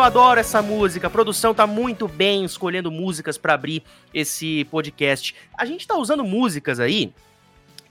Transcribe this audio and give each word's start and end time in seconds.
Eu 0.00 0.04
adoro 0.04 0.40
essa 0.40 0.62
música. 0.62 1.08
A 1.08 1.10
produção 1.10 1.52
tá 1.52 1.66
muito 1.66 2.08
bem 2.08 2.42
escolhendo 2.42 2.90
músicas 2.90 3.36
para 3.36 3.52
abrir 3.52 3.82
esse 4.14 4.64
podcast. 4.70 5.36
A 5.58 5.66
gente 5.66 5.86
tá 5.86 5.94
usando 5.94 6.24
músicas 6.24 6.80
aí 6.80 7.12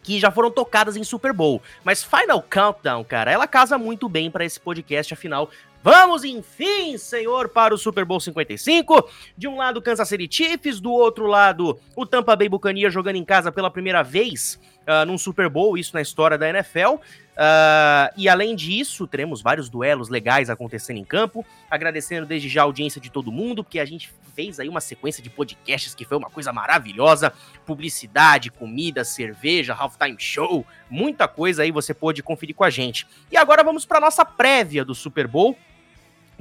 que 0.02 0.20
já 0.20 0.32
foram 0.32 0.50
tocadas 0.50 0.98
em 0.98 1.04
Super 1.04 1.32
Bowl. 1.32 1.62
Mas 1.84 2.04
Final 2.04 2.42
Countdown, 2.42 3.04
cara, 3.04 3.32
ela 3.32 3.46
casa 3.46 3.78
muito 3.78 4.10
bem 4.10 4.32
para 4.32 4.44
esse 4.44 4.60
podcast, 4.60 5.14
afinal, 5.14 5.52
Vamos, 5.82 6.26
enfim, 6.26 6.98
senhor, 6.98 7.48
para 7.48 7.74
o 7.74 7.78
Super 7.78 8.04
Bowl 8.04 8.20
55. 8.20 9.08
De 9.38 9.48
um 9.48 9.56
lado, 9.56 9.82
Kansas 9.82 10.10
City 10.10 10.28
Chiefs, 10.30 10.82
do 10.82 10.92
outro 10.92 11.26
lado, 11.26 11.80
o 11.96 12.06
Tampa 12.06 12.36
Bay 12.36 12.50
Buccaneers 12.50 12.94
jogando 12.94 13.16
em 13.16 13.24
casa 13.24 13.50
pela 13.50 13.72
primeira 13.72 14.04
vez 14.04 14.60
uh, 14.90 15.06
num 15.06 15.18
Super 15.18 15.48
Bowl, 15.48 15.78
isso 15.78 15.94
na 15.94 16.02
história 16.02 16.38
da 16.38 16.50
NFL. 16.50 16.96
Uh, 16.96 18.12
e 18.18 18.28
além 18.28 18.56
disso, 18.56 19.08
teremos 19.08 19.42
vários 19.42 19.70
duelos 19.70 20.10
legais 20.10 20.50
acontecendo 20.50 20.98
em 20.98 21.06
campo. 21.06 21.46
Agradecendo 21.70 22.26
desde 22.26 22.50
já 22.50 22.62
a 22.62 22.64
audiência 22.66 23.00
de 23.00 23.10
todo 23.10 23.32
mundo, 23.32 23.64
porque 23.64 23.80
a 23.80 23.86
gente 23.86 24.12
fez 24.36 24.60
aí 24.60 24.68
uma 24.68 24.82
sequência 24.82 25.22
de 25.22 25.30
podcasts 25.30 25.94
que 25.94 26.04
foi 26.04 26.18
uma 26.18 26.30
coisa 26.30 26.52
maravilhosa. 26.52 27.32
Publicidade, 27.66 28.50
comida, 28.50 29.06
cerveja, 29.06 29.74
halftime 29.74 30.18
show, 30.18 30.66
muita 30.90 31.28
coisa 31.28 31.64
aí 31.64 31.72
você 31.72 31.94
pôde 31.94 32.24
conferir 32.24 32.56
com 32.56 32.64
a 32.64 32.70
gente. 32.70 33.08
E 33.32 33.38
agora 33.38 33.64
vamos 33.64 33.86
para 33.86 34.00
nossa 34.00 34.26
prévia 34.26 34.84
do 34.84 34.96
Super 34.96 35.28
Bowl. 35.28 35.56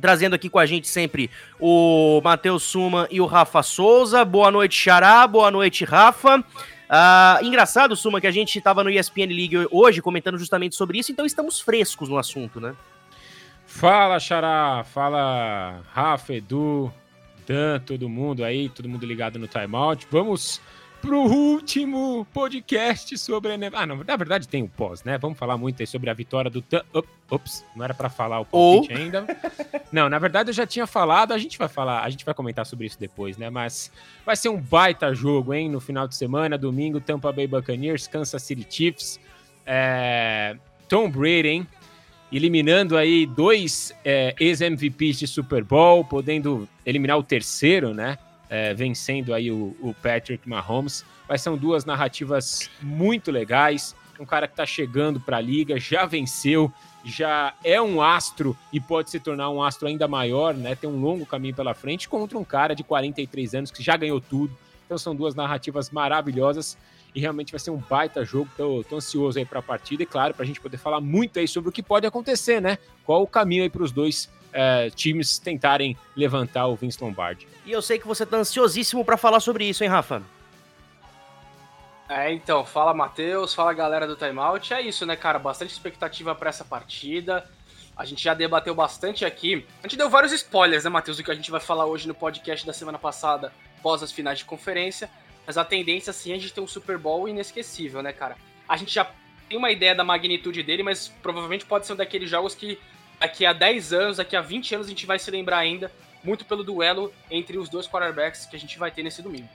Trazendo 0.00 0.34
aqui 0.34 0.48
com 0.48 0.60
a 0.60 0.66
gente 0.66 0.86
sempre 0.86 1.28
o 1.58 2.20
Matheus 2.22 2.62
Suma 2.62 3.08
e 3.10 3.20
o 3.20 3.26
Rafa 3.26 3.64
Souza. 3.64 4.24
Boa 4.24 4.48
noite, 4.48 4.76
Xará. 4.76 5.26
Boa 5.26 5.50
noite, 5.50 5.84
Rafa. 5.84 6.44
Uh, 6.88 7.44
engraçado, 7.44 7.94
Suma, 7.94 8.20
que 8.20 8.26
a 8.26 8.30
gente 8.30 8.56
estava 8.56 8.82
no 8.82 8.90
ESPN 8.90 9.26
League 9.26 9.68
hoje 9.70 10.00
comentando 10.00 10.38
justamente 10.38 10.74
sobre 10.74 10.98
isso, 10.98 11.12
então 11.12 11.26
estamos 11.26 11.60
frescos 11.60 12.08
no 12.08 12.16
assunto, 12.16 12.60
né? 12.60 12.74
Fala, 13.66 14.18
Xará. 14.18 14.82
Fala, 14.84 15.82
Rafa, 15.92 16.32
Edu, 16.32 16.90
Dan, 17.46 17.78
todo 17.80 18.08
mundo 18.08 18.42
aí, 18.42 18.70
todo 18.70 18.88
mundo 18.88 19.04
ligado 19.04 19.38
no 19.38 19.46
timeout. 19.46 20.06
Vamos 20.10 20.60
pro 21.00 21.20
último 21.20 22.26
podcast 22.32 23.16
sobre 23.18 23.52
a. 23.52 23.56
Ah, 23.72 23.86
não, 23.86 24.02
na 24.04 24.16
verdade 24.16 24.48
tem 24.48 24.62
o 24.62 24.68
pós, 24.68 25.04
né? 25.04 25.16
Vamos 25.18 25.38
falar 25.38 25.56
muito 25.56 25.80
aí 25.80 25.86
sobre 25.86 26.10
a 26.10 26.14
vitória 26.14 26.50
do. 26.50 26.64
Ops, 27.30 27.64
não 27.76 27.84
era 27.84 27.94
para 27.94 28.08
falar 28.08 28.40
o 28.40 28.44
palpite 28.44 28.92
Ou... 28.92 28.98
ainda. 28.98 29.26
Não, 29.92 30.08
na 30.08 30.18
verdade 30.18 30.50
eu 30.50 30.54
já 30.54 30.66
tinha 30.66 30.86
falado, 30.86 31.32
a 31.32 31.38
gente 31.38 31.56
vai 31.56 31.68
falar, 31.68 32.02
a 32.02 32.10
gente 32.10 32.22
vai 32.22 32.34
comentar 32.34 32.66
sobre 32.66 32.86
isso 32.86 33.00
depois, 33.00 33.38
né? 33.38 33.48
Mas 33.48 33.90
vai 34.24 34.36
ser 34.36 34.50
um 34.50 34.60
baita 34.60 35.14
jogo, 35.14 35.54
hein? 35.54 35.68
No 35.68 35.80
final 35.80 36.06
de 36.06 36.14
semana, 36.14 36.58
domingo, 36.58 37.00
Tampa 37.00 37.32
Bay 37.32 37.46
Buccaneers, 37.46 38.06
Kansas 38.06 38.42
City 38.42 38.66
Chiefs. 38.68 39.18
É... 39.64 40.56
Tom 40.88 41.10
Brady, 41.10 41.48
hein? 41.48 41.66
Eliminando 42.30 42.98
aí 42.98 43.24
dois 43.24 43.94
é, 44.04 44.34
ex-MVPs 44.38 45.18
de 45.18 45.26
Super 45.26 45.64
Bowl, 45.64 46.04
podendo 46.04 46.68
eliminar 46.84 47.16
o 47.18 47.22
terceiro, 47.22 47.94
né? 47.94 48.18
É, 48.48 48.74
vencendo 48.74 49.34
aí 49.34 49.50
o, 49.50 49.76
o, 49.80 49.94
Patrick 50.02 50.48
Mahomes. 50.48 51.04
Mas 51.28 51.42
são 51.42 51.56
duas 51.56 51.84
narrativas 51.84 52.70
muito 52.80 53.30
legais. 53.30 53.94
Um 54.18 54.26
cara 54.26 54.46
que 54.48 54.52
está 54.52 54.66
chegando 54.66 55.20
para 55.20 55.36
a 55.36 55.40
liga, 55.40 55.78
já 55.78 56.04
venceu, 56.04 56.72
já 57.04 57.54
é 57.62 57.80
um 57.80 58.02
astro 58.02 58.56
e 58.72 58.80
pode 58.80 59.10
se 59.10 59.20
tornar 59.20 59.50
um 59.50 59.62
astro 59.62 59.86
ainda 59.86 60.08
maior, 60.08 60.54
né? 60.54 60.74
Tem 60.74 60.90
um 60.90 61.00
longo 61.00 61.24
caminho 61.24 61.54
pela 61.54 61.72
frente 61.74 62.08
contra 62.08 62.36
um 62.36 62.44
cara 62.44 62.74
de 62.74 62.82
43 62.82 63.54
anos 63.54 63.70
que 63.70 63.82
já 63.82 63.96
ganhou 63.96 64.20
tudo. 64.20 64.56
Então 64.84 64.98
são 64.98 65.14
duas 65.14 65.34
narrativas 65.34 65.90
maravilhosas 65.90 66.76
e 67.18 67.20
realmente 67.20 67.50
vai 67.50 67.58
ser 67.58 67.72
um 67.72 67.78
baita 67.78 68.24
jogo. 68.24 68.48
Tô, 68.56 68.84
tô 68.88 68.96
ansioso 68.96 69.40
aí 69.40 69.44
para 69.44 69.58
a 69.58 69.62
partida 69.62 70.04
e 70.04 70.06
claro, 70.06 70.32
para 70.32 70.44
a 70.44 70.46
gente 70.46 70.60
poder 70.60 70.76
falar 70.76 71.00
muito 71.00 71.40
aí 71.40 71.48
sobre 71.48 71.68
o 71.68 71.72
que 71.72 71.82
pode 71.82 72.06
acontecer, 72.06 72.62
né? 72.62 72.78
Qual 73.04 73.22
o 73.22 73.26
caminho 73.26 73.64
aí 73.64 73.68
para 73.68 73.82
os 73.82 73.90
dois 73.90 74.30
é, 74.52 74.88
times 74.90 75.36
tentarem 75.36 75.96
levantar 76.16 76.68
o 76.68 76.76
Vince 76.76 77.02
Lombardi. 77.02 77.48
E 77.66 77.72
eu 77.72 77.82
sei 77.82 77.98
que 77.98 78.06
você 78.06 78.24
tá 78.24 78.36
ansiosíssimo 78.36 79.04
para 79.04 79.16
falar 79.16 79.40
sobre 79.40 79.64
isso, 79.64 79.82
hein, 79.82 79.90
Rafa? 79.90 80.22
É, 82.08 82.32
então, 82.32 82.64
fala 82.64 82.94
Matheus, 82.94 83.52
fala 83.52 83.72
galera 83.74 84.06
do 84.06 84.14
Timeout. 84.14 84.72
É 84.72 84.80
isso, 84.80 85.04
né, 85.04 85.16
cara? 85.16 85.40
Bastante 85.40 85.72
expectativa 85.72 86.36
para 86.36 86.50
essa 86.50 86.64
partida. 86.64 87.50
A 87.96 88.04
gente 88.04 88.22
já 88.22 88.32
debateu 88.32 88.76
bastante 88.76 89.24
aqui. 89.24 89.66
A 89.82 89.88
gente 89.88 89.98
deu 89.98 90.08
vários 90.08 90.32
spoilers, 90.32 90.84
né, 90.84 90.90
Matheus, 90.90 91.16
do 91.16 91.24
que 91.24 91.32
a 91.32 91.34
gente 91.34 91.50
vai 91.50 91.60
falar 91.60 91.84
hoje 91.84 92.06
no 92.06 92.14
podcast 92.14 92.64
da 92.64 92.72
semana 92.72 92.96
passada, 92.96 93.52
pós 93.82 94.04
as 94.04 94.12
finais 94.12 94.38
de 94.38 94.44
conferência. 94.44 95.10
Mas 95.48 95.56
a 95.56 95.64
tendência, 95.64 96.10
assim, 96.10 96.30
é 96.30 96.34
a 96.34 96.38
gente 96.38 96.52
ter 96.52 96.60
um 96.60 96.66
Super 96.66 96.98
Bowl 96.98 97.26
inesquecível, 97.26 98.02
né, 98.02 98.12
cara? 98.12 98.36
A 98.68 98.76
gente 98.76 98.92
já 98.92 99.10
tem 99.48 99.56
uma 99.56 99.70
ideia 99.70 99.94
da 99.94 100.04
magnitude 100.04 100.62
dele, 100.62 100.82
mas 100.82 101.08
provavelmente 101.22 101.64
pode 101.64 101.86
ser 101.86 101.94
um 101.94 101.96
daqueles 101.96 102.28
jogos 102.28 102.54
que 102.54 102.78
daqui 103.18 103.46
a 103.46 103.54
10 103.54 103.94
anos, 103.94 104.16
daqui 104.18 104.36
a 104.36 104.42
20 104.42 104.74
anos 104.74 104.86
a 104.86 104.90
gente 104.90 105.06
vai 105.06 105.18
se 105.18 105.30
lembrar 105.30 105.56
ainda 105.56 105.90
muito 106.22 106.44
pelo 106.44 106.62
duelo 106.62 107.10
entre 107.30 107.56
os 107.56 107.70
dois 107.70 107.88
quarterbacks 107.88 108.44
que 108.44 108.56
a 108.56 108.58
gente 108.58 108.78
vai 108.78 108.90
ter 108.90 109.02
nesse 109.02 109.22
domingo. 109.22 109.48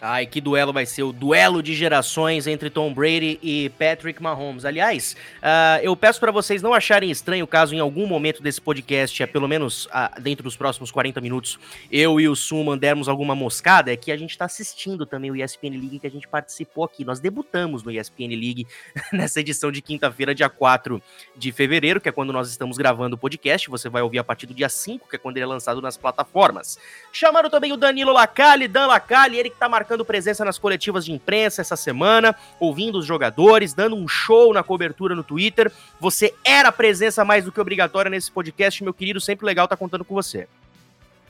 Ai, 0.00 0.26
que 0.26 0.40
duelo 0.40 0.72
vai 0.72 0.84
ser 0.84 1.04
o 1.04 1.12
duelo 1.12 1.62
de 1.62 1.72
gerações 1.72 2.46
entre 2.46 2.68
Tom 2.68 2.92
Brady 2.92 3.38
e 3.40 3.70
Patrick 3.70 4.20
Mahomes. 4.22 4.64
Aliás, 4.64 5.16
uh, 5.38 5.80
eu 5.82 5.94
peço 5.96 6.18
para 6.18 6.32
vocês 6.32 6.60
não 6.60 6.74
acharem 6.74 7.10
estranho 7.10 7.46
caso 7.46 7.74
em 7.74 7.78
algum 7.78 8.06
momento 8.06 8.42
desse 8.42 8.60
podcast, 8.60 9.22
é 9.22 9.26
pelo 9.26 9.48
menos 9.48 9.86
uh, 9.86 10.20
dentro 10.20 10.42
dos 10.42 10.56
próximos 10.56 10.90
40 10.90 11.20
minutos, 11.20 11.58
eu 11.90 12.20
e 12.20 12.28
o 12.28 12.34
Suman 12.34 12.76
dermos 12.76 13.08
alguma 13.08 13.34
moscada, 13.34 13.92
é 13.92 13.96
que 13.96 14.10
a 14.10 14.16
gente 14.16 14.32
está 14.32 14.44
assistindo 14.44 15.06
também 15.06 15.30
o 15.30 15.36
ESPN 15.36 15.70
League 15.70 16.00
que 16.00 16.06
a 16.06 16.10
gente 16.10 16.28
participou 16.28 16.84
aqui. 16.84 17.04
Nós 17.04 17.20
debutamos 17.20 17.82
no 17.82 17.90
ESPN 17.90 18.30
League 18.30 18.66
nessa 19.12 19.40
edição 19.40 19.70
de 19.70 19.80
quinta-feira, 19.80 20.34
dia 20.34 20.50
4 20.50 21.00
de 21.34 21.50
fevereiro, 21.50 22.00
que 22.00 22.08
é 22.08 22.12
quando 22.12 22.32
nós 22.32 22.50
estamos 22.50 22.76
gravando 22.76 23.14
o 23.14 23.18
podcast. 23.18 23.70
Você 23.70 23.88
vai 23.88 24.02
ouvir 24.02 24.18
a 24.18 24.24
partir 24.24 24.46
do 24.46 24.54
dia 24.54 24.68
5, 24.68 25.08
que 25.08 25.16
é 25.16 25.18
quando 25.18 25.36
ele 25.36 25.44
é 25.44 25.48
lançado 25.48 25.80
nas 25.80 25.96
plataformas. 25.96 26.78
Chamaram 27.10 27.48
também 27.48 27.72
o 27.72 27.76
Danilo 27.76 28.12
Lacalle, 28.12 28.68
Dan 28.68 28.86
Lacalle, 28.86 29.38
ele 29.38 29.48
que 29.48 29.56
tá 29.56 29.66
marcando 29.66 29.83
marcando 29.84 30.02
presença 30.02 30.46
nas 30.46 30.58
coletivas 30.58 31.04
de 31.04 31.12
imprensa 31.12 31.60
essa 31.60 31.76
semana, 31.76 32.34
ouvindo 32.58 32.96
os 32.96 33.04
jogadores, 33.04 33.74
dando 33.74 33.94
um 33.94 34.08
show 34.08 34.50
na 34.54 34.62
cobertura 34.62 35.14
no 35.14 35.22
Twitter. 35.22 35.70
Você 36.00 36.34
era 36.42 36.72
presença 36.72 37.22
mais 37.22 37.44
do 37.44 37.52
que 37.52 37.60
obrigatória 37.60 38.08
nesse 38.08 38.32
podcast, 38.32 38.82
meu 38.82 38.94
querido, 38.94 39.20
sempre 39.20 39.44
legal 39.44 39.66
estar 39.66 39.76
tá 39.76 39.80
contando 39.80 40.02
com 40.02 40.14
você. 40.14 40.48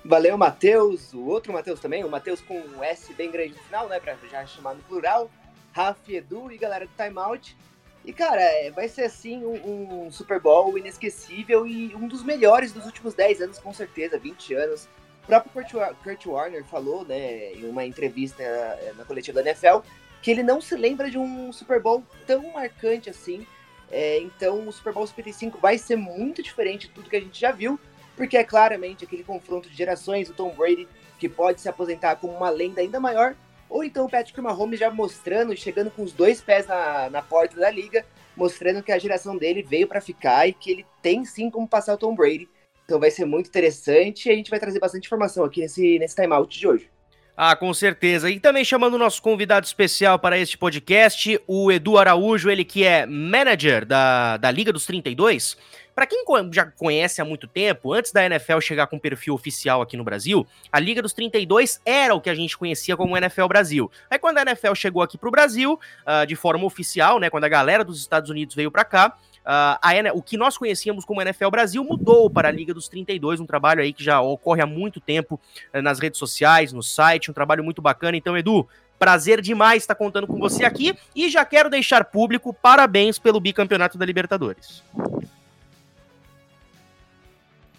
Valeu, 0.04 0.38
Matheus, 0.38 1.12
o 1.12 1.26
outro 1.26 1.52
Matheus 1.52 1.80
também, 1.80 2.04
o 2.04 2.08
Matheus 2.08 2.40
com 2.40 2.56
um 2.60 2.84
S 2.84 3.12
bem 3.14 3.28
grande 3.28 3.54
no 3.54 3.62
final, 3.64 3.88
né, 3.88 3.98
pra 3.98 4.14
já 4.30 4.46
chamar 4.46 4.74
no 4.74 4.82
plural, 4.82 5.28
Rafa, 5.72 6.12
Edu 6.12 6.52
e 6.52 6.56
galera 6.56 6.86
do 6.86 6.92
Timeout. 6.96 7.56
E, 8.04 8.12
cara, 8.12 8.40
é, 8.40 8.70
vai 8.70 8.86
ser, 8.86 9.02
assim, 9.02 9.44
um, 9.44 10.04
um, 10.06 10.12
Super 10.12 10.38
Bowl 10.38 10.78
inesquecível 10.78 11.66
e 11.66 11.92
um 11.96 12.06
dos 12.06 12.22
melhores 12.22 12.70
dos 12.70 12.84
últimos 12.86 13.14
10 13.14 13.40
anos, 13.40 13.58
com 13.58 13.72
certeza, 13.72 14.16
20 14.16 14.54
anos. 14.54 14.88
O 15.24 15.26
próprio 15.26 15.96
Kurt 16.02 16.26
Warner 16.26 16.64
falou, 16.64 17.04
né, 17.04 17.52
em 17.54 17.66
uma 17.66 17.84
entrevista 17.84 18.42
eh, 18.42 18.92
na 18.96 19.04
coletiva 19.04 19.42
da 19.42 19.50
NFL, 19.50 19.78
que 20.20 20.30
ele 20.30 20.42
não 20.42 20.60
se 20.60 20.76
lembra 20.76 21.10
de 21.10 21.18
um 21.18 21.50
Super 21.50 21.80
Bowl 21.80 22.04
tão 22.26 22.52
marcante 22.52 23.08
assim. 23.08 23.46
É, 23.90 24.18
então, 24.18 24.68
o 24.68 24.72
Super 24.72 24.92
Bowl 24.92 25.06
55 25.06 25.58
vai 25.58 25.78
ser 25.78 25.96
muito 25.96 26.42
diferente 26.42 26.88
de 26.88 26.92
tudo 26.92 27.08
que 27.08 27.16
a 27.16 27.20
gente 27.20 27.40
já 27.40 27.52
viu, 27.52 27.80
porque 28.16 28.36
é 28.36 28.44
claramente 28.44 29.04
aquele 29.04 29.24
confronto 29.24 29.68
de 29.68 29.76
gerações, 29.76 30.28
o 30.28 30.34
Tom 30.34 30.50
Brady, 30.54 30.86
que 31.18 31.28
pode 31.28 31.60
se 31.60 31.68
aposentar 31.68 32.16
como 32.16 32.34
uma 32.34 32.50
lenda 32.50 32.82
ainda 32.82 33.00
maior, 33.00 33.34
ou 33.68 33.82
então 33.82 34.04
o 34.04 34.10
Patrick 34.10 34.38
Mahomes 34.40 34.78
já 34.78 34.90
mostrando, 34.90 35.56
chegando 35.56 35.90
com 35.90 36.02
os 36.02 36.12
dois 36.12 36.40
pés 36.40 36.66
na, 36.66 37.08
na 37.08 37.22
porta 37.22 37.58
da 37.58 37.70
liga, 37.70 38.04
mostrando 38.36 38.82
que 38.82 38.92
a 38.92 38.98
geração 38.98 39.36
dele 39.36 39.62
veio 39.62 39.86
para 39.86 40.00
ficar 40.00 40.46
e 40.46 40.52
que 40.52 40.70
ele 40.70 40.86
tem 41.00 41.24
sim 41.24 41.50
como 41.50 41.66
passar 41.66 41.94
o 41.94 41.98
Tom 41.98 42.14
Brady. 42.14 42.48
Então 42.84 43.00
vai 43.00 43.10
ser 43.10 43.24
muito 43.24 43.48
interessante 43.48 44.28
e 44.28 44.32
a 44.32 44.34
gente 44.34 44.50
vai 44.50 44.60
trazer 44.60 44.78
bastante 44.78 45.06
informação 45.06 45.44
aqui 45.44 45.60
nesse, 45.60 45.98
nesse 45.98 46.14
timeout 46.14 46.58
de 46.58 46.66
hoje. 46.66 46.94
Ah, 47.36 47.56
com 47.56 47.74
certeza. 47.74 48.30
E 48.30 48.38
também 48.38 48.64
chamando 48.64 48.94
o 48.94 48.98
nosso 48.98 49.20
convidado 49.20 49.66
especial 49.66 50.18
para 50.20 50.38
este 50.38 50.56
podcast, 50.56 51.40
o 51.48 51.72
Edu 51.72 51.98
Araújo, 51.98 52.48
ele 52.48 52.64
que 52.64 52.84
é 52.84 53.06
manager 53.06 53.84
da, 53.84 54.36
da 54.36 54.50
Liga 54.52 54.72
dos 54.72 54.86
32. 54.86 55.56
Para 55.94 56.06
quem 56.06 56.24
já 56.52 56.66
conhece 56.66 57.20
há 57.20 57.24
muito 57.24 57.46
tempo, 57.48 57.92
antes 57.92 58.12
da 58.12 58.24
NFL 58.24 58.60
chegar 58.60 58.86
com 58.86 58.98
perfil 58.98 59.34
oficial 59.34 59.80
aqui 59.80 59.96
no 59.96 60.04
Brasil, 60.04 60.46
a 60.72 60.78
Liga 60.78 61.02
dos 61.02 61.12
32 61.12 61.80
era 61.84 62.14
o 62.14 62.20
que 62.20 62.30
a 62.30 62.34
gente 62.34 62.56
conhecia 62.56 62.96
como 62.96 63.16
NFL 63.16 63.46
Brasil. 63.46 63.90
Aí 64.10 64.18
quando 64.18 64.38
a 64.38 64.42
NFL 64.42 64.74
chegou 64.74 65.02
aqui 65.02 65.18
para 65.18 65.28
o 65.28 65.32
Brasil, 65.32 65.78
uh, 66.06 66.26
de 66.26 66.34
forma 66.36 66.64
oficial, 66.64 67.18
né, 67.18 67.30
quando 67.30 67.44
a 67.44 67.48
galera 67.48 67.84
dos 67.84 68.00
Estados 68.00 68.30
Unidos 68.30 68.54
veio 68.56 68.70
para 68.72 68.84
cá, 68.84 69.16
a, 69.44 69.78
o 70.14 70.22
que 70.22 70.36
nós 70.36 70.56
conhecíamos 70.56 71.04
como 71.04 71.20
NFL 71.20 71.50
Brasil 71.50 71.84
mudou 71.84 72.30
para 72.30 72.48
a 72.48 72.52
Liga 72.52 72.72
dos 72.72 72.88
32, 72.88 73.40
um 73.40 73.46
trabalho 73.46 73.82
aí 73.82 73.92
que 73.92 74.02
já 74.02 74.20
ocorre 74.20 74.62
há 74.62 74.66
muito 74.66 75.00
tempo 75.00 75.38
uh, 75.72 75.82
nas 75.82 75.98
redes 75.98 76.18
sociais, 76.18 76.72
no 76.72 76.82
site, 76.82 77.30
um 77.30 77.34
trabalho 77.34 77.62
muito 77.62 77.82
bacana. 77.82 78.16
Então, 78.16 78.36
Edu, 78.36 78.66
prazer 78.98 79.40
demais 79.40 79.82
estar 79.82 79.94
contando 79.94 80.26
com 80.26 80.38
você 80.38 80.64
aqui 80.64 80.96
e 81.14 81.28
já 81.28 81.44
quero 81.44 81.68
deixar 81.68 82.04
público 82.04 82.54
parabéns 82.54 83.18
pelo 83.18 83.40
bicampeonato 83.40 83.98
da 83.98 84.06
Libertadores. 84.06 84.82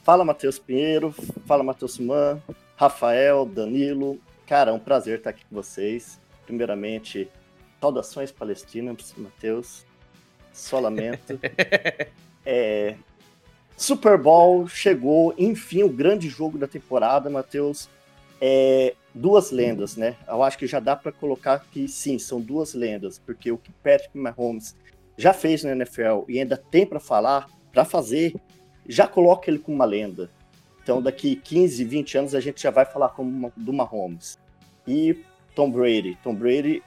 Fala, 0.03 0.23
Matheus 0.23 0.59
Pinheiro, 0.59 1.15
fala, 1.47 1.63
Matheus 1.63 1.97
Man, 1.97 2.39
Rafael, 2.75 3.43
Danilo. 3.43 4.19
Cara, 4.45 4.69
é 4.69 4.73
um 4.73 4.79
prazer 4.79 5.17
estar 5.17 5.31
aqui 5.31 5.43
com 5.49 5.55
vocês. 5.55 6.21
Primeiramente, 6.45 7.27
saudações 7.81 8.31
palestinas, 8.31 9.15
Matheus 9.17 9.83
só 10.55 10.79
lamento. 10.79 11.39
é, 12.45 12.95
Super 13.77 14.17
Bowl 14.17 14.67
chegou, 14.67 15.33
enfim, 15.37 15.83
o 15.83 15.89
grande 15.89 16.29
jogo 16.29 16.57
da 16.57 16.67
temporada, 16.67 17.29
Matheus. 17.29 17.89
É, 18.39 18.93
duas 19.13 19.51
lendas, 19.51 19.95
né? 19.95 20.15
Eu 20.27 20.41
acho 20.43 20.57
que 20.57 20.67
já 20.67 20.79
dá 20.79 20.95
para 20.95 21.11
colocar 21.11 21.65
que 21.71 21.87
sim, 21.87 22.17
são 22.17 22.39
duas 22.39 22.73
lendas, 22.73 23.19
porque 23.19 23.51
o 23.51 23.57
que 23.57 23.71
Patrick 23.83 24.17
Mahomes 24.17 24.75
já 25.17 25.33
fez 25.33 25.63
na 25.63 25.71
NFL 25.71 26.23
e 26.27 26.39
ainda 26.39 26.57
tem 26.57 26.85
para 26.85 26.99
falar, 26.99 27.47
para 27.71 27.85
fazer, 27.85 28.35
já 28.87 29.07
coloca 29.07 29.49
ele 29.49 29.59
como 29.59 29.75
uma 29.75 29.85
lenda. 29.85 30.29
Então, 30.83 31.01
daqui 31.01 31.35
15, 31.35 31.83
20 31.83 32.17
anos, 32.17 32.35
a 32.35 32.39
gente 32.39 32.61
já 32.61 32.69
vai 32.69 32.85
falar 32.85 33.09
como 33.09 33.29
uma, 33.29 33.51
do 33.57 33.73
Mahomes. 33.73 34.37
E 34.87 35.23
Tom 35.55 35.71
Brady. 35.71 36.17
Tom 36.21 36.35
Brady, 36.35 36.83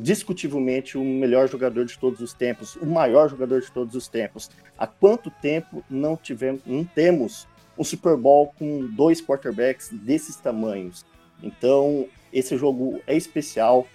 discutivelmente, 0.00 0.96
o 0.96 1.04
melhor 1.04 1.46
jogador 1.46 1.84
de 1.84 1.98
todos 1.98 2.20
os 2.20 2.32
tempos, 2.32 2.74
o 2.76 2.86
maior 2.86 3.28
jogador 3.28 3.60
de 3.60 3.70
todos 3.70 3.94
os 3.94 4.08
tempos. 4.08 4.50
Há 4.78 4.86
quanto 4.86 5.30
tempo 5.30 5.84
não 5.90 6.16
tivemos, 6.16 6.62
não 6.64 6.84
temos 6.84 7.46
um 7.76 7.84
Super 7.84 8.16
Bowl 8.16 8.54
com 8.58 8.86
dois 8.86 9.20
quarterbacks 9.20 9.90
desses 9.92 10.36
tamanhos? 10.36 11.04
Então, 11.42 12.06
esse 12.32 12.56
jogo 12.56 13.02
é 13.06 13.14
especial. 13.14 13.86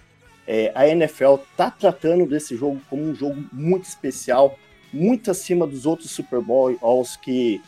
É, 0.46 0.70
a 0.76 0.86
NFL 0.86 1.34
está 1.50 1.72
tratando 1.72 2.24
desse 2.24 2.56
jogo 2.56 2.80
como 2.88 3.02
um 3.02 3.14
jogo 3.14 3.44
muito 3.52 3.86
especial, 3.86 4.56
muito 4.92 5.28
acima 5.28 5.66
dos 5.66 5.86
outros 5.86 6.12
Super 6.12 6.40
Bowls 6.40 7.16
que 7.16 7.60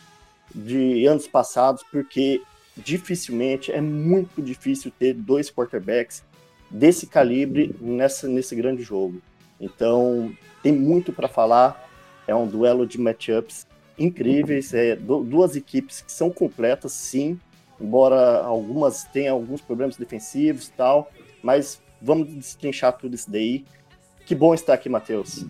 de 0.55 1.05
anos 1.05 1.27
passados, 1.27 1.83
porque 1.91 2.41
dificilmente 2.77 3.69
é 3.69 3.81
muito 3.81 4.41
difícil 4.41 4.93
ter 4.97 5.13
dois 5.13 5.51
quarterbacks 5.51 6.23
desse 6.69 7.07
calibre 7.07 7.75
nessa, 7.79 8.27
nesse 8.27 8.55
grande 8.55 8.83
jogo. 8.83 9.21
Então, 9.59 10.31
tem 10.61 10.71
muito 10.71 11.11
para 11.11 11.27
falar. 11.27 11.87
É 12.27 12.35
um 12.35 12.47
duelo 12.47 12.85
de 12.85 12.99
matchups 12.99 13.67
incríveis, 13.97 14.73
é 14.73 14.95
duas 14.95 15.55
equipes 15.55 16.01
que 16.01 16.11
são 16.11 16.29
completas, 16.29 16.93
sim, 16.93 17.37
embora 17.81 18.39
algumas 18.39 19.03
tenham 19.03 19.35
alguns 19.35 19.61
problemas 19.61 19.97
defensivos 19.97 20.67
e 20.67 20.71
tal, 20.71 21.11
mas 21.43 21.81
vamos 22.01 22.33
destrinchar 22.33 22.93
tudo 22.93 23.15
isso 23.15 23.29
daí. 23.29 23.65
Que 24.25 24.35
bom 24.35 24.53
estar 24.53 24.73
aqui, 24.73 24.87
Matheus. 24.87 25.45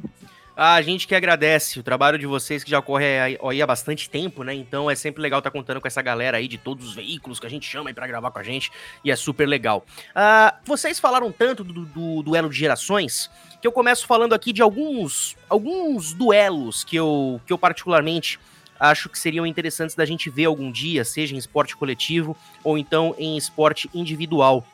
A 0.62 0.82
gente 0.82 1.08
que 1.08 1.16
agradece 1.16 1.80
o 1.80 1.84
trabalho 1.84 2.20
de 2.20 2.26
vocês 2.26 2.66
que 2.66 2.70
já 2.70 2.80
ocorre 2.80 3.38
aí 3.42 3.62
há 3.62 3.66
bastante 3.66 4.10
tempo, 4.10 4.44
né? 4.44 4.54
Então 4.54 4.92
é 4.92 4.96
sempre 4.96 5.22
legal 5.22 5.40
estar 5.40 5.50
tá 5.50 5.58
contando 5.58 5.80
com 5.80 5.88
essa 5.88 6.02
galera 6.02 6.36
aí 6.36 6.50
de 6.50 6.58
todos 6.58 6.86
os 6.86 6.94
veículos 6.94 7.40
que 7.40 7.48
a 7.48 7.50
gente 7.50 7.66
chama 7.66 7.90
aí 7.90 7.94
pra 7.94 8.06
gravar 8.06 8.30
com 8.30 8.40
a 8.40 8.44
gente 8.44 8.70
e 9.02 9.10
é 9.10 9.16
super 9.16 9.48
legal. 9.48 9.86
Uh, 10.10 10.54
vocês 10.66 11.00
falaram 11.00 11.32
tanto 11.32 11.64
do, 11.64 11.86
do, 11.86 12.22
duelo 12.22 12.50
de 12.50 12.58
gerações 12.58 13.32
que 13.62 13.66
eu 13.66 13.72
começo 13.72 14.06
falando 14.06 14.34
aqui 14.34 14.52
de 14.52 14.62
alguns, 14.62 15.38
alguns 15.48 16.12
duelos 16.12 16.84
que 16.84 16.98
eu, 16.98 17.40
que 17.48 17.54
eu 17.54 17.58
particularmente 17.58 18.38
acho 18.78 19.08
que 19.08 19.18
seriam 19.18 19.46
interessantes 19.48 19.96
da 19.96 20.04
gente 20.04 20.30
ver 20.30 20.44
algum 20.44 20.70
dia, 20.74 21.06
seja 21.06 21.34
em 21.34 21.38
esporte 21.38 21.74
coletivo 21.74 22.36
ou 22.66 22.78
então 22.78 23.16
em 23.18 23.38
esporte 23.38 23.90
individual. 23.94 24.68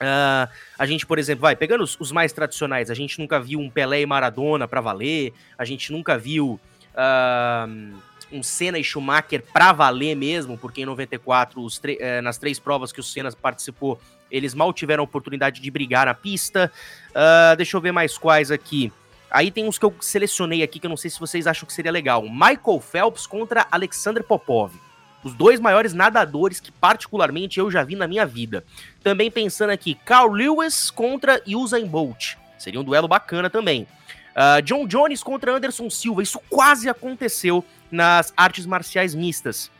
Uh, 0.00 0.48
a 0.78 0.86
gente, 0.86 1.04
por 1.04 1.18
exemplo, 1.18 1.42
vai 1.42 1.54
pegando 1.54 1.84
os, 1.84 1.94
os, 2.00 2.10
mais 2.10 2.32
tradicionais, 2.32 2.90
a 2.90 2.94
gente 2.94 3.18
nunca 3.18 3.38
viu 3.38 3.60
um 3.60 3.68
Pelé 3.68 4.00
e 4.00 4.06
Maradona 4.06 4.66
para 4.66 4.80
valer, 4.80 5.34
a 5.58 5.64
gente 5.64 5.92
nunca 5.92 6.16
viu 6.16 6.58
uh, 6.94 8.00
um 8.32 8.42
Senna 8.42 8.78
e 8.78 8.84
Schumacher 8.84 9.42
para 9.52 9.72
valer 9.72 10.14
mesmo, 10.16 10.56
porque 10.56 10.80
em 10.80 10.86
94, 10.86 11.60
os 11.60 11.80
eh, 11.84 12.20
nas 12.20 12.38
três 12.38 12.58
provas 12.58 12.92
que 12.92 13.00
o 13.00 13.02
Senna 13.02 13.30
participou, 13.32 14.00
eles 14.30 14.54
mal 14.54 14.72
tiveram 14.72 15.02
a 15.02 15.04
oportunidade 15.04 15.60
de 15.60 15.70
brigar 15.70 16.06
na 16.06 16.14
pista. 16.14 16.72
Uh, 17.10 17.56
deixa 17.56 17.76
eu 17.76 17.80
ver 17.80 17.92
mais 17.92 18.16
quais 18.16 18.50
aqui. 18.50 18.92
Aí 19.30 19.50
tem 19.50 19.64
uns 19.64 19.78
que 19.78 19.84
eu 19.84 19.94
selecionei 20.00 20.62
aqui 20.62 20.78
que 20.78 20.86
eu 20.86 20.90
não 20.90 20.96
sei 20.96 21.10
se 21.10 21.20
vocês 21.20 21.46
acham 21.46 21.66
que 21.66 21.72
seria 21.72 21.92
legal. 21.92 22.22
Michael 22.22 22.80
Phelps 22.80 23.26
contra 23.26 23.66
Alexander 23.70 24.22
Popov. 24.22 24.72
Os 25.22 25.34
dois 25.34 25.60
maiores 25.60 25.92
nadadores 25.92 26.60
que, 26.60 26.72
particularmente, 26.72 27.58
eu 27.58 27.70
já 27.70 27.82
vi 27.82 27.94
na 27.94 28.06
minha 28.06 28.24
vida. 28.24 28.64
Também 29.02 29.30
pensando 29.30 29.70
aqui, 29.70 29.94
Carl 29.94 30.30
Lewis 30.30 30.90
contra 30.90 31.42
Usain 31.46 31.86
Bolt. 31.86 32.36
Seria 32.58 32.80
um 32.80 32.84
duelo 32.84 33.08
bacana 33.08 33.50
também. 33.50 33.86
Uh, 34.30 34.62
John 34.62 34.86
Jones 34.86 35.22
contra 35.22 35.54
Anderson 35.54 35.90
Silva. 35.90 36.22
Isso 36.22 36.40
quase 36.48 36.88
aconteceu 36.88 37.64
nas 37.90 38.32
artes 38.36 38.64
marciais 38.64 39.14
mistas. 39.14 39.70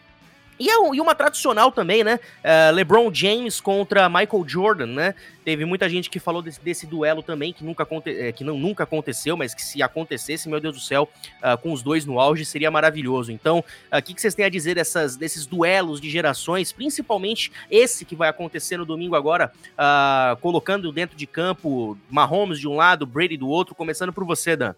E, 0.61 0.69
é 0.69 0.75
e 0.95 1.01
uma 1.01 1.15
tradicional 1.15 1.73
também, 1.73 2.05
né? 2.05 2.21
Uh, 2.45 2.75
LeBron 2.75 3.13
James 3.13 3.63
contra 3.63 4.11
Michael 4.11 4.45
Jordan, 4.47 4.87
né? 4.87 5.15
Teve 5.43 5.65
muita 5.65 5.89
gente 5.89 6.11
que 6.11 6.21
falou 6.21 6.43
desse, 6.43 6.61
desse 6.61 6.87
duelo 6.87 7.23
também, 7.23 7.51
que, 7.51 7.65
nunca, 7.65 7.89
é, 8.05 8.31
que 8.31 8.45
não, 8.45 8.59
nunca 8.59 8.85
aconteceu, 8.85 9.39
mas 9.39 9.55
que 9.55 9.63
se 9.63 9.83
acontecesse, 9.83 10.51
meu 10.51 10.61
Deus 10.61 10.75
do 10.75 10.81
céu, 10.81 11.09
uh, 11.39 11.57
com 11.57 11.73
os 11.73 11.83
dois 11.83 12.05
no 12.05 12.21
auge, 12.21 12.45
seria 12.45 12.71
maravilhoso. 12.71 13.33
Então, 13.33 13.65
o 13.91 13.97
uh, 13.97 14.03
que, 14.03 14.13
que 14.13 14.21
vocês 14.21 14.35
têm 14.35 14.45
a 14.45 14.51
dizer 14.51 14.75
dessas, 14.75 15.17
desses 15.17 15.47
duelos 15.47 15.99
de 15.99 16.11
gerações, 16.11 16.73
principalmente 16.73 17.51
esse 17.71 18.05
que 18.05 18.15
vai 18.15 18.29
acontecer 18.29 18.77
no 18.77 18.85
domingo 18.85 19.17
agora, 19.17 19.51
colocando 20.41 20.93
dentro 20.93 21.17
de 21.17 21.27
campo 21.27 21.97
Mahomes 22.11 22.59
de 22.59 22.69
um 22.69 22.77
lado, 22.77 23.07
Brady 23.07 23.37
do 23.39 23.49
outro, 23.49 23.75
começando 23.75 24.13
por 24.13 24.27
você, 24.27 24.57
Dan. 24.57 24.75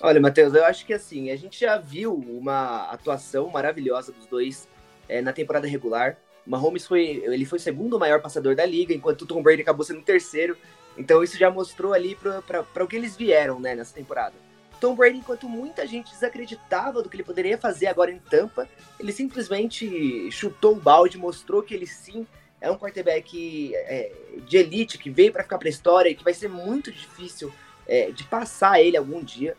Olha, 0.00 0.20
Matheus, 0.20 0.54
eu 0.54 0.64
acho 0.64 0.84
que 0.84 0.92
assim, 0.92 1.30
a 1.30 1.36
gente 1.36 1.58
já 1.58 1.78
viu 1.78 2.14
uma 2.14 2.90
atuação 2.90 3.48
maravilhosa 3.48 4.12
dos 4.12 4.26
dois 4.26 4.68
é, 5.08 5.22
na 5.22 5.32
temporada 5.32 5.66
regular. 5.66 6.18
Mahomes 6.46 6.86
foi, 6.86 7.22
ele 7.24 7.44
foi 7.44 7.58
o 7.58 7.62
segundo 7.62 7.98
maior 7.98 8.20
passador 8.20 8.54
da 8.54 8.64
liga, 8.64 8.92
enquanto 8.94 9.22
o 9.22 9.26
Tom 9.26 9.42
Brady 9.42 9.62
acabou 9.62 9.84
sendo 9.84 10.00
o 10.00 10.04
terceiro. 10.04 10.56
Então 10.98 11.22
isso 11.22 11.38
já 11.38 11.50
mostrou 11.50 11.92
ali 11.92 12.14
para 12.14 12.84
o 12.84 12.86
que 12.86 12.96
eles 12.96 13.16
vieram 13.16 13.58
né, 13.58 13.74
nessa 13.74 13.94
temporada. 13.94 14.34
Tom 14.80 14.94
Brady, 14.94 15.18
enquanto 15.18 15.48
muita 15.48 15.86
gente 15.86 16.10
desacreditava 16.10 17.02
do 17.02 17.08
que 17.08 17.16
ele 17.16 17.24
poderia 17.24 17.56
fazer 17.56 17.86
agora 17.86 18.10
em 18.10 18.18
Tampa, 18.18 18.68
ele 19.00 19.10
simplesmente 19.12 20.30
chutou 20.30 20.74
o 20.74 20.80
balde, 20.80 21.16
mostrou 21.16 21.62
que 21.62 21.74
ele 21.74 21.86
sim 21.86 22.26
é 22.60 22.70
um 22.70 22.78
quarterback 22.78 23.74
é, 23.74 24.12
de 24.46 24.56
elite, 24.56 24.98
que 24.98 25.10
veio 25.10 25.32
para 25.32 25.42
ficar 25.42 25.58
para 25.58 25.68
a 25.68 25.70
história 25.70 26.10
e 26.10 26.14
que 26.14 26.24
vai 26.24 26.34
ser 26.34 26.48
muito 26.48 26.90
difícil 26.90 27.52
é, 27.86 28.10
de 28.10 28.24
passar 28.24 28.80
ele 28.80 28.96
algum 28.96 29.22
dia. 29.22 29.56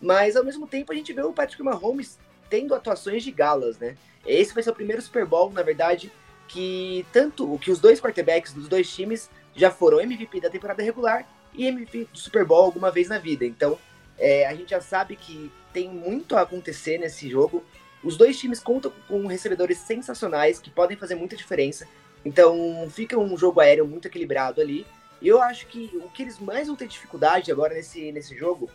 Mas 0.00 0.36
ao 0.36 0.44
mesmo 0.44 0.66
tempo 0.66 0.92
a 0.92 0.94
gente 0.94 1.12
vê 1.12 1.22
o 1.22 1.32
Patrick 1.32 1.62
Mahomes 1.62 2.18
tendo 2.48 2.74
atuações 2.74 3.22
de 3.22 3.30
galas, 3.30 3.78
né? 3.78 3.96
Esse 4.26 4.54
vai 4.54 4.62
ser 4.62 4.70
o 4.70 4.74
primeiro 4.74 5.02
Super 5.02 5.24
Bowl, 5.24 5.50
na 5.50 5.62
verdade, 5.62 6.12
que 6.46 7.04
tanto 7.12 7.58
que 7.58 7.70
os 7.70 7.78
dois 7.78 8.00
quarterbacks 8.00 8.52
dos 8.52 8.68
dois 8.68 8.92
times 8.92 9.30
já 9.54 9.70
foram 9.70 10.00
MVP 10.00 10.40
da 10.40 10.50
temporada 10.50 10.82
regular 10.82 11.26
e 11.54 11.66
MVP 11.66 12.08
do 12.12 12.18
Super 12.18 12.44
Bowl 12.44 12.64
alguma 12.64 12.90
vez 12.90 13.08
na 13.08 13.18
vida. 13.18 13.44
Então, 13.44 13.78
é, 14.18 14.46
a 14.46 14.54
gente 14.54 14.70
já 14.70 14.80
sabe 14.80 15.16
que 15.16 15.50
tem 15.72 15.88
muito 15.88 16.36
a 16.36 16.42
acontecer 16.42 16.98
nesse 16.98 17.28
jogo. 17.28 17.64
Os 18.02 18.16
dois 18.16 18.38
times 18.38 18.60
contam 18.60 18.92
com 19.06 19.26
recebedores 19.26 19.78
sensacionais 19.78 20.58
que 20.58 20.70
podem 20.70 20.96
fazer 20.96 21.14
muita 21.14 21.36
diferença. 21.36 21.86
Então, 22.24 22.88
fica 22.90 23.18
um 23.18 23.36
jogo 23.36 23.60
aéreo 23.60 23.86
muito 23.86 24.06
equilibrado 24.06 24.60
ali. 24.60 24.86
E 25.20 25.28
eu 25.28 25.40
acho 25.42 25.66
que 25.66 25.90
o 25.94 26.08
que 26.08 26.22
eles 26.22 26.38
mais 26.38 26.68
vão 26.68 26.76
ter 26.76 26.86
dificuldade 26.86 27.50
agora 27.50 27.74
nesse, 27.74 28.12
nesse 28.12 28.36
jogo 28.36 28.70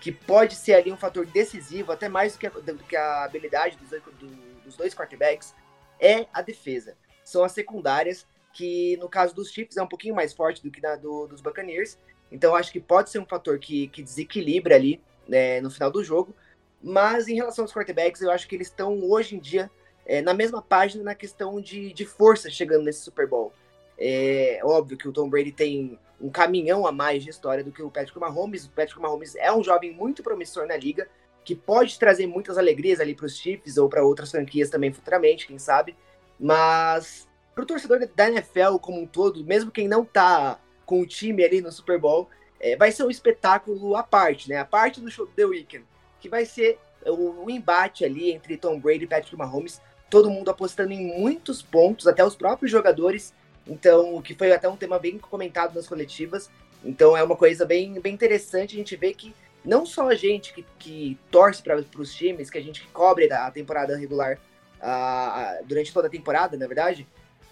que 0.00 0.12
pode 0.12 0.54
ser 0.54 0.74
ali 0.74 0.92
um 0.92 0.96
fator 0.96 1.26
decisivo, 1.26 1.92
até 1.92 2.08
mais 2.08 2.34
do 2.34 2.38
que 2.38 2.46
a, 2.46 2.50
do 2.50 2.84
que 2.84 2.96
a 2.96 3.24
habilidade 3.24 3.76
dos, 3.76 3.90
do, 3.90 4.26
dos 4.64 4.76
dois 4.76 4.94
quarterbacks, 4.94 5.54
é 6.00 6.26
a 6.32 6.42
defesa. 6.42 6.96
São 7.24 7.42
as 7.42 7.52
secundárias, 7.52 8.26
que 8.52 8.96
no 8.98 9.08
caso 9.08 9.34
dos 9.34 9.50
Chiefs 9.50 9.76
é 9.76 9.82
um 9.82 9.88
pouquinho 9.88 10.14
mais 10.14 10.32
forte 10.32 10.62
do 10.62 10.70
que 10.70 10.80
na 10.80 10.96
do, 10.96 11.26
dos 11.26 11.40
Buccaneers. 11.40 11.98
Então 12.30 12.54
acho 12.54 12.72
que 12.72 12.80
pode 12.80 13.10
ser 13.10 13.18
um 13.18 13.26
fator 13.26 13.58
que, 13.58 13.88
que 13.88 14.02
desequilibra 14.02 14.74
ali 14.74 15.00
né, 15.26 15.60
no 15.60 15.70
final 15.70 15.90
do 15.90 16.04
jogo. 16.04 16.34
Mas 16.82 17.28
em 17.28 17.34
relação 17.34 17.64
aos 17.64 17.72
quarterbacks, 17.72 18.20
eu 18.20 18.30
acho 18.30 18.46
que 18.46 18.54
eles 18.54 18.68
estão 18.68 19.02
hoje 19.02 19.34
em 19.34 19.38
dia 19.38 19.70
é, 20.04 20.22
na 20.22 20.32
mesma 20.32 20.62
página 20.62 21.02
na 21.02 21.14
questão 21.14 21.60
de, 21.60 21.92
de 21.92 22.04
força 22.04 22.48
chegando 22.50 22.84
nesse 22.84 23.00
Super 23.00 23.26
Bowl. 23.26 23.52
É 23.98 24.60
óbvio 24.62 24.96
que 24.96 25.08
o 25.08 25.12
Tom 25.12 25.28
Brady 25.28 25.52
tem 25.52 25.98
um 26.20 26.30
caminhão 26.30 26.86
a 26.86 26.92
mais 26.92 27.22
de 27.22 27.30
história 27.30 27.62
do 27.62 27.70
que 27.70 27.82
o 27.82 27.90
Patrick 27.90 28.18
Mahomes. 28.18 28.66
O 28.66 28.70
Patrick 28.70 29.00
Mahomes 29.00 29.36
é 29.36 29.52
um 29.52 29.62
jovem 29.62 29.92
muito 29.92 30.22
promissor 30.22 30.66
na 30.66 30.76
liga, 30.76 31.08
que 31.44 31.54
pode 31.54 31.98
trazer 31.98 32.26
muitas 32.26 32.58
alegrias 32.58 33.00
ali 33.00 33.14
para 33.14 33.26
os 33.26 33.36
Chiefs 33.36 33.76
ou 33.76 33.88
para 33.88 34.04
outras 34.04 34.30
franquias 34.30 34.70
também 34.70 34.92
futuramente, 34.92 35.46
quem 35.46 35.58
sabe. 35.58 35.96
Mas 36.38 37.28
para 37.54 37.62
o 37.62 37.66
torcedor 37.66 38.06
da 38.14 38.28
NFL 38.28 38.76
como 38.80 39.00
um 39.00 39.06
todo, 39.06 39.44
mesmo 39.44 39.70
quem 39.70 39.88
não 39.88 40.04
tá 40.04 40.60
com 40.84 41.00
o 41.00 41.06
time 41.06 41.44
ali 41.44 41.60
no 41.60 41.72
Super 41.72 41.98
Bowl, 41.98 42.28
é, 42.60 42.76
vai 42.76 42.90
ser 42.90 43.04
um 43.04 43.10
espetáculo 43.10 43.96
à 43.96 44.02
parte, 44.02 44.48
né? 44.48 44.58
A 44.58 44.64
parte 44.64 45.00
do 45.00 45.10
show 45.10 45.26
The 45.26 45.44
Weeknd, 45.44 45.84
que 46.20 46.28
vai 46.28 46.44
ser 46.44 46.78
o, 47.04 47.44
o 47.44 47.50
embate 47.50 48.04
ali 48.04 48.32
entre 48.32 48.56
Tom 48.56 48.78
Brady 48.80 49.04
e 49.04 49.06
Patrick 49.06 49.36
Mahomes. 49.36 49.80
Todo 50.08 50.30
mundo 50.30 50.50
apostando 50.50 50.92
em 50.92 51.18
muitos 51.18 51.62
pontos, 51.62 52.06
até 52.06 52.24
os 52.24 52.36
próprios 52.36 52.70
jogadores 52.70 53.34
então, 53.66 54.14
o 54.14 54.22
que 54.22 54.34
foi 54.34 54.52
até 54.52 54.68
um 54.68 54.76
tema 54.76 54.98
bem 54.98 55.18
comentado 55.18 55.74
nas 55.74 55.88
coletivas. 55.88 56.48
Então, 56.84 57.16
é 57.16 57.22
uma 57.22 57.36
coisa 57.36 57.64
bem, 57.64 58.00
bem 58.00 58.14
interessante 58.14 58.74
a 58.74 58.78
gente 58.78 58.94
ver 58.96 59.14
que 59.14 59.34
não 59.64 59.84
só 59.84 60.08
a 60.08 60.14
gente 60.14 60.54
que, 60.54 60.64
que 60.78 61.18
torce 61.30 61.62
para 61.62 61.82
os 61.98 62.14
times, 62.14 62.48
que 62.48 62.58
a 62.58 62.62
gente 62.62 62.86
cobre 62.92 63.30
a 63.32 63.50
temporada 63.50 63.96
regular 63.96 64.38
uh, 64.78 65.64
durante 65.66 65.92
toda 65.92 66.06
a 66.06 66.10
temporada, 66.10 66.56
na 66.56 66.66
verdade, 66.66 67.06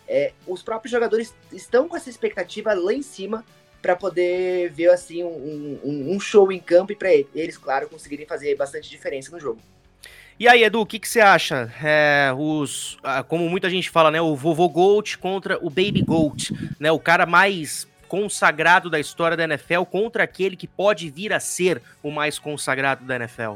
é, 0.06 0.33
os 0.47 0.62
próprios 0.62 0.92
jogadores 0.92 1.35
estão 1.50 1.88
com 1.88 1.97
essa 1.97 2.11
expectativa 2.11 2.73
lá 2.75 2.92
em 2.92 3.02
cima 3.02 3.44
para 3.83 3.97
poder 3.97 4.71
ver 4.71 4.90
assim 4.90 5.25
um, 5.25 5.80
um, 5.85 6.14
um, 6.14 6.21
show 6.21 6.50
em 6.52 6.61
campo 6.61 6.92
e 6.92 6.97
para 6.97 7.12
eles, 7.12 7.59
claro, 7.59 7.88
conseguirem 7.88 8.26
fazer 8.26 8.54
bastante 8.54 8.88
diferença 8.88 9.30
no 9.30 9.40
jogo. 9.40 9.61
E 10.38 10.48
aí, 10.48 10.64
Edu, 10.64 10.80
o 10.80 10.86
que, 10.86 10.98
que 10.98 11.08
você 11.08 11.20
acha? 11.20 11.72
É, 11.82 12.32
os, 12.36 12.98
como 13.28 13.48
muita 13.48 13.70
gente 13.70 13.88
fala, 13.88 14.10
né? 14.10 14.20
O 14.20 14.34
vovô 14.34 14.68
Gold 14.68 15.16
contra 15.18 15.58
o 15.64 15.70
Baby 15.70 16.02
Gold, 16.02 16.52
né? 16.80 16.90
O 16.90 16.98
cara 16.98 17.24
mais 17.24 17.86
consagrado 18.08 18.90
da 18.90 18.98
história 18.98 19.36
da 19.36 19.44
NFL 19.44 19.82
contra 19.90 20.24
aquele 20.24 20.56
que 20.56 20.66
pode 20.66 21.08
vir 21.10 21.32
a 21.32 21.40
ser 21.40 21.80
o 22.02 22.10
mais 22.10 22.38
consagrado 22.38 23.04
da 23.04 23.16
NFL. 23.16 23.54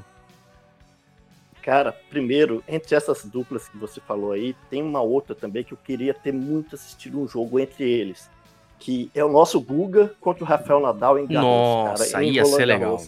Cara, 1.63 1.93
primeiro, 2.09 2.65
entre 2.67 2.95
essas 2.95 3.25
duplas 3.25 3.69
que 3.69 3.77
você 3.77 4.01
falou 4.01 4.33
aí, 4.33 4.57
tem 4.71 4.83
uma 4.83 5.03
outra 5.03 5.35
também 5.35 5.63
que 5.63 5.73
eu 5.73 5.79
queria 5.85 6.15
ter 6.15 6.33
muito 6.33 6.75
assistido 6.75 7.21
um 7.21 7.29
jogo 7.29 7.61
entre 7.61 7.85
eles. 7.85 8.31
Que 8.79 9.11
é 9.15 9.25
o 9.25 9.31
nosso 9.31 9.61
Guga 9.61 10.15
contra 10.21 10.45
o 10.45 10.47
Rafael 10.47 10.81
Nadal 10.81 11.19
em 11.19 11.27
Garros, 11.27 11.45
Nossa, 11.45 12.13
cara, 12.13 12.25
ia 12.25 12.45
ser 12.45 12.65
legal. 12.65 13.03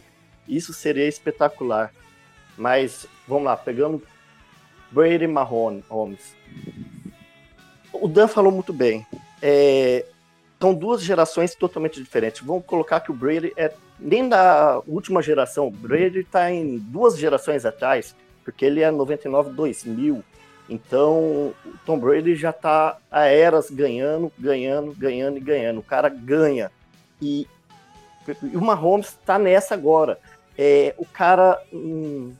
Isso 0.46 0.72
seria 0.72 1.06
espetacular. 1.06 1.92
Mas, 2.58 3.06
vamos 3.30 3.44
lá, 3.44 3.56
pegando 3.56 4.02
Brady 4.90 5.26
Mahone, 5.26 5.84
Holmes. 5.88 6.34
O 7.92 8.08
Dan 8.08 8.28
falou 8.28 8.52
muito 8.52 8.72
bem. 8.72 9.06
É, 9.40 10.04
são 10.60 10.75
duas 10.75 11.02
gerações 11.02 11.54
totalmente 11.54 12.00
diferentes. 12.02 12.42
Vamos 12.42 12.64
colocar 12.66 13.00
que 13.00 13.10
o 13.10 13.14
Brady 13.14 13.52
é 13.56 13.72
nem 13.99 14.28
da 14.28 14.82
última 14.87 15.22
geração. 15.22 15.68
O 15.68 15.70
Brady 15.70 16.20
está 16.20 16.50
em 16.50 16.78
duas 16.78 17.16
gerações 17.16 17.64
atrás 17.64 18.14
porque 18.44 18.64
ele 18.64 18.80
é 18.80 18.90
99 18.90 19.50
2000. 19.50 20.25
Então, 20.68 21.52
o 21.64 21.75
Tom 21.84 21.99
Brady 21.99 22.37
já 22.37 22.50
está 22.50 22.96
a 23.10 23.25
eras 23.25 23.70
ganhando, 23.70 24.30
ganhando, 24.38 24.92
ganhando 24.92 25.37
e 25.37 25.40
ganhando. 25.40 25.80
O 25.80 25.82
cara 25.82 26.08
ganha. 26.08 26.70
E, 27.20 27.46
e 28.42 28.56
o 28.56 28.60
Mahomes 28.60 29.08
está 29.08 29.38
nessa 29.38 29.75
agora. 29.75 30.18
É, 30.56 30.94
o 30.96 31.04
cara, 31.04 31.60
hum, 31.72 32.32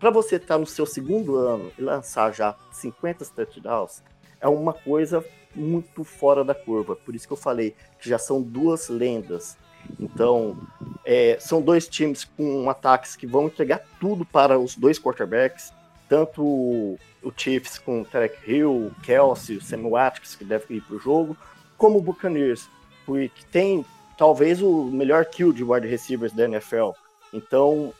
para 0.00 0.10
você 0.10 0.36
estar 0.36 0.54
tá 0.54 0.58
no 0.58 0.66
seu 0.66 0.86
segundo 0.86 1.36
ano 1.36 1.70
e 1.78 1.82
lançar 1.82 2.32
já 2.32 2.56
50 2.72 3.26
touchdowns, 3.26 4.02
é 4.40 4.48
uma 4.48 4.72
coisa 4.72 5.22
muito 5.54 6.02
fora 6.02 6.42
da 6.42 6.54
curva. 6.54 6.96
Por 6.96 7.14
isso 7.14 7.26
que 7.26 7.32
eu 7.34 7.36
falei 7.36 7.76
que 8.00 8.08
já 8.08 8.18
são 8.18 8.40
duas 8.40 8.88
lendas. 8.88 9.58
Então, 9.98 10.56
é, 11.04 11.36
são 11.38 11.60
dois 11.60 11.86
times 11.86 12.24
com 12.24 12.68
ataques 12.70 13.14
que 13.14 13.26
vão 13.26 13.46
entregar 13.46 13.82
tudo 14.00 14.24
para 14.24 14.58
os 14.58 14.74
dois 14.74 14.98
quarterbacks, 14.98 15.72
tanto 16.08 16.42
o 16.42 17.32
Chiefs 17.36 17.78
com 17.78 18.00
o 18.00 18.04
Tarek 18.04 18.50
Hill, 18.50 18.72
o 18.86 18.94
Kelsey, 19.02 19.58
o 19.58 19.62
Sam 19.62 19.88
Watkins, 19.90 20.34
que 20.34 20.44
deve 20.44 20.76
ir 20.76 20.80
para 20.80 20.96
o 20.96 20.98
jogo, 20.98 21.36
como 21.76 21.98
o 21.98 22.02
Buccaneers, 22.02 22.68
que 23.06 23.44
tem 23.46 23.84
talvez 24.16 24.62
o 24.62 24.84
melhor 24.84 25.24
kill 25.26 25.52
de 25.52 25.64
wide 25.64 25.86
receivers 25.86 26.32
da 26.32 26.44
NFL. 26.44 26.90
Então, 27.32 27.92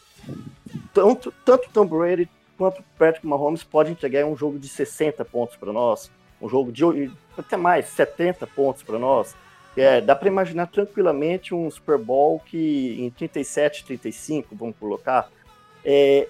tanto, 0.93 1.33
tanto 1.45 1.69
Tom 1.73 1.87
Brady 1.87 2.29
quanto 2.57 2.83
Patrick 2.99 3.27
Mahomes 3.27 3.63
podem 3.63 3.93
entregar 3.93 4.25
um 4.27 4.37
jogo 4.37 4.59
de 4.59 4.69
60 4.69 5.25
pontos 5.25 5.57
para 5.57 5.73
nós, 5.73 6.11
um 6.41 6.49
jogo 6.49 6.71
de 6.71 7.11
até 7.37 7.57
mais, 7.57 7.87
70 7.89 8.47
pontos 8.49 8.83
para 8.83 8.99
nós. 8.99 9.35
É, 9.77 10.01
dá 10.01 10.15
para 10.17 10.29
imaginar 10.29 10.67
tranquilamente 10.67 11.55
um 11.55 11.71
Super 11.71 11.97
Bowl 11.97 12.41
que 12.41 12.97
em 12.99 13.09
37, 13.11 13.85
35, 13.85 14.55
vamos 14.57 14.77
colocar, 14.79 15.31
é, 15.85 16.29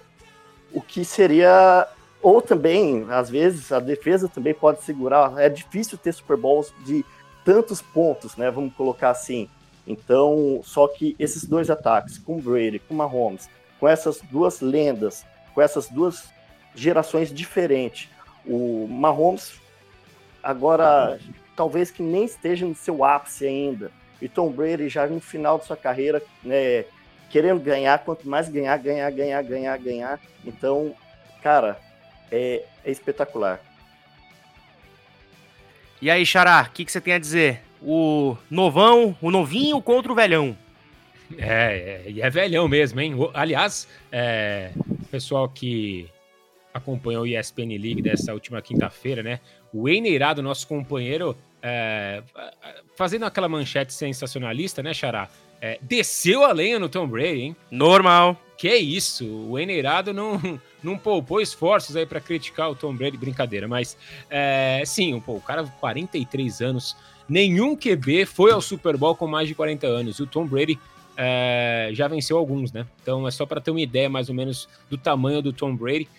o 0.71 0.79
que 0.79 1.03
seria 1.03 1.87
ou 2.21 2.41
também, 2.41 3.05
às 3.09 3.29
vezes, 3.29 3.71
a 3.71 3.79
defesa 3.79 4.29
também 4.29 4.53
pode 4.53 4.83
segurar. 4.83 5.33
É 5.39 5.49
difícil 5.49 5.97
ter 5.97 6.13
Super 6.13 6.37
Bowls 6.37 6.71
de 6.85 7.03
tantos 7.43 7.81
pontos, 7.81 8.37
né? 8.37 8.51
Vamos 8.51 8.73
colocar 8.75 9.09
assim. 9.09 9.49
Então, 9.87 10.61
só 10.63 10.87
que 10.87 11.15
esses 11.17 11.45
dois 11.45 11.71
ataques, 11.71 12.19
com 12.19 12.39
Brady, 12.39 12.77
com 12.79 12.93
Mahomes, 12.93 13.49
com 13.81 13.89
essas 13.89 14.21
duas 14.21 14.61
lendas, 14.61 15.25
com 15.55 15.61
essas 15.61 15.89
duas 15.89 16.31
gerações 16.75 17.33
diferentes, 17.33 18.07
o 18.45 18.87
Mahomes 18.87 19.59
agora 20.43 21.19
talvez 21.55 21.89
que 21.89 22.03
nem 22.03 22.25
esteja 22.25 22.63
no 22.65 22.75
seu 22.75 23.03
ápice 23.03 23.45
ainda. 23.45 23.91
E 24.21 24.29
Tom 24.29 24.51
Brady 24.51 24.87
já 24.87 25.07
no 25.07 25.19
final 25.19 25.57
de 25.57 25.65
sua 25.65 25.75
carreira, 25.75 26.21
né, 26.43 26.85
querendo 27.31 27.59
ganhar, 27.59 27.97
quanto 27.99 28.29
mais 28.29 28.47
ganhar, 28.47 28.77
ganhar, 28.77 29.09
ganhar, 29.11 29.41
ganhar, 29.41 29.77
ganhar. 29.79 30.19
Então, 30.45 30.95
cara, 31.41 31.79
é, 32.31 32.63
é 32.85 32.91
espetacular. 32.91 33.59
E 35.99 36.09
aí, 36.09 36.23
Xará, 36.23 36.67
o 36.67 36.71
que, 36.71 36.85
que 36.85 36.91
você 36.91 37.01
tem 37.01 37.15
a 37.15 37.19
dizer? 37.19 37.61
O 37.81 38.37
novão, 38.49 39.17
o 39.19 39.31
novinho 39.31 39.81
contra 39.81 40.11
o 40.11 40.15
velhão. 40.15 40.55
É, 41.37 42.03
é, 42.05 42.11
e 42.11 42.21
é 42.21 42.29
velhão 42.29 42.67
mesmo, 42.67 42.99
hein? 42.99 43.15
Aliás, 43.33 43.87
é, 44.11 44.71
pessoal 45.09 45.47
que 45.49 46.09
acompanhou 46.73 47.23
o 47.23 47.27
ESPN 47.27 47.77
League 47.77 48.01
dessa 48.01 48.33
última 48.33 48.61
quinta-feira, 48.61 49.21
né? 49.21 49.39
O 49.73 49.89
Eineirado, 49.89 50.41
nosso 50.41 50.67
companheiro, 50.67 51.35
é, 51.61 52.23
fazendo 52.95 53.25
aquela 53.25 53.49
manchete 53.49 53.93
sensacionalista, 53.93 54.81
né, 54.81 54.93
Xará? 54.93 55.29
É, 55.59 55.77
desceu 55.81 56.43
a 56.43 56.51
lenha 56.51 56.79
no 56.79 56.89
Tom 56.89 57.07
Brady, 57.07 57.41
hein? 57.41 57.55
Normal. 57.69 58.39
Que 58.57 58.75
isso, 58.75 59.25
o 59.25 59.59
Eineirado 59.59 60.13
não, 60.13 60.39
não 60.81 60.97
poupou 60.97 61.41
esforços 61.41 61.95
aí 61.95 62.05
para 62.05 62.19
criticar 62.19 62.69
o 62.69 62.75
Tom 62.75 62.95
Brady, 62.95 63.17
brincadeira, 63.17 63.67
mas 63.67 63.97
é, 64.29 64.81
sim, 64.85 65.19
pô, 65.19 65.33
o 65.33 65.41
cara 65.41 65.63
43 65.63 66.61
anos, 66.61 66.95
nenhum 67.27 67.75
QB 67.75 68.25
foi 68.25 68.51
ao 68.51 68.61
Super 68.61 68.97
Bowl 68.97 69.15
com 69.15 69.27
mais 69.27 69.47
de 69.47 69.55
40 69.55 69.87
anos, 69.87 70.17
e 70.17 70.23
o 70.23 70.27
Tom 70.27 70.45
Brady 70.45 70.79
é, 71.23 71.91
já 71.93 72.07
venceu 72.07 72.35
alguns, 72.35 72.71
né? 72.71 72.87
Então 73.03 73.27
é 73.27 73.31
só 73.31 73.45
para 73.45 73.61
ter 73.61 73.69
uma 73.69 73.79
ideia 73.79 74.09
mais 74.09 74.27
ou 74.27 74.33
menos 74.33 74.67
do 74.89 74.97
tamanho 74.97 75.39
do 75.39 75.53
Tom 75.53 75.75
Brady. 75.75 76.09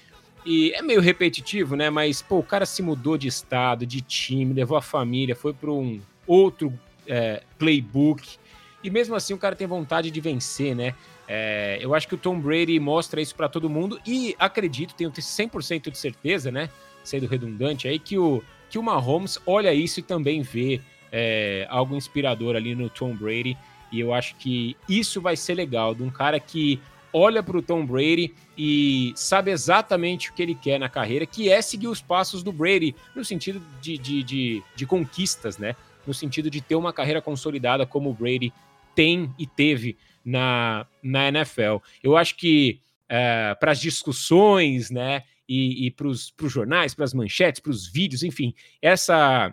E 0.47 0.71
é 0.75 0.81
meio 0.81 1.01
repetitivo, 1.01 1.75
né? 1.75 1.91
Mas, 1.91 2.23
pô, 2.23 2.39
o 2.39 2.43
cara 2.43 2.65
se 2.65 2.83
mudou 2.83 3.19
de 3.19 3.27
estado, 3.27 3.85
de 3.85 4.01
time, 4.01 4.55
levou 4.55 4.77
a 4.77 4.83
família, 4.83 5.35
foi 5.35 5.53
para 5.53 5.73
um 5.73 6.01
outro 6.25 6.73
é, 7.05 7.43
playbook. 7.59 8.37
E 8.83 8.91
mesmo 8.91 9.17
assim 9.17 9.35
o 9.35 9.39
cara 9.39 9.57
tem 9.57 9.67
vontade 9.67 10.09
de 10.09 10.21
vencer, 10.21 10.77
né? 10.77 10.95
É, 11.27 11.79
eu 11.81 11.95
acho 11.97 12.07
que 12.07 12.15
o 12.15 12.19
Tom 12.19 12.39
Brady 12.39 12.79
mostra 12.79 13.21
isso 13.21 13.35
para 13.35 13.49
todo 13.49 13.69
mundo 13.69 14.01
e 14.07 14.37
acredito, 14.39 14.95
tenho 14.95 15.11
100% 15.11 15.91
de 15.91 15.99
certeza, 15.99 16.53
né? 16.53 16.71
Sendo 17.03 17.27
redundante 17.27 17.89
aí, 17.89 17.99
que 17.99 18.17
o, 18.17 18.41
que 18.71 18.79
o 18.79 18.83
Mahomes 18.85 19.37
olha 19.45 19.75
isso 19.75 19.99
e 19.99 20.03
também 20.03 20.43
vê 20.43 20.81
é, 21.11 21.67
algo 21.69 21.97
inspirador 21.97 22.55
ali 22.55 22.77
no 22.77 22.89
Tom 22.89 23.17
Brady. 23.17 23.59
E 23.93 24.01
eu 24.01 24.15
acho 24.15 24.35
que 24.37 24.77
isso 24.89 25.21
vai 25.21 25.37
ser 25.37 25.55
legal, 25.55 25.95
de 25.95 26.03
um 26.03 26.11
cara 26.11 26.41
que 26.41 26.81
olha 27.13 27.43
para 27.43 27.59
o 27.59 27.63
Tom 27.63 27.85
Brady 27.85 28.35
e 28.57 29.13
sabe 29.15 29.51
exatamente 29.51 30.31
o 30.31 30.33
que 30.33 30.43
ele 30.43 30.55
quer 30.55 30.81
na 30.81 30.89
carreira, 30.89 31.27
que 31.27 31.51
é 31.51 31.61
seguir 31.61 31.89
os 31.89 32.01
passos 32.01 32.43
do 32.43 32.53
Brady, 32.53 32.95
no 33.15 33.25
sentido 33.25 33.63
de, 33.81 33.99
de, 33.99 34.23
de, 34.23 34.63
de 34.75 34.87
conquistas, 34.87 35.59
né? 35.59 35.77
No 36.07 36.15
sentido 36.15 36.51
de 36.51 36.61
ter 36.61 36.75
uma 36.75 36.93
carreira 36.93 37.21
consolidada 37.21 37.87
como 37.87 38.11
o 38.11 38.15
Brady 38.15 38.53
tem 38.95 39.33
e 39.39 39.47
teve 39.47 39.97
na, 40.25 40.87
na 41.03 41.29
NFL. 41.29 41.77
Eu 42.03 42.17
acho 42.17 42.37
que 42.37 42.81
é, 43.09 43.55
para 43.61 43.73
as 43.73 43.81
discussões, 43.81 44.91
né? 44.91 45.25
E, 45.49 45.87
e 45.87 45.91
para 45.91 46.07
os 46.07 46.33
jornais, 46.45 46.95
para 46.95 47.05
as 47.05 47.13
manchetes, 47.13 47.61
para 47.61 47.71
os 47.71 47.87
vídeos, 47.87 48.23
enfim, 48.23 48.55
essa 48.81 49.53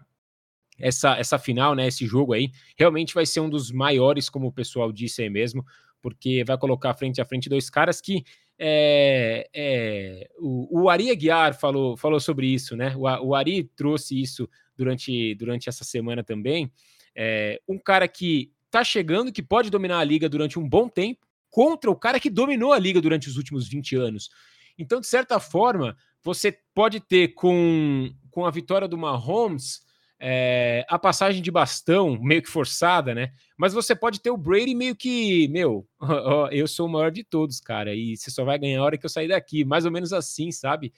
essa, 0.80 1.18
essa 1.18 1.38
final, 1.38 1.76
né? 1.76 1.88
Esse 1.88 2.06
jogo 2.06 2.34
aí, 2.34 2.52
realmente 2.78 3.14
vai 3.14 3.26
ser 3.26 3.40
um 3.40 3.50
dos 3.50 3.72
maiores, 3.72 4.30
como 4.30 4.48
o 4.48 4.52
pessoal 4.52 4.92
disse 4.92 5.22
aí 5.22 5.30
mesmo 5.30 5.66
porque 6.02 6.44
vai 6.44 6.58
colocar 6.58 6.94
frente 6.94 7.22
a 7.22 7.26
frente 7.26 7.50
dois 7.50 7.70
caras 7.70 8.02
que 8.02 8.24
é, 8.62 9.50
é, 9.54 10.30
o, 10.38 10.82
o, 10.82 10.90
Ari 10.90 11.10
Aguiar 11.10 11.58
falou, 11.58 11.96
falou 11.96 12.20
sobre 12.20 12.48
isso, 12.48 12.76
né? 12.76 12.94
O, 12.98 13.04
o, 13.28 13.36
Ari 13.36 13.64
trouxe 13.76 14.22
isso 14.22 14.50
durante, 14.76 15.34
durante 15.36 15.70
essa 15.70 15.86
semana 15.86 16.26
também. 16.26 16.70
É, 17.16 17.62
um 17.68 17.80
cara 17.80 18.06
que 18.06 18.52
tá 18.70 18.84
chegando, 18.84 19.32
que 19.32 19.42
pode 19.42 19.70
dominar 19.70 20.00
a 20.00 20.04
liga 20.04 20.28
durante 20.28 20.60
um 20.60 20.68
bom 20.68 20.90
tempo, 20.90 21.26
contra 21.50 21.90
o 21.90 21.96
cara 21.96 22.20
que 22.20 22.30
dominou 22.30 22.74
a 22.74 22.80
liga 22.80 23.00
durante 23.00 23.30
os 23.30 23.38
últimos 23.38 23.68
20 23.68 23.96
anos. 23.96 24.30
Então, 24.78 25.00
de 25.00 25.08
certa 25.08 25.40
forma, 25.40 25.96
você 26.22 26.52
pode 26.76 27.00
ter 27.00 27.30
com, 27.30 28.14
com 28.30 28.46
a 28.46 28.52
vitória 28.52 28.90
do 28.90 28.98
Mahomes 28.98 29.82
é, 30.20 30.86
a 30.90 31.00
passagem 31.00 31.42
de 31.42 31.50
bastão 31.50 32.20
meio 32.22 32.42
que 32.42 32.50
forçada, 32.50 33.16
né? 33.16 33.32
Mas 33.58 33.74
você 33.74 33.96
pode 33.96 34.20
ter 34.20 34.30
o 34.30 34.38
Brady 34.38 34.76
meio 34.76 34.96
que, 34.96 35.48
meu, 35.48 35.88
eu 36.52 36.68
sou 36.68 36.88
o 36.88 36.90
maior 36.90 37.12
de 37.12 37.24
todos, 37.24 37.62
cara, 37.62 37.96
e 37.96 38.18
você 38.18 38.30
só 38.30 38.44
vai 38.44 38.60
ganhar 38.60 38.82
a 38.82 38.84
hora 38.84 38.98
que 38.98 39.06
eu 39.06 39.10
sair 39.10 39.30
daqui, 39.30 39.64
mais 39.64 39.86
ou 39.86 39.92
menos 39.92 40.12
assim, 40.12 40.52
sabe? 40.52 40.92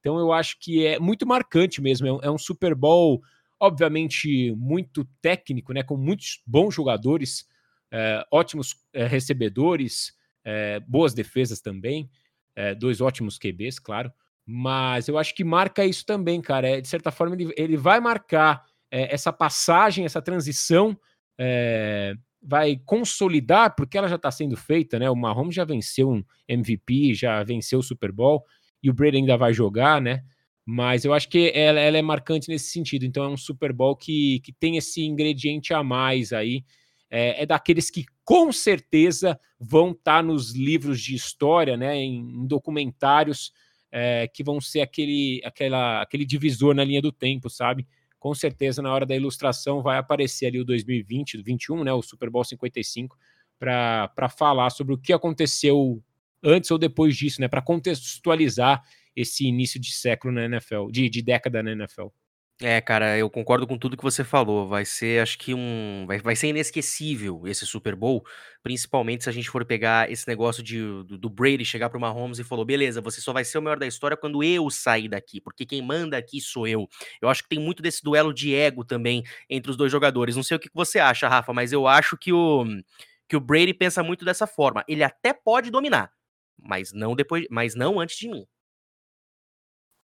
Então 0.00 0.18
eu 0.18 0.32
acho 0.32 0.58
que 0.60 0.86
é 0.86 0.98
muito 0.98 1.26
marcante 1.26 1.80
mesmo, 1.80 2.06
é 2.06 2.12
um, 2.12 2.20
é 2.22 2.30
um 2.30 2.38
Super 2.38 2.74
Bowl, 2.74 3.22
obviamente, 3.58 4.54
muito 4.56 5.06
técnico, 5.22 5.72
né? 5.72 5.82
Com 5.82 5.96
muitos 5.96 6.42
bons 6.46 6.74
jogadores, 6.74 7.46
é, 7.90 8.26
ótimos 8.30 8.76
é, 8.92 9.06
recebedores, 9.06 10.12
é, 10.44 10.80
boas 10.80 11.14
defesas 11.14 11.60
também, 11.60 12.10
é, 12.54 12.74
dois 12.74 13.00
ótimos 13.00 13.38
QBs, 13.38 13.78
claro. 13.78 14.12
Mas 14.46 15.08
eu 15.08 15.18
acho 15.18 15.34
que 15.34 15.42
marca 15.42 15.84
isso 15.84 16.06
também, 16.06 16.40
cara. 16.40 16.68
É, 16.68 16.80
de 16.80 16.86
certa 16.86 17.10
forma, 17.10 17.34
ele, 17.34 17.52
ele 17.56 17.76
vai 17.76 17.98
marcar 17.98 18.64
é, 18.90 19.12
essa 19.12 19.32
passagem, 19.32 20.04
essa 20.04 20.22
transição 20.22 20.96
é, 21.38 22.14
vai 22.40 22.80
consolidar, 22.84 23.74
porque 23.74 23.98
ela 23.98 24.08
já 24.08 24.14
está 24.14 24.30
sendo 24.30 24.56
feita, 24.56 24.98
né? 25.00 25.10
O 25.10 25.16
Mahomes 25.16 25.54
já 25.54 25.64
venceu 25.64 26.10
um 26.10 26.22
MVP, 26.48 27.12
já 27.14 27.42
venceu 27.42 27.80
o 27.80 27.82
Super 27.82 28.12
Bowl, 28.12 28.44
e 28.80 28.88
o 28.88 28.94
Brady 28.94 29.16
ainda 29.16 29.36
vai 29.36 29.52
jogar, 29.52 30.00
né? 30.00 30.22
Mas 30.64 31.04
eu 31.04 31.12
acho 31.12 31.28
que 31.28 31.50
ela, 31.54 31.80
ela, 31.80 31.98
é 31.98 32.02
marcante 32.02 32.48
nesse 32.48 32.70
sentido. 32.70 33.04
Então 33.04 33.24
é 33.24 33.28
um 33.28 33.36
Super 33.36 33.72
Bowl 33.72 33.96
que, 33.96 34.40
que 34.40 34.52
tem 34.52 34.76
esse 34.76 35.02
ingrediente 35.04 35.74
a 35.74 35.82
mais 35.82 36.32
aí. 36.32 36.64
É, 37.08 37.42
é 37.42 37.46
daqueles 37.46 37.88
que 37.88 38.04
com 38.24 38.52
certeza 38.52 39.38
vão 39.60 39.90
estar 39.90 40.16
tá 40.16 40.22
nos 40.22 40.52
livros 40.54 41.00
de 41.00 41.14
história, 41.14 41.76
né? 41.76 41.96
Em, 41.96 42.18
em 42.18 42.46
documentários 42.46 43.52
é, 43.98 44.28
que 44.28 44.44
vão 44.44 44.60
ser 44.60 44.82
aquele, 44.82 45.40
aquela, 45.42 46.02
aquele 46.02 46.26
divisor 46.26 46.74
na 46.74 46.84
linha 46.84 47.00
do 47.00 47.10
tempo, 47.10 47.48
sabe? 47.48 47.86
Com 48.18 48.34
certeza 48.34 48.82
na 48.82 48.92
hora 48.92 49.06
da 49.06 49.16
ilustração 49.16 49.80
vai 49.80 49.96
aparecer 49.96 50.44
ali 50.44 50.60
o 50.60 50.66
2020, 50.66 51.40
21, 51.42 51.82
né? 51.82 51.94
O 51.94 52.02
Super 52.02 52.28
Bowl 52.28 52.44
55 52.44 53.16
para 53.58 54.28
falar 54.28 54.68
sobre 54.68 54.92
o 54.92 54.98
que 54.98 55.14
aconteceu 55.14 56.02
antes 56.42 56.70
ou 56.70 56.76
depois 56.76 57.16
disso, 57.16 57.40
né? 57.40 57.48
Para 57.48 57.62
contextualizar 57.62 58.84
esse 59.16 59.46
início 59.46 59.80
de 59.80 59.90
século 59.90 60.34
na 60.34 60.44
NFL, 60.44 60.90
de, 60.90 61.08
de 61.08 61.22
década 61.22 61.62
na 61.62 61.72
NFL. 61.72 62.08
É, 62.62 62.80
cara, 62.80 63.18
eu 63.18 63.28
concordo 63.28 63.66
com 63.66 63.76
tudo 63.76 63.98
que 63.98 64.02
você 64.02 64.24
falou. 64.24 64.66
Vai 64.66 64.84
ser, 64.86 65.20
acho 65.22 65.36
que 65.38 65.52
um. 65.52 66.06
Vai, 66.06 66.18
vai 66.20 66.34
ser 66.34 66.48
inesquecível 66.48 67.42
esse 67.46 67.66
Super 67.66 67.94
Bowl, 67.94 68.24
principalmente 68.62 69.24
se 69.24 69.28
a 69.28 69.32
gente 69.32 69.50
for 69.50 69.62
pegar 69.66 70.10
esse 70.10 70.26
negócio 70.26 70.62
de, 70.62 70.78
do, 71.04 71.18
do 71.18 71.28
Brady 71.28 71.66
chegar 71.66 71.90
pro 71.90 72.00
Mahomes 72.00 72.38
e 72.38 72.44
falou: 72.44 72.64
beleza, 72.64 73.02
você 73.02 73.20
só 73.20 73.30
vai 73.34 73.44
ser 73.44 73.58
o 73.58 73.62
maior 73.62 73.78
da 73.78 73.86
história 73.86 74.16
quando 74.16 74.42
eu 74.42 74.70
sair 74.70 75.06
daqui, 75.06 75.38
porque 75.38 75.66
quem 75.66 75.82
manda 75.82 76.16
aqui 76.16 76.40
sou 76.40 76.66
eu. 76.66 76.88
Eu 77.20 77.28
acho 77.28 77.42
que 77.42 77.48
tem 77.50 77.58
muito 77.60 77.82
desse 77.82 78.02
duelo 78.02 78.32
de 78.32 78.54
ego 78.54 78.84
também 78.86 79.22
entre 79.50 79.70
os 79.70 79.76
dois 79.76 79.92
jogadores. 79.92 80.34
Não 80.34 80.42
sei 80.42 80.56
o 80.56 80.60
que 80.60 80.70
você 80.72 80.98
acha, 80.98 81.28
Rafa, 81.28 81.52
mas 81.52 81.72
eu 81.74 81.86
acho 81.86 82.16
que 82.16 82.32
o, 82.32 82.64
que 83.28 83.36
o 83.36 83.40
Brady 83.40 83.74
pensa 83.74 84.02
muito 84.02 84.24
dessa 84.24 84.46
forma. 84.46 84.82
Ele 84.88 85.02
até 85.04 85.34
pode 85.34 85.70
dominar, 85.70 86.10
mas 86.58 86.90
não 86.94 87.14
depois, 87.14 87.46
mas 87.50 87.74
não 87.74 88.00
antes 88.00 88.16
de 88.18 88.28
mim. 88.30 88.46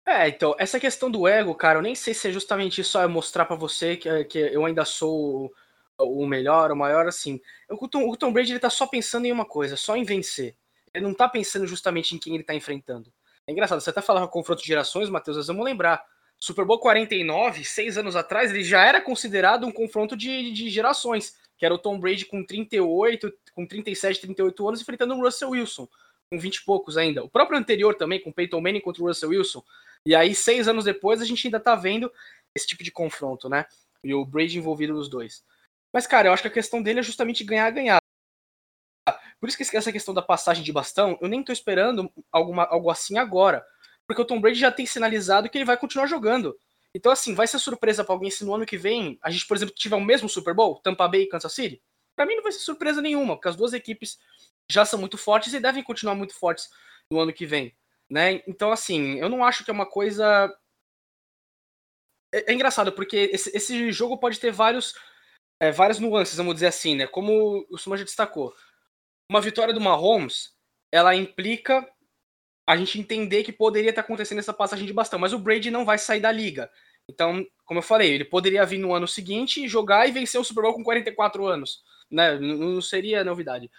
É, 0.05 0.27
então, 0.27 0.55
essa 0.57 0.79
questão 0.79 1.11
do 1.11 1.27
ego, 1.27 1.53
cara, 1.53 1.77
eu 1.77 1.83
nem 1.83 1.93
sei 1.93 2.13
se 2.13 2.27
é 2.27 2.31
justamente 2.31 2.81
isso, 2.81 2.97
é 2.97 3.07
mostrar 3.07 3.45
para 3.45 3.55
você 3.55 3.95
que, 3.95 4.23
que 4.25 4.39
eu 4.39 4.65
ainda 4.65 4.83
sou 4.83 5.53
o, 5.97 6.25
melhor, 6.25 6.71
o 6.71 6.75
maior, 6.75 7.07
assim. 7.07 7.39
O 7.69 7.87
Tom, 7.87 8.09
o 8.09 8.17
Tom 8.17 8.33
Brady, 8.33 8.53
ele 8.53 8.59
tá 8.59 8.69
só 8.69 8.87
pensando 8.87 9.25
em 9.25 9.31
uma 9.31 9.45
coisa, 9.45 9.77
só 9.77 9.95
em 9.95 10.03
vencer. 10.03 10.55
Ele 10.93 11.05
não 11.05 11.13
tá 11.13 11.29
pensando 11.29 11.67
justamente 11.67 12.15
em 12.15 12.17
quem 12.17 12.33
ele 12.35 12.43
tá 12.43 12.53
enfrentando. 12.53 13.13
É 13.47 13.51
engraçado, 13.51 13.79
você 13.79 13.89
até 13.89 14.01
falava 14.01 14.27
confronto 14.27 14.61
de 14.61 14.67
gerações, 14.67 15.09
Matheus, 15.09 15.37
nós 15.37 15.47
vamos 15.47 15.65
lembrar. 15.65 16.03
Super 16.37 16.65
Bowl 16.65 16.79
49, 16.79 17.63
seis 17.63 17.97
anos 17.97 18.15
atrás, 18.15 18.49
ele 18.49 18.63
já 18.63 18.83
era 18.83 18.99
considerado 18.99 19.65
um 19.67 19.71
confronto 19.71 20.17
de, 20.17 20.51
de 20.51 20.69
gerações, 20.69 21.35
que 21.55 21.63
era 21.63 21.73
o 21.73 21.77
Tom 21.77 21.99
Brady 21.99 22.25
com 22.25 22.43
38, 22.43 23.31
com 23.53 23.67
37, 23.67 24.21
38 24.21 24.67
anos, 24.67 24.81
enfrentando 24.81 25.13
o 25.13 25.21
Russell 25.21 25.51
Wilson, 25.51 25.87
com 26.31 26.39
20 26.39 26.55
e 26.55 26.65
poucos 26.65 26.97
ainda. 26.97 27.23
O 27.23 27.29
próprio 27.29 27.59
anterior 27.59 27.93
também, 27.93 28.19
com 28.19 28.31
Peyton 28.31 28.59
Manning 28.59 28.81
contra 28.81 29.03
o 29.03 29.07
Russell 29.07 29.29
Wilson, 29.29 29.63
e 30.05 30.15
aí, 30.15 30.33
seis 30.33 30.67
anos 30.67 30.85
depois, 30.85 31.21
a 31.21 31.25
gente 31.25 31.45
ainda 31.47 31.59
tá 31.59 31.75
vendo 31.75 32.11
esse 32.55 32.67
tipo 32.67 32.83
de 32.83 32.91
confronto, 32.91 33.47
né? 33.47 33.65
E 34.03 34.13
o 34.13 34.25
Brady 34.25 34.57
envolvido 34.57 34.93
nos 34.93 35.07
dois. 35.07 35.43
Mas, 35.93 36.07
cara, 36.07 36.27
eu 36.27 36.33
acho 36.33 36.41
que 36.41 36.47
a 36.47 36.51
questão 36.51 36.81
dele 36.81 36.99
é 36.99 37.03
justamente 37.03 37.43
ganhar-ganhar. 37.43 37.99
Por 39.39 39.47
isso 39.47 39.57
que 39.57 39.77
essa 39.77 39.91
questão 39.91 40.13
da 40.13 40.21
passagem 40.21 40.63
de 40.63 40.71
bastão, 40.71 41.17
eu 41.21 41.27
nem 41.27 41.43
tô 41.43 41.51
esperando 41.51 42.11
alguma, 42.31 42.63
algo 42.65 42.89
assim 42.89 43.17
agora. 43.17 43.65
Porque 44.07 44.21
o 44.21 44.25
Tom 44.25 44.41
Brady 44.41 44.59
já 44.59 44.71
tem 44.71 44.85
sinalizado 44.85 45.49
que 45.49 45.57
ele 45.57 45.65
vai 45.65 45.77
continuar 45.77 46.07
jogando. 46.07 46.57
Então, 46.95 47.11
assim, 47.11 47.33
vai 47.33 47.47
ser 47.47 47.59
surpresa 47.59 48.03
para 48.03 48.13
alguém 48.13 48.29
se 48.29 48.43
no 48.43 48.53
ano 48.53 48.65
que 48.65 48.77
vem 48.77 49.19
a 49.21 49.29
gente, 49.29 49.47
por 49.47 49.55
exemplo, 49.55 49.73
tiver 49.75 49.95
o 49.95 50.01
mesmo 50.01 50.27
Super 50.27 50.53
Bowl, 50.53 50.79
Tampa 50.81 51.07
Bay 51.07 51.23
e 51.23 51.29
Kansas 51.29 51.53
City? 51.53 51.81
Para 52.15 52.25
mim 52.25 52.35
não 52.35 52.43
vai 52.43 52.51
ser 52.51 52.59
surpresa 52.59 53.01
nenhuma, 53.01 53.35
porque 53.35 53.47
as 53.47 53.55
duas 53.55 53.73
equipes 53.73 54.19
já 54.69 54.83
são 54.83 54.99
muito 54.99 55.17
fortes 55.17 55.53
e 55.53 55.59
devem 55.59 55.83
continuar 55.83 56.15
muito 56.15 56.33
fortes 56.33 56.69
no 57.11 57.19
ano 57.19 57.33
que 57.33 57.45
vem 57.45 57.75
né? 58.11 58.43
Então, 58.45 58.73
assim, 58.73 59.17
eu 59.19 59.29
não 59.29 59.41
acho 59.41 59.63
que 59.63 59.71
é 59.71 59.73
uma 59.73 59.85
coisa. 59.85 60.53
É, 62.33 62.51
é 62.51 62.53
engraçado, 62.53 62.91
porque 62.91 63.29
esse, 63.31 63.55
esse, 63.55 63.91
jogo 63.93 64.17
pode 64.19 64.37
ter 64.37 64.51
vários, 64.51 64.93
é, 65.61 65.71
várias 65.71 65.97
nuances, 65.97 66.35
vamos 66.35 66.55
dizer 66.55 66.67
assim, 66.67 66.95
né? 66.95 67.07
Como 67.07 67.65
o 67.69 67.77
Suma 67.77 67.95
já 67.95 68.03
destacou. 68.03 68.53
Uma 69.29 69.39
vitória 69.39 69.73
do 69.73 69.79
Mahomes, 69.79 70.51
ela 70.91 71.15
implica 71.15 71.87
a 72.67 72.75
gente 72.75 72.99
entender 72.99 73.43
que 73.43 73.53
poderia 73.53 73.91
estar 73.91 74.01
acontecendo 74.01 74.39
essa 74.39 74.53
passagem 74.53 74.85
de 74.85 74.93
bastão, 74.93 75.17
mas 75.17 75.31
o 75.31 75.39
Brady 75.39 75.71
não 75.71 75.85
vai 75.85 75.97
sair 75.97 76.19
da 76.19 76.31
liga. 76.31 76.69
Então, 77.09 77.45
como 77.65 77.79
eu 77.79 77.83
falei, 77.83 78.13
ele 78.13 78.25
poderia 78.25 78.65
vir 78.65 78.77
no 78.77 78.93
ano 78.93 79.07
seguinte, 79.07 79.67
jogar 79.69 80.07
e 80.07 80.11
vencer 80.11 80.39
o 80.39 80.43
Super 80.43 80.63
Bowl 80.63 80.73
com 80.73 80.83
44 80.83 81.45
anos. 81.47 81.81
Né? 82.09 82.37
Não, 82.37 82.81
seria 82.81 83.23
novidade. 83.23 83.71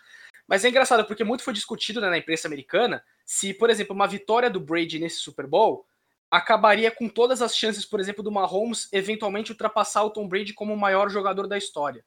Mas 0.46 0.64
é 0.64 0.70
engraçado, 0.70 1.06
porque 1.06 1.22
muito 1.22 1.44
foi 1.44 1.52
discutido 1.52 2.00
né, 2.00 2.08
na 2.08 2.18
imprensa 2.18 2.48
americana 2.48 3.04
se, 3.24 3.54
por 3.54 3.70
exemplo, 3.70 3.94
uma 3.94 4.06
vitória 4.06 4.50
do 4.50 4.60
Brady 4.60 4.98
nesse 4.98 5.16
Super 5.16 5.46
Bowl 5.46 5.86
acabaria 6.30 6.90
com 6.90 7.08
todas 7.08 7.42
as 7.42 7.56
chances, 7.56 7.84
por 7.84 8.00
exemplo, 8.00 8.22
do 8.22 8.32
Mahomes 8.32 8.88
eventualmente 8.92 9.52
ultrapassar 9.52 10.02
o 10.02 10.10
Tom 10.10 10.26
Brady 10.26 10.54
como 10.54 10.72
o 10.72 10.78
maior 10.78 11.10
jogador 11.10 11.46
da 11.46 11.58
história. 11.58 12.04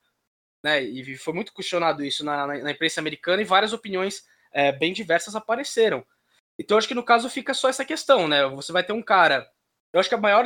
Né? 0.63 0.81
E 0.81 1.15
foi 1.15 1.33
muito 1.33 1.53
questionado 1.53 2.03
isso 2.03 2.25
na, 2.25 2.47
na, 2.47 2.57
na 2.57 2.71
imprensa 2.71 2.99
americana 2.99 3.41
e 3.41 3.45
várias 3.45 3.71
opiniões 3.71 4.23
é, 4.51 4.71
bem 4.71 4.93
diversas 4.93 5.35
apareceram. 5.35 6.03
Então, 6.57 6.77
acho 6.77 6.87
que 6.87 6.95
no 6.95 7.03
caso 7.03 7.29
fica 7.29 7.53
só 7.53 7.69
essa 7.69 7.85
questão, 7.85 8.27
né? 8.27 8.47
Você 8.47 8.71
vai 8.71 8.83
ter 8.83 8.93
um 8.93 9.01
cara. 9.01 9.47
Eu 9.93 9.99
acho 9.99 10.09
que 10.09 10.15
a 10.15 10.17
maior. 10.17 10.45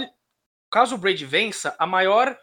Caso 0.72 0.96
o 0.96 0.98
Brady 0.98 1.26
vença, 1.26 1.76
a 1.80 1.88
maior 1.88 2.38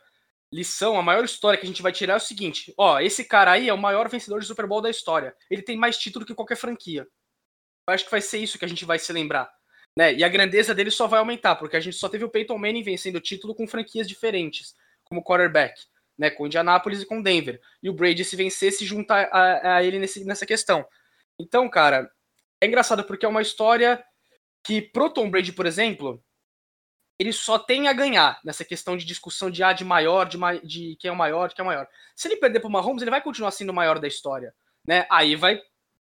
lição, 0.53 0.99
a 0.99 1.03
maior 1.03 1.25
história 1.25 1.59
que 1.59 1.67
a 1.67 1.69
gente 1.69 1.83
vai 1.83 1.93
tirar 1.93 2.15
é 2.15 2.17
o 2.17 2.21
seguinte: 2.21 2.73
ó, 2.79 3.01
esse 3.01 3.25
cara 3.25 3.53
aí 3.53 3.69
é 3.69 3.75
o 3.75 3.79
maior 3.79 4.09
vencedor 4.09 4.41
de 4.41 4.47
Super 4.47 4.67
Bowl 4.67 4.81
da 4.81 4.91
história. 4.91 5.35
Ele 5.51 5.63
tem 5.63 5.77
mais 5.77 5.99
título 5.99 6.25
que 6.25 6.35
qualquer 6.35 6.57
franquia. 6.57 7.07
Eu 7.89 7.95
acho 7.95 8.05
que 8.05 8.11
vai 8.11 8.21
ser 8.21 8.39
isso 8.39 8.59
que 8.59 8.65
a 8.65 8.69
gente 8.69 8.85
vai 8.85 8.99
se 8.99 9.13
lembrar. 9.13 9.51
Né? 9.97 10.15
E 10.15 10.25
a 10.25 10.29
grandeza 10.29 10.75
dele 10.75 10.91
só 10.91 11.07
vai 11.07 11.19
aumentar, 11.19 11.57
porque 11.57 11.77
a 11.77 11.81
gente 11.81 11.97
só 11.97 12.09
teve 12.09 12.25
o 12.25 12.29
Peyton 12.29 12.59
Manning 12.59 12.83
vencendo 12.83 13.17
o 13.17 13.21
título 13.21 13.55
com 13.55 13.67
franquias 13.67 14.07
diferentes, 14.07 14.75
como 15.05 15.23
quarterback, 15.23 15.81
né? 16.19 16.31
com 16.31 16.47
Indianapolis 16.47 17.03
e 17.03 17.07
com 17.07 17.23
Denver. 17.23 17.61
E 17.83 17.89
o 17.89 17.95
Brady, 17.95 18.25
se 18.25 18.37
vencer, 18.37 18.73
se 18.73 18.85
juntar 18.85 19.29
a, 19.33 19.77
a 19.77 19.83
ele 19.83 19.99
nesse, 19.99 20.25
nessa 20.25 20.45
questão. 20.45 20.87
Então, 21.39 21.69
cara, 21.69 22.11
é 22.61 22.67
engraçado 22.67 23.05
porque 23.05 23.25
é 23.25 23.29
uma 23.29 23.43
história 23.43 24.05
que 24.65 24.83
pro 24.83 25.11
Tom 25.11 25.31
Brady, 25.31 25.53
por 25.53 25.65
exemplo, 25.65 26.23
ele 27.19 27.33
só 27.33 27.59
tem 27.59 27.89
a 27.89 27.93
ganhar 27.93 28.39
nessa 28.45 28.65
questão 28.65 28.97
de 28.97 29.07
discussão 29.07 29.51
de 29.51 29.63
ah, 29.63 29.73
de 29.73 29.85
maior, 29.85 30.29
de, 30.29 30.39
de 30.67 30.97
quem 30.97 31.09
é 31.09 31.13
o 31.13 31.17
maior, 31.17 31.49
de 31.49 31.55
quem 31.55 31.63
é 31.63 31.65
o 31.65 31.67
maior. 31.67 31.89
Se 32.15 32.29
ele 32.29 32.37
perder 32.37 32.61
pro 32.61 32.69
Mahomes, 32.69 33.03
ele 33.03 33.11
vai 33.11 33.23
continuar 33.23 33.51
sendo 33.51 33.71
o 33.71 33.75
maior 33.75 33.99
da 33.99 34.09
história, 34.09 34.55
né? 34.87 35.07
Aí 35.11 35.37
vai 35.37 35.61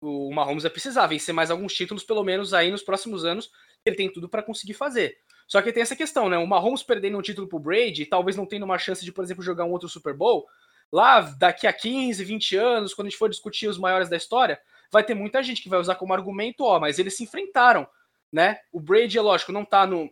o 0.04 0.34
Mahomes 0.34 0.64
vai 0.64 0.72
precisar 0.72 1.08
vencer 1.08 1.34
mais 1.34 1.50
alguns 1.50 1.74
títulos, 1.74 2.04
pelo 2.04 2.24
menos 2.24 2.54
aí 2.54 2.70
nos 2.70 2.84
próximos 2.84 3.24
anos. 3.24 3.52
Ele 3.86 3.96
tem 3.96 4.12
tudo 4.12 4.28
para 4.28 4.44
conseguir 4.44 4.74
fazer. 4.74 5.18
Só 5.48 5.62
que 5.62 5.72
tem 5.72 5.84
essa 5.84 5.96
questão, 5.96 6.30
né? 6.30 6.38
O 6.38 6.48
Mahomes 6.48 6.84
perdendo 6.84 7.18
um 7.18 7.22
título 7.22 7.48
pro 7.48 7.60
Brady, 7.60 8.06
talvez 8.06 8.36
não 8.36 8.46
tendo 8.46 8.64
uma 8.64 8.78
chance 8.78 9.04
de, 9.04 9.12
por 9.12 9.24
exemplo, 9.24 9.44
jogar 9.44 9.66
um 9.66 9.72
outro 9.72 9.90
Super 9.90 10.14
Bowl, 10.14 10.48
lá 10.92 11.22
daqui 11.22 11.68
a 11.68 11.74
15, 11.74 12.24
20 12.24 12.56
anos, 12.56 12.94
quando 12.94 13.08
a 13.08 13.10
gente 13.10 13.20
for 13.20 13.30
discutir 13.30 13.68
os 13.68 13.78
maiores 13.78 14.10
da 14.10 14.18
história, 14.18 14.60
vai 14.92 15.04
ter 15.04 15.14
muita 15.14 15.42
gente 15.42 15.62
que 15.62 15.70
vai 15.70 15.80
usar 15.80 15.96
como 15.96 16.14
argumento, 16.14 16.64
ó, 16.64 16.80
mas 16.80 17.00
eles 17.00 17.16
se 17.16 17.24
enfrentaram, 17.24 17.88
né? 18.32 18.60
O 18.72 18.80
Brady, 18.80 19.18
é 19.18 19.22
lógico, 19.22 19.52
não 19.52 19.66
tá 19.66 19.86
no. 19.86 20.10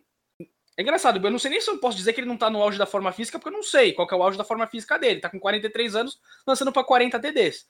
É 0.76 0.82
engraçado, 0.82 1.24
eu 1.24 1.30
não 1.30 1.38
sei 1.38 1.50
nem 1.50 1.60
se 1.60 1.70
eu 1.70 1.78
posso 1.78 1.96
dizer 1.96 2.12
que 2.12 2.20
ele 2.20 2.28
não 2.28 2.36
tá 2.36 2.48
no 2.48 2.62
auge 2.62 2.78
da 2.78 2.86
forma 2.86 3.12
física, 3.12 3.38
porque 3.38 3.50
eu 3.50 3.56
não 3.56 3.62
sei 3.62 3.92
qual 3.92 4.08
é 4.10 4.14
o 4.14 4.22
auge 4.22 4.38
da 4.38 4.44
forma 4.44 4.66
física 4.66 4.98
dele. 4.98 5.20
Tá 5.20 5.28
com 5.28 5.38
43 5.38 5.96
anos, 5.96 6.18
lançando 6.46 6.72
para 6.72 6.82
40 6.82 7.20
TDs 7.20 7.66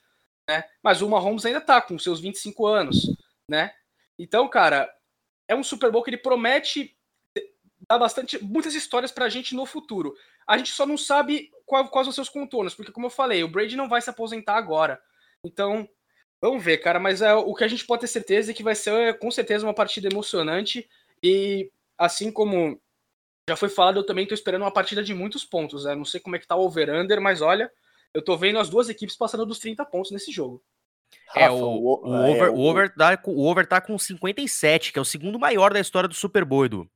né? 0.49 0.65
Mas 0.83 1.03
o 1.03 1.09
Mahomes 1.09 1.45
ainda 1.45 1.61
tá 1.61 1.81
com 1.81 1.99
seus 1.99 2.21
25 2.21 2.67
anos, 2.67 3.17
né? 3.49 3.73
Então, 4.19 4.49
cara, 4.49 4.93
é 5.49 5.55
um 5.55 5.63
Super 5.63 5.91
Bowl 5.91 6.03
que 6.03 6.11
ele 6.11 6.17
promete 6.17 6.97
dar 7.89 7.99
bastante, 7.99 8.43
muitas 8.43 8.75
histórias 8.75 9.11
pra 9.11 9.29
gente 9.29 9.55
no 9.55 9.67
futuro. 9.67 10.15
A 10.47 10.57
gente 10.57 10.71
só 10.71 10.87
não 10.87 10.97
sabe 10.97 11.51
qual, 11.67 11.89
quais 11.89 12.07
os 12.07 12.29
contornos, 12.29 12.75
porque 12.75 12.93
como 12.93 13.07
eu 13.07 13.11
falei, 13.11 13.43
o 13.43 13.49
Brady 13.49 13.77
não 13.77 13.89
vai 13.89 14.01
se 14.01 14.11
aposentar 14.11 14.57
agora. 14.57 15.01
Então, 15.45 15.89
vamos 16.41 16.63
ver, 16.63 16.79
cara, 16.79 17.01
mas 17.01 17.23
é, 17.23 17.35
o 17.35 17.55
que 17.55 17.65
a 17.65 17.69
gente 17.69 17.85
pode 17.85 18.03
ter 18.03 18.07
certeza 18.07 18.51
é 18.51 18.55
que 18.55 18.63
vai 18.63 18.75
ser 18.75 19.19
com 19.19 19.31
certeza 19.31 19.67
uma 19.67 19.75
partida 19.75 20.09
emocionante 20.09 20.89
e 21.23 21.71
assim 21.99 22.31
como 22.31 22.81
já 23.49 23.57
foi 23.57 23.69
falado, 23.69 23.99
eu 23.99 24.07
também 24.07 24.27
tô 24.27 24.35
esperando 24.35 24.63
uma 24.63 24.73
partida 24.73 25.03
de 25.03 25.13
muitos 25.13 25.45
pontos, 25.45 25.85
né? 25.85 25.95
Não 25.95 26.05
sei 26.05 26.21
como 26.21 26.37
é 26.37 26.39
que 26.39 26.47
tá 26.47 26.55
o 26.55 26.65
over-under, 26.65 27.21
mas 27.21 27.43
olha, 27.43 27.71
eu 28.15 28.23
tô 28.23 28.37
vendo 28.37 28.59
as 28.59 28.69
duas 28.69 28.89
equipes 28.89 29.17
passando 29.17 29.47
dos 29.47 29.59
30 29.59 29.85
pontos 29.85 30.11
nesse 30.11 30.31
jogo. 30.31 30.63
É, 31.35 31.51
o, 31.51 31.57
o, 31.57 32.07
o, 32.07 32.31
over, 32.31 32.43
é, 32.43 32.51
o, 32.51 32.59
over 32.59 32.95
tá, 32.95 33.23
o 33.27 33.47
over 33.47 33.67
tá 33.67 33.81
com 33.81 33.99
57, 33.99 34.93
que 34.93 34.99
é 34.99 35.03
o 35.03 35.05
segundo 35.05 35.39
maior 35.39 35.73
da 35.73 35.81
história 35.81 36.09
do 36.09 36.15
Super 36.15 36.45
Bowl, 36.45 36.65
Edu. 36.65 36.91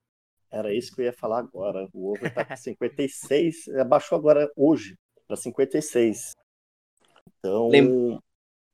Era 0.50 0.72
isso 0.72 0.94
que 0.94 1.00
eu 1.00 1.06
ia 1.06 1.12
falar 1.12 1.40
agora. 1.40 1.88
O 1.92 2.12
over 2.12 2.32
tá 2.32 2.44
com 2.44 2.56
56, 2.56 3.68
abaixou 3.78 4.16
agora 4.16 4.50
hoje 4.56 4.96
para 5.26 5.36
56. 5.36 6.32
Então, 7.38 7.68
Lem... 7.68 8.18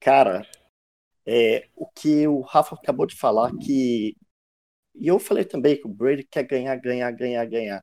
cara, 0.00 0.46
é, 1.26 1.68
o 1.74 1.87
que 1.87 2.26
o 2.26 2.40
Rafa 2.40 2.74
acabou 2.74 3.07
de 3.07 3.16
falar 3.16 3.52
que 3.57 4.16
e 4.94 5.09
eu 5.09 5.18
falei 5.18 5.44
também 5.44 5.76
que 5.76 5.87
o 5.87 5.90
Brady 5.90 6.24
quer 6.24 6.42
ganhar, 6.44 6.76
ganhar, 6.76 7.11
ganhar, 7.11 7.44
ganhar. 7.46 7.83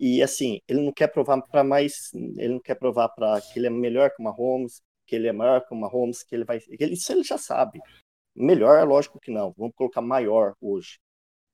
E 0.00 0.22
assim, 0.22 0.60
ele 0.66 0.80
não 0.80 0.92
quer 0.92 1.08
provar 1.08 1.42
para 1.42 1.62
mais, 1.62 2.10
ele 2.14 2.54
não 2.54 2.60
quer 2.60 2.74
provar 2.74 3.10
para 3.10 3.38
que 3.42 3.58
ele 3.58 3.66
é 3.66 3.70
melhor 3.70 4.10
que 4.10 4.22
o 4.22 4.24
Mahomes, 4.24 4.80
que 5.06 5.14
ele 5.14 5.28
é 5.28 5.32
maior 5.32 5.60
que 5.66 5.74
o 5.74 5.76
Mahomes, 5.76 6.22
que 6.22 6.34
ele 6.34 6.44
vai. 6.44 6.58
Ele, 6.70 6.94
isso 6.94 7.12
ele 7.12 7.22
já 7.22 7.36
sabe. 7.36 7.80
Melhor, 8.34 8.78
é 8.78 8.84
lógico 8.84 9.20
que 9.20 9.30
não. 9.30 9.52
Vamos 9.58 9.74
colocar 9.76 10.00
maior 10.00 10.54
hoje. 10.60 10.98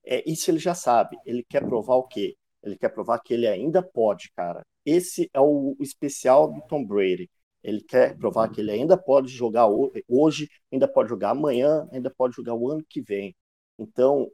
É, 0.04 0.22
isso 0.30 0.50
ele 0.50 0.58
já 0.60 0.74
sabe. 0.74 1.18
Ele 1.26 1.44
quer 1.48 1.62
provar 1.66 1.96
o 1.96 2.04
quê? 2.06 2.36
Ele 2.62 2.76
quer 2.78 2.90
provar 2.90 3.20
que 3.20 3.34
ele 3.34 3.48
ainda 3.48 3.82
pode, 3.82 4.30
cara. 4.36 4.64
Esse 4.84 5.28
é 5.34 5.40
o, 5.40 5.76
o 5.78 5.82
especial 5.82 6.52
do 6.52 6.62
Tom 6.68 6.84
Brady. 6.84 7.28
Ele 7.64 7.82
quer 7.82 8.16
provar 8.16 8.48
que 8.50 8.60
ele 8.60 8.70
ainda 8.70 8.96
pode 8.96 9.28
jogar 9.28 9.66
hoje, 10.08 10.48
ainda 10.72 10.86
pode 10.86 11.08
jogar 11.08 11.30
amanhã, 11.30 11.88
ainda 11.92 12.10
pode 12.10 12.36
jogar 12.36 12.54
o 12.54 12.70
ano 12.70 12.84
que 12.88 13.02
vem. 13.02 13.34
Então, 13.78 14.30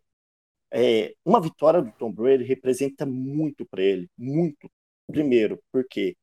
é, 0.72 1.14
uma 1.24 1.40
vitória 1.40 1.82
do 1.82 1.92
Tom 1.92 2.10
Brady 2.12 2.44
representa 2.44 3.04
muito 3.06 3.64
para 3.66 3.82
ele, 3.82 4.08
muito. 4.16 4.70
Primeiro, 5.06 5.62
porque 5.70 6.16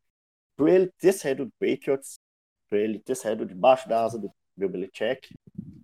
por 0.56 0.70
ele 0.70 0.92
ter 1.00 1.14
saído 1.14 1.46
do 1.46 1.52
Patriots, 1.60 2.20
por 2.70 2.78
ele 2.80 3.00
ter 3.00 3.16
saído 3.16 3.46
debaixo 3.46 3.88
da 3.88 4.04
asa 4.04 4.20
do 4.20 4.32
Bill 4.58 4.70
Belichick, 4.70 5.36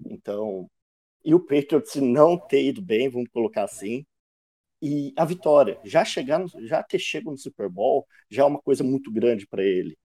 então, 0.05 0.69
e 1.23 1.33
o 1.35 1.39
Patriots 1.39 1.95
não 1.95 2.37
ter 2.37 2.63
ido 2.65 2.81
bem, 2.81 3.09
vamos 3.09 3.29
colocar 3.31 3.63
assim, 3.63 4.05
e 4.81 5.13
a 5.17 5.25
vitória, 5.25 5.79
já 5.83 6.05
chegar, 6.05 6.39
no, 6.39 6.47
já 6.67 6.83
ter 6.83 6.99
chego 6.99 7.31
no 7.31 7.37
Super 7.37 7.69
Bowl, 7.69 8.05
já 8.29 8.43
é 8.43 8.45
uma 8.45 8.61
coisa 8.61 8.83
muito 8.83 9.11
grande 9.11 9.47
para 9.47 9.63
ele. 9.63 9.97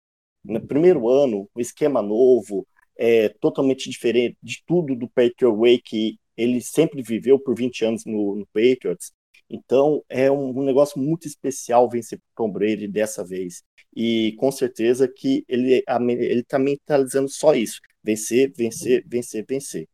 No 0.43 0.65
primeiro 0.65 1.09
ano, 1.09 1.49
um 1.55 1.59
esquema 1.59 2.01
novo, 2.01 2.67
é 2.97 3.29
totalmente 3.29 3.89
diferente 3.89 4.37
de 4.41 4.63
tudo 4.65 4.95
do 4.95 5.09
Patriot 5.09 5.55
Way 5.57 5.81
que 5.81 6.19
ele 6.39 6.61
sempre 6.61 7.01
viveu 7.01 7.37
por 7.37 7.53
20 7.53 7.85
anos 7.85 8.05
no, 8.05 8.35
no 8.35 8.47
Patriots. 8.47 9.11
Então 9.49 10.03
é 10.07 10.31
um, 10.31 10.57
um, 10.57 10.63
negócio 10.63 10.97
muito 10.99 11.27
especial 11.27 11.89
vencer 11.89 12.21
Tom 12.33 12.49
Brady 12.49 12.87
dessa 12.87 13.25
vez. 13.25 13.61
E 13.93 14.35
com 14.37 14.49
certeza 14.51 15.07
que 15.07 15.43
ele, 15.49 15.83
ele 15.87 16.43
tá 16.43 16.57
mentalizando 16.57 17.27
só 17.27 17.53
isso: 17.53 17.81
vencer, 18.01 18.53
vencer, 18.55 19.03
vencer, 19.05 19.45
vencer. 19.45 19.89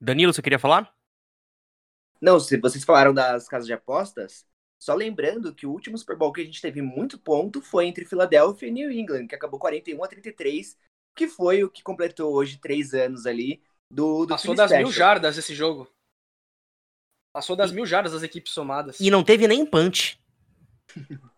Danilo, 0.00 0.32
você 0.32 0.40
queria 0.40 0.60
falar? 0.60 0.94
Não, 2.20 2.38
se 2.38 2.56
vocês 2.58 2.84
falaram 2.84 3.12
das 3.12 3.48
casas 3.48 3.66
de 3.66 3.72
apostas, 3.72 4.44
só 4.78 4.94
lembrando 4.94 5.52
que 5.52 5.66
o 5.66 5.72
último 5.72 5.98
Super 5.98 6.16
Bowl 6.16 6.32
que 6.32 6.40
a 6.40 6.44
gente 6.44 6.60
teve 6.60 6.80
muito 6.80 7.18
ponto 7.18 7.60
foi 7.60 7.86
entre 7.86 8.04
Filadélfia 8.04 8.68
e 8.68 8.72
New 8.72 8.92
England, 8.92 9.26
que 9.26 9.34
acabou 9.34 9.58
41 9.58 10.04
a 10.04 10.08
33, 10.08 10.76
que 11.16 11.26
foi 11.26 11.64
o 11.64 11.70
que 11.70 11.82
completou 11.82 12.32
hoje 12.32 12.60
três 12.60 12.94
anos 12.94 13.26
ali 13.26 13.60
do, 13.90 14.26
do 14.26 14.28
Passou 14.28 14.54
das 14.54 14.70
mil 14.70 14.90
jardas 14.90 15.38
esse 15.38 15.54
jogo. 15.54 15.90
Passou 17.32 17.56
das 17.56 17.70
e... 17.70 17.74
mil 17.74 17.86
jardas 17.86 18.14
as 18.14 18.22
equipes 18.22 18.52
somadas. 18.52 19.00
E 19.00 19.10
não 19.10 19.24
teve 19.24 19.46
nem 19.48 19.64
punch. 19.64 20.20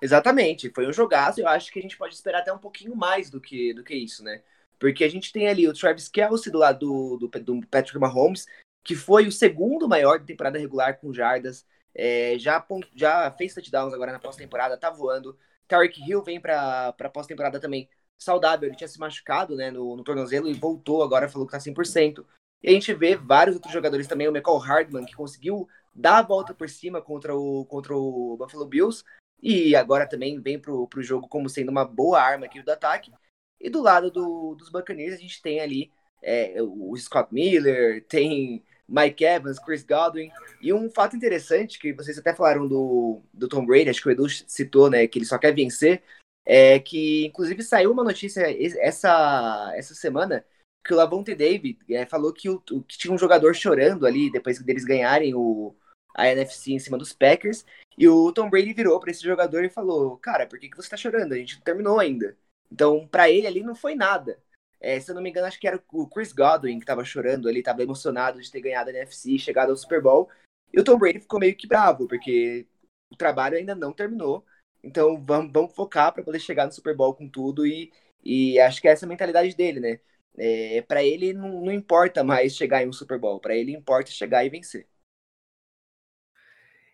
Exatamente, 0.00 0.70
foi 0.70 0.86
um 0.86 0.92
jogaço. 0.92 1.40
Eu 1.40 1.48
acho 1.48 1.72
que 1.72 1.78
a 1.78 1.82
gente 1.82 1.96
pode 1.96 2.14
esperar 2.14 2.40
até 2.40 2.52
um 2.52 2.58
pouquinho 2.58 2.94
mais 2.94 3.30
do 3.30 3.40
que, 3.40 3.74
do 3.74 3.82
que 3.82 3.94
isso, 3.94 4.22
né? 4.22 4.42
Porque 4.78 5.02
a 5.02 5.10
gente 5.10 5.32
tem 5.32 5.48
ali 5.48 5.66
o 5.66 5.74
Travis 5.74 6.08
Kelsey 6.08 6.52
do 6.52 6.58
lado 6.58 6.78
do, 6.78 7.28
do, 7.28 7.40
do 7.40 7.66
Patrick 7.66 7.98
Mahomes, 7.98 8.46
que 8.84 8.94
foi 8.94 9.26
o 9.26 9.32
segundo 9.32 9.88
maior 9.88 10.20
de 10.20 10.26
temporada 10.26 10.58
regular 10.58 11.00
com 11.00 11.12
jardas. 11.12 11.66
É, 11.92 12.38
já, 12.38 12.64
já 12.94 13.30
fez 13.32 13.54
touchdowns 13.54 13.92
agora 13.92 14.12
na 14.12 14.20
pós-temporada, 14.20 14.78
tá 14.78 14.88
voando. 14.88 15.36
Tarek 15.66 16.00
Hill 16.00 16.22
vem 16.22 16.40
pra, 16.40 16.92
pra 16.92 17.10
pós-temporada 17.10 17.58
também 17.58 17.88
saudável, 18.18 18.68
ele 18.68 18.76
tinha 18.76 18.88
se 18.88 18.98
machucado 18.98 19.54
né, 19.54 19.70
no, 19.70 19.96
no 19.96 20.02
tornozelo 20.02 20.48
e 20.48 20.54
voltou 20.54 21.02
agora, 21.02 21.28
falou 21.28 21.46
que 21.46 21.52
tá 21.52 21.58
100%. 21.58 22.24
E 22.62 22.68
a 22.68 22.72
gente 22.72 22.92
vê 22.92 23.16
vários 23.16 23.54
outros 23.56 23.72
jogadores 23.72 24.06
também, 24.06 24.28
o 24.28 24.32
Michael 24.32 24.58
Hardman, 24.58 25.04
que 25.04 25.14
conseguiu 25.14 25.68
dar 25.94 26.18
a 26.18 26.22
volta 26.22 26.52
por 26.52 26.68
cima 26.68 27.00
contra 27.00 27.34
o, 27.34 27.64
contra 27.66 27.96
o 27.96 28.36
Buffalo 28.36 28.66
Bills, 28.66 29.04
e 29.40 29.76
agora 29.76 30.06
também 30.06 30.40
vem 30.40 30.58
pro, 30.58 30.86
pro 30.88 31.02
jogo 31.02 31.28
como 31.28 31.48
sendo 31.48 31.70
uma 31.70 31.84
boa 31.84 32.20
arma 32.20 32.46
aqui 32.46 32.60
do 32.60 32.70
ataque. 32.70 33.12
E 33.60 33.70
do 33.70 33.80
lado 33.80 34.10
do, 34.10 34.54
dos 34.56 34.68
Buccaneers, 34.70 35.14
a 35.14 35.20
gente 35.20 35.40
tem 35.40 35.60
ali 35.60 35.92
é, 36.22 36.56
o 36.60 36.96
Scott 36.96 37.32
Miller, 37.32 38.04
tem 38.06 38.64
Mike 38.88 39.24
Evans, 39.24 39.58
Chris 39.58 39.84
Godwin. 39.84 40.30
E 40.60 40.72
um 40.72 40.90
fato 40.90 41.16
interessante, 41.16 41.78
que 41.78 41.92
vocês 41.92 42.18
até 42.18 42.34
falaram 42.34 42.66
do, 42.66 43.20
do 43.32 43.48
Tom 43.48 43.64
Brady, 43.66 43.90
acho 43.90 44.02
que 44.02 44.08
o 44.08 44.12
Edu 44.12 44.28
citou, 44.28 44.88
né, 44.90 45.06
que 45.06 45.18
ele 45.18 45.26
só 45.26 45.38
quer 45.38 45.54
vencer, 45.54 46.02
é 46.50 46.80
que 46.80 47.26
inclusive 47.26 47.62
saiu 47.62 47.92
uma 47.92 48.02
notícia 48.02 48.42
essa, 48.80 49.70
essa 49.76 49.94
semana 49.94 50.42
que 50.82 50.94
o 50.94 50.96
Lavonte 50.96 51.34
David 51.34 51.78
é, 51.90 52.06
falou 52.06 52.32
que, 52.32 52.48
o, 52.48 52.58
que 52.60 52.96
tinha 52.96 53.12
um 53.12 53.18
jogador 53.18 53.54
chorando 53.54 54.06
ali 54.06 54.32
depois 54.32 54.58
deles 54.62 54.84
ganharem 54.84 55.34
o, 55.34 55.76
a 56.14 56.28
NFC 56.28 56.72
em 56.72 56.78
cima 56.78 56.96
dos 56.96 57.12
Packers. 57.12 57.64
E 57.96 58.08
o 58.08 58.32
Tom 58.32 58.48
Brady 58.50 58.72
virou 58.72 58.98
para 58.98 59.10
esse 59.10 59.22
jogador 59.22 59.64
e 59.64 59.70
falou: 59.70 60.16
Cara, 60.16 60.46
por 60.46 60.58
que, 60.58 60.68
que 60.68 60.76
você 60.76 60.88
tá 60.88 60.96
chorando? 60.96 61.32
A 61.32 61.36
gente 61.36 61.56
não 61.56 61.62
terminou 61.62 62.00
ainda. 62.00 62.36
Então, 62.72 63.06
para 63.06 63.30
ele 63.30 63.46
ali 63.46 63.62
não 63.62 63.74
foi 63.74 63.94
nada. 63.94 64.38
É, 64.80 64.98
se 65.00 65.10
eu 65.10 65.14
não 65.14 65.22
me 65.22 65.30
engano, 65.30 65.46
acho 65.46 65.58
que 65.60 65.66
era 65.66 65.82
o 65.92 66.06
Chris 66.08 66.32
Godwin 66.32 66.78
que 66.78 66.86
tava 66.86 67.04
chorando 67.04 67.48
ali, 67.48 67.62
tava 67.62 67.82
emocionado 67.82 68.40
de 68.40 68.50
ter 68.50 68.60
ganhado 68.60 68.90
a 68.90 68.92
NFC, 68.92 69.38
chegado 69.38 69.70
ao 69.70 69.76
Super 69.76 70.00
Bowl. 70.00 70.28
E 70.72 70.80
o 70.80 70.84
Tom 70.84 70.98
Brady 70.98 71.20
ficou 71.20 71.40
meio 71.40 71.56
que 71.56 71.66
bravo, 71.66 72.06
porque 72.08 72.66
o 73.10 73.16
trabalho 73.16 73.56
ainda 73.56 73.74
não 73.74 73.92
terminou. 73.92 74.44
Então 74.82 75.22
vamos, 75.24 75.52
vamos 75.52 75.74
focar 75.74 76.12
para 76.12 76.22
poder 76.22 76.40
chegar 76.40 76.66
no 76.66 76.72
Super 76.72 76.96
Bowl 76.96 77.14
com 77.14 77.28
tudo. 77.28 77.66
E, 77.66 77.92
e 78.24 78.58
acho 78.60 78.80
que 78.80 78.88
essa 78.88 79.04
é 79.04 79.06
a 79.06 79.08
mentalidade 79.08 79.54
dele, 79.54 79.80
né? 79.80 80.00
É, 80.36 80.82
para 80.82 81.02
ele 81.02 81.32
não, 81.32 81.64
não 81.64 81.72
importa 81.72 82.22
mais 82.22 82.54
chegar 82.56 82.82
em 82.82 82.88
um 82.88 82.92
Super 82.92 83.18
Bowl, 83.18 83.40
para 83.40 83.56
ele 83.56 83.72
importa 83.72 84.10
chegar 84.10 84.44
e 84.44 84.48
vencer. 84.48 84.86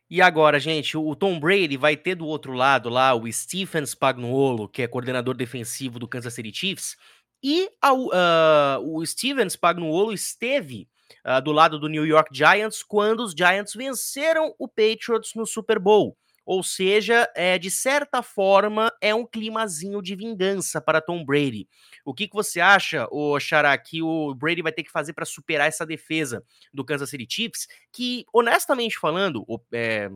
E 0.08 0.20
agora, 0.20 0.60
gente, 0.60 0.96
o 0.96 1.14
Tom 1.16 1.40
Brady 1.40 1.76
vai 1.76 1.96
ter 1.96 2.14
do 2.14 2.26
outro 2.26 2.52
lado 2.52 2.88
lá 2.88 3.14
o 3.14 3.30
Stephen 3.32 3.84
Spagnuolo, 3.84 4.68
que 4.68 4.82
é 4.82 4.86
coordenador 4.86 5.34
defensivo 5.34 5.98
do 5.98 6.06
Kansas 6.06 6.34
City 6.34 6.52
Chiefs, 6.54 6.96
e 7.42 7.68
uh, 7.84 8.80
o 8.80 9.04
Steven 9.04 9.48
Spagnuolo 9.50 10.12
esteve 10.12 10.88
uh, 11.26 11.42
do 11.42 11.52
lado 11.52 11.78
do 11.78 11.88
New 11.88 12.06
York 12.06 12.30
Giants 12.32 12.82
quando 12.82 13.20
os 13.20 13.32
Giants 13.32 13.74
venceram 13.74 14.54
o 14.58 14.66
Patriots 14.66 15.34
no 15.34 15.46
Super 15.46 15.78
Bowl. 15.78 16.16
Ou 16.44 16.62
seja, 16.62 17.30
é, 17.34 17.58
de 17.58 17.70
certa 17.70 18.22
forma, 18.22 18.92
é 19.00 19.14
um 19.14 19.26
climazinho 19.26 20.02
de 20.02 20.14
vingança 20.14 20.80
para 20.80 21.00
Tom 21.00 21.24
Brady. 21.24 21.68
O 22.04 22.12
que, 22.12 22.28
que 22.28 22.34
você 22.34 22.60
acha, 22.60 23.08
o 23.10 23.38
Xará, 23.40 23.76
que 23.78 24.02
o 24.02 24.34
Brady 24.34 24.62
vai 24.62 24.72
ter 24.72 24.82
que 24.82 24.90
fazer 24.90 25.12
para 25.14 25.24
superar 25.24 25.68
essa 25.68 25.86
defesa 25.86 26.44
do 26.72 26.84
Kansas 26.84 27.08
City 27.08 27.26
Chiefs? 27.28 27.66
Que, 27.90 28.26
honestamente 28.32 28.98
falando, 28.98 29.44
é, 29.72 30.08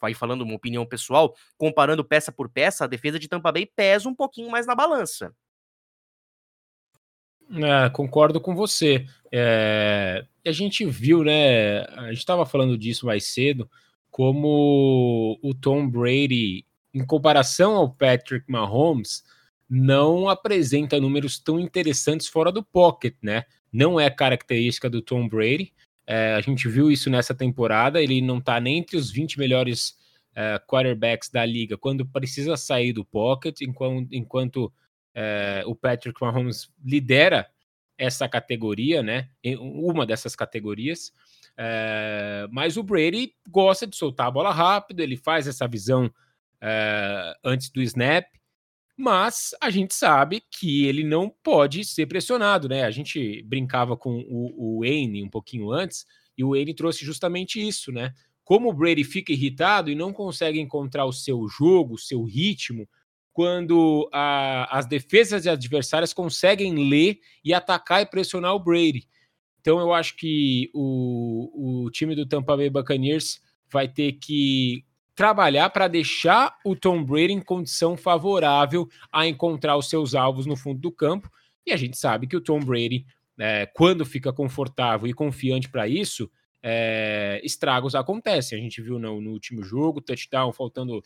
vai 0.00 0.14
falando 0.14 0.42
uma 0.42 0.54
opinião 0.54 0.86
pessoal, 0.86 1.34
comparando 1.56 2.04
peça 2.04 2.30
por 2.30 2.48
peça, 2.48 2.84
a 2.84 2.88
defesa 2.88 3.18
de 3.18 3.28
Tampa 3.28 3.50
Bay 3.50 3.66
pesa 3.66 4.08
um 4.08 4.14
pouquinho 4.14 4.50
mais 4.50 4.66
na 4.66 4.74
balança. 4.74 5.34
É, 7.50 7.90
concordo 7.90 8.40
com 8.40 8.54
você. 8.54 9.06
É, 9.30 10.24
a 10.46 10.52
gente 10.52 10.84
viu, 10.86 11.22
né? 11.22 11.80
A 11.82 12.08
gente 12.08 12.18
estava 12.18 12.46
falando 12.46 12.76
disso 12.78 13.06
mais 13.06 13.26
cedo, 13.26 13.68
como 14.14 15.40
o 15.42 15.52
Tom 15.52 15.90
Brady, 15.90 16.64
em 16.94 17.04
comparação 17.04 17.74
ao 17.74 17.90
Patrick 17.92 18.48
Mahomes, 18.48 19.24
não 19.68 20.28
apresenta 20.28 21.00
números 21.00 21.36
tão 21.36 21.58
interessantes 21.58 22.28
fora 22.28 22.52
do 22.52 22.62
pocket, 22.62 23.16
né? 23.20 23.42
Não 23.72 23.98
é 23.98 24.08
característica 24.08 24.88
do 24.88 25.02
Tom 25.02 25.28
Brady. 25.28 25.74
É, 26.06 26.34
a 26.34 26.40
gente 26.40 26.68
viu 26.68 26.92
isso 26.92 27.10
nessa 27.10 27.34
temporada. 27.34 28.00
Ele 28.00 28.22
não 28.22 28.38
está 28.38 28.60
nem 28.60 28.78
entre 28.78 28.96
os 28.96 29.10
20 29.10 29.36
melhores 29.36 29.96
é, 30.32 30.60
quarterbacks 30.64 31.28
da 31.28 31.44
liga 31.44 31.76
quando 31.76 32.06
precisa 32.06 32.56
sair 32.56 32.92
do 32.92 33.04
pocket, 33.04 33.62
enquanto, 33.62 34.14
enquanto 34.14 34.72
é, 35.12 35.64
o 35.66 35.74
Patrick 35.74 36.22
Mahomes 36.22 36.70
lidera 36.84 37.50
essa 37.98 38.28
categoria, 38.28 39.02
né? 39.02 39.28
Uma 39.58 40.06
dessas 40.06 40.34
categorias. 40.34 41.12
É, 41.56 42.46
mas 42.50 42.76
o 42.76 42.82
Brady 42.82 43.32
gosta 43.48 43.86
de 43.86 43.96
soltar 43.96 44.26
a 44.26 44.30
bola 44.30 44.52
rápido, 44.52 45.00
ele 45.00 45.16
faz 45.16 45.46
essa 45.46 45.68
visão 45.68 46.12
é, 46.60 47.34
antes 47.44 47.70
do 47.70 47.80
snap, 47.82 48.26
mas 48.96 49.50
a 49.60 49.70
gente 49.70 49.94
sabe 49.94 50.42
que 50.50 50.86
ele 50.86 51.04
não 51.04 51.28
pode 51.42 51.84
ser 51.84 52.06
pressionado, 52.06 52.68
né? 52.68 52.84
A 52.84 52.90
gente 52.90 53.42
brincava 53.42 53.96
com 53.96 54.24
o, 54.28 54.76
o 54.76 54.80
Wayne 54.80 55.22
um 55.22 55.28
pouquinho 55.28 55.70
antes, 55.70 56.06
e 56.36 56.44
o 56.44 56.50
Wayne 56.50 56.74
trouxe 56.74 57.04
justamente 57.04 57.64
isso, 57.64 57.92
né? 57.92 58.12
Como 58.44 58.68
o 58.68 58.72
Brady 58.72 59.04
fica 59.04 59.32
irritado 59.32 59.90
e 59.90 59.94
não 59.94 60.12
consegue 60.12 60.60
encontrar 60.60 61.06
o 61.06 61.12
seu 61.12 61.48
jogo, 61.48 61.94
o 61.94 61.98
seu 61.98 62.22
ritmo, 62.24 62.88
quando 63.34 64.08
a, 64.12 64.78
as 64.78 64.86
defesas 64.86 65.44
adversárias 65.46 66.14
conseguem 66.14 66.88
ler 66.88 67.18
e 67.44 67.52
atacar 67.52 68.00
e 68.00 68.06
pressionar 68.06 68.54
o 68.54 68.60
Brady. 68.60 69.08
Então 69.60 69.80
eu 69.80 69.92
acho 69.92 70.16
que 70.16 70.70
o, 70.72 71.84
o 71.84 71.90
time 71.90 72.14
do 72.14 72.24
Tampa 72.24 72.56
Bay 72.56 72.70
Buccaneers 72.70 73.40
vai 73.70 73.88
ter 73.88 74.12
que 74.12 74.84
trabalhar 75.16 75.68
para 75.70 75.88
deixar 75.88 76.56
o 76.64 76.76
Tom 76.76 77.02
Brady 77.04 77.32
em 77.32 77.40
condição 77.40 77.96
favorável 77.96 78.88
a 79.12 79.26
encontrar 79.26 79.76
os 79.76 79.90
seus 79.90 80.14
alvos 80.14 80.46
no 80.46 80.56
fundo 80.56 80.80
do 80.80 80.92
campo. 80.92 81.28
E 81.66 81.72
a 81.72 81.76
gente 81.76 81.98
sabe 81.98 82.28
que 82.28 82.36
o 82.36 82.40
Tom 82.40 82.60
Brady, 82.60 83.04
é, 83.38 83.66
quando 83.66 84.06
fica 84.06 84.32
confortável 84.32 85.08
e 85.08 85.12
confiante 85.12 85.68
para 85.68 85.88
isso, 85.88 86.30
é, 86.62 87.40
estragos 87.42 87.96
acontecem. 87.96 88.58
A 88.58 88.62
gente 88.62 88.80
viu 88.80 88.98
no, 88.98 89.20
no 89.20 89.30
último 89.32 89.62
jogo, 89.64 90.00
touchdown 90.00 90.52
faltando 90.52 91.02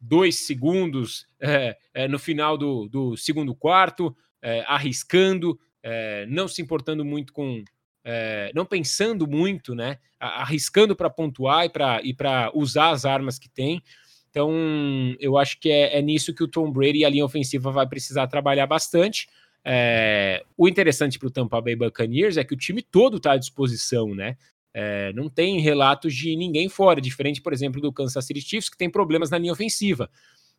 dois 0.00 0.46
segundos 0.46 1.26
é, 1.40 1.76
é, 1.92 2.08
no 2.08 2.18
final 2.18 2.56
do, 2.56 2.88
do 2.88 3.16
segundo 3.16 3.54
quarto, 3.54 4.14
é, 4.42 4.64
arriscando, 4.66 5.58
é, 5.82 6.26
não 6.26 6.46
se 6.48 6.62
importando 6.62 7.04
muito 7.04 7.32
com. 7.32 7.64
É, 8.04 8.52
não 8.54 8.64
pensando 8.64 9.26
muito, 9.26 9.74
né? 9.74 9.98
Arriscando 10.20 10.94
para 10.94 11.10
pontuar 11.10 11.66
e 12.04 12.14
para 12.14 12.52
usar 12.54 12.90
as 12.90 13.04
armas 13.04 13.38
que 13.38 13.48
tem. 13.48 13.82
Então, 14.30 14.52
eu 15.18 15.36
acho 15.36 15.58
que 15.58 15.68
é, 15.70 15.98
é, 15.98 16.02
nisso 16.02 16.32
que 16.32 16.44
o 16.44 16.48
Tom 16.48 16.70
Brady 16.70 16.98
e 16.98 17.04
a 17.04 17.10
linha 17.10 17.24
ofensiva 17.24 17.72
vai 17.72 17.86
precisar 17.88 18.28
trabalhar 18.28 18.66
bastante. 18.66 19.28
O 20.56 20.68
interessante 20.68 21.18
para 21.18 21.26
o 21.26 21.30
Tampa 21.30 21.60
Bay 21.60 21.74
Buccaneers 21.74 22.36
é 22.36 22.44
que 22.44 22.54
o 22.54 22.56
time 22.56 22.80
todo 22.82 23.16
está 23.16 23.32
à 23.32 23.36
disposição, 23.36 24.14
né? 24.14 24.36
É, 24.78 25.10
não 25.14 25.30
tem 25.30 25.58
relatos 25.58 26.14
de 26.14 26.36
ninguém 26.36 26.68
fora, 26.68 27.00
diferente, 27.00 27.40
por 27.40 27.54
exemplo, 27.54 27.80
do 27.80 27.90
Kansas 27.90 28.22
City 28.26 28.42
Chiefs, 28.42 28.68
que 28.68 28.76
tem 28.76 28.90
problemas 28.90 29.30
na 29.30 29.38
linha 29.38 29.54
ofensiva. 29.54 30.10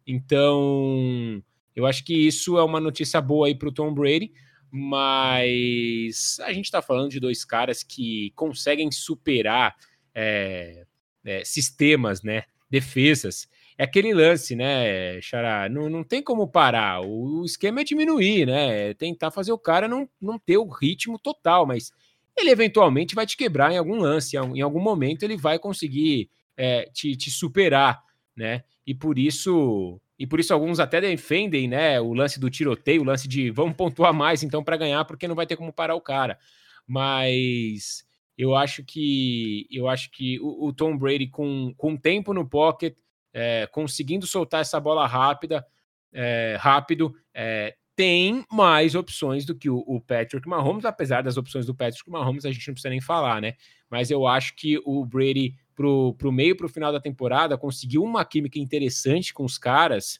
Então, 0.07 1.39
eu 1.75 1.85
acho 1.85 2.03
que 2.03 2.15
isso 2.15 2.57
é 2.57 2.63
uma 2.63 2.79
notícia 2.79 3.21
boa 3.21 3.45
aí 3.45 3.53
para 3.53 3.69
o 3.69 3.71
Tom 3.71 3.93
Brady, 3.93 4.33
mas 4.71 6.39
a 6.41 6.51
gente 6.51 6.65
está 6.65 6.81
falando 6.81 7.11
de 7.11 7.19
dois 7.19 7.45
caras 7.45 7.83
que 7.83 8.31
conseguem 8.35 8.91
superar 8.91 9.75
é, 10.15 10.87
é, 11.23 11.45
sistemas, 11.45 12.23
né? 12.23 12.45
Defesas. 12.67 13.47
É 13.77 13.83
aquele 13.83 14.15
lance, 14.15 14.55
né, 14.55 15.21
Xará? 15.21 15.69
Não, 15.69 15.91
não 15.91 16.03
tem 16.03 16.23
como 16.23 16.47
parar. 16.47 17.01
O, 17.01 17.45
esquema 17.45 17.81
é 17.81 17.83
diminuir, 17.83 18.47
né? 18.47 18.89
É 18.89 18.93
tentar 18.95 19.29
fazer 19.29 19.51
o 19.51 19.59
cara 19.59 19.87
não, 19.87 20.09
não 20.19 20.39
ter 20.39 20.57
o 20.57 20.67
ritmo 20.67 21.19
total, 21.19 21.67
mas 21.67 21.91
ele 22.37 22.51
eventualmente 22.51 23.15
vai 23.15 23.25
te 23.25 23.35
quebrar 23.35 23.71
em 23.71 23.77
algum 23.77 23.95
lance, 23.95 24.37
em 24.37 24.61
algum 24.61 24.79
momento 24.79 25.23
ele 25.23 25.35
vai 25.35 25.57
conseguir 25.57 26.29
é, 26.55 26.83
te, 26.93 27.15
te, 27.15 27.31
superar, 27.31 28.03
né? 28.35 28.63
E 28.85 28.93
por 28.93 29.17
isso, 29.17 29.99
e 30.17 30.25
por 30.27 30.39
isso 30.39 30.53
alguns 30.53 30.79
até 30.79 31.01
defendem, 31.01 31.67
né? 31.67 31.99
O 31.99 32.13
lance 32.13 32.39
do 32.39 32.49
tiroteio, 32.49 33.01
o 33.01 33.05
lance 33.05 33.27
de 33.27 33.49
vamos 33.49 33.75
pontuar 33.75 34.13
mais 34.13 34.43
então 34.43 34.63
para 34.63 34.77
ganhar, 34.77 35.03
porque 35.05 35.27
não 35.27 35.35
vai 35.35 35.47
ter 35.47 35.55
como 35.55 35.73
parar 35.73 35.95
o 35.95 36.01
cara. 36.01 36.37
Mas 36.85 38.05
eu 38.37 38.55
acho 38.55 38.83
que 38.83 39.67
eu 39.71 39.87
acho 39.87 40.11
que 40.11 40.39
o, 40.39 40.67
o 40.67 40.73
Tom 40.73 40.97
Brady 40.97 41.27
com, 41.27 41.73
com 41.75 41.97
tempo 41.97 42.33
no 42.33 42.47
pocket, 42.47 42.95
é, 43.33 43.67
conseguindo 43.67 44.27
soltar 44.27 44.61
essa 44.61 44.79
bola 44.79 45.07
rápida, 45.07 45.65
é, 46.13 46.55
rápido, 46.59 47.15
é, 47.33 47.75
tem 47.97 48.45
mais 48.51 48.93
opções 48.93 49.43
do 49.43 49.55
que 49.55 49.71
o, 49.71 49.83
o, 49.87 49.99
Patrick 49.99 50.47
Mahomes, 50.47 50.85
apesar 50.85 51.23
das 51.23 51.35
opções 51.35 51.65
do 51.65 51.73
Patrick 51.73 52.07
Mahomes, 52.07 52.45
a 52.45 52.51
gente 52.51 52.67
não 52.67 52.75
precisa 52.75 52.91
nem 52.91 53.01
falar, 53.01 53.41
né? 53.41 53.55
Mas 53.89 54.11
eu 54.11 54.27
acho 54.27 54.55
que 54.55 54.79
o 54.85 55.03
Brady, 55.03 55.55
pro, 55.75 56.13
pro 56.13 56.31
meio 56.31 56.55
pro 56.55 56.69
final 56.69 56.91
da 56.91 57.01
temporada, 57.01 57.57
conseguiu 57.57 58.03
uma 58.03 58.23
química 58.23 58.59
interessante 58.59 59.33
com 59.33 59.43
os 59.43 59.57
caras 59.57 60.19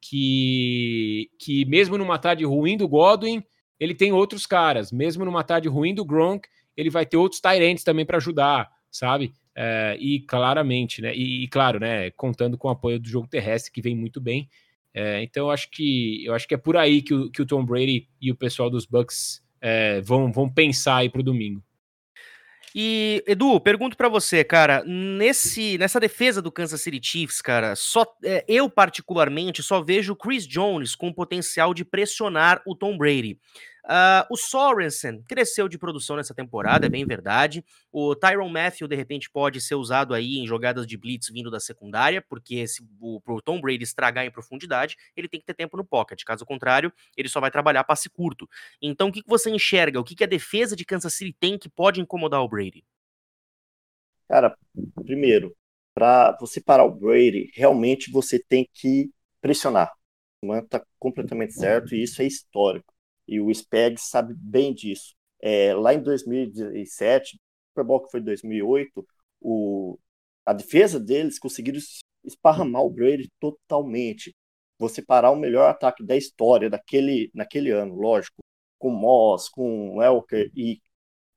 que, 0.00 1.30
que 1.38 1.64
mesmo 1.66 1.96
numa 1.96 2.18
tarde 2.18 2.44
ruim 2.44 2.76
do 2.76 2.88
Godwin, 2.88 3.40
ele 3.78 3.94
tem 3.94 4.12
outros 4.12 4.44
caras. 4.44 4.90
Mesmo 4.90 5.24
numa 5.24 5.44
tarde 5.44 5.68
ruim 5.68 5.94
do 5.94 6.04
Gronk, 6.04 6.48
ele 6.76 6.90
vai 6.90 7.06
ter 7.06 7.18
outros 7.18 7.40
Tyrants 7.40 7.84
também 7.84 8.04
para 8.04 8.16
ajudar, 8.16 8.68
sabe? 8.90 9.32
É, 9.54 9.96
e 10.00 10.18
claramente, 10.22 11.00
né? 11.00 11.14
E, 11.14 11.44
e, 11.44 11.48
claro, 11.48 11.78
né? 11.78 12.10
Contando 12.10 12.58
com 12.58 12.66
o 12.66 12.72
apoio 12.72 12.98
do 12.98 13.08
jogo 13.08 13.28
terrestre, 13.28 13.70
que 13.70 13.80
vem 13.80 13.94
muito 13.94 14.20
bem. 14.20 14.48
É, 14.94 15.22
então 15.22 15.46
eu 15.46 15.50
acho 15.50 15.70
que 15.70 16.24
eu 16.24 16.34
acho 16.34 16.46
que 16.46 16.54
é 16.54 16.58
por 16.58 16.76
aí 16.76 17.00
que 17.00 17.14
o, 17.14 17.30
que 17.30 17.40
o 17.40 17.46
Tom 17.46 17.64
Brady 17.64 18.08
e 18.20 18.30
o 18.30 18.36
pessoal 18.36 18.68
dos 18.68 18.84
Bucks 18.84 19.42
é, 19.60 20.00
vão, 20.02 20.30
vão 20.30 20.52
pensar 20.52 20.96
aí 20.96 21.08
para 21.08 21.20
o 21.20 21.24
domingo. 21.24 21.62
E 22.74 23.22
Edu, 23.26 23.60
pergunto 23.60 23.96
para 23.96 24.08
você, 24.08 24.42
cara, 24.42 24.82
nesse 24.86 25.76
nessa 25.76 26.00
defesa 26.00 26.40
do 26.40 26.50
Kansas 26.50 26.80
City 26.80 27.00
Chiefs, 27.02 27.42
cara, 27.42 27.76
só 27.76 28.04
é, 28.24 28.44
eu 28.48 28.68
particularmente 28.68 29.62
só 29.62 29.82
vejo 29.82 30.16
Chris 30.16 30.46
Jones 30.46 30.94
com 30.94 31.12
potencial 31.12 31.74
de 31.74 31.84
pressionar 31.84 32.62
o 32.66 32.74
Tom 32.74 32.96
Brady. 32.96 33.38
Uh, 33.84 34.22
o 34.30 34.36
Sorensen 34.36 35.22
cresceu 35.22 35.68
de 35.68 35.76
produção 35.76 36.14
nessa 36.14 36.32
temporada, 36.32 36.86
é 36.86 36.88
bem 36.88 37.04
verdade. 37.04 37.64
O 37.90 38.14
Tyron 38.14 38.48
Matthew, 38.48 38.86
de 38.86 38.94
repente, 38.94 39.28
pode 39.28 39.60
ser 39.60 39.74
usado 39.74 40.14
aí 40.14 40.38
em 40.38 40.46
jogadas 40.46 40.86
de 40.86 40.96
blitz 40.96 41.28
vindo 41.30 41.50
da 41.50 41.58
secundária, 41.58 42.22
porque 42.22 42.66
se 42.68 42.80
o 43.00 43.20
pro 43.20 43.42
Tom 43.42 43.60
Brady 43.60 43.82
estragar 43.82 44.24
em 44.24 44.30
profundidade, 44.30 44.96
ele 45.16 45.28
tem 45.28 45.40
que 45.40 45.46
ter 45.46 45.54
tempo 45.54 45.76
no 45.76 45.84
pocket. 45.84 46.22
Caso 46.22 46.46
contrário, 46.46 46.92
ele 47.16 47.28
só 47.28 47.40
vai 47.40 47.50
trabalhar 47.50 47.82
passe 47.82 48.08
curto. 48.08 48.48
Então, 48.80 49.08
o 49.08 49.12
que, 49.12 49.22
que 49.22 49.28
você 49.28 49.50
enxerga? 49.50 49.98
O 49.98 50.04
que, 50.04 50.14
que 50.14 50.24
a 50.24 50.28
defesa 50.28 50.76
de 50.76 50.84
Kansas 50.84 51.14
City 51.14 51.36
tem 51.38 51.58
que 51.58 51.68
pode 51.68 52.00
incomodar 52.00 52.40
o 52.40 52.48
Brady? 52.48 52.84
Cara, 54.28 54.56
primeiro, 55.04 55.56
para 55.92 56.36
você 56.40 56.60
parar 56.60 56.84
o 56.84 56.94
Brady, 56.94 57.50
realmente 57.52 58.12
você 58.12 58.38
tem 58.38 58.68
que 58.72 59.10
pressionar. 59.40 59.92
Está 60.62 60.84
completamente 61.00 61.52
certo 61.52 61.94
e 61.94 62.02
isso 62.02 62.22
é 62.22 62.24
histórico 62.24 62.92
e 63.26 63.40
o 63.40 63.52
SPEG 63.52 64.00
sabe 64.00 64.34
bem 64.36 64.74
disso. 64.74 65.14
É, 65.40 65.74
lá 65.74 65.94
em 65.94 66.02
2017, 66.02 67.38
Super 67.70 67.84
Bowl 67.84 68.04
que 68.04 68.10
foi 68.10 68.20
2008, 68.20 69.06
o, 69.40 69.98
a 70.46 70.52
defesa 70.52 71.00
deles 71.00 71.38
conseguiram 71.38 71.78
esparramar 72.24 72.82
o 72.82 72.90
Brady 72.90 73.30
totalmente. 73.40 74.34
Você 74.78 75.02
parar 75.02 75.30
o 75.30 75.36
melhor 75.36 75.68
ataque 75.70 76.04
da 76.04 76.16
história 76.16 76.70
daquele, 76.70 77.30
naquele 77.34 77.70
ano, 77.70 77.94
lógico, 77.94 78.38
com 78.78 78.90
Moss, 78.90 79.48
com 79.48 80.02
Elker 80.02 80.50
e 80.56 80.80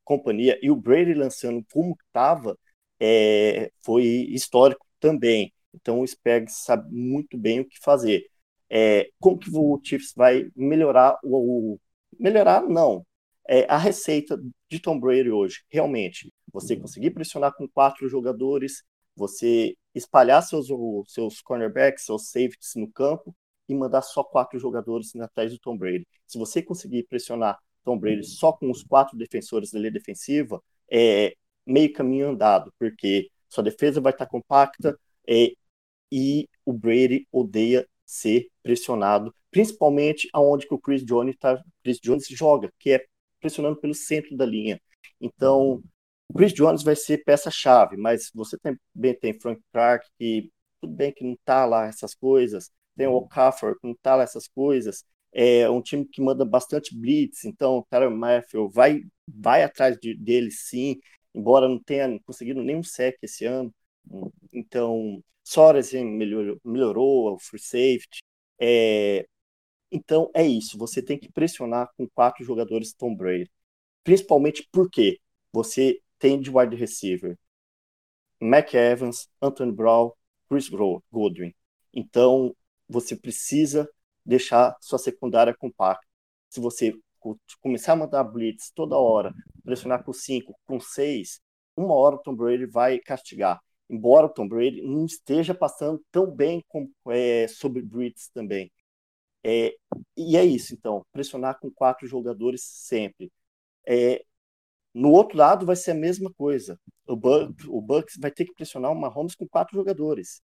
companhia, 0.03 0.59
e 0.61 0.69
o 0.71 0.75
Brady 0.75 1.13
lançando 1.13 1.65
como 1.71 1.95
estava, 2.07 2.57
é, 2.99 3.71
foi 3.83 4.03
histórico 4.29 4.85
também. 4.99 5.53
Então 5.73 5.99
o 6.01 6.05
Spag 6.05 6.51
sabe 6.51 6.91
muito 6.93 7.37
bem 7.37 7.59
o 7.59 7.65
que 7.67 7.77
fazer 7.81 8.25
é, 8.69 9.09
como 9.19 9.37
que 9.37 9.49
o 9.53 9.79
Chiefs 9.83 10.13
vai 10.15 10.49
melhorar 10.55 11.17
o, 11.23 11.73
o 11.73 11.79
melhorar 12.19 12.61
não 12.63 13.05
é, 13.47 13.65
a 13.69 13.77
receita 13.77 14.39
de 14.69 14.79
Tom 14.79 14.99
Brady 14.99 15.29
hoje 15.29 15.63
realmente? 15.69 16.31
Você 16.51 16.75
conseguir 16.75 17.11
pressionar 17.11 17.53
com 17.55 17.67
quatro 17.67 18.07
jogadores 18.09 18.83
você 19.15 19.75
espalhar 19.93 20.43
seus 20.43 20.67
seus 21.07 21.41
cornerbacks 21.41 22.05
seus 22.05 22.29
safeties 22.29 22.73
no 22.75 22.91
campo 22.91 23.35
e 23.67 23.73
mandar 23.73 24.01
só 24.01 24.23
quatro 24.23 24.59
jogadores 24.59 25.15
atrás 25.15 25.51
do 25.51 25.59
Tom 25.59 25.77
Brady. 25.77 26.05
Se 26.27 26.37
você 26.37 26.61
conseguir 26.61 27.03
pressionar 27.03 27.57
Tom 27.83 27.97
Brady 27.97 28.23
só 28.25 28.51
com 28.51 28.69
os 28.69 28.83
quatro 28.83 29.17
defensores 29.17 29.71
da 29.71 29.79
linha 29.79 29.91
defensiva 29.91 30.61
é 30.91 31.35
meio 31.65 31.91
caminho 31.93 32.29
andado 32.29 32.73
porque 32.77 33.29
sua 33.49 33.63
defesa 33.63 34.01
vai 34.01 34.11
estar 34.11 34.25
compacta 34.25 34.99
é, 35.27 35.53
e 36.11 36.47
o 36.65 36.73
Brady 36.73 37.27
odeia 37.31 37.87
ser 38.05 38.47
pressionado, 38.61 39.33
principalmente 39.51 40.29
aonde 40.33 40.67
que 40.67 40.73
o 40.73 40.79
Chris 40.79 41.03
Jones, 41.03 41.35
tá, 41.39 41.61
Chris 41.83 41.99
Jones 41.99 42.27
joga, 42.29 42.71
que 42.79 42.91
é 42.91 43.05
pressionando 43.39 43.77
pelo 43.77 43.93
centro 43.93 44.35
da 44.35 44.45
linha. 44.45 44.79
Então, 45.19 45.81
o 46.29 46.33
Chris 46.33 46.53
Jones 46.53 46.83
vai 46.83 46.95
ser 46.95 47.23
peça-chave, 47.23 47.97
mas 47.97 48.29
você 48.33 48.57
também 48.57 49.13
tem 49.19 49.39
Frank 49.39 49.61
Clark, 49.71 50.07
que 50.17 50.51
tudo 50.81 50.93
bem 50.93 51.11
que 51.11 51.23
não 51.23 51.33
está 51.33 51.65
lá 51.65 51.85
essas 51.87 52.13
coisas, 52.13 52.71
tem 52.95 53.07
o 53.07 53.13
Okafor, 53.13 53.79
que 53.79 53.87
não 53.87 53.93
está 53.93 54.15
lá 54.15 54.23
essas 54.23 54.47
coisas, 54.47 55.03
é 55.31 55.69
um 55.69 55.81
time 55.81 56.05
que 56.05 56.21
manda 56.21 56.45
bastante 56.45 56.97
blitz, 56.97 57.43
então 57.43 57.79
o 57.79 57.85
Tyler 57.89 58.09
Matthew 58.09 58.69
vai, 58.69 59.01
vai 59.27 59.63
atrás 59.63 59.97
de, 59.97 60.15
dele 60.15 60.49
sim, 60.49 60.97
embora 61.33 61.67
não 61.67 61.77
tenha 61.77 62.19
conseguido 62.21 62.63
nenhum 62.63 62.81
sec 62.81 63.17
esse 63.21 63.45
ano. 63.45 63.73
Então, 64.53 65.21
Sorensen 65.45 66.05
melhorou, 66.05 66.59
melhorou 66.65 67.35
o 67.35 67.39
free 67.39 67.59
safety. 67.59 68.23
É, 68.59 69.27
então 69.91 70.31
é 70.33 70.45
isso, 70.45 70.77
você 70.77 71.01
tem 71.01 71.19
que 71.19 71.31
pressionar 71.31 71.89
com 71.97 72.07
quatro 72.09 72.43
jogadores 72.43 72.93
Tom 72.93 73.15
Brady. 73.15 73.49
Principalmente 74.03 74.67
porque 74.71 75.19
você 75.53 76.01
tem 76.19 76.39
de 76.41 76.51
wide 76.51 76.75
receiver 76.75 77.37
Mac 78.41 78.73
Evans, 78.73 79.29
Anthony 79.41 79.71
Brown, 79.71 80.11
Chris 80.49 80.69
Godwin. 80.69 81.53
Então 81.93 82.55
você 82.89 83.15
precisa 83.15 83.89
deixar 84.25 84.75
sua 84.81 84.99
secundária 84.99 85.55
compacta. 85.55 86.05
Se 86.49 86.59
você 86.59 86.93
começar 87.61 87.93
a 87.93 87.95
mandar 87.95 88.23
blitz 88.23 88.71
toda 88.71 88.97
hora, 88.97 89.33
pressionar 89.63 90.03
com 90.03 90.13
cinco, 90.13 90.57
com 90.65 90.79
seis, 90.79 91.39
uma 91.75 91.93
hora 91.95 92.15
o 92.15 92.19
Tom 92.19 92.35
Brady 92.35 92.65
vai 92.65 92.99
castigar 92.99 93.61
embora 93.89 94.27
o 94.27 94.29
Tom 94.29 94.47
Brady 94.47 94.81
não 94.81 95.05
esteja 95.05 95.53
passando 95.53 96.03
tão 96.11 96.29
bem 96.31 96.63
com, 96.67 96.89
é, 97.09 97.47
sobre 97.47 97.81
Brits 97.81 98.29
também. 98.29 98.71
É, 99.43 99.75
e 100.17 100.37
é 100.37 100.43
isso, 100.45 100.73
então, 100.73 101.05
pressionar 101.11 101.59
com 101.59 101.71
quatro 101.71 102.07
jogadores 102.07 102.63
sempre. 102.63 103.31
É, 103.87 104.23
no 104.93 105.11
outro 105.11 105.37
lado 105.37 105.65
vai 105.65 105.75
ser 105.75 105.91
a 105.91 105.95
mesma 105.95 106.33
coisa. 106.33 106.79
O, 107.07 107.15
Bucks, 107.15 107.65
o 107.67 107.81
Bucks 107.81 108.17
vai 108.19 108.31
ter 108.31 108.45
que 108.45 108.53
pressionar 108.55 108.91
o 108.91 108.95
Mahomes 108.95 109.35
com 109.35 109.47
quatro 109.47 109.75
jogadores, 109.75 110.41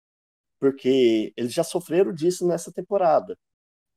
porque 0.59 1.33
eles 1.37 1.53
já 1.53 1.63
sofreram 1.63 2.13
disso 2.13 2.47
nessa 2.47 2.71
temporada. 2.71 3.37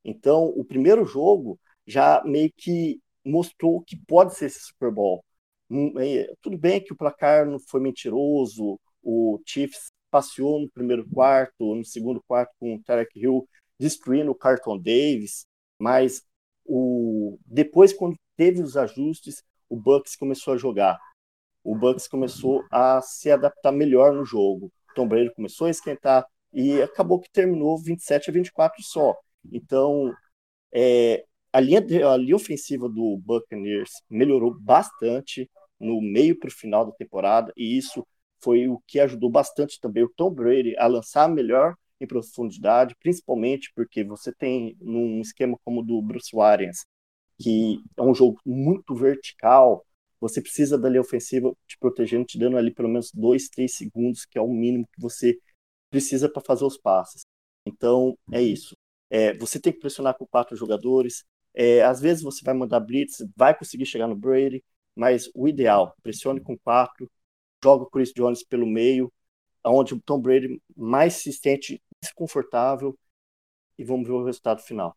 Então, 0.05 0.47
o 0.47 0.65
primeiro 0.65 1.05
jogo 1.05 1.61
já 1.87 2.23
meio 2.25 2.53
que 2.57 3.01
mostrou 3.25 3.83
que 3.83 3.97
pode 3.97 4.35
ser 4.37 4.47
esse 4.47 4.61
Super 4.61 4.91
Bowl. 4.93 5.25
Hum, 5.71 5.99
é, 6.01 6.33
tudo 6.43 6.59
bem 6.59 6.83
que 6.83 6.93
o 6.93 6.97
placar 6.97 7.47
não 7.47 7.59
foi 7.61 7.81
mentiroso, 7.81 8.81
o 9.03 9.41
Chiefs 9.47 9.91
passeou 10.11 10.61
no 10.61 10.71
primeiro 10.71 11.09
quarto, 11.09 11.75
no 11.75 11.85
segundo 11.85 12.23
quarto 12.27 12.53
com 12.59 12.75
o 12.75 12.83
Tarek 12.83 13.19
Hill 13.19 13.47
destruindo 13.79 14.31
o 14.31 14.35
Carlton 14.35 14.79
Davis, 14.79 15.47
mas 15.79 16.23
o 16.67 17.39
depois 17.47 17.93
quando 17.93 18.17
teve 18.37 18.63
os 18.63 18.77
ajustes, 18.77 19.43
o 19.69 19.77
Bucks 19.77 20.17
começou 20.17 20.55
a 20.55 20.57
jogar. 20.57 20.99
O 21.65 21.75
Bucks 21.75 22.07
começou 22.07 22.65
a 22.71 23.01
se 23.03 23.31
adaptar 23.31 23.73
melhor 23.73 24.13
no 24.13 24.25
jogo. 24.25 24.67
O 24.67 24.95
Tom 24.95 25.09
Brady 25.09 25.33
começou 25.35 25.67
a 25.67 25.71
esquentar 25.71 26.27
e 26.53 26.81
acabou 26.83 27.21
que 27.21 27.31
terminou 27.31 27.79
27 27.79 28.31
a 28.31 28.33
24 28.33 28.83
só. 28.83 29.15
Então, 29.53 30.13
é, 30.73 31.25
a, 31.53 31.61
linha, 31.61 31.81
a 32.09 32.17
linha 32.17 32.37
ofensiva 32.37 32.89
do 32.89 33.19
Buccaneers 33.19 33.91
melhorou 34.09 34.55
bastante 34.59 35.51
no 35.79 36.01
meio 36.01 36.39
para 36.39 36.49
o 36.49 36.53
final 36.53 36.85
da 36.85 36.93
temporada 36.93 37.53
e 37.57 37.79
isso 37.79 38.07
foi 38.43 38.69
o 38.69 38.81
que 38.87 39.01
ajudou 39.01 39.31
bastante 39.31 39.81
também 39.81 40.03
o 40.05 40.09
Tom 40.17 40.31
Brady 40.31 40.77
a 40.79 40.87
lançar 40.87 41.29
melhor 41.29 41.75
em 42.01 42.07
profundidade, 42.07 42.97
principalmente 43.01 43.71
porque 43.75 44.03
você 44.05 44.33
tem 44.33 44.77
num 44.81 45.21
esquema 45.21 45.59
como 45.65 45.81
o 45.81 45.85
do 45.85 46.01
Bruce 46.03 46.39
Arians, 46.41 46.87
que 47.39 47.83
é 47.97 48.03
um 48.03 48.15
jogo 48.15 48.41
muito 48.45 48.95
vertical, 48.95 49.85
você 50.21 50.41
precisa 50.43 50.79
da 50.79 50.89
linha 50.89 51.01
ofensiva 51.01 51.53
te 51.67 51.79
protegendo, 51.79 52.25
te 52.27 52.39
dando 52.39 52.57
ali 52.59 52.73
pelo 52.73 52.89
menos 52.89 53.11
dois, 53.13 53.49
três 53.49 53.75
segundos, 53.77 54.25
que 54.27 54.39
é 54.39 54.43
o 54.43 54.49
mínimo 54.49 54.87
que 54.93 55.01
você 55.01 55.39
precisa 55.91 56.29
para 56.29 56.43
fazer 56.43 56.65
os 56.65 56.79
passes. 56.79 57.23
Então, 57.67 58.17
é 58.33 58.43
isso. 58.43 58.77
É, 59.11 59.35
você 59.35 59.61
tem 59.61 59.73
que 59.73 59.81
pressionar 59.81 60.17
com 60.17 60.27
quatro 60.27 60.57
jogadores. 60.57 61.25
É, 61.55 61.83
às 61.83 62.01
vezes 62.01 62.23
você 62.23 62.45
vai 62.45 62.55
mandar 62.55 62.81
blitz, 62.81 63.25
vai 63.37 63.57
conseguir 63.57 63.87
chegar 63.87 64.07
no 64.07 64.17
Brady, 64.17 64.63
mas 64.95 65.31
o 65.35 65.49
ideal, 65.49 65.95
pressione 66.03 66.41
com 66.41 66.57
quatro, 66.59 67.11
joga 67.63 67.85
o 67.85 67.91
Chris 67.91 68.13
Jones 68.13 68.43
pelo 68.43 68.67
meio, 68.67 69.13
onde 69.65 69.95
o 69.95 70.01
Tom 70.01 70.21
Brady 70.21 70.61
mais 70.77 71.15
se 71.15 71.33
sente 71.33 71.83
desconfortável 72.01 72.99
e 73.79 73.85
vamos 73.85 74.07
ver 74.07 74.15
o 74.15 74.25
resultado 74.25 74.61
final. 74.63 74.97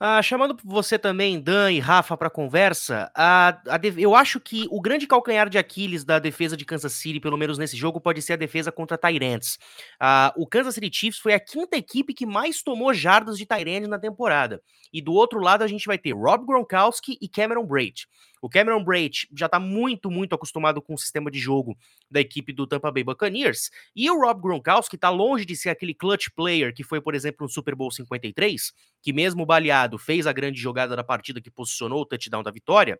Ah, 0.00 0.22
chamando 0.22 0.56
você 0.64 0.96
também, 0.96 1.40
Dan 1.40 1.72
e 1.72 1.80
Rafa, 1.80 2.16
para 2.16 2.30
conversa, 2.30 3.10
a, 3.16 3.48
a 3.66 3.80
eu 3.96 4.14
acho 4.14 4.38
que 4.38 4.64
o 4.70 4.80
grande 4.80 5.08
calcanhar 5.08 5.48
de 5.48 5.58
Aquiles 5.58 6.04
da 6.04 6.20
defesa 6.20 6.56
de 6.56 6.64
Kansas 6.64 6.92
City, 6.92 7.18
pelo 7.18 7.36
menos 7.36 7.58
nesse 7.58 7.76
jogo, 7.76 8.00
pode 8.00 8.22
ser 8.22 8.34
a 8.34 8.36
defesa 8.36 8.70
contra 8.70 8.96
Tyrants. 8.96 9.58
Ah, 9.98 10.32
o 10.36 10.46
Kansas 10.46 10.76
City 10.76 10.88
Chiefs 10.92 11.18
foi 11.18 11.34
a 11.34 11.40
quinta 11.40 11.76
equipe 11.76 12.14
que 12.14 12.24
mais 12.24 12.62
tomou 12.62 12.94
jardas 12.94 13.36
de 13.36 13.44
Tyrants 13.44 13.88
na 13.88 13.98
temporada. 13.98 14.62
E 14.92 15.02
do 15.02 15.12
outro 15.12 15.40
lado 15.40 15.64
a 15.64 15.66
gente 15.66 15.86
vai 15.86 15.98
ter 15.98 16.12
Rob 16.12 16.46
Gronkowski 16.46 17.18
e 17.20 17.28
Cameron 17.28 17.66
Braid. 17.66 18.06
O 18.40 18.48
Cameron 18.48 18.82
Braid 18.82 19.28
já 19.34 19.46
está 19.46 19.58
muito, 19.58 20.10
muito 20.10 20.34
acostumado 20.34 20.80
com 20.80 20.94
o 20.94 20.98
sistema 20.98 21.30
de 21.30 21.38
jogo 21.38 21.76
da 22.10 22.20
equipe 22.20 22.52
do 22.52 22.66
Tampa 22.66 22.90
Bay 22.90 23.04
Buccaneers. 23.04 23.70
E 23.94 24.10
o 24.10 24.20
Rob 24.20 24.40
Gronkowski 24.40 24.96
está 24.96 25.10
longe 25.10 25.44
de 25.44 25.56
ser 25.56 25.70
aquele 25.70 25.94
clutch 25.94 26.28
player 26.34 26.74
que 26.74 26.82
foi, 26.82 27.00
por 27.00 27.14
exemplo, 27.14 27.44
no 27.46 27.48
Super 27.48 27.74
Bowl 27.74 27.90
53, 27.90 28.72
que 29.02 29.12
mesmo 29.12 29.44
baleado 29.44 29.98
fez 29.98 30.26
a 30.26 30.32
grande 30.32 30.60
jogada 30.60 30.94
da 30.94 31.04
partida 31.04 31.40
que 31.40 31.50
posicionou 31.50 32.02
o 32.02 32.06
touchdown 32.06 32.42
da 32.42 32.50
vitória. 32.50 32.98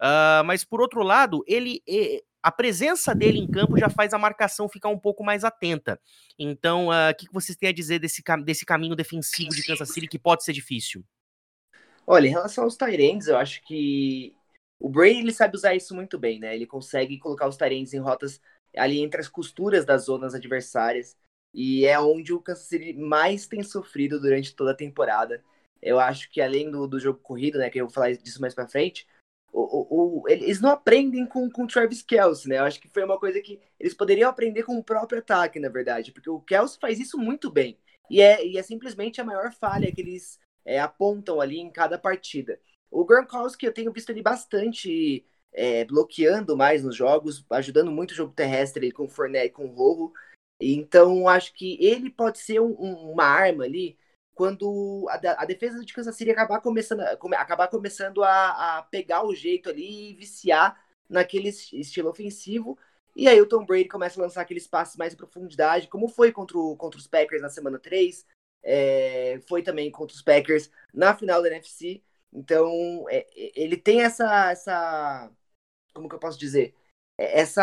Uh, 0.00 0.44
mas 0.44 0.64
por 0.64 0.80
outro 0.80 1.02
lado, 1.02 1.42
ele 1.46 1.82
a 2.42 2.52
presença 2.52 3.14
dele 3.14 3.38
em 3.38 3.46
campo 3.46 3.76
já 3.78 3.90
faz 3.90 4.14
a 4.14 4.18
marcação 4.18 4.68
ficar 4.68 4.88
um 4.88 4.98
pouco 4.98 5.24
mais 5.24 5.44
atenta. 5.44 6.00
Então, 6.38 6.86
o 6.86 6.90
uh, 6.90 7.14
que, 7.16 7.26
que 7.26 7.32
vocês 7.32 7.56
têm 7.56 7.68
a 7.68 7.72
dizer 7.72 7.98
desse, 7.98 8.22
desse 8.44 8.64
caminho 8.64 8.94
defensivo 8.94 9.50
de 9.50 9.64
Kansas 9.64 9.90
City 9.90 10.06
que 10.06 10.18
pode 10.18 10.44
ser 10.44 10.52
difícil? 10.52 11.04
Olha, 12.06 12.26
em 12.26 12.30
relação 12.30 12.64
aos 12.64 12.76
Tyrants, 12.76 13.26
eu 13.26 13.36
acho 13.36 13.62
que 13.66 14.34
o 14.80 14.88
Brady 14.88 15.20
ele 15.20 15.32
sabe 15.32 15.56
usar 15.56 15.74
isso 15.74 15.94
muito 15.94 16.18
bem, 16.18 16.38
né? 16.38 16.54
Ele 16.54 16.66
consegue 16.66 17.18
colocar 17.18 17.48
os 17.48 17.56
Tyrants 17.56 17.92
em 17.94 17.98
rotas 17.98 18.40
ali 18.76 19.00
entre 19.00 19.20
as 19.20 19.28
costuras 19.28 19.84
das 19.84 20.04
zonas 20.04 20.34
adversárias. 20.34 21.16
E 21.52 21.86
é 21.86 21.98
onde 21.98 22.32
o 22.32 22.40
Kansas 22.40 22.66
City 22.66 22.92
mais 22.92 23.46
tem 23.46 23.62
sofrido 23.62 24.20
durante 24.20 24.54
toda 24.54 24.72
a 24.72 24.76
temporada. 24.76 25.42
Eu 25.82 25.98
acho 25.98 26.30
que 26.30 26.40
além 26.40 26.70
do, 26.70 26.86
do 26.86 27.00
jogo 27.00 27.18
corrido, 27.20 27.58
né? 27.58 27.70
Que 27.70 27.80
eu 27.80 27.86
vou 27.86 27.94
falar 27.94 28.12
disso 28.12 28.40
mais 28.40 28.54
pra 28.54 28.68
frente, 28.68 29.06
o, 29.52 29.60
o, 29.60 30.22
o, 30.22 30.28
eles 30.28 30.60
não 30.60 30.70
aprendem 30.70 31.26
com, 31.26 31.50
com 31.50 31.64
o 31.64 31.66
Travis 31.66 32.02
Kelsey, 32.02 32.50
né? 32.50 32.58
Eu 32.58 32.64
acho 32.64 32.80
que 32.80 32.88
foi 32.88 33.02
uma 33.04 33.18
coisa 33.18 33.40
que 33.40 33.60
eles 33.80 33.94
poderiam 33.94 34.30
aprender 34.30 34.62
com 34.62 34.76
o 34.78 34.84
próprio 34.84 35.18
ataque, 35.20 35.58
na 35.58 35.68
verdade, 35.68 36.12
porque 36.12 36.30
o 36.30 36.40
Kelsey 36.40 36.78
faz 36.80 37.00
isso 37.00 37.18
muito 37.18 37.50
bem. 37.50 37.78
E 38.10 38.20
é, 38.20 38.46
e 38.46 38.56
é 38.56 38.62
simplesmente 38.62 39.20
a 39.20 39.24
maior 39.24 39.52
falha 39.52 39.90
que 39.92 40.00
eles 40.00 40.38
é, 40.64 40.78
apontam 40.78 41.40
ali 41.40 41.58
em 41.58 41.70
cada 41.70 41.98
partida. 41.98 42.60
O 42.90 43.04
Gronkowski 43.04 43.66
eu 43.66 43.72
tenho 43.72 43.92
visto 43.92 44.10
ele 44.10 44.22
bastante 44.22 45.24
é, 45.52 45.84
bloqueando 45.84 46.56
mais 46.56 46.82
nos 46.82 46.96
jogos, 46.96 47.44
ajudando 47.50 47.90
muito 47.90 48.12
o 48.12 48.14
jogo 48.14 48.32
terrestre 48.32 48.92
com 48.92 49.04
o 49.04 49.08
Fournette 49.08 49.46
e 49.48 49.50
com 49.50 49.66
o 49.66 49.74
Rojo. 49.74 50.12
Então 50.60 51.28
acho 51.28 51.52
que 51.54 51.78
ele 51.84 52.10
pode 52.10 52.38
ser 52.38 52.60
um, 52.60 52.74
um, 52.78 53.12
uma 53.12 53.24
arma 53.24 53.64
ali 53.64 53.96
quando 54.34 55.06
a, 55.10 55.42
a, 55.42 55.44
defesa 55.44 55.84
de 55.84 55.92
Kansas 55.92 56.14
City 56.14 56.30
acabar 56.30 56.60
começando, 56.60 57.00
acabar 57.00 57.68
começando 57.68 58.22
a, 58.22 58.78
a 58.78 58.82
pegar 58.84 59.26
o 59.26 59.34
jeito 59.34 59.68
ali 59.68 60.10
e 60.10 60.14
viciar 60.14 60.80
naquele 61.08 61.48
estilo 61.48 62.08
ofensivo. 62.08 62.78
E 63.16 63.26
aí 63.26 63.40
o 63.40 63.46
Tom 63.46 63.66
Brady 63.66 63.88
começa 63.88 64.20
a 64.20 64.22
lançar 64.22 64.42
aqueles 64.42 64.66
passes 64.66 64.96
mais 64.96 65.12
em 65.12 65.16
profundidade, 65.16 65.88
como 65.88 66.06
foi 66.08 66.30
contra, 66.30 66.56
o, 66.56 66.76
contra 66.76 67.00
os 67.00 67.08
Packers 67.08 67.42
na 67.42 67.48
semana 67.50 67.80
3, 67.80 68.24
é, 68.62 69.40
foi 69.48 69.60
também 69.60 69.90
contra 69.90 70.14
os 70.14 70.22
Packers 70.22 70.70
na 70.94 71.16
final 71.16 71.42
da 71.42 71.48
NFC. 71.48 72.00
Então, 72.32 73.06
é, 73.10 73.26
ele 73.34 73.76
tem 73.76 74.02
essa, 74.02 74.50
essa. 74.50 75.30
Como 75.94 76.08
que 76.08 76.14
eu 76.14 76.18
posso 76.18 76.38
dizer? 76.38 76.74
É, 77.18 77.40
essa 77.40 77.62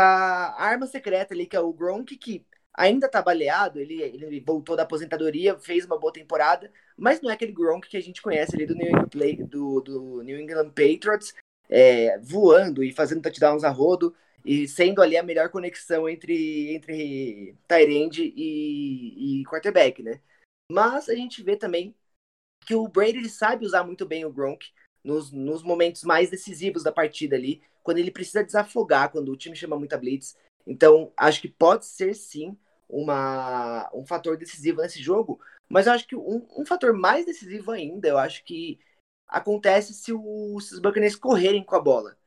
arma 0.57 0.87
secreta 0.87 1.33
ali, 1.33 1.45
que 1.45 1.55
é 1.55 1.59
o 1.59 1.73
Gronk, 1.73 2.17
que 2.17 2.45
ainda 2.73 3.07
tá 3.07 3.21
baleado, 3.21 3.79
ele, 3.79 4.01
ele 4.01 4.39
voltou 4.41 4.75
da 4.75 4.83
aposentadoria, 4.83 5.57
fez 5.57 5.85
uma 5.85 5.97
boa 5.97 6.11
temporada, 6.11 6.71
mas 6.97 7.21
não 7.21 7.31
é 7.31 7.33
aquele 7.33 7.53
Gronk 7.53 7.87
que 7.87 7.97
a 7.97 8.01
gente 8.01 8.21
conhece 8.21 8.55
ali 8.55 8.65
do 8.65 8.75
New 8.75 8.87
England, 8.87 9.09
Play, 9.09 9.35
do, 9.37 9.81
do 9.81 10.21
New 10.23 10.39
England 10.39 10.69
Patriots, 10.71 11.33
é, 11.69 12.17
voando 12.19 12.83
e 12.83 12.91
fazendo 12.91 13.21
touchdowns 13.21 13.63
a 13.63 13.69
rodo, 13.69 14.13
e 14.43 14.67
sendo 14.67 15.01
ali 15.01 15.17
a 15.17 15.23
melhor 15.23 15.49
conexão 15.49 16.07
entre, 16.07 16.75
entre 16.75 17.55
Tyrande 17.67 18.33
e, 18.35 19.41
e 19.41 19.45
quarterback, 19.45 20.03
né? 20.03 20.21
Mas 20.71 21.09
a 21.09 21.15
gente 21.15 21.43
vê 21.43 21.55
também 21.55 21.95
que 22.65 22.75
o 22.75 22.87
Brady 22.87 23.17
ele 23.19 23.29
sabe 23.29 23.65
usar 23.65 23.83
muito 23.83 24.05
bem 24.05 24.25
o 24.25 24.31
Gronk 24.31 24.67
nos, 25.03 25.31
nos 25.31 25.61
momentos 25.63 26.03
mais 26.03 26.29
decisivos 26.29 26.83
da 26.83 26.91
partida 26.91 27.35
ali, 27.35 27.61
quando 27.83 27.99
ele 27.99 28.11
precisa 28.11 28.43
desafogar, 28.43 29.11
quando 29.11 29.31
o 29.31 29.37
time 29.37 29.55
chama 29.55 29.77
muita 29.77 29.97
blitz. 29.97 30.35
Então, 30.65 31.11
acho 31.15 31.41
que 31.41 31.47
pode 31.47 31.85
ser 31.85 32.15
sim 32.15 32.57
uma, 32.89 33.89
um 33.93 34.05
fator 34.05 34.35
decisivo 34.35 34.81
nesse 34.81 35.01
jogo, 35.01 35.39
mas 35.69 35.87
eu 35.87 35.93
acho 35.93 36.07
que 36.07 36.15
um, 36.15 36.45
um 36.57 36.65
fator 36.65 36.93
mais 36.93 37.25
decisivo 37.25 37.71
ainda, 37.71 38.07
eu 38.07 38.17
acho 38.17 38.43
que 38.43 38.79
acontece 39.27 39.93
se, 39.93 40.11
o, 40.13 40.59
se 40.59 40.73
os 40.73 40.79
Buccaneers 40.79 41.15
correrem 41.15 41.63
com 41.63 41.75
a 41.75 41.81
bola. 41.81 42.17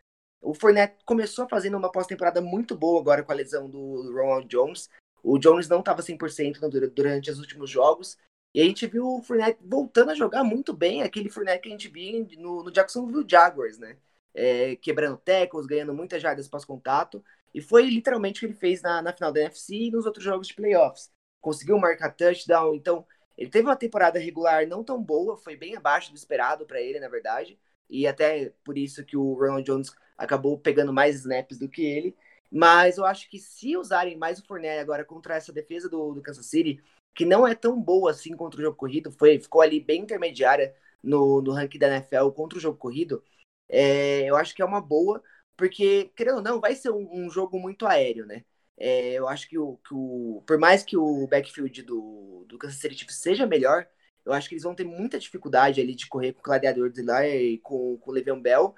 O 0.40 0.54
Fournette 0.54 1.04
começou 1.04 1.48
fazendo 1.48 1.76
uma 1.76 1.90
pós-temporada 1.90 2.40
muito 2.40 2.76
boa 2.76 3.00
agora 3.00 3.24
com 3.24 3.32
a 3.32 3.34
lesão 3.34 3.68
do 3.68 4.12
Ronald 4.12 4.46
Jones. 4.46 4.88
O 5.22 5.38
Jones 5.38 5.68
não 5.68 5.80
estava 5.80 6.00
100% 6.00 6.60
durante 6.94 7.30
os 7.30 7.38
últimos 7.40 7.68
jogos. 7.68 8.16
E 8.54 8.60
a 8.60 8.64
gente 8.64 8.86
viu 8.86 9.06
o 9.06 9.22
Fournette 9.22 9.60
voltando 9.62 10.10
a 10.10 10.14
jogar 10.14 10.42
muito 10.42 10.72
bem, 10.72 11.02
aquele 11.02 11.28
Fournette 11.28 11.62
que 11.62 11.68
a 11.68 11.72
gente 11.72 11.88
viu 11.88 12.26
no, 12.38 12.64
no 12.64 12.72
Jacksonville 12.72 13.26
Jaguars, 13.28 13.78
né? 13.78 13.96
É, 14.34 14.76
quebrando 14.76 15.16
tackles, 15.18 15.66
ganhando 15.66 15.94
muitas 15.94 16.22
jardas 16.22 16.48
pós-contato. 16.48 17.22
E 17.54 17.60
foi 17.60 17.88
literalmente 17.88 18.38
o 18.38 18.40
que 18.40 18.46
ele 18.46 18.58
fez 18.58 18.82
na, 18.82 19.02
na 19.02 19.12
final 19.12 19.32
da 19.32 19.40
NFC 19.40 19.74
e 19.74 19.90
nos 19.90 20.06
outros 20.06 20.24
jogos 20.24 20.48
de 20.48 20.54
playoffs. 20.54 21.10
Conseguiu 21.40 21.78
marcar 21.78 22.10
touchdown, 22.10 22.74
então 22.74 23.06
ele 23.36 23.50
teve 23.50 23.66
uma 23.68 23.76
temporada 23.76 24.18
regular 24.18 24.66
não 24.66 24.82
tão 24.82 25.02
boa, 25.02 25.36
foi 25.36 25.56
bem 25.56 25.76
abaixo 25.76 26.10
do 26.10 26.16
esperado 26.16 26.66
para 26.66 26.80
ele, 26.80 26.98
na 26.98 27.08
verdade. 27.08 27.58
E 27.88 28.06
até 28.06 28.52
por 28.64 28.76
isso 28.76 29.04
que 29.04 29.16
o 29.16 29.34
Ronald 29.34 29.64
Jones 29.64 29.94
acabou 30.16 30.58
pegando 30.58 30.92
mais 30.92 31.16
snaps 31.16 31.58
do 31.58 31.68
que 31.68 31.84
ele. 31.84 32.16
Mas 32.50 32.98
eu 32.98 33.04
acho 33.04 33.30
que 33.30 33.38
se 33.38 33.76
usarem 33.76 34.16
mais 34.16 34.38
o 34.38 34.46
Fournette 34.46 34.80
agora 34.80 35.04
contra 35.04 35.36
essa 35.36 35.52
defesa 35.52 35.88
do, 35.88 36.14
do 36.14 36.22
Kansas 36.22 36.46
City, 36.46 36.82
que 37.18 37.24
não 37.24 37.44
é 37.44 37.52
tão 37.52 37.82
boa 37.82 38.12
assim 38.12 38.36
contra 38.36 38.60
o 38.60 38.62
jogo 38.62 38.76
corrido, 38.76 39.10
foi, 39.10 39.40
ficou 39.40 39.60
ali 39.60 39.80
bem 39.80 40.02
intermediária 40.02 40.72
no, 41.02 41.42
no 41.42 41.50
ranking 41.52 41.76
da 41.76 41.88
NFL 41.88 42.30
contra 42.30 42.56
o 42.56 42.60
jogo 42.60 42.78
corrido, 42.78 43.24
é, 43.68 44.22
eu 44.30 44.36
acho 44.36 44.54
que 44.54 44.62
é 44.62 44.64
uma 44.64 44.80
boa, 44.80 45.20
porque, 45.56 46.12
querendo 46.14 46.36
ou 46.36 46.42
não, 46.42 46.60
vai 46.60 46.76
ser 46.76 46.90
um, 46.92 47.08
um 47.12 47.28
jogo 47.28 47.58
muito 47.58 47.88
aéreo, 47.88 48.24
né? 48.24 48.44
É, 48.76 49.14
eu 49.14 49.26
acho 49.26 49.48
que 49.48 49.58
o, 49.58 49.78
que 49.78 49.92
o, 49.92 50.44
por 50.46 50.58
mais 50.58 50.84
que 50.84 50.96
o 50.96 51.26
backfield 51.26 51.82
do, 51.82 52.44
do 52.48 52.56
Kansas 52.56 52.78
City 52.78 52.94
Chiefs 52.94 53.16
seja 53.16 53.46
melhor, 53.46 53.88
eu 54.24 54.32
acho 54.32 54.48
que 54.48 54.54
eles 54.54 54.62
vão 54.62 54.74
ter 54.76 54.84
muita 54.84 55.18
dificuldade 55.18 55.80
ali 55.80 55.96
de 55.96 56.06
correr 56.06 56.32
com 56.32 56.40
o 56.40 56.42
Gladiador 56.44 56.88
de 56.88 57.02
lá 57.02 57.26
e 57.26 57.58
com, 57.58 57.98
com 57.98 58.10
o 58.12 58.14
Le'Veon 58.14 58.40
Bell. 58.40 58.76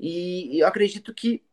E, 0.00 0.56
e 0.56 0.60
eu 0.60 0.66
acredito 0.66 1.14
que 1.14 1.44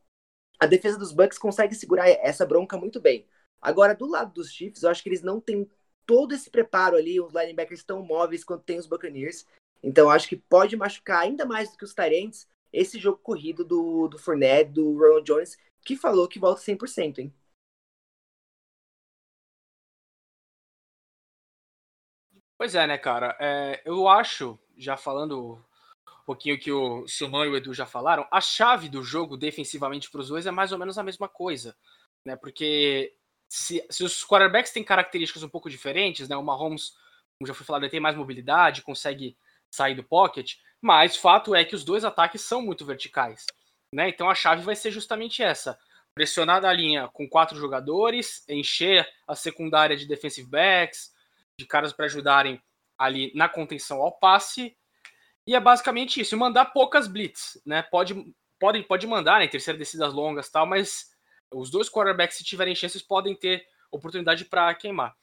a 0.59 0.65
defesa 0.65 0.97
dos 0.97 1.11
Bucks 1.13 1.38
consegue 1.38 1.75
segurar 1.75 2.09
essa 2.09 2.43
bronca 2.45 2.75
muito 2.75 2.99
bem. 2.99 3.27
Agora, 3.61 3.93
do 3.93 4.07
lado 4.07 4.34
dos 4.34 4.51
Chiefs, 4.51 4.81
eu 4.81 4.89
acho 4.89 5.03
que 5.03 5.09
eles 5.09 5.21
não 5.21 5.39
têm 5.39 5.69
todo 6.06 6.34
esse 6.34 6.49
preparo 6.49 6.95
ali, 6.97 7.20
os 7.20 7.34
linebackers 7.34 7.80
estão 7.82 8.01
móveis 8.04 8.43
quando 8.43 8.64
tem 8.64 8.78
os 8.80 8.88
Buccaneers. 8.88 9.45
Então 9.82 10.10
acho 10.10 10.28
que 10.28 10.38
pode 10.38 10.76
machucar 10.76 11.22
ainda 11.22 11.45
mais 11.45 11.72
do 11.72 11.78
que 11.78 11.86
os 11.86 11.93
Tyrants 11.93 12.47
esse 12.72 12.97
jogo 12.99 13.20
corrido 13.20 13.64
do, 13.64 14.08
do 14.08 14.18
Fournette, 14.18 14.72
do 14.72 14.97
Ronald 14.97 15.24
Jones, 15.24 15.58
que 15.86 15.95
falou 15.95 16.28
que 16.28 16.39
volta 16.39 16.62
100%, 16.62 17.20
hein? 17.20 17.32
Pois 22.58 22.76
é, 22.76 22.88
né, 22.88 22.97
cara? 22.97 23.36
É, 23.39 23.82
eu 23.86 24.08
acho, 24.08 24.58
já 24.78 24.95
falando 24.95 25.56
um 26.22 26.26
pouquinho 26.26 26.60
que 26.60 26.72
o 26.72 27.08
Silman 27.08 27.45
e 27.45 27.49
o 27.49 27.58
Edu 27.58 27.74
já 27.74 27.86
falaram, 27.86 28.28
a 28.32 28.39
chave 28.41 28.89
do 28.89 29.04
jogo 29.04 29.38
defensivamente 29.38 30.10
para 30.10 30.22
os 30.22 30.30
dois 30.30 30.45
é 30.45 30.51
mais 30.51 30.72
ou 30.72 30.80
menos 30.80 30.97
a 30.97 31.04
mesma 31.04 31.28
coisa, 31.28 31.76
né? 32.26 32.36
Porque 32.36 33.14
se, 33.54 33.86
se 33.88 34.04
os 34.04 34.26
quarterbacks 34.26 34.72
têm 34.72 34.84
características 34.84 35.43
um 35.43 35.47
pouco 35.47 35.70
diferentes, 35.70 36.28
né? 36.28 36.36
O 36.36 36.41
Mahomes, 36.41 36.95
como 37.38 37.47
já 37.47 37.54
foi 37.54 37.64
falado, 37.64 37.88
tem 37.88 37.99
mais 37.99 38.16
mobilidade, 38.16 38.82
consegue 38.82 39.38
sair 39.70 39.93
do 39.93 40.04
pocket, 40.04 40.56
mas 40.82 41.16
fato 41.16 41.54
é 41.54 41.64
que 41.64 41.76
os 41.76 41.84
dois 41.84 42.04
ataques 42.04 42.41
são 42.41 42.64
muito 42.64 42.84
verticais, 42.84 43.45
né? 43.93 44.10
Então 44.10 44.28
a 44.28 44.34
chave 44.34 44.64
vai 44.64 44.76
ser 44.76 44.89
justamente 44.89 45.43
essa: 45.43 45.78
pressionar 46.16 46.64
na 46.64 46.74
linha 46.74 47.08
com 47.10 47.30
quatro 47.30 47.56
jogadores, 47.56 48.43
encher 48.49 49.08
a 49.28 49.36
secundária 49.36 49.95
de 49.95 50.08
defensive 50.08 50.49
backs, 50.49 51.14
de 51.60 51.68
caras 51.68 51.93
para 51.93 52.06
ajudarem 52.06 52.60
ali 52.97 53.32
na 53.36 53.47
contenção 53.47 54.01
ao 54.01 54.12
passe. 54.12 54.76
E 55.45 55.56
é 55.56 55.60
basicamente 55.60 56.20
isso, 56.20 56.36
mandar 56.36 56.74
poucas 56.74 57.08
blitz, 57.08 57.62
né? 57.64 57.84
Pode, 57.84 58.16
pode, 58.60 58.82
pode 58.82 59.06
mandar, 59.06 59.39
né? 59.39 59.47
Terceira 59.47 59.78
descidas 59.78 60.12
longas 60.12 60.49
tal, 60.49 60.66
mas 60.66 61.12
os 61.54 61.70
dois 61.70 61.89
quarterbacks, 61.89 62.38
se 62.38 62.43
tiverem 62.43 62.76
chances, 62.76 63.01
podem 63.01 63.36
ter 63.36 63.66
oportunidade 63.91 64.45
para 64.45 64.74
queimar. 64.74 65.16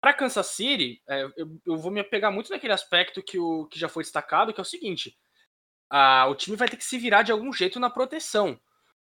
Para 0.00 0.12
Kansas 0.12 0.46
City, 0.48 1.02
é, 1.08 1.24
eu, 1.36 1.60
eu, 1.64 1.76
vou 1.76 1.90
me 1.90 2.00
apegar 2.00 2.30
muito 2.30 2.50
naquele 2.50 2.72
aspecto 2.72 3.22
que, 3.22 3.38
o, 3.38 3.66
que 3.66 3.78
já 3.78 3.88
foi 3.88 4.02
destacado, 4.02 4.52
que 4.52 4.60
é 4.60 4.62
o 4.62 4.64
seguinte: 4.64 5.16
a, 5.90 6.26
o 6.28 6.34
time 6.34 6.56
vai 6.56 6.68
ter 6.68 6.76
que 6.76 6.84
se 6.84 6.98
virar 6.98 7.22
de 7.22 7.32
algum 7.32 7.52
jeito 7.52 7.80
na 7.80 7.90
proteção. 7.90 8.60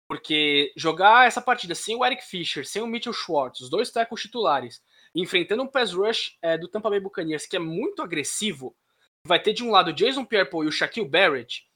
Porque 0.07 0.72
jogar 0.76 1.26
essa 1.26 1.41
partida 1.41 1.74
sem 1.74 1.97
o 1.97 2.05
Eric 2.05 2.22
Fischer, 2.24 2.66
sem 2.66 2.83
o 2.83 2.87
Mitchell 2.87 3.14
Schwartz, 3.14 3.61
os 3.61 3.70
dois 3.70 3.91
tackles 3.91 4.20
titulares, 4.20 4.83
enfrentando 5.14 5.62
um 5.62 5.66
pass 5.66 5.93
rush 5.93 6.37
é, 6.43 6.59
do 6.59 6.68
Tampa 6.68 6.91
Bay 6.91 7.01
Buccaneers 7.01 7.47
que 7.47 7.57
é 7.57 7.59
muito 7.59 8.03
agressivo, 8.03 8.76
vai 9.24 9.41
ter 9.41 9.53
de 9.53 9.64
um 9.64 9.70
lado 9.70 9.93
Jason 9.93 10.24
Pierre-Paul 10.24 10.64
e 10.64 10.68
o 10.68 10.72
Shaquille 10.72 11.09
Barrett, 11.09 11.66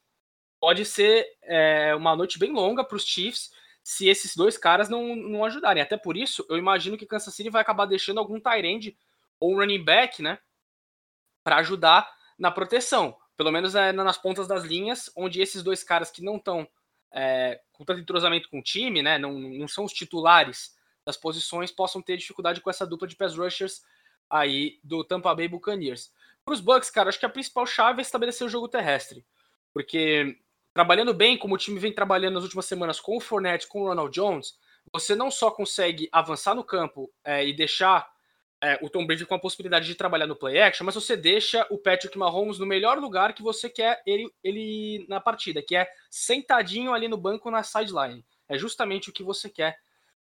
pode 0.61 0.85
ser 0.85 1.27
é, 1.43 1.95
uma 1.95 2.17
noite 2.17 2.39
bem 2.39 2.53
longa 2.53 2.85
para 2.85 2.97
os 2.97 3.05
Chiefs 3.05 3.51
se 3.87 4.09
esses 4.09 4.35
dois 4.35 4.59
caras 4.59 4.89
não, 4.89 5.15
não 5.15 5.45
ajudarem. 5.45 5.81
Até 5.81 5.97
por 5.97 6.17
isso, 6.17 6.45
eu 6.51 6.57
imagino 6.57 6.99
que 6.99 7.07
Kansas 7.07 7.33
City 7.33 7.49
vai 7.49 7.63
acabar 7.63 7.87
deixando 7.87 8.19
algum 8.19 8.41
tight 8.41 8.99
ou 9.39 9.55
running 9.55 9.85
back, 9.85 10.21
né, 10.21 10.41
para 11.45 11.59
ajudar 11.59 12.13
na 12.37 12.51
proteção. 12.51 13.17
Pelo 13.37 13.53
menos 13.53 13.77
é, 13.77 13.93
nas 13.93 14.19
pontas 14.19 14.49
das 14.49 14.65
linhas, 14.65 15.09
onde 15.15 15.41
esses 15.41 15.63
dois 15.63 15.85
caras 15.85 16.11
que 16.11 16.21
não 16.21 16.35
estão 16.35 16.67
é, 17.13 17.61
com 17.71 17.85
tanto 17.85 18.01
entrosamento 18.01 18.49
com 18.51 18.59
o 18.59 18.63
time, 18.63 19.03
né, 19.03 19.19
não, 19.19 19.39
não 19.39 19.69
são 19.69 19.85
os 19.85 19.93
titulares 19.93 20.77
das 21.05 21.17
posições, 21.17 21.71
possam 21.71 22.03
ter 22.03 22.17
dificuldade 22.17 22.61
com 22.61 22.69
essa 22.69 22.85
dupla 22.85 23.07
de 23.07 23.15
pass 23.15 23.37
rushers 23.37 23.85
aí 24.29 24.81
do 24.83 25.05
Tampa 25.05 25.33
Bay 25.33 25.47
Buccaneers. 25.47 26.13
Para 26.45 26.55
os 26.55 26.61
Bucks, 26.61 26.91
cara, 26.91 27.09
acho 27.09 27.21
que 27.21 27.27
a 27.27 27.29
principal 27.29 27.65
chave 27.65 28.01
é 28.01 28.03
estabelecer 28.03 28.45
o 28.45 28.51
jogo 28.51 28.67
terrestre, 28.67 29.25
porque 29.73 30.37
trabalhando 30.77 31.15
bem, 31.15 31.39
como 31.39 31.55
o 31.55 31.59
time 31.59 31.79
vem 31.79 31.91
trabalhando 31.91 32.35
nas 32.35 32.43
últimas 32.43 32.67
semanas 32.67 33.01
com 33.01 33.17
o 33.17 33.21
Fournette, 33.21 33.67
com 33.67 33.81
o 33.81 33.87
Ronald 33.87 34.13
Jones, 34.13 34.59
você 34.93 35.15
não 35.15 35.31
só 35.31 35.51
consegue 35.51 36.07
avançar 36.13 36.55
no 36.55 36.63
campo 36.63 37.11
é, 37.25 37.49
e 37.49 37.57
deixar 37.57 38.07
é, 38.63 38.79
o 38.83 38.91
Tom 38.91 39.07
Brady 39.07 39.25
com 39.25 39.35
a 39.35 39.39
possibilidade 39.39 39.87
de 39.87 39.95
trabalhar 39.95 40.27
no 40.27 40.37
play 40.37 40.61
action, 40.61 40.85
mas 40.85 40.95
você 40.95 41.17
deixa 41.17 41.67
o 41.71 41.79
Patrick 41.79 42.19
Mahomes 42.19 42.59
no 42.59 42.67
melhor 42.67 42.99
lugar 42.99 43.33
que 43.33 43.43
você 43.43 43.71
quer 43.71 44.03
ele, 44.07 44.31
ele 44.45 45.07
na 45.09 45.19
partida, 45.19 45.63
que 45.63 45.75
é 45.75 45.89
sentadinho 46.11 46.93
ali 46.93 47.09
no 47.09 47.17
banco 47.17 47.51
na 47.51 47.63
sideline. 47.63 48.23
É 48.47 48.59
justamente 48.59 49.09
o 49.09 49.15
que 49.15 49.23
você 49.23 49.49
quer 49.49 49.79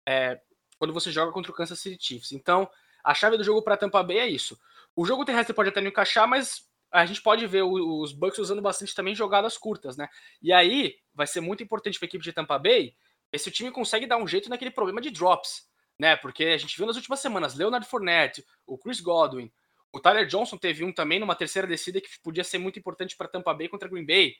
é, 0.08 0.40
quando 0.78 0.94
você 0.94 1.12
joga 1.12 1.32
contra 1.32 1.52
o 1.52 1.54
Kansas 1.54 1.78
City 1.78 2.02
Chiefs. 2.02 2.32
Então, 2.32 2.66
a 3.04 3.12
chave 3.12 3.36
do 3.36 3.44
jogo 3.44 3.60
para 3.60 3.76
Tampa 3.76 4.02
Bay 4.02 4.20
é 4.20 4.26
isso. 4.26 4.58
O 4.96 5.04
jogo 5.04 5.26
terrestre 5.26 5.54
pode 5.54 5.68
até 5.68 5.82
não 5.82 5.88
encaixar, 5.88 6.26
mas 6.26 6.66
a 7.02 7.06
gente 7.06 7.22
pode 7.22 7.46
ver 7.46 7.62
os 7.62 8.12
Bucks 8.12 8.38
usando 8.38 8.62
bastante 8.62 8.94
também 8.94 9.14
jogadas 9.14 9.58
curtas, 9.58 9.96
né? 9.96 10.08
E 10.42 10.52
aí 10.52 10.96
vai 11.14 11.26
ser 11.26 11.40
muito 11.40 11.62
importante 11.62 11.98
para 11.98 12.06
a 12.06 12.08
equipe 12.08 12.24
de 12.24 12.32
Tampa 12.32 12.58
Bay 12.58 12.94
se 13.36 13.48
o 13.48 13.52
time 13.52 13.70
consegue 13.70 14.06
dar 14.06 14.16
um 14.16 14.26
jeito 14.26 14.48
naquele 14.48 14.70
problema 14.70 14.98
de 14.98 15.10
drops 15.10 15.66
né? 15.98 16.16
Porque 16.16 16.44
a 16.44 16.58
gente 16.58 16.76
viu 16.76 16.86
nas 16.86 16.96
últimas 16.96 17.20
semanas 17.20 17.54
Leonard 17.54 17.86
Fournette, 17.86 18.44
o 18.66 18.78
Chris 18.78 19.00
Godwin, 19.00 19.50
o 19.92 20.00
Tyler 20.00 20.26
Johnson 20.26 20.56
teve 20.56 20.84
um 20.84 20.92
também 20.92 21.18
numa 21.18 21.34
terceira 21.34 21.66
descida 21.66 22.00
que 22.00 22.08
podia 22.22 22.44
ser 22.44 22.58
muito 22.58 22.78
importante 22.78 23.16
para 23.16 23.28
Tampa 23.28 23.54
Bay 23.54 23.68
contra 23.68 23.88
Green 23.88 24.04
Bay. 24.04 24.34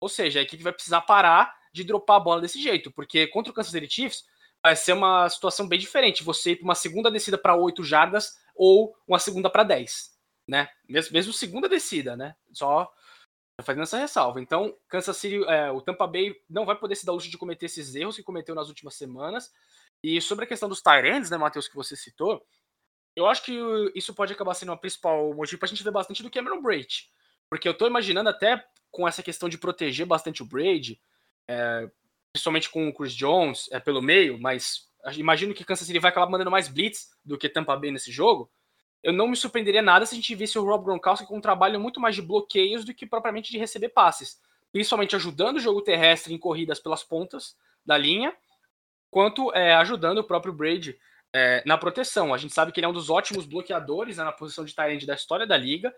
Ou 0.00 0.08
seja, 0.08 0.40
a 0.40 0.42
equipe 0.42 0.62
vai 0.62 0.72
precisar 0.72 1.02
parar 1.02 1.54
de 1.72 1.84
dropar 1.84 2.16
a 2.16 2.20
bola 2.20 2.40
desse 2.40 2.60
jeito, 2.60 2.90
porque 2.90 3.26
contra 3.26 3.50
o 3.50 3.54
Kansas 3.54 3.72
City 3.72 3.88
Chiefs 3.90 4.24
vai 4.62 4.74
ser 4.74 4.92
uma 4.94 5.28
situação 5.28 5.68
bem 5.68 5.78
diferente. 5.78 6.24
Você 6.24 6.52
ir 6.52 6.56
para 6.56 6.64
uma 6.64 6.74
segunda 6.74 7.10
descida 7.10 7.36
para 7.36 7.54
8 7.54 7.84
jardas 7.84 8.38
ou 8.54 8.94
uma 9.06 9.18
segunda 9.18 9.50
para 9.50 9.64
10, 9.64 10.11
né? 10.46 10.68
Mesmo, 10.88 11.12
mesmo 11.12 11.32
segunda 11.32 11.68
descida, 11.68 12.16
né? 12.16 12.34
Só 12.52 12.90
fazendo 13.62 13.82
essa 13.82 13.98
ressalva. 13.98 14.40
Então, 14.40 14.76
Kansas 14.88 15.16
City, 15.16 15.44
é, 15.44 15.70
o 15.70 15.80
Tampa 15.80 16.06
Bay 16.06 16.34
não 16.48 16.64
vai 16.64 16.76
poder 16.76 16.94
se 16.96 17.06
dar 17.06 17.12
luxo 17.12 17.30
de 17.30 17.38
cometer 17.38 17.66
esses 17.66 17.94
erros 17.94 18.16
que 18.16 18.22
cometeu 18.22 18.54
nas 18.54 18.68
últimas 18.68 18.94
semanas. 18.94 19.52
E 20.02 20.20
sobre 20.20 20.44
a 20.44 20.48
questão 20.48 20.68
dos 20.68 20.82
Tyrants, 20.82 21.30
né, 21.30 21.36
Matheus, 21.36 21.68
que 21.68 21.76
você 21.76 21.94
citou, 21.94 22.44
eu 23.14 23.26
acho 23.26 23.44
que 23.44 23.56
isso 23.94 24.14
pode 24.14 24.32
acabar 24.32 24.54
sendo 24.54 24.72
o 24.72 24.78
principal 24.78 25.32
motivo 25.34 25.58
para 25.58 25.66
a 25.66 25.68
gente 25.68 25.84
ver 25.84 25.92
bastante 25.92 26.22
do 26.22 26.30
Cameron 26.30 26.62
Braid. 26.62 27.10
Porque 27.48 27.68
eu 27.68 27.72
estou 27.72 27.86
imaginando 27.86 28.30
até 28.30 28.64
com 28.90 29.06
essa 29.06 29.22
questão 29.22 29.48
de 29.48 29.58
proteger 29.58 30.06
bastante 30.06 30.42
o 30.42 30.46
Braid, 30.46 31.00
é, 31.48 31.90
principalmente 32.32 32.70
com 32.70 32.88
o 32.88 32.94
Chris 32.94 33.14
Jones 33.14 33.68
é, 33.70 33.78
pelo 33.78 34.02
meio, 34.02 34.40
mas 34.40 34.88
imagino 35.16 35.54
que 35.54 35.64
Kansas 35.64 35.86
City 35.86 35.98
vai 35.98 36.10
acabar 36.10 36.30
mandando 36.30 36.50
mais 36.50 36.68
blitz 36.68 37.10
do 37.24 37.36
que 37.36 37.48
Tampa 37.48 37.76
Bay 37.76 37.90
nesse 37.90 38.10
jogo. 38.10 38.50
Eu 39.02 39.12
não 39.12 39.28
me 39.28 39.36
surpreenderia 39.36 39.82
nada 39.82 40.06
se 40.06 40.14
a 40.14 40.16
gente 40.16 40.34
visse 40.34 40.58
o 40.58 40.64
Rob 40.64 40.84
Gronkowski 40.84 41.26
com 41.26 41.36
um 41.36 41.40
trabalho 41.40 41.80
muito 41.80 42.00
mais 42.00 42.14
de 42.14 42.22
bloqueios 42.22 42.84
do 42.84 42.94
que 42.94 43.06
propriamente 43.06 43.50
de 43.50 43.58
receber 43.58 43.88
passes. 43.88 44.40
Principalmente 44.70 45.16
ajudando 45.16 45.56
o 45.56 45.60
jogo 45.60 45.82
terrestre 45.82 46.32
em 46.32 46.38
corridas 46.38 46.78
pelas 46.78 47.02
pontas 47.02 47.56
da 47.84 47.98
linha 47.98 48.34
quanto 49.12 49.52
é, 49.54 49.74
ajudando 49.74 50.18
o 50.18 50.24
próprio 50.24 50.54
Brady 50.54 50.98
é, 51.34 51.62
na 51.66 51.76
proteção. 51.76 52.32
A 52.32 52.38
gente 52.38 52.54
sabe 52.54 52.72
que 52.72 52.80
ele 52.80 52.86
é 52.86 52.88
um 52.88 52.94
dos 52.94 53.10
ótimos 53.10 53.44
bloqueadores 53.44 54.16
né, 54.16 54.24
na 54.24 54.32
posição 54.32 54.64
de 54.64 54.74
tight 54.74 55.04
da 55.04 55.14
história 55.14 55.46
da 55.46 55.56
liga. 55.56 55.94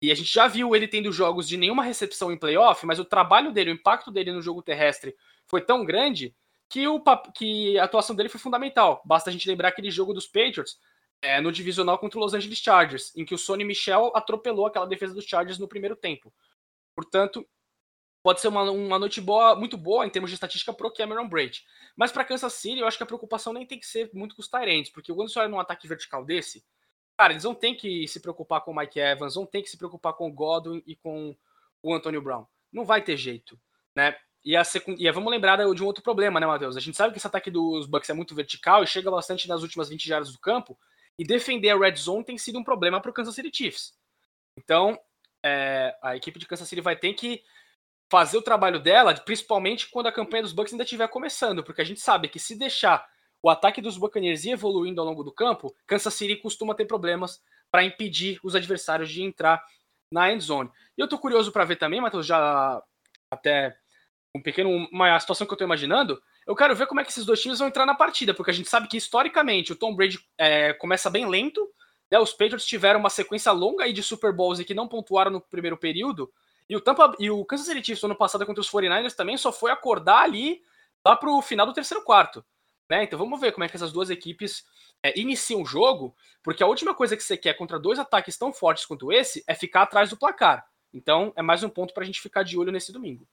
E 0.00 0.10
a 0.10 0.14
gente 0.14 0.32
já 0.32 0.48
viu 0.48 0.74
ele 0.74 0.88
tendo 0.88 1.12
jogos 1.12 1.46
de 1.46 1.58
nenhuma 1.58 1.84
recepção 1.84 2.32
em 2.32 2.38
playoff, 2.38 2.84
mas 2.86 2.98
o 2.98 3.04
trabalho 3.04 3.52
dele, 3.52 3.70
o 3.70 3.74
impacto 3.74 4.10
dele 4.10 4.32
no 4.32 4.40
jogo 4.40 4.62
terrestre 4.62 5.14
foi 5.46 5.60
tão 5.60 5.84
grande 5.84 6.34
que, 6.68 6.88
o, 6.88 7.02
que 7.34 7.78
a 7.78 7.84
atuação 7.84 8.16
dele 8.16 8.30
foi 8.30 8.40
fundamental. 8.40 9.02
Basta 9.04 9.28
a 9.28 9.32
gente 9.32 9.48
lembrar 9.48 9.68
aquele 9.68 9.90
jogo 9.90 10.14
dos 10.14 10.26
Patriots 10.26 10.78
é, 11.24 11.40
no 11.40 11.50
divisional 11.50 11.98
contra 11.98 12.18
o 12.18 12.22
Los 12.22 12.34
Angeles 12.34 12.58
Chargers, 12.58 13.16
em 13.16 13.24
que 13.24 13.34
o 13.34 13.38
Sonny 13.38 13.64
Michel 13.64 14.12
atropelou 14.14 14.66
aquela 14.66 14.86
defesa 14.86 15.14
dos 15.14 15.24
Chargers 15.24 15.58
no 15.58 15.66
primeiro 15.66 15.96
tempo. 15.96 16.32
Portanto, 16.94 17.48
pode 18.22 18.42
ser 18.42 18.48
uma, 18.48 18.70
uma 18.70 18.98
noite 18.98 19.22
boa, 19.22 19.56
muito 19.56 19.76
boa 19.78 20.06
em 20.06 20.10
termos 20.10 20.30
de 20.30 20.34
estatística 20.34 20.72
pro 20.72 20.92
Cameron 20.92 21.26
Braid. 21.26 21.64
Mas 21.96 22.12
para 22.12 22.24
Kansas 22.24 22.52
City, 22.52 22.80
eu 22.80 22.86
acho 22.86 22.98
que 22.98 23.02
a 23.02 23.06
preocupação 23.06 23.54
nem 23.54 23.66
tem 23.66 23.80
que 23.80 23.86
ser 23.86 24.10
muito 24.12 24.36
com 24.36 24.42
os 24.42 24.48
Tyrants, 24.48 24.90
porque 24.90 25.12
quando 25.14 25.30
você 25.30 25.38
olha 25.38 25.48
num 25.48 25.58
ataque 25.58 25.88
vertical 25.88 26.22
desse, 26.24 26.62
cara, 27.16 27.32
eles 27.32 27.44
não 27.44 27.54
tem 27.54 27.74
que 27.74 28.06
se 28.06 28.20
preocupar 28.20 28.60
com 28.60 28.72
o 28.72 28.76
Mike 28.76 29.00
Evans, 29.00 29.34
não 29.34 29.46
tem 29.46 29.62
que 29.62 29.70
se 29.70 29.78
preocupar 29.78 30.12
com 30.12 30.28
o 30.28 30.32
Godwin 30.32 30.82
e 30.86 30.94
com 30.94 31.34
o 31.82 31.94
Antonio 31.94 32.20
Brown. 32.20 32.46
Não 32.70 32.84
vai 32.84 33.02
ter 33.02 33.16
jeito, 33.16 33.58
né? 33.96 34.14
E, 34.44 34.54
a 34.54 34.62
secund... 34.62 35.02
e 35.02 35.10
vamos 35.10 35.30
lembrar 35.30 35.56
de 35.56 35.82
um 35.82 35.86
outro 35.86 36.02
problema, 36.02 36.38
né, 36.38 36.46
Matheus? 36.46 36.76
A 36.76 36.80
gente 36.80 36.98
sabe 36.98 37.12
que 37.12 37.18
esse 37.18 37.26
ataque 37.26 37.50
dos 37.50 37.86
Bucks 37.86 38.10
é 38.10 38.12
muito 38.12 38.34
vertical 38.34 38.84
e 38.84 38.86
chega 38.86 39.10
bastante 39.10 39.48
nas 39.48 39.62
últimas 39.62 39.88
20 39.88 40.06
jardas 40.06 40.32
do 40.32 40.38
campo, 40.38 40.78
e 41.18 41.24
defender 41.24 41.70
a 41.70 41.78
red 41.78 41.96
zone 41.96 42.24
tem 42.24 42.38
sido 42.38 42.58
um 42.58 42.64
problema 42.64 43.00
para 43.00 43.10
o 43.10 43.14
Kansas 43.14 43.34
City 43.34 43.50
Chiefs. 43.52 43.94
Então, 44.58 44.98
é, 45.44 45.96
a 46.02 46.16
equipe 46.16 46.38
de 46.38 46.46
Kansas 46.46 46.68
City 46.68 46.80
vai 46.80 46.96
ter 46.96 47.12
que 47.14 47.42
fazer 48.10 48.36
o 48.36 48.42
trabalho 48.42 48.78
dela, 48.78 49.14
principalmente 49.14 49.88
quando 49.90 50.06
a 50.06 50.12
campanha 50.12 50.42
dos 50.42 50.52
Bucks 50.52 50.72
ainda 50.72 50.84
estiver 50.84 51.08
começando, 51.08 51.64
porque 51.64 51.82
a 51.82 51.84
gente 51.84 52.00
sabe 52.00 52.28
que 52.28 52.38
se 52.38 52.56
deixar 52.56 53.08
o 53.42 53.50
ataque 53.50 53.80
dos 53.80 53.98
Buccaneers 53.98 54.44
ir 54.44 54.52
evoluindo 54.52 55.00
ao 55.00 55.06
longo 55.06 55.22
do 55.22 55.32
campo, 55.32 55.74
Kansas 55.86 56.14
City 56.14 56.36
costuma 56.36 56.74
ter 56.74 56.86
problemas 56.86 57.42
para 57.70 57.84
impedir 57.84 58.38
os 58.42 58.54
adversários 58.54 59.10
de 59.10 59.22
entrar 59.22 59.62
na 60.10 60.32
end 60.32 60.42
zone. 60.42 60.70
E 60.96 61.00
eu 61.00 61.08
tô 61.08 61.18
curioso 61.18 61.50
para 61.52 61.64
ver 61.64 61.76
também, 61.76 62.00
Matheus, 62.00 62.24
já 62.24 62.82
até 63.30 63.76
um 64.34 64.40
pequeno 64.40 64.70
uma 64.90 65.18
situação 65.18 65.46
que 65.46 65.52
eu 65.52 65.58
tô 65.58 65.64
imaginando, 65.64 66.22
eu 66.46 66.54
quero 66.54 66.74
ver 66.74 66.86
como 66.86 67.00
é 67.00 67.04
que 67.04 67.10
esses 67.10 67.24
dois 67.24 67.40
times 67.40 67.58
vão 67.58 67.68
entrar 67.68 67.86
na 67.86 67.94
partida, 67.94 68.34
porque 68.34 68.50
a 68.50 68.54
gente 68.54 68.68
sabe 68.68 68.88
que 68.88 68.96
historicamente 68.96 69.72
o 69.72 69.76
Tom 69.76 69.94
Brady 69.94 70.18
é, 70.38 70.72
começa 70.74 71.08
bem 71.08 71.28
lento, 71.28 71.68
né, 72.10 72.18
os 72.18 72.32
Patriots 72.32 72.66
tiveram 72.66 73.00
uma 73.00 73.10
sequência 73.10 73.50
longa 73.52 73.84
aí 73.84 73.92
de 73.92 74.02
Super 74.02 74.32
Bowls 74.32 74.60
e 74.60 74.64
que 74.64 74.74
não 74.74 74.86
pontuaram 74.86 75.30
no 75.30 75.40
primeiro 75.40 75.76
período, 75.76 76.30
e 76.68 76.76
o 76.76 76.80
Tampa 76.80 77.14
e 77.18 77.30
o 77.30 77.44
Kansas 77.44 77.66
City 77.66 77.84
Chiefs 77.84 78.04
ano 78.04 78.16
passado 78.16 78.46
contra 78.46 78.60
os 78.60 78.70
49ers 78.70 79.14
também 79.14 79.36
só 79.36 79.52
foi 79.52 79.70
acordar 79.70 80.22
ali 80.22 80.62
lá 81.04 81.14
pro 81.14 81.40
final 81.42 81.66
do 81.66 81.72
terceiro 81.72 82.02
quarto. 82.02 82.44
Né? 82.88 83.04
Então 83.04 83.18
vamos 83.18 83.40
ver 83.40 83.52
como 83.52 83.64
é 83.64 83.68
que 83.68 83.76
essas 83.76 83.92
duas 83.92 84.10
equipes 84.10 84.64
é, 85.02 85.18
iniciam 85.18 85.62
o 85.62 85.66
jogo, 85.66 86.14
porque 86.42 86.62
a 86.62 86.66
última 86.66 86.94
coisa 86.94 87.16
que 87.16 87.22
você 87.22 87.36
quer 87.36 87.54
contra 87.54 87.78
dois 87.78 87.98
ataques 87.98 88.36
tão 88.36 88.52
fortes 88.52 88.86
quanto 88.86 89.12
esse 89.12 89.44
é 89.46 89.54
ficar 89.54 89.82
atrás 89.82 90.10
do 90.10 90.16
placar. 90.16 90.66
Então 90.92 91.32
é 91.36 91.42
mais 91.42 91.62
um 91.62 91.68
ponto 91.68 91.92
para 91.92 92.02
a 92.02 92.06
gente 92.06 92.20
ficar 92.20 92.42
de 92.42 92.58
olho 92.58 92.72
nesse 92.72 92.92
domingo. 92.92 93.28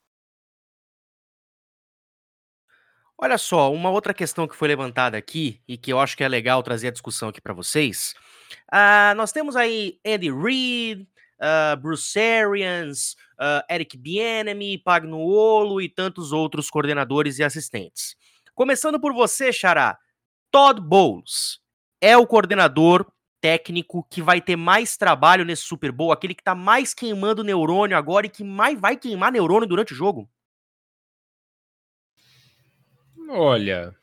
Olha 3.24 3.38
só, 3.38 3.72
uma 3.72 3.92
outra 3.92 4.16
questão 4.16 4.48
que 4.48 4.56
foi 4.56 4.68
levantada 4.68 5.16
aqui 5.16 5.62
e 5.68 5.78
que 5.78 5.94
eu 5.94 6.00
acho 6.00 6.18
que 6.18 6.24
é 6.24 6.28
legal 6.28 6.64
trazer 6.64 6.88
a 6.88 6.92
discussão 6.92 7.30
aqui 7.30 7.40
para 7.40 7.54
vocês. 7.54 8.16
Uh, 8.74 9.14
nós 9.16 9.32
temos 9.32 9.56
aí 9.56 10.00
Andy 10.04 10.32
Reid, 10.32 11.04
uh, 11.04 11.78
Bruce 11.80 12.20
Arians, 12.20 13.16
uh, 13.40 13.62
Eric 13.72 13.96
Bienemy, 13.96 14.80
Pagnuolo 14.80 15.80
e 15.80 15.88
tantos 15.88 16.32
outros 16.32 16.68
coordenadores 16.68 17.38
e 17.38 17.44
assistentes. 17.44 18.16
Começando 18.56 19.00
por 19.00 19.14
você, 19.14 19.54
Xará, 19.54 20.00
Todd 20.50 20.82
Bowles 20.82 21.60
é 22.02 22.18
o 22.18 22.26
coordenador 22.26 23.06
técnico 23.40 24.04
que 24.10 24.24
vai 24.24 24.42
ter 24.42 24.56
mais 24.56 24.98
trabalho 24.98 25.46
nesse 25.46 25.62
Super 25.62 25.92
Bowl, 25.92 26.12
aquele 26.12 26.34
que 26.34 26.44
tá 26.44 26.56
mais 26.56 26.92
queimando 26.92 27.44
neurônio 27.44 27.96
agora 27.96 28.26
e 28.26 28.30
que 28.30 28.44
mais 28.44 28.80
vai 28.80 28.98
queimar 28.98 29.32
neurônio 29.32 29.68
durante 29.68 29.94
o 29.94 29.96
jogo? 29.96 30.28
Olha, 33.34 33.96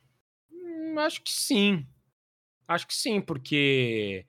hum, 0.51 0.99
acho 0.99 1.22
que 1.22 1.31
sim. 1.31 1.87
Acho 2.66 2.87
que 2.87 2.95
sim, 2.95 3.20
porque 3.20 4.24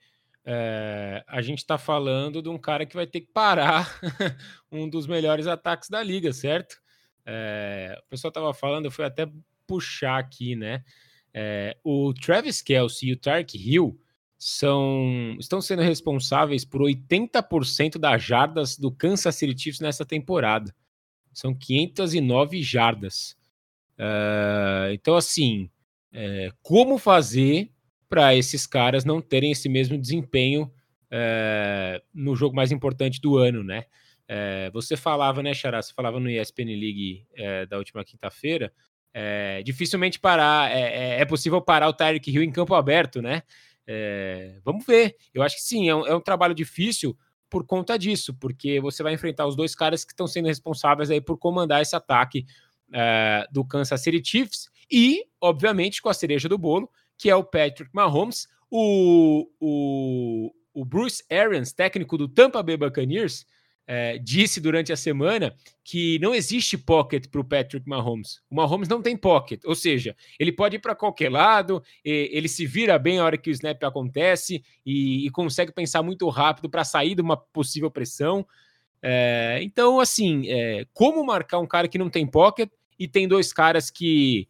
é, 0.45 1.23
a 1.25 1.41
gente 1.41 1.59
está 1.59 1.77
falando 1.77 2.41
de 2.41 2.49
um 2.49 2.57
cara 2.57 2.85
que 2.85 2.95
vai 2.95 3.07
ter 3.07 3.21
que 3.21 3.31
parar 3.33 3.97
um 4.69 4.89
dos 4.89 5.07
melhores 5.07 5.47
ataques 5.47 5.89
da 5.89 6.03
liga, 6.03 6.33
certo? 6.33 6.81
É, 7.25 7.97
o 8.05 8.09
pessoal 8.09 8.29
estava 8.29 8.53
falando, 8.53 8.85
eu 8.85 8.91
fui 8.91 9.05
até 9.05 9.25
puxar 9.65 10.19
aqui, 10.19 10.53
né? 10.53 10.83
É, 11.33 11.77
o 11.81 12.13
Travis 12.13 12.61
Kelsey 12.61 13.09
e 13.09 13.13
o 13.13 13.17
Tark 13.17 13.55
Hill 13.55 13.97
são, 14.37 15.37
estão 15.39 15.61
sendo 15.61 15.81
responsáveis 15.81 16.65
por 16.65 16.81
80% 16.81 17.97
das 17.97 18.21
jardas 18.21 18.77
do 18.77 18.91
Kansas 18.91 19.35
City 19.35 19.57
Chiefs 19.63 19.79
nessa 19.79 20.05
temporada. 20.05 20.75
São 21.31 21.53
509 21.55 22.61
jardas. 22.61 23.38
Uh, 23.99 24.93
então, 24.93 25.15
assim, 25.15 25.69
é, 26.11 26.49
como 26.61 26.97
fazer 26.97 27.69
para 28.07 28.33
esses 28.35 28.65
caras 28.65 29.05
não 29.05 29.21
terem 29.21 29.51
esse 29.51 29.69
mesmo 29.69 29.97
desempenho 29.97 30.71
é, 31.11 32.01
no 32.13 32.35
jogo 32.35 32.55
mais 32.55 32.71
importante 32.71 33.19
do 33.21 33.37
ano, 33.37 33.63
né? 33.63 33.85
É, 34.27 34.69
você 34.71 34.95
falava, 34.95 35.43
né, 35.43 35.53
Xará? 35.53 35.81
Você 35.81 35.93
falava 35.93 36.19
no 36.19 36.29
ESPN 36.29 36.69
League 36.69 37.25
é, 37.35 37.65
da 37.65 37.77
última 37.77 38.03
quinta-feira. 38.03 38.71
dificilmente 39.65 40.19
parar, 40.19 40.71
é, 40.71 41.23
possível 41.25 41.61
parar 41.61 41.89
o 41.89 41.93
Tyreek 41.93 42.31
Hill 42.31 42.43
em 42.43 42.51
campo 42.51 42.73
aberto, 42.75 43.21
né? 43.21 43.43
vamos 44.63 44.85
ver. 44.85 45.15
Eu 45.33 45.41
acho 45.41 45.55
que 45.55 45.63
sim, 45.63 45.89
é 45.89 45.95
um, 45.95 46.05
é 46.05 46.15
um 46.15 46.21
trabalho 46.21 46.53
difícil 46.53 47.17
por 47.49 47.65
conta 47.65 47.97
disso, 47.97 48.35
porque 48.35 48.79
você 48.79 49.01
vai 49.01 49.13
enfrentar 49.13 49.47
os 49.47 49.55
dois 49.55 49.73
caras 49.73 50.05
que 50.05 50.13
estão 50.13 50.27
sendo 50.27 50.45
responsáveis 50.47 51.09
aí 51.09 51.19
por 51.19 51.37
comandar 51.37 51.81
esse 51.81 51.95
ataque 51.95 52.45
do 53.51 53.65
Kansas 53.65 54.01
City 54.01 54.21
Chiefs 54.23 54.69
e, 54.91 55.25
obviamente, 55.39 56.01
com 56.01 56.09
a 56.09 56.13
cereja 56.13 56.49
do 56.49 56.57
bolo, 56.57 56.89
que 57.17 57.29
é 57.29 57.35
o 57.35 57.43
Patrick 57.43 57.91
Mahomes. 57.93 58.47
O, 58.71 59.49
o, 59.59 60.51
o 60.73 60.85
Bruce 60.85 61.23
Arians, 61.29 61.73
técnico 61.73 62.17
do 62.17 62.27
Tampa 62.27 62.61
Bay 62.61 62.77
Buccaneers, 62.77 63.45
é, 63.91 64.19
disse 64.19 64.61
durante 64.61 64.93
a 64.93 64.95
semana 64.95 65.55
que 65.83 66.19
não 66.19 66.35
existe 66.35 66.77
pocket 66.77 67.27
para 67.27 67.41
o 67.41 67.43
Patrick 67.43 67.89
Mahomes. 67.89 68.39
O 68.47 68.55
Mahomes 68.55 68.87
não 68.87 69.01
tem 69.01 69.17
pocket, 69.17 69.61
ou 69.65 69.73
seja, 69.73 70.15
ele 70.39 70.51
pode 70.51 70.75
ir 70.75 70.79
para 70.79 70.93
qualquer 70.93 71.31
lado, 71.31 71.81
ele 72.05 72.47
se 72.47 72.67
vira 72.67 72.99
bem 72.99 73.17
a 73.17 73.25
hora 73.25 73.35
que 73.35 73.49
o 73.49 73.51
snap 73.51 73.83
acontece 73.83 74.63
e, 74.85 75.25
e 75.25 75.29
consegue 75.31 75.71
pensar 75.71 76.03
muito 76.03 76.29
rápido 76.29 76.69
para 76.69 76.83
sair 76.83 77.15
de 77.15 77.21
uma 77.21 77.35
possível 77.35 77.89
pressão. 77.89 78.45
É, 79.01 79.57
então, 79.63 79.99
assim, 79.99 80.47
é, 80.47 80.85
como 80.93 81.25
marcar 81.25 81.57
um 81.57 81.65
cara 81.65 81.87
que 81.87 81.97
não 81.97 82.11
tem 82.11 82.27
pocket 82.27 82.69
e 82.99 83.07
tem 83.07 83.27
dois 83.27 83.53
caras 83.53 83.89
que 83.89 84.47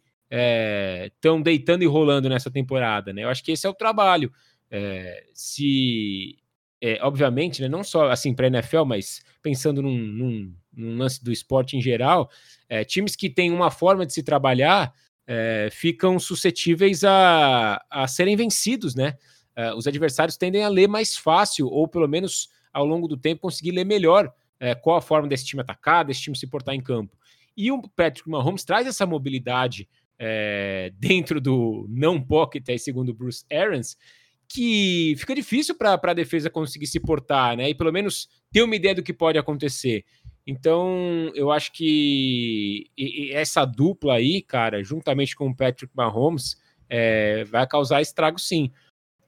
estão 1.08 1.38
é, 1.38 1.42
deitando 1.42 1.82
e 1.82 1.86
rolando 1.86 2.28
nessa 2.28 2.50
temporada, 2.50 3.12
né? 3.12 3.24
Eu 3.24 3.28
acho 3.28 3.42
que 3.42 3.52
esse 3.52 3.66
é 3.66 3.70
o 3.70 3.74
trabalho. 3.74 4.32
É, 4.70 5.24
se, 5.32 6.38
é, 6.80 6.98
obviamente, 7.02 7.60
né, 7.62 7.68
não 7.68 7.82
só 7.82 8.10
assim 8.10 8.34
para 8.34 8.46
NFL, 8.46 8.84
mas 8.84 9.22
pensando 9.42 9.82
num, 9.82 9.98
num, 9.98 10.54
num, 10.72 10.96
lance 10.98 11.22
do 11.22 11.32
esporte 11.32 11.76
em 11.76 11.80
geral, 11.80 12.30
é, 12.68 12.84
times 12.84 13.16
que 13.16 13.28
têm 13.28 13.50
uma 13.50 13.70
forma 13.70 14.06
de 14.06 14.12
se 14.12 14.22
trabalhar 14.22 14.92
é, 15.26 15.68
ficam 15.72 16.18
suscetíveis 16.18 17.02
a, 17.04 17.84
a 17.90 18.06
serem 18.06 18.36
vencidos, 18.36 18.94
né? 18.94 19.16
É, 19.56 19.74
os 19.74 19.86
adversários 19.86 20.36
tendem 20.36 20.62
a 20.62 20.68
ler 20.68 20.88
mais 20.88 21.16
fácil, 21.16 21.66
ou 21.66 21.88
pelo 21.88 22.06
menos 22.08 22.48
ao 22.72 22.84
longo 22.84 23.08
do 23.08 23.16
tempo 23.16 23.42
conseguir 23.42 23.72
ler 23.72 23.84
melhor 23.84 24.32
qual 24.82 24.98
a 24.98 25.00
forma 25.00 25.26
desse 25.26 25.46
time 25.46 25.62
atacar, 25.62 26.04
desse 26.04 26.20
time 26.20 26.36
se 26.36 26.46
portar 26.46 26.74
em 26.74 26.82
campo. 26.82 27.16
E 27.56 27.70
o 27.70 27.82
Patrick 27.82 28.28
Mahomes 28.28 28.64
traz 28.64 28.86
essa 28.86 29.06
mobilidade 29.06 29.88
é, 30.18 30.92
dentro 30.98 31.40
do 31.40 31.86
não 31.88 32.20
pocket, 32.20 32.68
aí, 32.68 32.78
segundo 32.78 33.14
Bruce 33.14 33.44
Arians, 33.50 33.96
que 34.46 35.14
fica 35.16 35.34
difícil 35.34 35.76
para 35.76 35.98
a 36.02 36.14
defesa 36.14 36.50
conseguir 36.50 36.86
se 36.86 37.00
portar, 37.00 37.56
né? 37.56 37.70
E 37.70 37.74
pelo 37.74 37.92
menos 37.92 38.28
ter 38.52 38.62
uma 38.62 38.74
ideia 38.74 38.94
do 38.94 39.02
que 39.02 39.12
pode 39.12 39.38
acontecer. 39.38 40.04
Então, 40.46 41.30
eu 41.34 41.50
acho 41.50 41.72
que 41.72 42.90
essa 43.32 43.64
dupla 43.64 44.14
aí, 44.14 44.42
cara, 44.42 44.82
juntamente 44.82 45.36
com 45.36 45.48
o 45.48 45.56
Patrick 45.56 45.92
Mahomes, 45.96 46.60
é, 46.88 47.44
vai 47.44 47.66
causar 47.66 48.02
estrago 48.02 48.38
sim. 48.38 48.72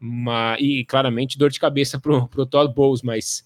Mas, 0.01 0.61
e 0.61 0.85
claramente 0.85 1.39
dor 1.39 1.51
de 1.51 1.61
cabeça 1.61 2.01
pro, 2.01 2.27
pro 2.27 2.45
Todd 2.45 2.75
Bowles, 2.75 3.03
mas 3.03 3.45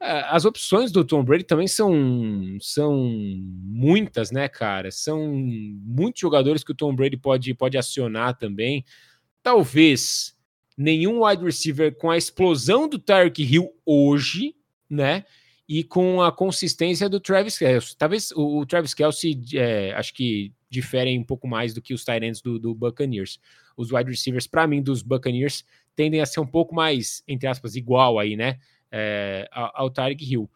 as 0.00 0.44
opções 0.44 0.92
do 0.92 1.04
Tom 1.04 1.24
Brady 1.24 1.44
também 1.44 1.66
são, 1.66 1.92
são 2.60 3.10
muitas, 3.64 4.30
né, 4.30 4.48
cara? 4.48 4.90
São 4.90 5.28
muitos 5.28 6.20
jogadores 6.20 6.62
que 6.62 6.70
o 6.70 6.74
Tom 6.74 6.94
Brady 6.94 7.16
pode, 7.16 7.52
pode 7.54 7.76
acionar 7.76 8.36
também. 8.36 8.84
Talvez 9.42 10.36
nenhum 10.76 11.24
wide 11.24 11.44
receiver 11.44 11.94
com 11.96 12.10
a 12.10 12.16
explosão 12.16 12.88
do 12.88 12.98
Tyreek 12.98 13.42
Hill 13.42 13.68
hoje, 13.84 14.54
né? 14.88 15.24
E 15.68 15.82
com 15.82 16.22
a 16.22 16.30
consistência 16.30 17.08
do 17.08 17.18
Travis 17.18 17.58
Kelsey. 17.58 17.96
Talvez 17.98 18.30
o, 18.30 18.60
o 18.60 18.66
Travis 18.66 18.94
Kelsey, 18.94 19.38
é, 19.54 19.92
acho 19.94 20.14
que 20.14 20.52
diferem 20.70 21.18
um 21.18 21.24
pouco 21.24 21.48
mais 21.48 21.74
do 21.74 21.82
que 21.82 21.92
os 21.92 22.04
Tyrants 22.04 22.40
do, 22.40 22.58
do 22.58 22.74
Buccaneers. 22.74 23.40
Os 23.76 23.90
wide 23.90 24.10
receivers, 24.10 24.46
para 24.46 24.66
mim, 24.66 24.80
dos 24.80 25.02
Buccaneers, 25.02 25.64
tendem 25.96 26.20
a 26.20 26.26
ser 26.26 26.40
um 26.40 26.46
pouco 26.46 26.74
mais, 26.74 27.22
entre 27.26 27.48
aspas, 27.48 27.74
igual 27.74 28.18
aí, 28.18 28.36
né? 28.36 28.58
É, 28.90 29.48
ao 29.52 29.90
Tarek 29.90 30.24
Hill. 30.24 30.50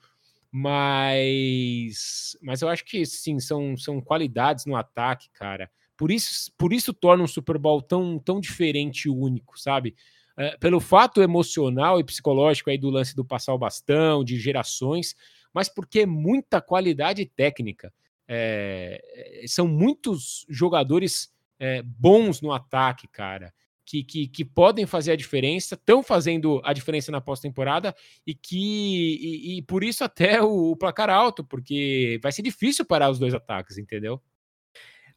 Mas, 0.50 2.36
mas 2.42 2.60
eu 2.60 2.68
acho 2.68 2.84
que 2.84 3.06
sim, 3.06 3.40
são, 3.40 3.76
são 3.76 4.00
qualidades 4.00 4.66
no 4.66 4.76
ataque, 4.76 5.30
cara. 5.32 5.70
Por 5.96 6.10
isso, 6.10 6.52
por 6.58 6.72
isso 6.72 6.92
torna 6.92 7.24
um 7.24 7.28
Super 7.28 7.56
Bowl 7.56 7.80
tão, 7.80 8.18
tão 8.18 8.38
diferente 8.40 9.06
e 9.06 9.10
único, 9.10 9.58
sabe? 9.58 9.94
É, 10.36 10.56
pelo 10.58 10.80
fato 10.80 11.22
emocional 11.22 12.00
e 12.00 12.04
psicológico 12.04 12.70
aí 12.70 12.76
do 12.76 12.90
lance 12.90 13.14
do 13.14 13.24
passar 13.24 13.54
o 13.54 13.58
bastão, 13.58 14.24
de 14.24 14.38
gerações, 14.38 15.14
mas 15.54 15.68
porque 15.68 16.00
é 16.00 16.06
muita 16.06 16.60
qualidade 16.60 17.24
técnica. 17.24 17.92
É, 18.28 19.44
são 19.46 19.66
muitos 19.66 20.46
jogadores 20.48 21.32
é, 21.58 21.82
bons 21.82 22.40
no 22.40 22.52
ataque, 22.52 23.08
cara 23.08 23.52
que, 23.92 24.02
que, 24.02 24.26
que 24.26 24.44
podem 24.44 24.86
fazer 24.86 25.12
a 25.12 25.16
diferença, 25.16 25.74
estão 25.74 26.02
fazendo 26.02 26.62
a 26.64 26.72
diferença 26.72 27.12
na 27.12 27.20
pós-temporada 27.20 27.94
e 28.26 28.34
que 28.34 29.18
e, 29.20 29.58
e, 29.58 29.62
por 29.62 29.84
isso 29.84 30.02
até 30.02 30.40
o, 30.40 30.70
o, 30.70 30.76
placar 30.76 31.10
alto, 31.10 31.44
porque 31.44 32.18
vai 32.22 32.32
ser 32.32 32.40
difícil 32.40 32.86
parar 32.86 33.10
os 33.10 33.18
dois 33.18 33.34
ataques, 33.34 33.76
entendeu? 33.76 34.18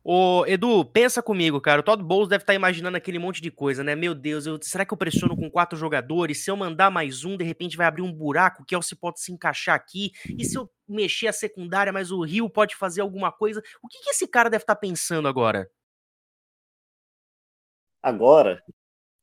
Ô, 0.04 0.46
Edu, 0.46 0.84
pensa 0.86 1.24
comigo, 1.24 1.60
cara. 1.62 1.80
O 1.80 1.84
Todd 1.84 2.04
Bowles 2.04 2.28
deve 2.28 2.44
estar 2.44 2.52
tá 2.52 2.56
imaginando 2.56 2.98
aquele 2.98 3.18
monte 3.18 3.42
de 3.42 3.50
coisa, 3.50 3.84
né? 3.84 3.96
Meu 3.96 4.14
Deus, 4.14 4.46
eu, 4.46 4.60
será 4.62 4.86
que 4.86 4.94
eu 4.94 4.98
pressiono 4.98 5.36
com 5.36 5.50
quatro 5.50 5.80
jogadores? 5.80 6.44
Se 6.44 6.52
eu 6.52 6.58
mandar 6.58 6.92
mais 6.92 7.24
um, 7.24 7.38
de 7.38 7.44
repente 7.46 7.78
vai 7.78 7.88
abrir 7.88 8.04
um 8.04 8.12
buraco, 8.12 8.66
que 8.66 8.80
se 8.84 8.96
pode 8.96 9.22
se 9.22 9.32
encaixar 9.32 9.74
aqui. 9.74 10.12
E 10.38 10.44
se 10.44 10.58
eu 10.58 10.70
mexer 10.88 11.28
a 11.28 11.34
secundária, 11.34 11.94
mas 11.94 12.12
o 12.12 12.22
Rio 12.22 12.48
pode 12.50 12.76
fazer 12.76 13.02
alguma 13.02 13.32
coisa? 13.32 13.64
O 13.82 13.88
que, 13.88 14.04
que 14.04 14.10
esse 14.12 14.28
cara 14.28 14.50
deve 14.50 14.64
estar 14.64 14.76
tá 14.76 14.80
pensando 14.80 15.28
agora? 15.28 15.68
Agora, 18.06 18.62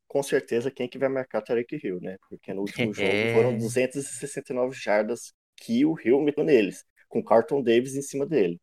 com 0.09 0.25
certeza, 0.25 0.69
quem 0.69 0.89
que 0.89 0.99
vai 0.99 1.09
marcar 1.09 1.39
o 1.39 1.45
Tarek 1.45 1.79
Hill, 1.81 2.01
né? 2.01 2.17
Porque 2.29 2.53
no 2.53 2.63
último 2.63 2.93
jogo 2.93 3.33
foram 3.33 3.57
269 3.57 4.75
jardas 4.75 5.33
que 5.55 5.87
o 5.87 5.95
Hill 5.97 6.21
meteu 6.21 6.43
neles, 6.43 6.85
com 7.09 7.23
Carlton 7.23 7.63
Davis 7.63 7.95
em 7.95 8.03
cima 8.03 8.27
dele. 8.27 8.61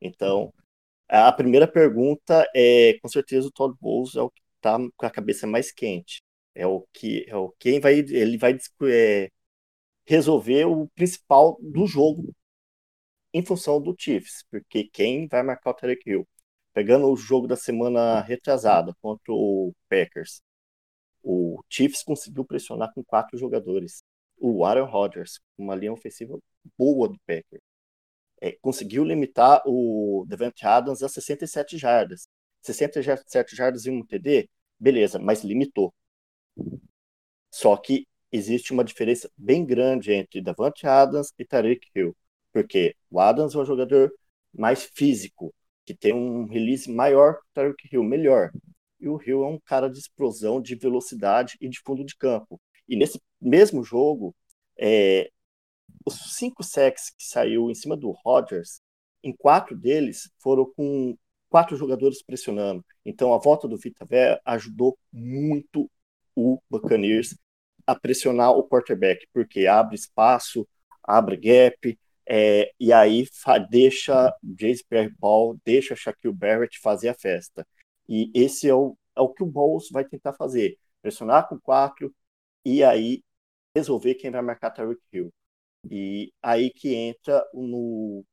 Então, 0.00 0.54
a 1.08 1.32
primeira 1.32 1.66
pergunta 1.66 2.48
é, 2.54 2.96
com 3.02 3.08
certeza, 3.08 3.48
o 3.48 3.50
Todd 3.50 3.76
Bowles 3.80 4.14
é 4.14 4.22
o 4.22 4.30
que 4.30 4.40
tá 4.60 4.78
com 4.96 5.04
a 5.04 5.10
cabeça 5.10 5.48
mais 5.48 5.72
quente. 5.72 6.22
É 6.54 6.64
o 6.64 6.86
que, 6.92 7.24
é 7.26 7.34
o 7.34 7.52
quem 7.58 7.80
vai, 7.80 7.98
ele 7.98 8.38
vai 8.38 8.56
é, 8.84 9.30
resolver 10.06 10.66
o 10.66 10.86
principal 10.94 11.58
do 11.60 11.88
jogo 11.88 12.32
em 13.34 13.44
função 13.44 13.82
do 13.82 13.96
Chiefs, 13.98 14.44
porque 14.48 14.84
quem 14.92 15.26
vai 15.26 15.42
marcar 15.42 15.70
o 15.70 15.74
Tarek 15.74 16.08
Hill? 16.08 16.28
Pegando 16.76 17.10
o 17.10 17.16
jogo 17.16 17.46
da 17.46 17.56
semana 17.56 18.20
retrasada 18.20 18.94
contra 19.00 19.32
o 19.32 19.74
Packers, 19.88 20.42
o 21.22 21.62
Chiefs 21.70 22.02
conseguiu 22.02 22.44
pressionar 22.44 22.92
com 22.94 23.02
quatro 23.02 23.38
jogadores. 23.38 24.04
O 24.38 24.62
Aaron 24.62 24.84
Rodgers, 24.84 25.40
uma 25.56 25.74
linha 25.74 25.94
ofensiva 25.94 26.38
boa 26.76 27.08
do 27.08 27.18
Packers, 27.26 27.62
é, 28.42 28.52
conseguiu 28.60 29.04
limitar 29.04 29.62
o 29.66 30.26
Devante 30.28 30.66
Adams 30.66 31.02
a 31.02 31.08
67 31.08 31.78
jardas. 31.78 32.28
67 32.62 33.56
jardas 33.56 33.86
em 33.86 33.92
um 33.92 34.04
TD, 34.04 34.46
beleza, 34.78 35.18
mas 35.18 35.42
limitou. 35.42 35.94
Só 37.50 37.74
que 37.78 38.06
existe 38.30 38.72
uma 38.74 38.84
diferença 38.84 39.30
bem 39.36 39.64
grande 39.64 40.12
entre 40.12 40.42
Davante 40.42 40.86
Adams 40.86 41.32
e 41.38 41.44
Tariq 41.44 41.88
Hill, 41.94 42.14
porque 42.52 42.94
o 43.10 43.18
Adams 43.18 43.54
é 43.54 43.58
um 43.58 43.64
jogador 43.64 44.12
mais 44.52 44.84
físico, 44.84 45.54
que 45.86 45.94
tem 45.94 46.12
um 46.12 46.46
release 46.46 46.90
maior 46.90 47.34
que 47.34 47.40
o 47.40 47.50
Tariq 47.54 47.88
Hill, 47.92 48.02
melhor. 48.02 48.50
E 49.00 49.08
o 49.08 49.20
Hill 49.22 49.44
é 49.44 49.48
um 49.48 49.60
cara 49.60 49.88
de 49.88 49.98
explosão, 49.98 50.60
de 50.60 50.74
velocidade 50.74 51.56
e 51.60 51.68
de 51.68 51.80
fundo 51.80 52.04
de 52.04 52.16
campo. 52.16 52.60
E 52.88 52.96
nesse 52.96 53.20
mesmo 53.40 53.84
jogo, 53.84 54.34
é, 54.78 55.30
os 56.04 56.36
cinco 56.36 56.62
sacks 56.62 57.10
que 57.10 57.24
saiu 57.24 57.70
em 57.70 57.74
cima 57.74 57.96
do 57.96 58.10
Rodgers, 58.10 58.80
em 59.22 59.32
quatro 59.34 59.76
deles 59.76 60.30
foram 60.38 60.70
com 60.76 61.16
quatro 61.48 61.76
jogadores 61.76 62.22
pressionando. 62.22 62.84
Então 63.04 63.32
a 63.32 63.38
volta 63.38 63.68
do 63.68 63.76
Vita 63.76 64.04
Vé 64.04 64.40
ajudou 64.44 64.98
muito 65.12 65.90
o 66.34 66.60
Buccaneers 66.68 67.36
a 67.86 67.94
pressionar 67.94 68.50
o 68.52 68.68
quarterback, 68.68 69.26
porque 69.32 69.66
abre 69.66 69.94
espaço, 69.94 70.66
abre 71.02 71.36
gap, 71.36 71.98
é, 72.28 72.72
e 72.80 72.92
aí 72.92 73.26
deixa 73.70 74.34
Jace 74.42 74.84
Pierre-Paul, 74.88 75.58
deixa 75.64 75.94
Shaquille 75.94 76.34
Barrett 76.34 76.78
fazer 76.80 77.08
a 77.08 77.14
festa. 77.14 77.66
E 78.08 78.30
esse 78.34 78.68
é 78.68 78.74
o, 78.74 78.96
é 79.16 79.20
o 79.20 79.28
que 79.32 79.42
o 79.42 79.46
Bowles 79.46 79.88
vai 79.90 80.04
tentar 80.04 80.32
fazer, 80.34 80.78
pressionar 81.02 81.48
com 81.48 81.58
quatro 81.58 82.14
e 82.64 82.82
aí 82.82 83.22
resolver 83.74 84.14
quem 84.16 84.30
vai 84.30 84.42
marcar 84.42 84.70
Tyreek 84.70 85.00
Hill. 85.12 85.32
E 85.90 86.32
aí 86.42 86.70
que 86.70 86.94
entra 86.94 87.44
no 87.54 88.24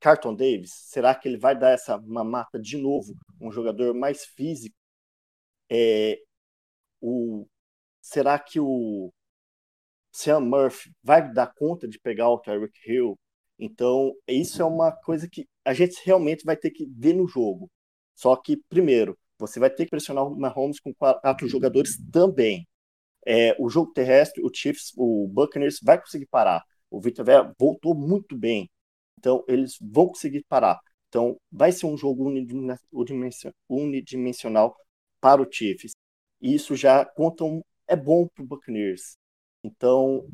Carton 0.00 0.34
Davis. 0.34 0.72
Será 0.72 1.14
que 1.14 1.28
ele 1.28 1.38
vai 1.38 1.58
dar 1.58 1.70
essa 1.70 1.98
mamata 1.98 2.58
de 2.60 2.76
novo? 2.76 3.14
Um 3.40 3.50
jogador 3.50 3.94
mais 3.94 4.24
físico? 4.24 4.76
É, 5.70 6.18
o, 7.00 7.46
será 8.00 8.38
que 8.38 8.60
o 8.60 9.12
Sam 10.16 10.40
Murphy 10.40 10.90
vai 11.02 11.30
dar 11.30 11.52
conta 11.54 11.86
de 11.86 11.98
pegar 12.00 12.30
o 12.30 12.38
Tyreek 12.38 12.72
Hill? 12.86 13.18
Então, 13.58 14.14
isso 14.26 14.62
é 14.62 14.64
uma 14.64 14.90
coisa 14.90 15.28
que 15.28 15.46
a 15.62 15.74
gente 15.74 16.00
realmente 16.06 16.42
vai 16.42 16.56
ter 16.56 16.70
que 16.70 16.86
ver 16.86 17.12
no 17.12 17.28
jogo. 17.28 17.70
Só 18.14 18.34
que, 18.34 18.56
primeiro, 18.68 19.18
você 19.38 19.60
vai 19.60 19.68
ter 19.68 19.84
que 19.84 19.90
pressionar 19.90 20.26
o 20.26 20.34
Mahomes 20.34 20.80
com 20.80 20.94
quatro 20.94 21.46
jogadores 21.46 21.98
também. 22.10 22.66
É, 23.26 23.54
o 23.58 23.68
jogo 23.68 23.92
terrestre, 23.92 24.42
o 24.42 24.50
Chiefs, 24.52 24.92
o 24.96 25.28
Buccaneers 25.28 25.80
vai 25.82 26.00
conseguir 26.00 26.26
parar. 26.26 26.64
O 26.90 26.98
Vitor 26.98 27.24
Vera 27.24 27.54
voltou 27.58 27.94
muito 27.94 28.38
bem. 28.38 28.70
Então, 29.18 29.44
eles 29.46 29.76
vão 29.80 30.08
conseguir 30.08 30.44
parar. 30.48 30.80
Então, 31.08 31.38
vai 31.52 31.72
ser 31.72 31.84
um 31.86 31.96
jogo 31.96 32.24
unidimensional 33.68 34.74
para 35.20 35.42
o 35.42 35.52
Chiefs. 35.52 35.92
E 36.40 36.54
isso 36.54 36.74
já 36.74 37.04
conta 37.04 37.44
um, 37.44 37.60
é 37.86 37.96
bom 37.96 38.26
para 38.28 38.42
o 38.44 38.46
Buccaneers. 38.46 39.18
Então, 39.66 40.26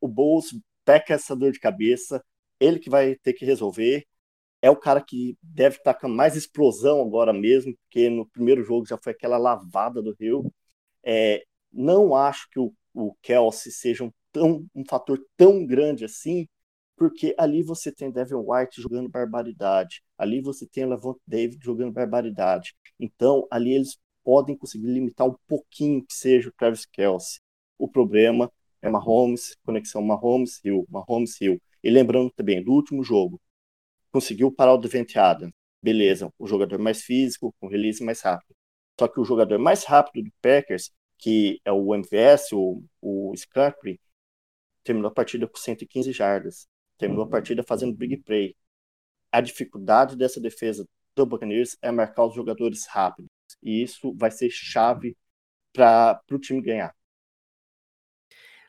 o 0.00 0.08
Bulls 0.08 0.54
peca 0.84 1.14
essa 1.14 1.36
dor 1.36 1.52
de 1.52 1.60
cabeça, 1.60 2.24
ele 2.60 2.78
que 2.78 2.90
vai 2.90 3.16
ter 3.16 3.32
que 3.32 3.44
resolver. 3.44 4.06
É 4.62 4.70
o 4.70 4.76
cara 4.76 5.00
que 5.00 5.36
deve 5.42 5.76
estar 5.78 5.94
com 5.94 6.08
mais 6.08 6.36
explosão 6.36 7.02
agora 7.02 7.32
mesmo, 7.32 7.76
porque 7.76 8.08
no 8.08 8.26
primeiro 8.28 8.62
jogo 8.64 8.86
já 8.86 8.98
foi 8.98 9.12
aquela 9.12 9.38
lavada 9.38 10.02
do 10.02 10.14
Rio. 10.18 10.52
É, 11.04 11.44
não 11.72 12.14
acho 12.14 12.48
que 12.50 12.60
o, 12.60 12.72
o 12.94 13.14
Kelsey 13.22 13.72
seja 13.72 14.04
um, 14.04 14.12
tão, 14.32 14.66
um 14.74 14.84
fator 14.84 15.18
tão 15.36 15.66
grande 15.66 16.04
assim, 16.04 16.48
porque 16.96 17.34
ali 17.38 17.62
você 17.62 17.90
tem 17.92 18.10
Devin 18.12 18.36
White 18.36 18.80
jogando 18.80 19.08
barbaridade, 19.08 20.02
ali 20.16 20.40
você 20.40 20.66
tem 20.66 20.86
Levant 20.86 21.16
David 21.26 21.64
jogando 21.64 21.92
barbaridade. 21.92 22.74
Então, 23.00 23.46
ali 23.50 23.74
eles 23.74 23.98
podem 24.24 24.56
conseguir 24.56 24.86
limitar 24.86 25.26
um 25.28 25.36
pouquinho 25.48 26.04
que 26.04 26.14
seja 26.14 26.48
o 26.48 26.52
Travis 26.52 26.86
Kelsey. 26.86 27.40
O 27.78 27.88
problema 27.88 28.50
é 28.80 28.88
Mahomes, 28.90 29.56
conexão 29.64 30.02
Mahomes-Hill, 30.02 30.86
Mahomes-Hill. 30.88 31.60
E 31.82 31.90
lembrando 31.90 32.30
também, 32.30 32.62
do 32.62 32.72
último 32.72 33.02
jogo, 33.02 33.40
conseguiu 34.10 34.52
parar 34.52 34.74
o 34.74 34.78
Devante 34.78 35.18
Adams. 35.18 35.52
Beleza, 35.82 36.32
o 36.38 36.46
jogador 36.46 36.78
mais 36.78 37.02
físico, 37.02 37.54
com 37.60 37.66
release 37.68 38.02
mais 38.04 38.20
rápido. 38.22 38.54
Só 38.98 39.08
que 39.08 39.20
o 39.20 39.24
jogador 39.24 39.58
mais 39.58 39.84
rápido 39.84 40.24
do 40.24 40.32
Packers 40.40 40.92
que 41.22 41.60
é 41.64 41.70
o 41.70 41.94
MVS, 41.94 42.52
o, 42.52 42.82
o 43.00 43.32
Scarpri, 43.36 44.00
terminou 44.82 45.08
a 45.08 45.14
partida 45.14 45.46
com 45.46 45.56
115 45.56 46.12
jardas. 46.12 46.66
Terminou 46.98 47.24
a 47.24 47.28
partida 47.28 47.62
fazendo 47.62 47.96
big 47.96 48.16
play. 48.18 48.56
A 49.30 49.40
dificuldade 49.40 50.16
dessa 50.16 50.40
defesa 50.40 50.84
do 51.14 51.24
Buccaneers 51.24 51.76
é 51.80 51.92
marcar 51.92 52.26
os 52.26 52.34
jogadores 52.34 52.86
rápidos. 52.88 53.30
E 53.62 53.82
isso 53.84 54.12
vai 54.16 54.32
ser 54.32 54.50
chave 54.50 55.16
para 55.72 56.20
o 56.32 56.38
time 56.40 56.60
ganhar. 56.60 56.92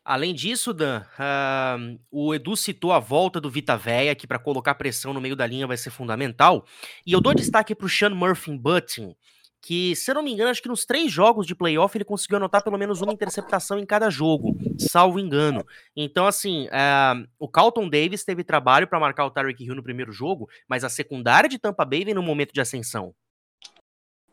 Além 0.06 0.34
disso, 0.34 0.74
Dan, 0.74 1.02
uh, 1.18 2.00
o 2.12 2.36
Edu 2.36 2.58
citou 2.58 2.92
a 2.92 3.00
volta 3.00 3.40
do 3.40 3.50
Vita 3.50 3.78
Véia, 3.78 4.14
que 4.14 4.28
para 4.28 4.38
colocar 4.38 4.76
pressão 4.76 5.14
no 5.14 5.22
meio 5.22 5.36
da 5.36 5.48
linha 5.48 5.66
vai 5.66 5.78
ser 5.78 5.92
fundamental. 5.92 6.66
E 7.06 7.14
eu 7.14 7.22
dou 7.22 7.34
destaque 7.34 7.74
para 7.74 7.86
o 7.86 7.90
Sean 7.90 8.10
Murphy 8.10 8.58
Button, 8.58 9.16
que, 9.62 9.96
se 9.96 10.12
eu 10.12 10.16
não 10.16 10.22
me 10.22 10.34
engano, 10.34 10.50
acho 10.50 10.62
que 10.62 10.68
nos 10.68 10.84
três 10.84 11.10
jogos 11.10 11.48
de 11.48 11.56
playoff 11.56 11.98
ele 11.98 12.04
conseguiu 12.04 12.36
anotar 12.36 12.62
pelo 12.62 12.78
menos 12.78 13.02
uma 13.02 13.14
interceptação 13.14 13.80
em 13.80 13.86
cada 13.86 14.10
jogo, 14.10 14.58
salvo 14.78 15.20
engano. 15.20 15.66
Então, 15.96 16.28
assim, 16.28 16.66
uh, 16.66 17.26
o 17.40 17.48
Carlton 17.48 17.88
Davis 17.88 18.26
teve 18.26 18.44
trabalho 18.44 18.90
para 18.90 19.00
marcar 19.00 19.26
o 19.26 19.32
Tyreek 19.32 19.64
Hill 19.64 19.76
no 19.76 19.84
primeiro 19.84 20.12
jogo, 20.12 20.50
mas 20.68 20.84
a 20.84 20.90
secundária 20.90 21.50
de 21.50 21.58
Tampa 21.58 21.86
Bay 21.86 22.04
vem 22.04 22.14
no 22.14 22.22
momento 22.22 22.54
de 22.54 22.60
ascensão. 22.60 23.16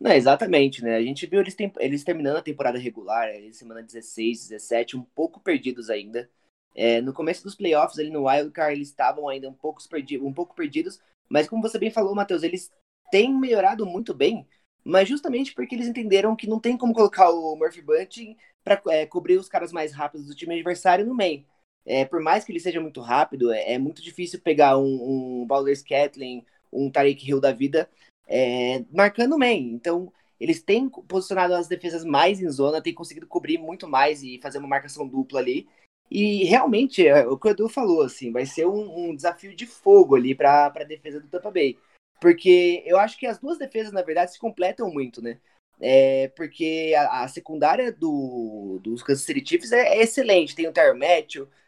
Não, 0.01 0.13
exatamente, 0.13 0.83
né? 0.83 0.97
A 0.97 1.03
gente 1.03 1.27
viu 1.27 1.41
eles, 1.41 1.55
tem, 1.55 1.71
eles 1.79 2.03
terminando 2.03 2.37
a 2.39 2.43
temporada 2.43 2.79
regular, 2.79 3.29
eles 3.29 3.57
semana 3.57 3.83
16, 3.83 4.49
17, 4.49 4.97
um 4.97 5.03
pouco 5.03 5.41
perdidos 5.41 5.91
ainda. 5.91 6.31
É, 6.75 7.01
no 7.01 7.13
começo 7.13 7.43
dos 7.43 7.55
playoffs, 7.55 7.99
ali 7.99 8.11
no 8.11 8.27
Wildcard, 8.27 8.75
eles 8.75 8.89
estavam 8.89 9.29
ainda 9.29 9.49
um 9.49 9.53
pouco, 9.53 9.87
perdi 9.89 10.19
um 10.19 10.33
pouco 10.33 10.55
perdidos, 10.55 11.01
mas 11.29 11.49
como 11.49 11.61
você 11.63 11.79
bem 11.79 11.91
falou, 11.91 12.15
Matheus, 12.15 12.43
eles 12.43 12.73
têm 13.11 13.35
melhorado 13.35 13.85
muito 13.85 14.15
bem 14.15 14.47
mas 14.85 15.09
justamente 15.09 15.55
porque 15.55 15.75
eles 15.75 15.87
entenderam 15.89 16.35
que 16.37 16.47
não 16.49 16.59
tem 16.61 16.77
como 16.77 16.95
colocar 16.95 17.31
o 17.31 17.57
Murphy 17.57 17.83
Bunting 17.83 18.37
para 18.65 18.81
é, 18.89 19.07
cobrir 19.07 19.37
os 19.37 19.49
caras 19.49 19.73
mais 19.73 19.93
rápidos 19.93 20.27
do 20.27 20.35
time 20.35 20.55
adversário 20.55 21.05
no 21.07 21.15
meio. 21.15 21.45
É, 21.85 22.05
por 22.05 22.21
mais 22.21 22.45
que 22.45 22.53
ele 22.53 22.61
seja 22.61 22.81
muito 22.81 23.01
rápido, 23.01 23.53
é, 23.53 23.75
é 23.75 23.79
muito 23.79 24.03
difícil 24.03 24.41
pegar 24.41 24.79
um, 24.79 25.43
um 25.43 25.47
Balder 25.47 25.77
Scatling, 25.77 26.45
um 26.73 26.91
Tariq 26.91 27.29
Hill 27.29 27.41
da 27.41 27.53
vida, 27.53 27.89
é, 28.31 28.85
marcando 28.93 29.37
main. 29.37 29.73
Então, 29.73 30.13
eles 30.39 30.63
têm 30.63 30.89
posicionado 30.89 31.55
as 31.55 31.69
defesas 31.69 32.05
mais 32.05 32.41
em 32.41 32.49
zona, 32.49 32.81
têm 32.81 32.95
conseguido 32.95 33.27
cobrir 33.27 33.59
muito 33.59 33.89
mais 33.89 34.23
e 34.23 34.39
fazer 34.41 34.59
uma 34.59 34.69
marcação 34.69 35.07
dupla 35.07 35.41
ali. 35.41 35.69
E 36.11 36.45
realmente, 36.45 37.07
é, 37.07 37.27
o 37.27 37.37
que 37.37 37.49
o 37.49 37.51
Edu 37.51 37.69
falou, 37.69 38.03
assim, 38.03 38.33
vai 38.33 38.47
ser 38.47 38.67
um, 38.67 39.11
um 39.11 39.15
desafio 39.15 39.55
de 39.55 39.67
fogo 39.67 40.15
ali 40.17 40.35
para 40.35 40.67
a 40.67 40.85
defesa 40.85 41.21
do 41.21 41.29
Tampa 41.29 41.51
Bay. 41.51 41.77
Porque 42.21 42.83
eu 42.87 42.99
acho 42.99 43.19
que 43.19 43.27
as 43.27 43.39
duas 43.39 43.59
defesas, 43.59 43.93
na 43.93 44.03
verdade, 44.03 44.33
se 44.33 44.39
completam 44.39 44.91
muito, 44.91 45.21
né? 45.21 45.39
É, 45.81 46.29
porque 46.37 46.95
a, 46.97 47.25
a 47.25 47.29
secundária 47.29 47.91
do, 47.91 48.79
dos 48.83 49.03
Kansas 49.03 49.25
City 49.25 49.43
Chiefs 49.47 49.73
é, 49.73 49.99
é 49.99 50.03
excelente. 50.03 50.55
Tem 50.55 50.69
o 50.69 50.73
Tyron 50.73 50.99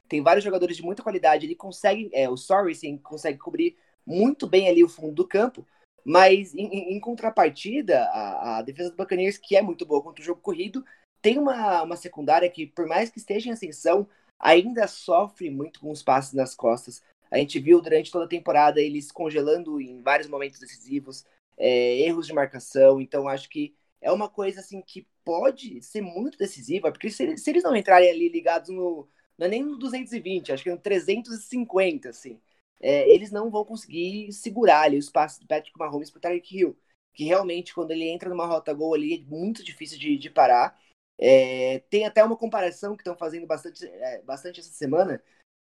tem 0.09 0.23
vários 0.23 0.45
jogadores 0.45 0.77
de 0.77 0.83
muita 0.83 1.03
qualidade. 1.03 1.47
Ele 1.47 1.55
consegue, 1.55 2.11
é, 2.13 2.29
o 2.29 2.37
Sorensen 2.37 2.99
consegue 2.99 3.39
cobrir 3.39 3.77
muito 4.07 4.47
bem 4.47 4.69
ali 4.69 4.85
o 4.85 4.89
fundo 4.89 5.15
do 5.15 5.27
campo. 5.27 5.67
Mas 6.05 6.55
em, 6.55 6.95
em 6.95 7.01
contrapartida, 7.01 8.05
a, 8.07 8.59
a, 8.59 8.63
defesa 8.63 8.91
do 8.91 8.97
Buccaneers, 8.97 9.39
que 9.39 9.57
é 9.57 9.63
muito 9.63 9.87
boa 9.87 10.03
contra 10.03 10.23
o 10.23 10.25
jogo 10.25 10.41
corrido, 10.41 10.85
tem 11.21 11.39
uma, 11.39 11.83
uma 11.83 11.97
secundária 11.97 12.51
que, 12.51 12.67
por 12.67 12.87
mais 12.87 13.11
que 13.11 13.19
esteja 13.19 13.49
em 13.49 13.53
ascensão, 13.53 14.09
ainda 14.39 14.89
sofre 14.89 15.49
muito 15.49 15.79
com 15.81 15.91
os 15.91 16.03
passes 16.03 16.33
nas 16.33 16.55
costas. 16.55 17.03
A 17.31 17.39
gente 17.39 17.59
viu 17.61 17.81
durante 17.81 18.11
toda 18.11 18.25
a 18.25 18.29
temporada 18.29 18.81
eles 18.81 19.13
congelando 19.13 19.81
em 19.81 20.03
vários 20.03 20.29
momentos 20.29 20.59
decisivos, 20.59 21.25
é, 21.57 22.01
erros 22.01 22.27
de 22.27 22.33
marcação. 22.33 23.01
Então, 23.01 23.29
acho 23.29 23.49
que 23.49 23.75
é 24.01 24.11
uma 24.11 24.29
coisa 24.29 24.61
assim 24.61 24.83
que 24.83 25.07
pode 25.25 25.81
ser 25.81 26.01
muito 26.01 26.37
decisiva, 26.37 26.91
porque 26.91 27.09
se, 27.09 27.37
se 27.39 27.51
eles 27.51 27.63
não 27.63 27.77
entrarem 27.77 28.11
ali 28.11 28.29
ligados 28.29 28.69
no. 28.69 29.09
Não 29.39 29.47
é 29.47 29.51
nem 29.51 29.63
no 29.63 29.79
220, 29.79 30.53
acho 30.53 30.63
que 30.63 30.69
é 30.69 30.73
no 30.73 30.79
350, 30.79 32.11
assim. 32.11 32.39
É, 32.83 33.09
eles 33.09 33.31
não 33.31 33.51
vão 33.51 33.65
conseguir 33.65 34.33
segurar 34.33 34.83
ali 34.83 34.99
os 34.99 35.09
passos 35.09 35.39
do 35.39 35.47
Patrick 35.47 35.79
Mahomes 35.79 36.11
para 36.11 36.21
Tarek 36.21 36.57
Hill. 36.57 36.77
Que 37.15 37.25
realmente, 37.25 37.75
quando 37.75 37.93
ele 37.93 38.09
entra 38.09 38.29
numa 38.29 38.47
rota 38.47 38.73
gol 38.73 38.95
ali, 38.95 39.15
é 39.21 39.31
muito 39.31 39.65
difícil 39.65 39.99
de, 39.99 40.19
de 40.19 40.31
parar. 40.31 40.79
É, 41.19 41.81
tem 41.91 42.05
até 42.07 42.25
uma 42.25 42.37
comparação 42.37 42.97
que 42.97 43.03
estão 43.03 43.17
fazendo 43.17 43.47
bastante, 43.47 43.87
é, 43.87 44.23
bastante 44.23 44.61
essa 44.61 44.73
semana 44.73 45.23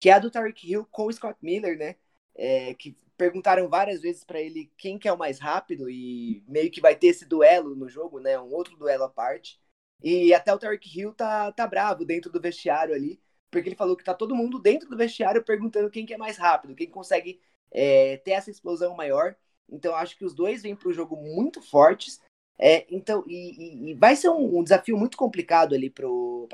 que 0.01 0.09
é 0.09 0.13
a 0.13 0.19
do 0.19 0.31
Tariq 0.31 0.67
Hill 0.67 0.85
com 0.91 1.05
o 1.05 1.13
Scott 1.13 1.37
Miller, 1.41 1.77
né? 1.77 1.95
É, 2.35 2.73
que 2.73 2.97
perguntaram 3.15 3.69
várias 3.69 4.01
vezes 4.01 4.23
para 4.23 4.41
ele 4.41 4.71
quem 4.75 4.97
que 4.97 5.07
é 5.07 5.13
o 5.13 5.17
mais 5.17 5.37
rápido 5.39 5.87
e 5.89 6.43
meio 6.47 6.71
que 6.71 6.81
vai 6.81 6.95
ter 6.95 7.07
esse 7.07 7.23
duelo 7.23 7.75
no 7.75 7.87
jogo, 7.87 8.19
né? 8.19 8.39
Um 8.39 8.51
outro 8.51 8.75
duelo 8.75 9.03
à 9.03 9.09
parte. 9.09 9.61
E 10.03 10.33
até 10.33 10.51
o 10.53 10.57
Tariq 10.57 10.99
Hill 10.99 11.13
tá, 11.13 11.51
tá 11.51 11.67
bravo 11.67 12.03
dentro 12.03 12.31
do 12.31 12.41
vestiário 12.41 12.95
ali, 12.95 13.21
porque 13.51 13.67
ele 13.69 13.75
falou 13.75 13.95
que 13.95 14.03
tá 14.03 14.13
todo 14.13 14.35
mundo 14.35 14.57
dentro 14.57 14.89
do 14.89 14.97
vestiário 14.97 15.43
perguntando 15.43 15.89
quem 15.89 16.05
que 16.05 16.13
é 16.13 16.17
mais 16.17 16.37
rápido, 16.37 16.73
quem 16.73 16.89
consegue 16.89 17.39
é, 17.69 18.17
ter 18.17 18.31
essa 18.31 18.49
explosão 18.49 18.95
maior. 18.95 19.35
Então 19.69 19.93
acho 19.95 20.17
que 20.17 20.25
os 20.25 20.33
dois 20.33 20.63
vêm 20.63 20.75
para 20.75 20.89
o 20.89 20.93
jogo 20.93 21.15
muito 21.17 21.61
fortes. 21.61 22.21
É, 22.57 22.85
então, 22.89 23.23
e, 23.27 23.91
e, 23.91 23.93
vai 23.95 24.15
ser 24.15 24.29
um, 24.29 24.59
um, 24.59 24.63
desafio 24.63 24.95
muito 24.95 25.17
complicado 25.17 25.73
ali 25.73 25.89
para 25.89 26.07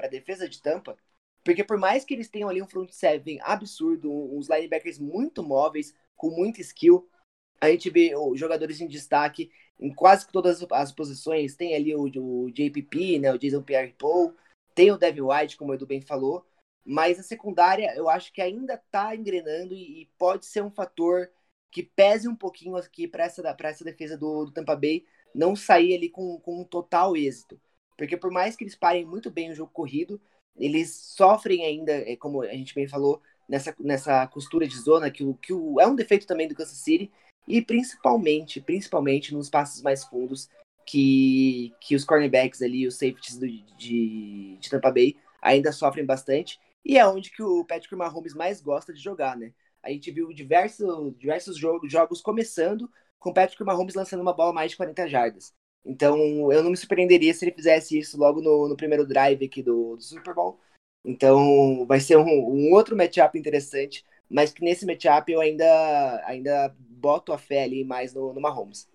a 0.04 0.08
defesa 0.08 0.48
de 0.48 0.62
Tampa, 0.62 0.98
porque 1.44 1.64
por 1.64 1.78
mais 1.78 2.06
que 2.06 2.14
eles 2.14 2.30
tenham 2.30 2.50
ali 2.50 2.62
um 2.62 2.68
front 2.68 2.90
seven 2.92 3.40
absurdo, 3.42 4.12
uns 4.12 4.48
linebackers 4.50 4.98
muito 5.00 5.44
móveis, 5.44 5.94
com 6.16 6.30
muita 6.30 6.62
skill, 6.62 7.10
a 7.60 7.70
gente 7.70 7.90
vê 7.90 8.16
os 8.16 8.40
jogadores 8.40 8.80
em 8.80 8.88
destaque 8.88 9.52
em 9.80 9.94
quase 9.94 10.28
todas 10.30 10.66
as 10.72 10.92
posições. 10.92 11.56
Tem 11.56 11.76
ali 11.76 11.94
o, 11.96 12.04
o 12.04 12.52
JPP, 12.52 13.20
né, 13.20 13.34
o 13.34 13.38
Jason 13.38 13.62
Pierre-Paul, 13.62 14.34
tem 14.74 14.92
o 14.92 14.98
Devin 14.98 15.22
White, 15.22 15.58
como 15.58 15.72
o 15.72 15.76
Edu 15.76 15.86
bem 15.86 16.02
falou, 16.02 16.46
mas 16.88 17.20
a 17.20 17.24
secundária 17.24 17.94
eu 17.98 18.10
acho 18.10 18.32
que 18.32 18.42
ainda 18.42 18.76
está 18.76 19.14
engrenando 19.14 19.74
e, 19.74 20.04
e, 20.04 20.06
pode 20.18 20.46
ser 20.46 20.64
um 20.64 20.72
fator 20.72 21.30
que 21.70 21.84
pese 21.84 22.30
um 22.30 22.36
pouquinho 22.36 22.78
aqui 22.78 23.06
para 23.06 23.26
essa, 23.26 23.44
essa 23.62 23.84
defesa 23.84 24.18
do, 24.18 24.46
do, 24.46 24.52
Tampa 24.54 24.74
Bay 24.74 25.04
não 25.36 25.54
sair 25.54 25.96
ali 25.96 26.08
com, 26.08 26.40
com 26.40 26.62
um 26.62 26.64
total 26.64 27.18
êxito. 27.18 27.60
Porque 27.98 28.16
por 28.16 28.32
mais 28.32 28.56
que 28.56 28.64
eles 28.64 28.76
parem 28.76 29.06
muito 29.06 29.30
bem 29.30 29.52
o 29.52 29.56
jogo 29.56 29.70
corrido, 29.74 30.20
eles 30.56 30.96
sofrem 30.96 31.66
ainda, 31.66 31.92
é, 31.92 32.16
como 32.16 32.42
a 32.42 32.54
gente 32.54 32.74
bem 32.74 32.88
falou, 32.88 33.22
nessa, 33.50 33.76
nessa 33.80 34.26
costura 34.28 34.66
de 34.66 34.78
zona, 34.80 35.12
que, 35.12 35.26
o, 35.26 35.34
que 35.34 35.52
é 35.52 35.88
um 35.88 35.96
defeito 35.96 36.26
também 36.26 36.48
do 36.48 36.56
Kansas 36.56 36.78
City, 36.78 37.12
e 37.46 37.62
principalmente, 37.62 38.62
principalmente 38.62 39.34
nos 39.34 39.50
passos 39.50 39.82
mais 39.82 40.06
fundos, 40.06 40.50
que, 40.86 41.74
que 41.82 41.96
os 41.96 42.06
cornerbacks 42.06 42.62
ali, 42.62 42.88
os 42.88 42.96
safeties 42.96 43.38
do, 43.38 43.46
de, 43.78 44.58
de 44.58 44.70
Tampa 44.70 44.90
Bay 44.90 45.18
ainda 45.42 45.72
sofrem 45.74 46.06
bastante, 46.06 46.58
e 46.88 46.98
é 46.98 47.06
onde 47.06 47.30
que 47.30 47.44
o 47.44 47.66
Patrick 47.66 47.94
Mahomes 47.98 48.34
mais 48.34 48.62
gosta 48.62 48.94
de 48.94 49.04
jogar, 49.04 49.36
né? 49.36 49.54
A 49.84 49.90
gente 49.90 50.10
viu 50.10 50.32
diversos, 50.32 50.88
diversos 51.18 51.58
jogos, 51.58 51.92
jogos 51.92 52.22
começando 52.22 52.90
com 53.20 53.30
o 53.30 53.34
Patrick 53.34 53.62
Mahomes 53.62 53.94
lançando 53.94 54.22
uma 54.22 54.34
bola 54.34 54.54
mais 54.54 54.72
de 54.72 54.78
40 54.78 55.06
jardas. 55.06 55.54
Então, 55.84 56.18
eu 56.50 56.64
não 56.64 56.72
me 56.72 56.78
surpreenderia 56.78 57.34
se 57.34 57.44
ele 57.44 57.54
fizesse 57.54 58.00
isso 58.00 58.18
logo 58.18 58.42
no, 58.42 58.70
no 58.70 58.78
primeiro 58.78 59.06
drive 59.06 59.44
aqui 59.44 59.62
do, 59.62 59.98
do, 59.98 60.02
Super 60.02 60.34
Bowl. 60.34 60.62
Então, 61.04 61.86
vai 61.86 62.00
ser 62.00 62.18
um, 62.18 62.24
um 62.24 62.72
outro 62.74 62.96
matchup 62.96 63.38
interessante, 63.38 64.06
mas 64.30 64.54
que 64.54 64.64
nesse 64.64 64.86
matchup 64.86 65.30
eu 65.30 65.42
ainda, 65.42 66.24
ainda 66.26 66.74
boto 66.80 67.34
a 67.34 67.38
fé 67.38 67.64
ali 67.64 67.84
mais 67.84 68.14
no, 68.14 68.34
no 68.34 68.40
Mahomes. 68.40 68.88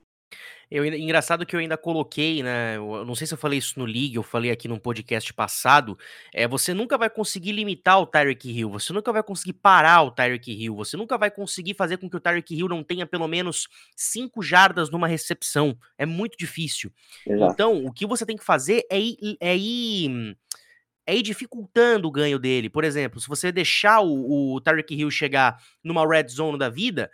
Eu, 0.75 0.87
engraçado 0.87 1.45
que 1.45 1.55
eu 1.55 1.61
ainda 1.61 1.77
coloquei, 1.77 2.43
né? 2.43 2.77
Eu 2.77 3.05
não 3.05 3.14
sei 3.14 3.27
se 3.27 3.35
eu 3.35 3.39
falei 3.39 3.59
isso 3.59 3.79
no 3.79 3.85
League, 3.85 4.14
eu 4.14 4.23
falei 4.23 4.51
aqui 4.51 4.66
num 4.66 4.79
podcast 4.79 5.31
passado. 5.35 5.99
É, 6.33 6.49
você 6.49 6.73
nunca 6.73 6.97
vai 6.97 7.11
conseguir 7.11 7.53
limitar 7.53 8.01
o 8.01 8.07
Tyreek 8.07 8.51
Hill, 8.51 8.70
você 8.70 8.91
nunca 8.91 9.12
vai 9.12 9.23
conseguir 9.23 9.53
parar 9.53 10.03
o 10.03 10.11
Tyreek 10.11 10.51
Hill, 10.51 10.75
você 10.75 10.97
nunca 10.97 11.18
vai 11.18 11.31
conseguir 11.31 11.75
fazer 11.75 11.99
com 11.99 12.09
que 12.09 12.16
o 12.16 12.20
Tyreek 12.20 12.55
Hill 12.57 12.68
não 12.68 12.83
tenha 12.83 13.05
pelo 13.05 13.29
menos 13.29 13.68
cinco 13.95 14.43
jardas 14.43 14.89
numa 14.89 15.07
recepção. 15.07 15.77
É 15.99 16.07
muito 16.07 16.39
difícil. 16.39 16.91
Exato. 17.27 17.53
Então, 17.53 17.85
o 17.85 17.93
que 17.93 18.07
você 18.07 18.25
tem 18.25 18.39
que 18.39 18.45
fazer 18.45 18.87
é 18.91 18.99
ir, 18.99 19.37
é 19.41 19.55
ir 19.55 20.37
é 21.07 21.16
ir 21.16 21.23
dificultando 21.23 22.09
o 22.09 22.11
ganho 22.11 22.39
dele. 22.39 22.70
Por 22.70 22.85
exemplo, 22.85 23.20
se 23.20 23.29
você 23.29 23.51
deixar 23.51 24.01
o, 24.01 24.55
o 24.55 24.61
Tyreek 24.61 24.95
Hill 24.95 25.11
chegar 25.11 25.61
numa 25.83 26.07
red 26.07 26.29
zone 26.29 26.59
da 26.59 26.68
vida, 26.68 27.11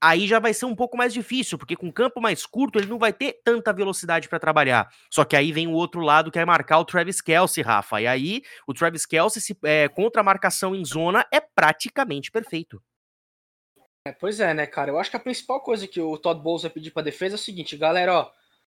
aí 0.00 0.26
já 0.26 0.38
vai 0.38 0.54
ser 0.54 0.66
um 0.66 0.74
pouco 0.74 0.96
mais 0.96 1.12
difícil, 1.12 1.58
porque 1.58 1.76
com 1.76 1.92
campo 1.92 2.20
mais 2.20 2.46
curto 2.46 2.78
ele 2.78 2.86
não 2.86 2.98
vai 2.98 3.12
ter 3.12 3.40
tanta 3.44 3.72
velocidade 3.72 4.28
para 4.28 4.38
trabalhar. 4.38 4.88
Só 5.10 5.24
que 5.24 5.36
aí 5.36 5.52
vem 5.52 5.66
o 5.66 5.72
outro 5.72 6.00
lado 6.00 6.30
que 6.30 6.38
é 6.38 6.44
marcar 6.44 6.78
o 6.78 6.84
Travis 6.84 7.20
Kelsey, 7.20 7.62
Rafa. 7.62 8.00
E 8.00 8.06
aí 8.06 8.42
o 8.66 8.74
Travis 8.74 9.04
Kelsey, 9.06 9.42
se, 9.42 9.58
é, 9.64 9.88
contra 9.88 10.20
a 10.20 10.24
marcação 10.24 10.74
em 10.74 10.84
zona, 10.84 11.26
é 11.32 11.40
praticamente 11.40 12.30
perfeito. 12.30 12.82
É, 14.04 14.12
pois 14.12 14.40
é, 14.40 14.54
né, 14.54 14.66
cara? 14.66 14.90
Eu 14.90 14.98
acho 14.98 15.10
que 15.10 15.16
a 15.16 15.20
principal 15.20 15.60
coisa 15.60 15.86
que 15.86 16.00
o 16.00 16.16
Todd 16.16 16.40
Bowles 16.40 16.62
vai 16.62 16.70
pedir 16.70 16.90
pra 16.90 17.02
defesa 17.02 17.34
é 17.34 17.36
o 17.36 17.38
seguinte, 17.38 17.76
galera, 17.76 18.14
ó, 18.14 18.30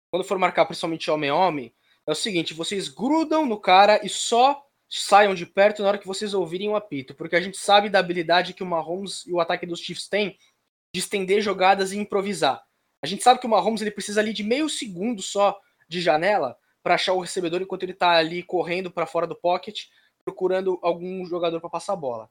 quando 0.09 0.23
for 0.23 0.37
marcar 0.37 0.65
principalmente 0.65 1.11
homem-homem, 1.11 1.73
é 2.07 2.11
o 2.11 2.15
seguinte, 2.15 2.53
vocês 2.53 2.87
grudam 2.87 3.45
no 3.45 3.59
cara 3.59 3.99
e 4.03 4.09
só 4.09 4.63
saiam 4.89 5.35
de 5.35 5.45
perto 5.45 5.81
na 5.81 5.89
hora 5.89 5.97
que 5.97 6.07
vocês 6.07 6.33
ouvirem 6.33 6.69
o 6.69 6.75
apito, 6.75 7.13
porque 7.13 7.35
a 7.35 7.41
gente 7.41 7.57
sabe 7.57 7.89
da 7.89 7.99
habilidade 7.99 8.53
que 8.53 8.63
o 8.63 8.65
Mahomes 8.65 9.25
e 9.27 9.33
o 9.33 9.39
ataque 9.39 9.65
dos 9.65 9.81
Chiefs 9.81 10.07
têm 10.07 10.37
de 10.97 11.01
estender 11.01 11.41
jogadas 11.41 11.91
e 11.91 11.97
improvisar. 11.99 12.63
A 13.03 13.05
gente 13.05 13.23
sabe 13.23 13.39
que 13.39 13.45
o 13.45 13.49
Mahomes 13.49 13.81
ele 13.81 13.91
precisa 13.91 14.19
ali 14.19 14.33
de 14.33 14.43
meio 14.43 14.67
segundo 14.67 15.21
só 15.21 15.55
de 15.87 16.01
janela 16.01 16.57
para 16.81 16.95
achar 16.95 17.13
o 17.13 17.19
recebedor 17.19 17.61
enquanto 17.61 17.83
ele 17.83 17.91
está 17.91 18.13
ali 18.13 18.41
correndo 18.41 18.89
para 18.89 19.05
fora 19.05 19.27
do 19.27 19.35
pocket, 19.35 19.85
procurando 20.25 20.79
algum 20.81 21.23
jogador 21.27 21.61
para 21.61 21.69
passar 21.69 21.93
a 21.93 21.97
bola. 21.97 22.27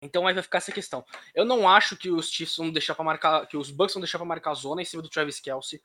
Então 0.00 0.24
aí 0.24 0.34
vai 0.34 0.42
ficar 0.42 0.58
essa 0.58 0.70
questão. 0.70 1.04
Eu 1.34 1.44
não 1.44 1.68
acho 1.68 1.96
que 1.96 2.10
os 2.10 2.30
Chiefs 2.30 2.56
vão 2.56 2.70
deixar 2.70 2.94
para 2.94 3.04
marcar, 3.04 3.46
que 3.48 3.56
os 3.56 3.72
Bucks 3.72 3.94
vão 3.94 4.00
deixar 4.00 4.18
para 4.18 4.26
marcar 4.26 4.52
a 4.52 4.54
zona 4.54 4.80
em 4.80 4.84
cima 4.84 5.02
do 5.02 5.08
Travis 5.08 5.40
Kelsey, 5.40 5.82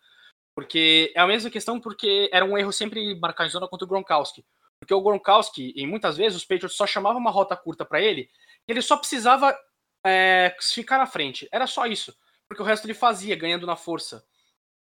porque 0.53 1.11
é 1.15 1.19
a 1.19 1.25
mesma 1.25 1.49
questão 1.49 1.79
porque 1.79 2.29
era 2.31 2.45
um 2.45 2.55
erro 2.55 2.71
sempre 2.71 3.19
marcar 3.19 3.47
em 3.47 3.49
zona 3.49 3.67
contra 3.67 3.85
o 3.85 3.89
Gronkowski. 3.89 4.45
Porque 4.79 4.93
o 4.93 5.01
Gronkowski, 5.01 5.73
e 5.75 5.87
muitas 5.87 6.17
vezes 6.17 6.37
os 6.37 6.45
Patriots 6.45 6.77
só 6.77 6.85
chamavam 6.85 7.19
uma 7.19 7.31
rota 7.31 7.57
curta 7.57 7.83
para 7.83 7.99
ele, 7.99 8.29
ele 8.67 8.81
só 8.81 8.95
precisava 8.95 9.57
é, 10.05 10.55
ficar 10.61 10.97
na 10.97 11.05
frente. 11.05 11.47
Era 11.51 11.67
só 11.67 11.85
isso. 11.85 12.15
Porque 12.47 12.61
o 12.61 12.65
resto 12.65 12.85
ele 12.85 12.93
fazia, 12.93 13.35
ganhando 13.35 13.67
na 13.67 13.75
força. 13.75 14.25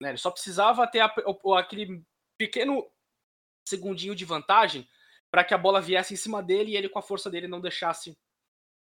Né? 0.01 0.09
Ele 0.09 0.17
só 0.17 0.29
precisava 0.29 0.87
ter 0.87 0.99
a, 0.99 1.13
aquele 1.57 2.03
pequeno 2.37 2.89
segundinho 3.67 4.15
de 4.15 4.25
vantagem 4.25 4.87
para 5.31 5.43
que 5.43 5.53
a 5.53 5.57
bola 5.57 5.81
viesse 5.81 6.13
em 6.13 6.17
cima 6.17 6.41
dele 6.43 6.71
e 6.71 6.77
ele, 6.77 6.89
com 6.89 6.99
a 6.99 7.01
força 7.01 7.29
dele, 7.29 7.47
não 7.47 7.59
deixasse 7.59 8.17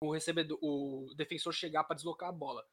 o 0.02 0.12
recebedor, 0.12 0.58
o 0.62 1.12
defensor 1.16 1.52
chegar 1.52 1.84
para 1.84 1.96
deslocar 1.96 2.28
a 2.28 2.32
bola. 2.32 2.64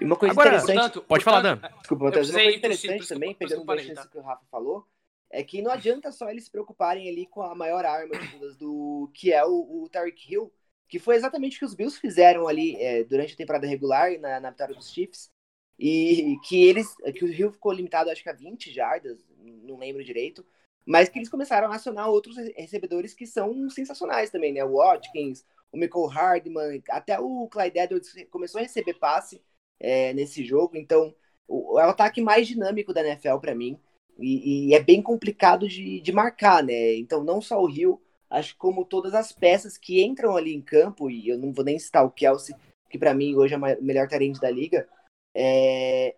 E 0.00 0.04
uma 0.04 0.16
coisa 0.16 0.32
Agora, 0.32 0.48
interessante. 0.48 0.76
Portanto, 0.76 1.02
pode 1.02 1.24
portanto, 1.24 1.42
falar, 1.42 1.56
Dan. 1.56 1.78
Desculpa, 1.78 2.04
uma 2.04 2.12
coisa 2.12 2.42
interessante 2.44 3.08
também, 3.08 3.34
pegando 3.34 3.62
o 3.62 4.08
que 4.08 4.18
o 4.18 4.22
Rafa 4.22 4.46
falou, 4.46 4.88
é 5.30 5.42
que 5.42 5.62
não 5.62 5.70
adianta 5.70 6.10
só 6.10 6.30
eles 6.30 6.44
se 6.44 6.50
preocuparem 6.50 7.08
ali 7.08 7.26
com 7.26 7.42
a 7.42 7.54
maior 7.54 7.84
arma 7.84 8.18
de 8.18 8.30
todas, 8.32 8.56
do 8.56 9.10
que 9.14 9.32
é 9.32 9.44
o, 9.44 9.82
o 9.82 9.88
Tyreek 9.88 10.32
Hill, 10.32 10.52
que 10.88 10.98
foi 10.98 11.16
exatamente 11.16 11.56
o 11.56 11.58
que 11.60 11.64
os 11.66 11.74
Bills 11.74 12.00
fizeram 12.00 12.48
ali 12.48 12.76
é, 12.76 13.04
durante 13.04 13.34
a 13.34 13.36
temporada 13.36 13.66
regular, 13.66 14.18
na, 14.18 14.40
na 14.40 14.50
vitória 14.50 14.74
dos 14.74 14.90
Chiefs, 14.90 15.30
e 15.78 16.36
que 16.44 16.64
eles, 16.64 16.94
que 17.14 17.24
o 17.24 17.32
Hill 17.32 17.52
ficou 17.52 17.72
limitado 17.72 18.10
acho 18.10 18.22
que 18.22 18.28
a 18.28 18.32
20 18.32 18.72
jardas, 18.72 19.24
não 19.38 19.76
lembro 19.76 20.02
direito, 20.02 20.44
mas 20.84 21.08
que 21.08 21.18
eles 21.18 21.28
começaram 21.28 21.70
a 21.70 21.76
acionar 21.76 22.08
outros 22.08 22.36
recebedores 22.56 23.14
que 23.14 23.26
são 23.26 23.68
sensacionais 23.68 24.30
também, 24.30 24.52
né? 24.52 24.64
O 24.64 24.76
Watkins, 24.78 25.44
o 25.70 25.76
Michael 25.76 26.06
Hardman, 26.06 26.82
até 26.88 27.20
o 27.20 27.46
Clyde 27.48 27.78
Edwards 27.78 28.14
começou 28.30 28.58
a 28.58 28.62
receber 28.62 28.94
passe 28.94 29.42
é, 29.78 30.12
nesse 30.14 30.42
jogo, 30.42 30.76
então 30.76 31.14
o, 31.46 31.78
é 31.78 31.86
o 31.86 31.90
ataque 31.90 32.20
mais 32.22 32.48
dinâmico 32.48 32.92
da 32.92 33.06
NFL 33.06 33.36
para 33.38 33.54
mim. 33.54 33.78
E, 34.18 34.70
e, 34.70 34.74
é 34.74 34.82
bem 34.82 35.00
complicado 35.00 35.68
de, 35.68 36.00
de 36.00 36.12
marcar, 36.12 36.62
né? 36.62 36.94
Então, 36.96 37.22
não 37.22 37.40
só 37.40 37.60
o 37.60 37.66
Rio, 37.66 38.00
acho 38.28 38.54
que 38.54 38.58
como 38.58 38.84
todas 38.84 39.14
as 39.14 39.32
peças 39.32 39.78
que 39.78 40.02
entram 40.02 40.36
ali 40.36 40.54
em 40.54 40.60
campo, 40.60 41.10
e 41.10 41.28
eu 41.28 41.38
não 41.38 41.52
vou 41.52 41.64
nem 41.64 41.78
citar 41.78 42.04
o 42.04 42.10
Kelsey, 42.10 42.54
que 42.90 42.98
para 42.98 43.14
mim 43.14 43.34
hoje 43.36 43.54
é 43.54 43.56
o 43.56 43.82
melhor 43.82 44.08
tarente 44.08 44.40
da 44.40 44.50
liga, 44.50 44.88
é 45.34 46.14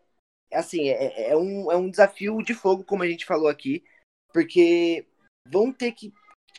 assim, 0.52 0.88
é, 0.88 1.30
é, 1.30 1.36
um, 1.36 1.70
é 1.70 1.76
um 1.76 1.90
desafio 1.90 2.42
de 2.42 2.54
fogo, 2.54 2.84
como 2.84 3.02
a 3.02 3.06
gente 3.06 3.24
falou 3.24 3.48
aqui, 3.48 3.84
porque 4.32 5.06
vão 5.48 5.72
ter 5.72 5.92
que 5.92 6.12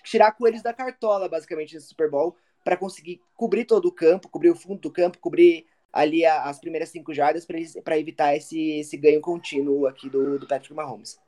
tirar 0.03 0.31
coelhos 0.31 0.61
da 0.61 0.73
cartola, 0.73 1.27
basicamente, 1.27 1.73
nesse 1.73 1.87
Super 1.87 2.09
Bowl, 2.09 2.35
para 2.63 2.77
conseguir 2.77 3.21
cobrir 3.35 3.65
todo 3.65 3.85
o 3.87 3.91
campo, 3.91 4.29
cobrir 4.29 4.49
o 4.49 4.55
fundo 4.55 4.79
do 4.79 4.91
campo, 4.91 5.19
cobrir 5.19 5.65
ali 5.91 6.25
as 6.25 6.59
primeiras 6.59 6.89
cinco 6.89 7.13
jardas 7.13 7.45
para 7.83 7.99
evitar 7.99 8.35
esse, 8.35 8.79
esse 8.79 8.95
ganho 8.95 9.19
contínuo 9.19 9.87
aqui 9.87 10.09
do, 10.09 10.39
do 10.39 10.47
Patrick 10.47 10.73
Mahomes. 10.73 11.19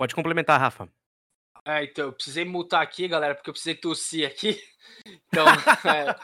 Pode 0.00 0.14
complementar, 0.14 0.58
Rafa. 0.58 0.88
É, 1.62 1.84
então, 1.84 2.06
eu 2.06 2.12
precisei 2.14 2.42
multar 2.42 2.80
aqui, 2.80 3.06
galera, 3.06 3.34
porque 3.34 3.50
eu 3.50 3.52
precisei 3.52 3.74
tossir 3.74 4.26
aqui. 4.26 4.58
Então, 5.28 5.46
é, 5.88 6.16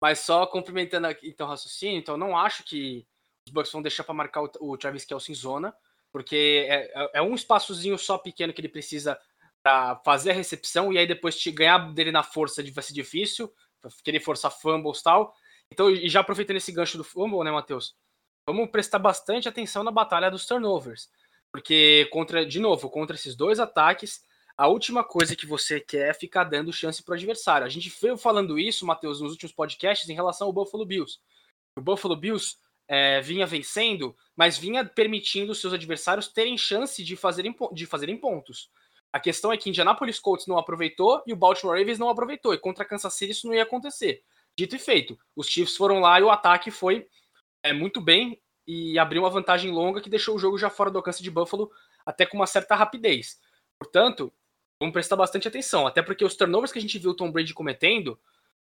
mas 0.00 0.20
só 0.20 0.46
complementando 0.46 1.08
aqui, 1.08 1.28
então, 1.28 1.48
raciocínio, 1.48 1.98
então, 1.98 2.16
não 2.16 2.38
acho 2.38 2.62
que 2.62 3.04
os 3.46 3.52
Bucks 3.52 3.72
vão 3.72 3.82
deixar 3.82 4.04
para 4.04 4.14
marcar 4.14 4.42
o, 4.42 4.50
o 4.60 4.78
Travis 4.78 5.04
Kelce 5.04 5.32
em 5.32 5.34
zona, 5.34 5.74
porque 6.12 6.66
é, 6.68 6.92
é, 6.94 7.10
é, 7.14 7.22
um 7.22 7.34
espaçozinho 7.34 7.98
só 7.98 8.16
pequeno 8.16 8.52
que 8.52 8.60
ele 8.60 8.68
precisa 8.68 9.18
para 9.62 9.96
fazer 10.04 10.30
a 10.30 10.34
recepção 10.34 10.92
e 10.92 10.98
aí 10.98 11.06
depois 11.06 11.38
te 11.38 11.50
ganhar 11.50 11.92
dele 11.92 12.12
na 12.12 12.22
força 12.22 12.62
vai 12.72 12.84
ser 12.84 12.94
difícil, 12.94 13.52
querer 14.04 14.20
forçar 14.20 14.52
fumbles 14.52 15.00
e 15.00 15.02
tal. 15.02 15.34
Então, 15.72 15.90
e 15.90 16.08
já 16.08 16.20
aproveitando 16.20 16.56
esse 16.56 16.72
gancho 16.72 16.96
do 16.96 17.04
fumble, 17.04 17.42
né, 17.42 17.50
Matheus? 17.50 17.96
Vamos 18.46 18.70
prestar 18.70 19.00
bastante 19.00 19.48
atenção 19.48 19.82
na 19.82 19.90
batalha 19.90 20.30
dos 20.30 20.46
turnovers. 20.46 21.10
Porque, 21.54 22.08
contra, 22.10 22.44
de 22.44 22.58
novo, 22.58 22.90
contra 22.90 23.14
esses 23.14 23.36
dois 23.36 23.60
ataques, 23.60 24.24
a 24.56 24.66
última 24.66 25.04
coisa 25.04 25.36
que 25.36 25.46
você 25.46 25.78
quer 25.78 26.10
é 26.10 26.12
ficar 26.12 26.42
dando 26.42 26.72
chance 26.72 27.00
para 27.00 27.12
o 27.12 27.14
adversário. 27.14 27.64
A 27.64 27.70
gente 27.70 27.88
veio 28.02 28.16
falando 28.16 28.58
isso, 28.58 28.84
Matheus, 28.84 29.20
nos 29.20 29.30
últimos 29.30 29.52
podcasts, 29.52 30.08
em 30.08 30.14
relação 30.14 30.48
ao 30.48 30.52
Buffalo 30.52 30.84
Bills. 30.84 31.20
O 31.78 31.80
Buffalo 31.80 32.16
Bills 32.16 32.56
é, 32.88 33.20
vinha 33.20 33.46
vencendo, 33.46 34.16
mas 34.34 34.58
vinha 34.58 34.84
permitindo 34.84 35.54
seus 35.54 35.72
adversários 35.72 36.26
terem 36.26 36.58
chance 36.58 37.04
de 37.04 37.14
fazerem, 37.14 37.54
de 37.72 37.86
fazerem 37.86 38.16
pontos. 38.16 38.68
A 39.12 39.20
questão 39.20 39.52
é 39.52 39.56
que 39.56 39.68
Indianapolis 39.68 40.18
Colts 40.18 40.48
não 40.48 40.58
aproveitou 40.58 41.22
e 41.24 41.32
o 41.32 41.36
Baltimore 41.36 41.78
Ravens 41.78 42.00
não 42.00 42.08
aproveitou. 42.08 42.52
E 42.52 42.58
contra 42.58 42.84
Kansas 42.84 43.14
City 43.14 43.30
isso 43.30 43.46
não 43.46 43.54
ia 43.54 43.62
acontecer. 43.62 44.24
Dito 44.58 44.74
e 44.74 44.78
feito, 44.80 45.16
os 45.36 45.46
Chiefs 45.46 45.76
foram 45.76 46.00
lá 46.00 46.18
e 46.18 46.24
o 46.24 46.30
ataque 46.30 46.72
foi 46.72 47.06
é, 47.62 47.72
muito 47.72 48.00
bem 48.00 48.42
e 48.66 48.98
abriu 48.98 49.22
uma 49.22 49.30
vantagem 49.30 49.70
longa 49.70 50.00
que 50.00 50.10
deixou 50.10 50.36
o 50.36 50.38
jogo 50.38 50.58
já 50.58 50.70
fora 50.70 50.90
do 50.90 50.98
alcance 50.98 51.22
de 51.22 51.30
Buffalo, 51.30 51.70
até 52.04 52.24
com 52.24 52.36
uma 52.36 52.46
certa 52.46 52.74
rapidez. 52.74 53.40
Portanto, 53.78 54.32
vamos 54.78 54.92
prestar 54.92 55.16
bastante 55.16 55.48
atenção, 55.48 55.86
até 55.86 56.02
porque 56.02 56.24
os 56.24 56.36
turnovers 56.36 56.72
que 56.72 56.78
a 56.78 56.82
gente 56.82 56.98
viu 56.98 57.10
o 57.10 57.14
Tom 57.14 57.30
Brady 57.30 57.52
cometendo, 57.54 58.18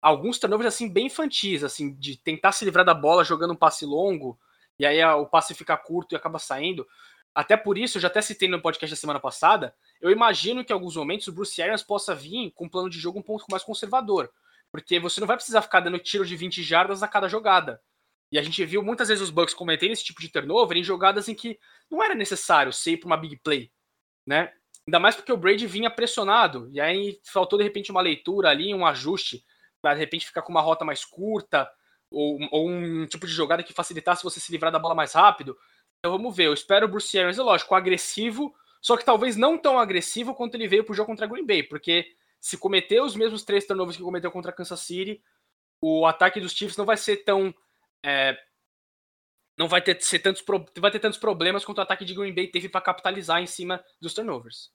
alguns 0.01 0.39
turnovers 0.39 0.73
assim 0.73 0.89
bem 0.89 1.07
infantis, 1.07 1.63
assim, 1.63 1.93
de 1.93 2.17
tentar 2.17 2.51
se 2.51 2.65
livrar 2.65 2.85
da 2.85 2.93
bola 2.93 3.23
jogando 3.23 3.53
um 3.53 3.55
passe 3.55 3.85
longo, 3.85 4.39
e 4.79 4.85
aí 4.85 5.03
o 5.03 5.25
passe 5.25 5.53
fica 5.53 5.77
curto 5.77 6.13
e 6.13 6.15
acaba 6.15 6.39
saindo. 6.39 6.87
Até 7.33 7.55
por 7.55 7.77
isso, 7.77 7.97
eu 7.97 8.01
já 8.01 8.07
até 8.07 8.21
citei 8.21 8.49
no 8.49 8.61
podcast 8.61 8.93
da 8.93 8.99
semana 8.99 9.19
passada, 9.19 9.75
eu 10.01 10.09
imagino 10.11 10.65
que 10.65 10.73
em 10.73 10.75
alguns 10.75 10.95
momentos 10.95 11.27
o 11.27 11.31
Bruce 11.31 11.61
Arians 11.61 11.83
possa 11.83 12.13
vir 12.15 12.51
com 12.51 12.65
um 12.65 12.69
plano 12.69 12.89
de 12.89 12.99
jogo 12.99 13.19
um 13.19 13.23
pouco 13.23 13.45
mais 13.49 13.63
conservador. 13.63 14.29
Porque 14.71 14.99
você 14.99 15.19
não 15.19 15.27
vai 15.27 15.35
precisar 15.37 15.61
ficar 15.61 15.81
dando 15.81 15.99
tiro 15.99 16.25
de 16.25 16.35
20 16.35 16.63
jardas 16.63 17.03
a 17.03 17.07
cada 17.07 17.27
jogada. 17.27 17.81
E 18.31 18.39
a 18.39 18.41
gente 18.41 18.63
viu 18.63 18.81
muitas 18.81 19.09
vezes 19.09 19.21
os 19.21 19.29
Bucks 19.29 19.53
cometendo 19.53 19.91
esse 19.91 20.03
tipo 20.03 20.21
de 20.21 20.29
turnover 20.29 20.77
em 20.77 20.83
jogadas 20.83 21.27
em 21.27 21.35
que 21.35 21.59
não 21.89 22.01
era 22.01 22.15
necessário 22.15 22.71
ser 22.71 22.97
para 22.97 23.07
uma 23.07 23.17
big 23.17 23.37
play, 23.37 23.71
né? 24.25 24.53
Ainda 24.87 24.99
mais 24.99 25.15
porque 25.15 25.31
o 25.31 25.37
Brady 25.37 25.67
vinha 25.67 25.91
pressionado, 25.91 26.69
e 26.71 26.79
aí 26.79 27.19
faltou 27.23 27.57
de 27.57 27.63
repente 27.63 27.91
uma 27.91 28.01
leitura 28.01 28.49
ali, 28.49 28.73
um 28.73 28.85
ajuste, 28.85 29.43
para 29.81 29.93
de 29.93 29.99
repente 29.99 30.25
ficar 30.25 30.41
com 30.41 30.51
uma 30.51 30.61
rota 30.61 30.85
mais 30.85 31.05
curta, 31.05 31.69
ou, 32.09 32.37
ou, 32.51 32.69
um 32.69 33.05
tipo 33.05 33.25
de 33.25 33.31
jogada 33.31 33.63
que 33.63 33.73
facilitasse 33.73 34.23
você 34.23 34.39
se 34.39 34.51
livrar 34.51 34.71
da 34.71 34.79
bola 34.79 34.95
mais 34.95 35.13
rápido. 35.13 35.57
Então 35.99 36.11
vamos 36.11 36.35
ver, 36.35 36.47
eu 36.47 36.53
espero 36.53 36.85
o 36.85 36.89
Bruce 36.89 37.17
Arians, 37.17 37.37
é 37.37 37.41
lógico, 37.41 37.75
agressivo, 37.75 38.53
só 38.81 38.97
que 38.97 39.05
talvez 39.05 39.37
não 39.37 39.57
tão 39.57 39.77
agressivo 39.77 40.33
quanto 40.33 40.55
ele 40.55 40.67
veio 40.67 40.83
pro 40.83 40.95
jogo 40.95 41.07
contra 41.07 41.25
a 41.25 41.29
Green 41.29 41.45
Bay, 41.45 41.63
porque 41.63 42.15
se 42.39 42.57
cometer 42.57 43.01
os 43.01 43.15
mesmos 43.15 43.43
três 43.43 43.65
turnovers 43.65 43.95
que 43.95 44.03
cometeu 44.03 44.31
contra 44.31 44.51
a 44.51 44.53
Kansas 44.53 44.79
City, 44.79 45.21
o 45.79 46.05
ataque 46.05 46.39
dos 46.39 46.53
Chiefs 46.53 46.75
não 46.75 46.85
vai 46.85 46.97
ser 46.97 47.17
tão. 47.17 47.53
É, 48.03 48.37
não 49.57 49.67
vai 49.67 49.81
ter, 49.81 50.01
ser 50.01 50.19
tantos, 50.19 50.43
vai 50.77 50.91
ter 50.91 50.99
tantos 50.99 51.19
problemas 51.19 51.63
quanto 51.63 51.77
o 51.77 51.81
ataque 51.81 52.03
de 52.03 52.13
Green 52.13 52.33
Bay 52.33 52.47
teve 52.47 52.67
para 52.67 52.81
capitalizar 52.81 53.41
em 53.41 53.47
cima 53.47 53.83
dos 54.01 54.13
turnovers. 54.13 54.71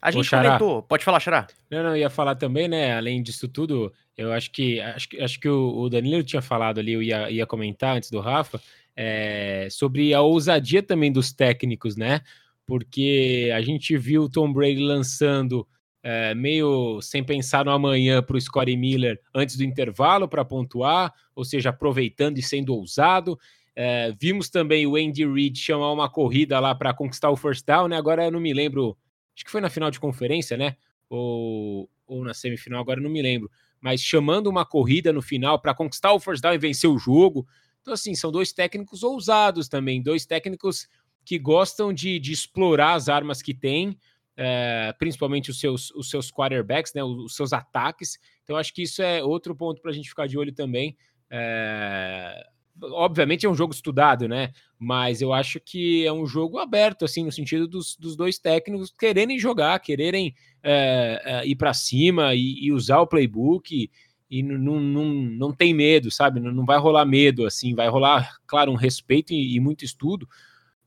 A 0.00 0.10
gente 0.10 0.28
comentou, 0.28 0.82
pode 0.82 1.04
falar, 1.04 1.20
Xará. 1.20 1.46
Não, 1.70 1.82
não, 1.82 1.96
ia 1.96 2.10
falar 2.10 2.34
também, 2.34 2.68
né? 2.68 2.96
Além 2.96 3.22
disso 3.22 3.48
tudo, 3.48 3.92
eu 4.16 4.32
acho 4.32 4.50
que 4.50 4.80
acho, 4.80 5.08
acho 5.20 5.40
que 5.40 5.48
o, 5.48 5.78
o 5.78 5.88
Danilo 5.88 6.22
tinha 6.22 6.42
falado 6.42 6.78
ali, 6.78 6.92
eu 6.92 7.02
ia, 7.02 7.30
ia 7.30 7.46
comentar 7.46 7.96
antes 7.96 8.10
do 8.10 8.20
Rafa, 8.20 8.60
é, 8.94 9.68
sobre 9.70 10.12
a 10.12 10.20
ousadia 10.20 10.82
também 10.82 11.10
dos 11.10 11.32
técnicos, 11.32 11.96
né? 11.96 12.20
Porque 12.66 13.50
a 13.54 13.60
gente 13.62 13.96
viu 13.96 14.24
o 14.24 14.28
Tom 14.28 14.52
Brady 14.52 14.80
lançando 14.80 15.66
é, 16.08 16.36
meio 16.36 17.00
sem 17.02 17.24
pensar 17.24 17.64
no 17.64 17.72
amanhã 17.72 18.22
para 18.22 18.36
o 18.36 18.40
Scottie 18.40 18.76
Miller 18.76 19.20
antes 19.34 19.56
do 19.56 19.64
intervalo 19.64 20.28
para 20.28 20.44
pontuar, 20.44 21.12
ou 21.34 21.44
seja, 21.44 21.70
aproveitando 21.70 22.38
e 22.38 22.42
sendo 22.42 22.72
ousado. 22.72 23.36
É, 23.74 24.14
vimos 24.16 24.48
também 24.48 24.86
o 24.86 24.94
Andy 24.94 25.26
Reid 25.26 25.58
chamar 25.58 25.90
uma 25.90 26.08
corrida 26.08 26.60
lá 26.60 26.76
para 26.76 26.94
conquistar 26.94 27.28
o 27.28 27.36
first 27.36 27.66
down, 27.66 27.88
né? 27.88 27.96
Agora 27.96 28.24
eu 28.24 28.30
não 28.30 28.38
me 28.38 28.54
lembro, 28.54 28.96
acho 29.34 29.44
que 29.44 29.50
foi 29.50 29.60
na 29.60 29.68
final 29.68 29.90
de 29.90 29.98
conferência, 29.98 30.56
né? 30.56 30.76
Ou, 31.10 31.90
ou 32.06 32.22
na 32.22 32.32
semifinal, 32.32 32.80
agora 32.80 33.00
eu 33.00 33.02
não 33.02 33.10
me 33.10 33.20
lembro. 33.20 33.50
Mas 33.80 34.00
chamando 34.00 34.46
uma 34.46 34.64
corrida 34.64 35.12
no 35.12 35.20
final 35.20 35.60
para 35.60 35.74
conquistar 35.74 36.12
o 36.12 36.20
first 36.20 36.40
down 36.40 36.54
e 36.54 36.58
vencer 36.58 36.88
o 36.88 36.98
jogo. 36.98 37.44
Então, 37.82 37.92
assim, 37.92 38.14
são 38.14 38.30
dois 38.30 38.52
técnicos 38.52 39.02
ousados 39.02 39.68
também, 39.68 40.00
dois 40.00 40.24
técnicos 40.24 40.86
que 41.24 41.36
gostam 41.36 41.92
de, 41.92 42.20
de 42.20 42.30
explorar 42.30 42.94
as 42.94 43.08
armas 43.08 43.42
que 43.42 43.52
têm 43.52 43.98
é, 44.36 44.94
principalmente 44.98 45.50
os 45.50 45.58
seus, 45.58 45.90
os 45.92 46.10
seus 46.10 46.30
quarterbacks, 46.30 46.92
né, 46.94 47.02
os, 47.02 47.34
seus 47.34 47.52
ataques. 47.52 48.18
Então, 48.42 48.56
acho 48.56 48.74
que 48.74 48.82
isso 48.82 49.02
é 49.02 49.22
outro 49.22 49.54
ponto 49.54 49.80
para 49.80 49.90
a 49.90 49.94
gente 49.94 50.08
ficar 50.08 50.26
de 50.26 50.38
olho 50.38 50.52
também. 50.52 50.96
É, 51.30 52.46
obviamente 52.82 53.46
é 53.46 53.48
um 53.48 53.54
jogo 53.54 53.72
estudado, 53.72 54.28
né? 54.28 54.52
Mas 54.78 55.22
eu 55.22 55.32
acho 55.32 55.58
que 55.58 56.06
é 56.06 56.12
um 56.12 56.26
jogo 56.26 56.58
aberto, 56.58 57.04
assim, 57.04 57.24
no 57.24 57.32
sentido 57.32 57.66
dos, 57.66 57.96
dos 57.96 58.14
dois 58.16 58.38
técnicos 58.38 58.92
quererem 58.96 59.38
jogar, 59.38 59.80
quererem 59.80 60.34
é, 60.62 61.42
ir 61.44 61.56
para 61.56 61.72
cima 61.72 62.34
e, 62.34 62.66
e, 62.66 62.72
usar 62.72 63.00
o 63.00 63.06
playbook. 63.06 63.74
E, 63.74 63.90
e 64.28 64.42
não, 64.42 64.80
não, 64.80 65.04
não 65.04 65.52
tem 65.52 65.72
medo, 65.72 66.10
sabe? 66.10 66.40
Não, 66.40 66.52
não 66.52 66.66
vai 66.66 66.78
rolar 66.78 67.06
medo, 67.06 67.46
assim, 67.46 67.74
vai 67.74 67.88
rolar, 67.88 68.36
claro, 68.46 68.72
um 68.72 68.76
respeito 68.76 69.32
e, 69.32 69.56
e 69.56 69.60
muito 69.60 69.84
estudo, 69.84 70.28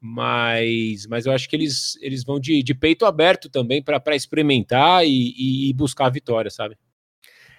mas, 0.02 1.06
mas 1.08 1.26
eu 1.26 1.32
acho 1.32 1.50
que 1.50 1.56
eles, 1.56 1.98
eles 2.02 2.24
vão 2.24 2.40
de, 2.40 2.64
de 2.64 2.74
peito 2.74 3.06
aberto 3.06 3.50
também 3.50 3.84
para 3.84 4.16
experimentar 4.16 5.06
e, 5.06 5.70
e 5.70 5.74
buscar 5.74 6.06
a 6.06 6.10
vitória, 6.10 6.50
sabe? 6.50 6.78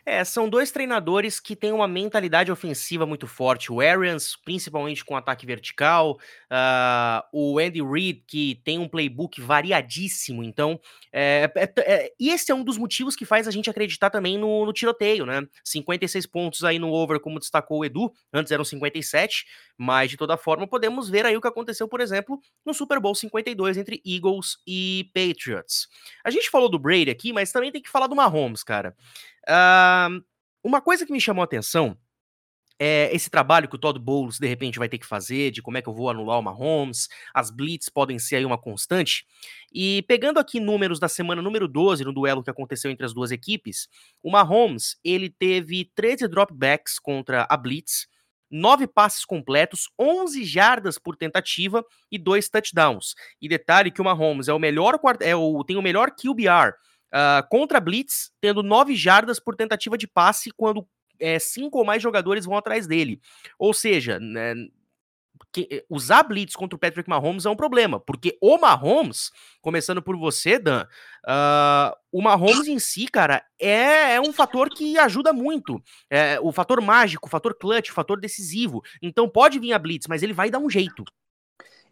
É, 0.05 0.25
são 0.25 0.49
dois 0.49 0.71
treinadores 0.71 1.39
que 1.39 1.55
têm 1.55 1.73
uma 1.73 1.87
mentalidade 1.87 2.51
ofensiva 2.51 3.05
muito 3.05 3.27
forte. 3.27 3.73
O 3.73 3.81
Arians, 3.81 4.37
principalmente 4.37 5.05
com 5.05 5.17
ataque 5.17 5.47
vertical, 5.47 6.19
uh, 6.51 7.23
o 7.33 7.59
Andy 7.59 7.83
Reid, 7.83 8.25
que 8.27 8.61
tem 8.65 8.79
um 8.79 8.89
playbook 8.89 9.41
variadíssimo. 9.41 10.43
Então, 10.43 10.81
é, 11.13 11.51
é, 11.55 11.73
é, 11.79 12.13
e 12.19 12.31
esse 12.31 12.51
é 12.51 12.55
um 12.55 12.65
dos 12.65 12.79
motivos 12.79 13.15
que 13.15 13.25
faz 13.25 13.47
a 13.47 13.51
gente 13.51 13.69
acreditar 13.69 14.11
também 14.11 14.39
no, 14.39 14.65
no, 14.65 14.73
tiroteio, 14.73 15.27
né? 15.27 15.43
56 15.65 16.27
pontos 16.27 16.65
aí 16.65 16.79
no 16.79 16.91
over, 16.91 17.21
como 17.21 17.39
destacou 17.39 17.81
o 17.81 17.85
Edu, 17.85 18.13
antes 18.33 18.53
eram 18.53 18.65
57, 18.65 19.45
mas 19.77 20.11
de 20.11 20.17
toda 20.17 20.37
forma 20.37 20.67
podemos 20.67 21.09
ver 21.09 21.27
aí 21.27 21.37
o 21.37 21.41
que 21.41 21.49
aconteceu, 21.49 21.89
por 21.89 22.01
exemplo, 22.01 22.39
no 22.65 22.73
Super 22.73 23.01
Bowl 23.01 23.15
52 23.15 23.77
entre 23.77 24.01
Eagles 24.05 24.59
e 24.67 25.11
Patriots. 25.15 25.89
A 26.25 26.31
gente 26.31 26.51
falou 26.51 26.69
do 26.69 26.79
Brady 26.79 27.11
aqui, 27.11 27.33
mas 27.33 27.53
também 27.53 27.73
tem 27.73 27.83
que 27.83 27.91
falar 27.91 28.07
do 28.07 28.17
Mahomes, 28.17 28.63
cara. 28.63 28.95
Uh, 29.49 30.23
uma 30.63 30.81
coisa 30.81 31.07
que 31.07 31.13
me 31.13 31.21
chamou 31.21 31.43
a 31.43 31.45
atenção 31.45 31.97
é 32.83 33.15
esse 33.15 33.29
trabalho 33.29 33.69
que 33.69 33.75
o 33.75 33.79
Todd 33.79 33.99
Bowles 33.99 34.39
de 34.39 34.49
repente 34.49 34.79
vai 34.79 34.89
ter 34.89 34.97
que 34.97 35.07
fazer, 35.07 35.51
de 35.51 35.61
como 35.61 35.77
é 35.77 35.83
que 35.83 35.89
eu 35.89 35.93
vou 35.93 36.09
anular 36.09 36.39
o 36.39 36.43
Mahomes, 36.43 37.09
as 37.35 37.51
blitz 37.51 37.91
podem 37.91 38.19
ser 38.19 38.37
aí 38.37 38.45
uma 38.47 38.57
constante. 38.57 39.27
E 39.71 40.03
pegando 40.09 40.39
aqui 40.39 40.59
números 40.59 40.99
da 40.99 41.07
semana 41.07 41.43
número 41.43 41.69
12, 41.69 42.03
no 42.05 42.13
duelo 42.13 42.43
que 42.43 42.49
aconteceu 42.49 42.91
entre 42.91 43.05
as 43.05 43.13
duas 43.13 43.31
equipes, 43.31 43.87
o 44.23 44.31
Mahomes, 44.31 44.99
ele 45.05 45.29
teve 45.29 45.91
13 45.95 46.27
dropbacks 46.27 46.99
contra 46.99 47.47
a 47.51 47.57
blitz, 47.57 48.09
9 48.51 48.87
passes 48.87 49.27
completos, 49.27 49.91
11 49.99 50.43
jardas 50.45 50.99
por 50.99 51.17
tentativa 51.17 51.85
e 52.11 52.19
2 52.19 52.49
touchdowns. 52.49 53.15
E 53.43 53.47
detalhe 53.49 53.91
que 53.91 54.01
o 54.01 54.05
Mahomes 54.05 54.49
é 54.49 54.55
o 54.55 54.59
melhor 54.59 54.99
é 55.21 55.37
o, 55.37 55.63
tem 55.65 55.77
o 55.77 55.83
melhor 55.83 56.11
QBR 56.11 56.73
Uh, 57.13 57.47
contra 57.49 57.81
Blitz, 57.81 58.31
tendo 58.41 58.63
nove 58.63 58.95
jardas 58.95 59.41
por 59.41 59.57
tentativa 59.57 59.99
de 59.99 60.07
passe 60.07 60.51
quando 60.51 60.87
é, 61.19 61.39
cinco 61.39 61.79
ou 61.79 61.85
mais 61.85 62.03
jogadores 62.03 62.45
vão 62.45 62.57
atrás 62.57 62.87
dele. 62.87 63.21
Ou 63.59 63.75
seja, 63.75 64.19
né, 64.19 64.55
que, 65.53 65.69
eh, 65.71 65.85
usar 65.89 66.23
Blitz 66.23 66.55
contra 66.55 66.77
o 66.77 66.79
Patrick 66.79 67.09
Mahomes 67.09 67.45
é 67.45 67.51
um 67.51 67.57
problema, 67.57 67.99
porque 68.01 68.37
o 68.41 68.59
Mahomes, 68.59 69.31
começando 69.61 70.03
por 70.03 70.17
você, 70.17 70.59
Dan, 70.59 70.87
uh, 71.27 71.97
o 72.13 72.23
Mahomes 72.23 72.69
em 72.69 72.79
si, 72.79 73.07
cara, 73.07 73.45
é, 73.59 74.15
é 74.15 74.21
um 74.21 74.33
fator 74.33 74.69
que 74.71 74.99
ajuda 74.99 75.33
muito. 75.33 75.83
É, 76.09 76.39
o 76.41 76.53
fator 76.53 76.81
mágico, 76.81 77.27
o 77.27 77.31
fator 77.31 77.55
clutch, 77.55 77.91
o 77.91 77.95
fator 77.95 78.21
decisivo. 78.21 78.83
Então 79.03 79.29
pode 79.29 79.59
vir 79.59 79.73
a 79.73 79.79
Blitz, 79.79 80.07
mas 80.09 80.23
ele 80.23 80.33
vai 80.33 80.51
dar 80.51 80.59
um 80.59 80.71
jeito. 80.71 81.05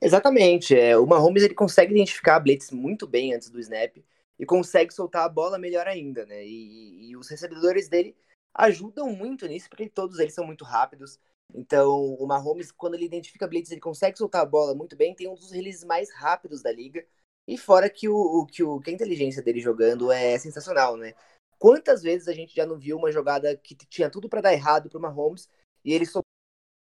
Exatamente. 0.01 0.79
É, 0.79 0.97
o 0.97 1.07
Mahomes 1.07 1.43
ele 1.43 1.55
consegue 1.55 1.93
identificar 1.93 2.37
a 2.37 2.41
Blitz 2.41 2.71
muito 2.71 3.07
bem 3.07 3.35
antes 3.35 3.51
do 3.51 3.59
snap 3.59 3.97
e 4.39 4.47
consegue 4.47 4.93
soltar 4.93 5.25
a 5.25 5.29
bola 5.29 5.59
melhor 5.59 5.87
ainda, 5.87 6.25
né? 6.27 6.45
E, 6.47 7.11
e 7.11 7.17
os 7.17 7.29
recebedores 7.29 7.89
dele 7.89 8.17
ajudam 8.55 9.11
muito 9.13 9.47
nisso, 9.47 9.69
porque 9.69 9.89
todos 9.89 10.19
eles 10.19 10.35
são 10.35 10.47
muito 10.47 10.65
rápidos. 10.65 11.19
Então, 11.55 12.15
o 12.15 12.27
Mahomes, 12.27 12.71
quando 12.71 12.95
ele 12.95 13.07
identifica 13.07 13.47
blitz, 13.47 13.71
ele 13.71 13.81
consegue 13.81 14.19
soltar 14.19 14.43
a 14.43 14.47
bola 14.47 14.75
muito 14.75 14.97
bem, 14.97 15.15
tem 15.15 15.29
um 15.29 15.35
dos 15.35 15.51
releases 15.51 15.85
mais 15.85 16.13
rápidos 16.13 16.63
da 16.63 16.71
liga. 16.71 17.05
E 17.47 17.57
fora 17.57 17.89
que, 17.89 18.09
o, 18.09 18.45
que, 18.47 18.63
o, 18.63 18.79
que 18.81 18.91
a 18.91 18.93
inteligência 18.93 19.43
dele 19.43 19.61
jogando 19.61 20.13
é 20.13 20.39
sensacional, 20.39 20.97
né? 20.97 21.15
Quantas 21.59 22.03
vezes 22.03 22.29
a 22.29 22.33
gente 22.33 22.55
já 22.55 22.67
não 22.67 22.79
viu 22.79 22.97
uma 22.97 23.11
jogada 23.11 23.57
que 23.57 23.75
tinha 23.75 24.11
tudo 24.11 24.29
para 24.29 24.43
dar 24.43 24.53
errado 24.53 24.89
pro 24.89 25.01
Mahomes 25.01 25.49
e 25.85 25.93
ele 25.93 26.07
soltou 26.07 26.25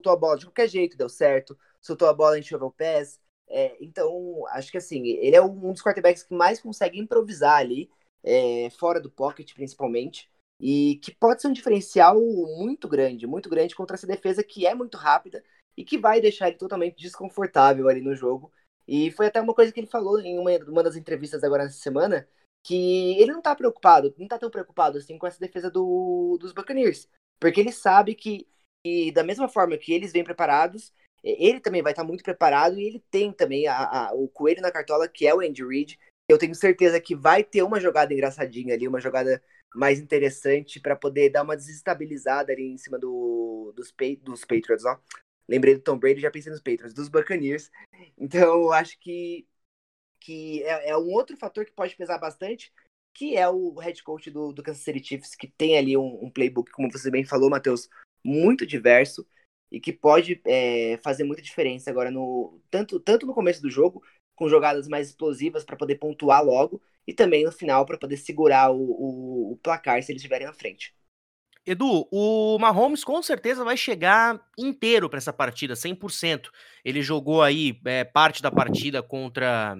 a 0.07 0.15
bola 0.15 0.37
de 0.37 0.45
qualquer 0.45 0.67
jeito, 0.69 0.97
deu 0.97 1.09
certo, 1.09 1.57
soltou 1.81 2.07
a 2.07 2.13
bola 2.13 2.39
em 2.39 2.43
shovel 2.43 2.71
pass, 2.71 3.19
é, 3.47 3.75
então, 3.79 4.45
acho 4.49 4.71
que 4.71 4.77
assim, 4.77 5.05
ele 5.07 5.35
é 5.35 5.41
um 5.41 5.71
dos 5.71 5.81
quarterbacks 5.81 6.23
que 6.23 6.33
mais 6.33 6.59
consegue 6.59 6.99
improvisar 6.99 7.57
ali, 7.57 7.89
é, 8.23 8.69
fora 8.71 8.99
do 8.99 9.09
pocket 9.09 9.53
principalmente, 9.53 10.29
e 10.59 10.99
que 11.03 11.13
pode 11.13 11.41
ser 11.41 11.47
um 11.47 11.53
diferencial 11.53 12.19
muito 12.19 12.87
grande, 12.87 13.27
muito 13.27 13.49
grande 13.49 13.75
contra 13.75 13.95
essa 13.95 14.07
defesa 14.07 14.43
que 14.43 14.65
é 14.65 14.73
muito 14.73 14.97
rápida 14.97 15.43
e 15.77 15.83
que 15.83 15.97
vai 15.97 16.21
deixar 16.21 16.47
ele 16.47 16.57
totalmente 16.57 16.97
desconfortável 16.97 17.87
ali 17.89 18.01
no 18.01 18.15
jogo. 18.15 18.51
E 18.87 19.11
foi 19.11 19.27
até 19.27 19.41
uma 19.41 19.53
coisa 19.53 19.71
que 19.71 19.79
ele 19.79 19.87
falou 19.87 20.19
em 20.19 20.37
uma, 20.39 20.51
uma 20.69 20.83
das 20.83 20.95
entrevistas 20.95 21.43
agora 21.43 21.63
nessa 21.63 21.79
semana, 21.79 22.27
que 22.63 23.19
ele 23.19 23.31
não 23.31 23.41
tá 23.41 23.55
preocupado, 23.55 24.13
não 24.17 24.27
tá 24.27 24.39
tão 24.39 24.49
preocupado 24.49 24.97
assim 24.97 25.17
com 25.17 25.27
essa 25.27 25.39
defesa 25.39 25.69
do, 25.69 26.37
dos 26.39 26.53
Buccaneers, 26.53 27.07
porque 27.39 27.59
ele 27.59 27.71
sabe 27.71 28.15
que, 28.15 28.47
que 28.83 29.11
da 29.11 29.23
mesma 29.23 29.47
forma 29.47 29.77
que 29.77 29.93
eles 29.93 30.11
vêm 30.11 30.23
preparados, 30.23 30.91
ele 31.25 31.59
também 31.59 31.81
vai 31.81 31.91
estar 31.91 32.03
muito 32.03 32.23
preparado 32.23 32.79
e 32.79 32.85
ele 32.85 33.03
tem 33.09 33.31
também 33.31 33.67
a, 33.67 34.09
a, 34.09 34.13
o 34.13 34.27
coelho 34.27 34.61
na 34.61 34.71
cartola, 34.71 35.07
que 35.07 35.25
é 35.25 35.33
o 35.33 35.39
Andy 35.39 35.65
Reid. 35.65 35.99
Eu 36.29 36.37
tenho 36.37 36.53
certeza 36.53 37.01
que 37.01 37.15
vai 37.15 37.43
ter 37.43 37.63
uma 37.63 37.79
jogada 37.79 38.13
engraçadinha 38.13 38.75
ali, 38.75 38.87
uma 38.87 39.01
jogada 39.01 39.41
mais 39.73 39.99
interessante 39.99 40.79
para 40.79 40.95
poder 40.95 41.29
dar 41.29 41.43
uma 41.43 41.57
desestabilizada 41.57 42.53
ali 42.53 42.67
em 42.67 42.77
cima 42.77 42.99
do, 42.99 43.73
dos, 43.75 43.93
dos 44.21 44.45
Patriots, 44.45 44.85
ó. 44.85 44.99
lembrei 45.47 45.75
do 45.75 45.81
Tom 45.81 45.97
Brady, 45.97 46.21
já 46.21 46.31
pensei 46.31 46.51
nos 46.51 46.61
Patriots, 46.61 46.93
dos 46.93 47.09
Buccaneers. 47.09 47.71
Então, 48.17 48.71
acho 48.71 48.97
que, 48.99 49.47
que 50.19 50.63
é, 50.63 50.91
é, 50.91 50.97
um 50.97 51.11
outro 51.11 51.35
fator 51.37 51.65
que 51.65 51.71
pode 51.71 51.95
pesar 51.95 52.19
bastante, 52.19 52.71
que 53.13 53.35
é 53.35 53.49
o 53.49 53.73
head 53.79 54.01
coach 54.03 54.29
do, 54.29 54.53
do 54.53 54.63
Kansas 54.63 54.83
City 54.83 55.03
Chiefs, 55.03 55.35
que 55.35 55.47
tem 55.47 55.77
ali 55.77 55.97
um, 55.97 56.23
um 56.23 56.29
playbook, 56.29 56.71
como 56.71 56.91
você 56.91 57.09
bem 57.09 57.25
falou, 57.25 57.49
Matheus, 57.49 57.89
muito 58.23 58.65
diverso 58.65 59.27
e 59.75 59.79
que 59.81 59.91
pode 59.91 60.39
é, 60.45 60.97
fazer 61.03 61.25
muita 61.25 61.41
diferença 61.41 61.89
agora 61.89 62.09
no 62.09 62.61
tanto, 62.71 62.97
tanto 62.97 63.25
no 63.25 63.33
começo 63.33 63.61
do 63.61 63.69
jogo, 63.69 64.01
com 64.33 64.47
jogadas 64.47 64.87
mais 64.87 65.09
explosivas 65.09 65.65
para 65.65 65.75
poder 65.75 65.95
pontuar 65.95 66.41
logo, 66.41 66.81
e 67.05 67.13
também 67.13 67.43
no 67.43 67.51
final 67.51 67.85
para 67.85 67.97
poder 67.97 68.15
segurar 68.15 68.71
o, 68.71 68.79
o, 68.79 69.51
o 69.51 69.57
placar 69.57 70.01
se 70.01 70.13
eles 70.13 70.21
estiverem 70.21 70.47
na 70.47 70.53
frente. 70.53 70.95
Edu, 71.65 72.07
o 72.09 72.57
Mahomes 72.57 73.03
com 73.03 73.21
certeza 73.21 73.65
vai 73.65 73.75
chegar 73.75 74.41
inteiro 74.57 75.09
para 75.09 75.17
essa 75.17 75.33
partida, 75.33 75.73
100%. 75.73 76.49
Ele 76.85 77.01
jogou 77.01 77.43
aí 77.43 77.77
é, 77.83 78.05
parte 78.05 78.41
da 78.41 78.49
partida 78.49 79.03
contra, 79.03 79.75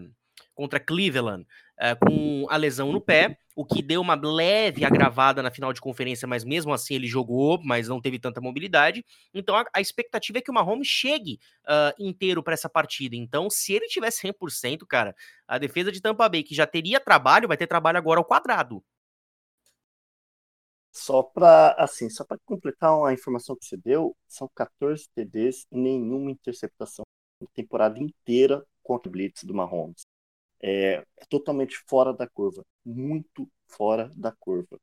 contra 0.54 0.78
Cleveland 0.78 1.48
é, 1.80 1.96
com 1.96 2.46
a 2.50 2.58
lesão 2.58 2.92
no 2.92 3.00
pé, 3.00 3.38
o 3.56 3.66
que 3.66 3.82
deu 3.82 4.02
uma 4.02 4.16
leve 4.16 4.84
agravada 4.84 5.42
na 5.42 5.50
final 5.50 5.72
de 5.72 5.80
conferência, 5.80 6.28
mas 6.28 6.44
mesmo 6.44 6.74
assim 6.74 6.96
ele 6.96 7.08
jogou, 7.08 7.60
mas 7.64 7.88
não 7.88 8.02
teve 8.02 8.20
tanta 8.20 8.42
mobilidade. 8.42 9.04
Então 9.34 9.56
a, 9.56 9.66
a 9.74 9.80
expectativa 9.80 10.40
é 10.40 10.42
que 10.42 10.52
o 10.52 10.54
Mahomes 10.54 10.88
chegue 10.88 11.40
uh, 11.64 11.96
inteiro 11.98 12.44
para 12.44 12.54
essa 12.54 12.70
partida. 12.70 13.16
Então, 13.16 13.50
se 13.50 13.74
ele 13.74 13.88
tiver 13.88 14.10
100%, 14.10 14.86
cara, 14.88 15.16
a 15.48 15.58
defesa 15.58 15.92
de 15.92 16.02
Tampa 16.02 16.28
Bay, 16.28 16.44
que 16.44 16.54
já 16.54 16.68
teria 16.68 17.00
trabalho, 17.00 17.48
vai 17.48 17.56
ter 17.58 17.68
trabalho 17.68 17.98
agora 17.98 18.20
ao 18.20 18.26
quadrado. 18.26 18.84
Só 20.92 21.24
para 21.24 21.76
assim, 21.78 22.10
só 22.10 22.24
para 22.24 22.38
completar 22.46 22.98
uma 22.98 23.14
informação 23.14 23.56
que 23.56 23.66
você 23.66 23.78
deu, 23.78 24.16
são 24.28 24.50
14 24.56 25.10
TDs 25.14 25.66
e 25.72 25.78
nenhuma 25.78 26.32
interceptação 26.32 27.04
temporada 27.54 28.00
inteira 28.00 28.66
contra 28.82 29.10
o 29.10 29.12
blitz 29.12 29.44
do 29.44 29.54
Mahomes. 29.54 30.06
É, 30.68 30.96
é, 30.96 31.26
totalmente 31.30 31.78
fora 31.88 32.12
da 32.12 32.28
curva, 32.28 32.66
muito 32.84 33.48
fora 33.68 34.10
da 34.16 34.32
curva. 34.32 34.80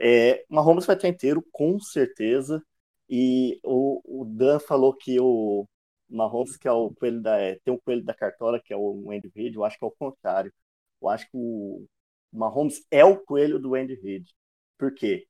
É, 0.00 0.44
Mahomes 0.48 0.86
vai 0.86 0.96
estar 0.96 1.08
inteiro, 1.08 1.44
com 1.52 1.78
certeza. 1.80 2.62
E 3.08 3.60
o, 3.64 4.22
o 4.22 4.24
Dan 4.24 4.58
falou 4.58 4.94
que 4.94 5.20
o 5.20 5.66
Mahomes 6.08 6.56
que 6.56 6.68
é 6.68 6.72
o 6.72 6.90
coelho 6.94 7.20
da 7.22 7.38
é, 7.38 7.56
tem 7.64 7.74
o 7.74 7.80
coelho 7.80 8.04
da 8.04 8.14
cartola 8.14 8.60
que 8.60 8.72
é 8.72 8.76
o 8.76 9.10
Andy 9.10 9.30
Reid. 9.34 9.56
Eu 9.56 9.64
acho 9.64 9.78
que 9.78 9.84
é 9.84 9.88
o 9.88 9.90
contrário. 9.92 10.52
Eu 11.02 11.08
acho 11.08 11.26
que 11.30 11.36
o 11.36 11.86
Mahomes 12.32 12.86
é 12.90 13.04
o 13.04 13.18
coelho 13.18 13.58
do 13.58 13.74
Andy 13.74 13.94
Reid 13.96 14.34
porque 14.78 15.26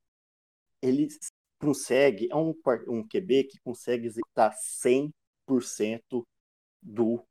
ele 0.83 1.09
consegue, 1.59 2.29
é 2.31 2.37
um, 2.37 2.55
um 2.89 3.07
QB 3.07 3.45
que 3.45 3.59
consegue 3.65 4.07
executar 4.07 4.55
100% 4.55 6.27
do 6.83 7.25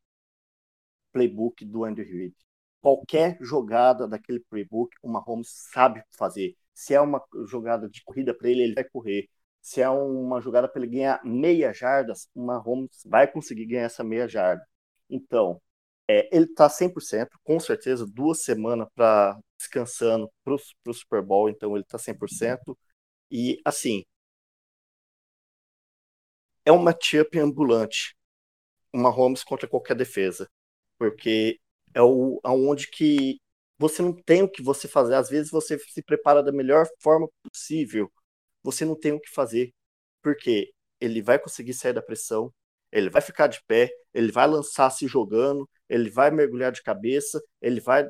playbook 1.16 1.64
do 1.64 1.86
Andy 1.86 2.04
Reid. 2.04 2.36
Qualquer 2.82 3.38
jogada 3.42 4.06
daquele 4.06 4.42
playbook, 4.42 4.94
o 5.02 5.10
Mahomes 5.10 5.48
sabe 5.72 6.04
fazer. 6.12 6.58
Se 6.74 6.94
é 6.94 7.00
uma 7.00 7.24
jogada 7.48 7.90
de 7.90 8.04
corrida 8.04 8.34
para 8.34 8.50
ele, 8.50 8.64
ele 8.64 8.74
vai 8.76 8.84
correr. 8.84 9.30
Se 9.62 9.82
é 9.82 9.90
uma 9.90 10.42
jogada 10.42 10.68
para 10.68 10.82
ele 10.84 10.92
ganhar 10.92 11.22
meia 11.24 11.74
jardas, 11.74 12.30
o 12.36 12.46
Mahomes 12.46 13.02
vai 13.06 13.32
conseguir 13.32 13.66
ganhar 13.66 13.86
essa 13.86 14.04
meia 14.04 14.28
jarda. 14.28 14.62
Então, 15.10 15.62
é, 16.08 16.30
ele 16.36 16.46
está 16.46 16.70
100%, 16.70 17.30
com 17.44 17.60
certeza, 17.60 18.06
duas 18.06 18.44
semanas 18.44 18.88
para 18.94 19.40
descansando 19.58 20.30
para 20.44 20.54
o 20.54 20.94
Super 20.94 21.22
Bowl, 21.22 21.50
então 21.50 21.76
ele 21.76 21.84
está 21.84 21.98
100%. 21.98 22.78
E, 23.32 23.60
assim, 23.66 24.04
é 26.66 26.72
um 26.72 26.78
matchup 26.78 27.40
ambulante, 27.40 28.16
uma 28.94 29.10
Holmes 29.10 29.44
contra 29.44 29.68
qualquer 29.68 29.96
defesa, 29.96 30.50
porque 30.98 31.60
é 31.94 32.02
o 32.02 32.40
aonde 32.44 32.90
que 32.90 33.40
você 33.78 34.02
não 34.02 34.14
tem 34.14 34.44
o 34.44 34.50
que 34.50 34.64
você 34.64 34.88
fazer. 34.88 35.16
Às 35.16 35.30
vezes 35.30 35.52
você 35.52 35.78
se 35.80 36.02
prepara 36.04 36.44
da 36.44 36.52
melhor 36.52 36.88
forma 37.02 37.28
possível, 37.44 38.12
você 38.64 38.86
não 38.86 39.00
tem 39.00 39.14
o 39.14 39.20
que 39.20 39.30
fazer, 39.32 39.74
porque 40.22 40.72
ele 41.00 41.22
vai 41.22 41.40
conseguir 41.40 41.74
sair 41.74 41.94
da 41.94 42.02
pressão, 42.02 42.54
ele 42.92 43.10
vai 43.10 43.22
ficar 43.22 43.48
de 43.48 43.62
pé, 43.68 43.90
ele 44.14 44.32
vai 44.32 44.48
lançar 44.48 44.90
se 44.92 45.08
jogando, 45.08 45.70
ele 45.90 46.10
vai 46.10 46.32
mergulhar 46.32 46.72
de 46.72 46.82
cabeça, 46.84 47.42
ele 47.62 47.80
vai, 47.82 48.06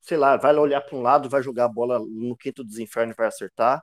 sei 0.00 0.16
lá, 0.16 0.36
vai 0.36 0.54
olhar 0.56 0.80
para 0.82 0.96
um 0.96 1.02
lado, 1.02 1.28
vai 1.28 1.42
jogar 1.42 1.64
a 1.66 1.68
bola 1.68 1.98
no 1.98 2.36
quinto 2.36 2.62
dos 2.64 2.78
infernos 2.78 3.14
e 3.14 3.16
vai 3.16 3.26
acertar. 3.28 3.82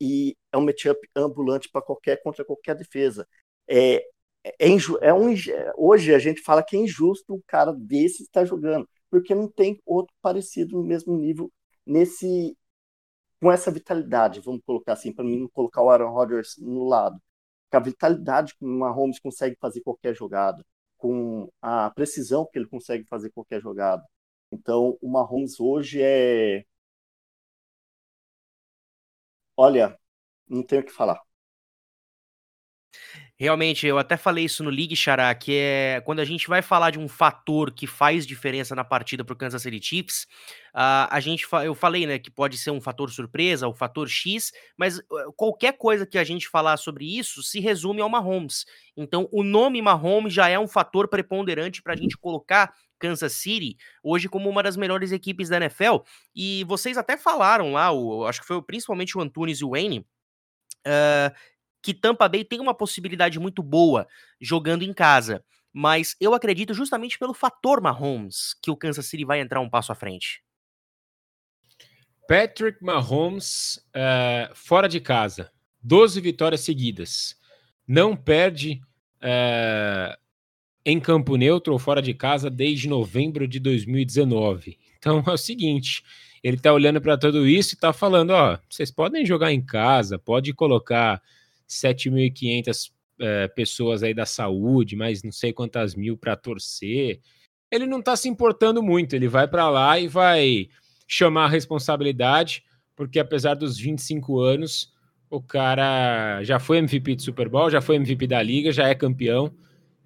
E 0.00 0.36
é 0.52 0.58
um 0.58 0.62
matchup 0.66 1.00
ambulante 1.16 1.68
para 1.70 1.82
qualquer 1.82 2.22
contra 2.22 2.44
qualquer 2.44 2.76
defesa. 2.76 3.26
É, 3.68 4.04
é, 4.44 4.54
é 5.02 5.14
um, 5.14 5.34
hoje 5.76 6.14
a 6.14 6.18
gente 6.18 6.40
fala 6.42 6.62
que 6.62 6.76
é 6.76 6.80
injusto 6.80 7.34
um 7.34 7.42
cara 7.46 7.72
desse 7.72 8.22
estar 8.24 8.44
jogando, 8.44 8.88
porque 9.10 9.34
não 9.34 9.48
tem 9.48 9.80
outro 9.86 10.14
parecido 10.22 10.76
no 10.76 10.84
mesmo 10.84 11.16
nível 11.16 11.52
nesse 11.86 12.56
com 13.40 13.50
essa 13.52 13.70
vitalidade, 13.72 14.40
vamos 14.40 14.62
colocar 14.64 14.92
assim, 14.94 15.12
para 15.12 15.24
mim 15.24 15.40
não 15.40 15.48
colocar 15.48 15.82
o 15.82 15.90
Aaron 15.90 16.12
Rodgers 16.12 16.56
no 16.58 16.84
lado. 16.88 17.20
Com 17.70 17.76
a 17.78 17.80
vitalidade 17.80 18.54
que 18.56 18.64
o 18.64 18.68
Mahomes 18.68 19.18
consegue 19.20 19.56
fazer 19.60 19.80
qualquer 19.82 20.14
jogada, 20.14 20.64
com 20.96 21.50
a 21.60 21.90
precisão 21.90 22.46
que 22.52 22.58
ele 22.58 22.68
consegue 22.68 23.04
fazer 23.08 23.30
qualquer 23.30 23.60
jogada. 23.60 24.04
Então, 24.52 24.96
o 25.02 25.10
Mahomes 25.10 25.58
hoje 25.60 26.00
é. 26.02 26.64
Olha, 29.56 29.98
não 30.48 30.62
tenho 30.64 30.82
o 30.82 30.84
que 30.84 30.92
falar. 30.92 31.20
Realmente, 33.42 33.88
eu 33.88 33.98
até 33.98 34.16
falei 34.16 34.44
isso 34.44 34.62
no 34.62 34.70
League 34.70 34.94
Xará, 34.94 35.34
que 35.34 35.52
é 35.56 36.00
quando 36.04 36.20
a 36.20 36.24
gente 36.24 36.46
vai 36.46 36.62
falar 36.62 36.92
de 36.92 37.00
um 37.00 37.08
fator 37.08 37.72
que 37.72 37.88
faz 37.88 38.24
diferença 38.24 38.72
na 38.72 38.84
partida 38.84 39.24
para 39.24 39.32
o 39.32 39.36
Kansas 39.36 39.62
City 39.62 39.84
Chiefs, 39.84 40.28
uh, 40.72 41.10
a 41.10 41.18
gente 41.18 41.44
eu 41.64 41.74
falei, 41.74 42.06
né, 42.06 42.20
que 42.20 42.30
pode 42.30 42.56
ser 42.56 42.70
um 42.70 42.80
fator 42.80 43.10
surpresa, 43.10 43.66
o 43.66 43.74
fator 43.74 44.08
X, 44.08 44.52
mas 44.76 44.98
uh, 44.98 45.32
qualquer 45.36 45.76
coisa 45.76 46.06
que 46.06 46.18
a 46.18 46.22
gente 46.22 46.48
falar 46.48 46.76
sobre 46.76 47.18
isso 47.18 47.42
se 47.42 47.58
resume 47.58 48.00
ao 48.00 48.08
Mahomes. 48.08 48.64
Então, 48.96 49.28
o 49.32 49.42
nome 49.42 49.82
Mahomes 49.82 50.32
já 50.32 50.48
é 50.48 50.56
um 50.56 50.68
fator 50.68 51.08
preponderante 51.08 51.82
para 51.82 51.94
a 51.94 51.96
gente 51.96 52.16
colocar 52.16 52.72
Kansas 52.96 53.32
City 53.32 53.76
hoje 54.04 54.28
como 54.28 54.48
uma 54.48 54.62
das 54.62 54.76
melhores 54.76 55.10
equipes 55.10 55.48
da 55.48 55.56
NFL. 55.56 55.96
E 56.32 56.62
vocês 56.62 56.96
até 56.96 57.16
falaram 57.16 57.72
lá, 57.72 57.90
o, 57.90 58.24
acho 58.24 58.40
que 58.40 58.46
foi 58.46 58.62
principalmente 58.62 59.18
o 59.18 59.20
Antunes 59.20 59.58
e 59.58 59.64
o 59.64 59.70
Wayne, 59.70 60.06
Uh, 60.84 61.30
que 61.82 61.92
Tampa 61.92 62.28
Bay 62.28 62.44
tem 62.44 62.60
uma 62.60 62.74
possibilidade 62.74 63.38
muito 63.38 63.62
boa 63.62 64.06
jogando 64.40 64.82
em 64.82 64.92
casa. 64.92 65.44
Mas 65.72 66.14
eu 66.20 66.34
acredito 66.34 66.74
justamente 66.74 67.18
pelo 67.18 67.34
fator 67.34 67.80
Mahomes 67.80 68.54
que 68.62 68.70
o 68.70 68.76
Kansas 68.76 69.06
City 69.06 69.24
vai 69.24 69.40
entrar 69.40 69.60
um 69.60 69.70
passo 69.70 69.90
à 69.90 69.94
frente. 69.94 70.42
Patrick 72.28 72.82
Mahomes 72.82 73.76
uh, 73.88 74.54
fora 74.54 74.88
de 74.88 75.00
casa, 75.00 75.50
12 75.82 76.20
vitórias 76.20 76.60
seguidas. 76.60 77.36
Não 77.86 78.14
perde 78.14 78.80
uh, 79.16 80.16
em 80.84 81.00
campo 81.00 81.36
neutro 81.36 81.72
ou 81.72 81.78
fora 81.78 82.02
de 82.02 82.14
casa 82.14 82.48
desde 82.50 82.88
novembro 82.88 83.48
de 83.48 83.58
2019. 83.58 84.78
Então 84.98 85.22
é 85.26 85.30
o 85.30 85.36
seguinte, 85.36 86.02
ele 86.42 86.58
tá 86.58 86.72
olhando 86.72 87.00
para 87.00 87.18
tudo 87.18 87.46
isso 87.46 87.74
e 87.74 87.78
tá 87.78 87.92
falando, 87.92 88.30
ó, 88.30 88.58
vocês 88.68 88.90
podem 88.90 89.26
jogar 89.26 89.52
em 89.52 89.60
casa, 89.60 90.18
pode 90.18 90.52
colocar 90.52 91.20
7.500 91.68 92.92
é, 93.18 93.48
pessoas 93.48 94.02
aí 94.02 94.12
da 94.12 94.26
saúde, 94.26 94.96
mais 94.96 95.22
não 95.22 95.32
sei 95.32 95.52
quantas 95.52 95.94
mil 95.94 96.16
para 96.16 96.36
torcer. 96.36 97.20
Ele 97.70 97.86
não 97.86 98.00
está 98.00 98.16
se 98.16 98.28
importando 98.28 98.82
muito, 98.82 99.14
ele 99.14 99.28
vai 99.28 99.48
para 99.48 99.68
lá 99.70 99.98
e 99.98 100.08
vai 100.08 100.68
chamar 101.06 101.44
a 101.44 101.48
responsabilidade, 101.48 102.62
porque 102.94 103.18
apesar 103.18 103.54
dos 103.54 103.78
25 103.78 104.40
anos, 104.40 104.92
o 105.30 105.40
cara 105.40 106.42
já 106.42 106.58
foi 106.58 106.78
MVP 106.78 107.16
do 107.16 107.22
Super 107.22 107.48
Bowl, 107.48 107.70
já 107.70 107.80
foi 107.80 107.96
MVP 107.96 108.26
da 108.26 108.42
liga, 108.42 108.70
já 108.72 108.88
é 108.88 108.94
campeão. 108.94 109.54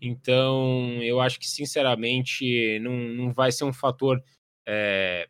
Então, 0.00 1.00
eu 1.02 1.20
acho 1.20 1.38
que, 1.38 1.48
sinceramente, 1.48 2.78
não, 2.80 2.92
não 2.92 3.32
vai 3.32 3.50
ser 3.50 3.64
um 3.64 3.72
fator 3.72 4.22
é, 4.66 5.28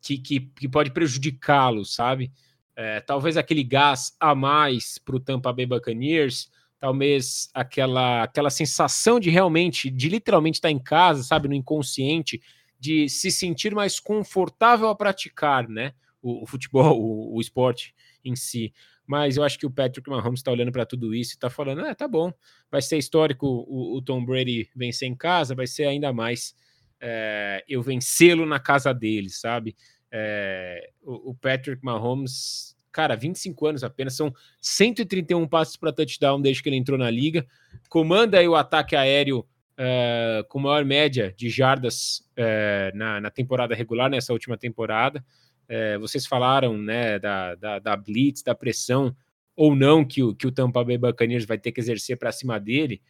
que, 0.00 0.18
que, 0.18 0.40
que 0.40 0.68
pode 0.68 0.90
prejudicá-lo, 0.90 1.84
sabe? 1.84 2.30
É, 2.76 3.00
talvez 3.00 3.36
aquele 3.36 3.64
gás 3.64 4.14
a 4.20 4.34
mais 4.34 4.98
para 4.98 5.16
o 5.16 5.20
Tampa 5.20 5.52
Bay 5.52 5.64
Buccaneers, 5.64 6.50
talvez 6.78 7.48
aquela, 7.54 8.24
aquela 8.24 8.50
sensação 8.50 9.18
de 9.18 9.30
realmente, 9.30 9.90
de 9.90 10.08
literalmente 10.08 10.58
estar 10.58 10.70
em 10.70 10.78
casa, 10.78 11.22
sabe, 11.22 11.48
no 11.48 11.54
inconsciente, 11.54 12.40
de 12.78 13.08
se 13.08 13.30
sentir 13.30 13.74
mais 13.74 13.98
confortável 13.98 14.88
a 14.88 14.94
praticar, 14.94 15.68
né, 15.68 15.94
o, 16.20 16.42
o 16.42 16.46
futebol, 16.46 17.00
o, 17.00 17.36
o, 17.36 17.40
esporte 17.40 17.94
em 18.24 18.36
si. 18.36 18.72
Mas 19.06 19.36
eu 19.36 19.44
acho 19.44 19.58
que 19.58 19.66
o 19.66 19.70
Patrick 19.70 20.08
Mahomes 20.10 20.40
está 20.40 20.50
olhando 20.50 20.72
para 20.72 20.84
tudo 20.84 21.14
isso 21.14 21.32
e 21.32 21.36
está 21.36 21.48
falando, 21.48 21.80
ah, 21.80 21.94
tá 21.94 22.06
bom, 22.06 22.32
vai 22.70 22.82
ser 22.82 22.98
histórico 22.98 23.46
o, 23.46 23.96
o, 23.96 24.02
Tom 24.02 24.24
Brady 24.24 24.68
vencer 24.74 25.08
em 25.08 25.14
casa, 25.14 25.54
vai 25.54 25.66
ser 25.66 25.86
ainda 25.86 26.12
mais 26.12 26.54
é, 27.00 27.64
eu 27.68 27.82
vencê-lo 27.82 28.44
na 28.44 28.58
casa 28.58 28.92
dele, 28.92 29.30
sabe? 29.30 29.76
É, 30.10 30.90
o, 31.02 31.30
o, 31.30 31.34
Patrick 31.34 31.84
Mahomes, 31.84 32.76
cara, 32.92 33.16
25 33.16 33.66
anos 33.66 33.84
apenas, 33.84 34.14
são 34.14 34.32
131 34.60 35.46
passes 35.46 35.76
para 35.76 35.92
touchdown 35.92 36.40
desde 36.40 36.62
que 36.62 36.68
ele 36.68 36.76
entrou 36.76 36.98
na 36.98 37.10
liga. 37.10 37.46
Comanda 37.88 38.38
aí 38.38 38.48
o 38.48 38.54
ataque 38.54 38.96
aéreo 38.96 39.46
uh, 39.76 40.44
com 40.48 40.58
maior 40.58 40.84
média 40.84 41.34
de 41.36 41.48
jardas 41.48 42.24
uh, 42.38 42.96
na, 42.96 43.20
na, 43.20 43.30
temporada 43.30 43.74
regular, 43.74 44.10
nessa 44.10 44.32
última 44.32 44.56
temporada. 44.56 45.24
Uh, 45.68 45.98
vocês 46.00 46.26
falaram 46.26 46.76
né, 46.78 47.18
da, 47.18 47.54
da, 47.54 47.78
da, 47.78 47.96
blitz, 47.96 48.42
da 48.42 48.54
pressão 48.54 49.14
ou 49.54 49.74
não 49.74 50.04
que 50.04 50.22
o, 50.22 50.34
que 50.34 50.46
o 50.46 50.52
Tampa 50.52 50.84
Bay 50.84 50.98
Buccaneers 50.98 51.44
vai 51.44 51.58
ter 51.58 51.72
que 51.72 51.80
exercer 51.80 52.18
para 52.18 52.30
cima 52.30 52.60
dele. 52.60 53.00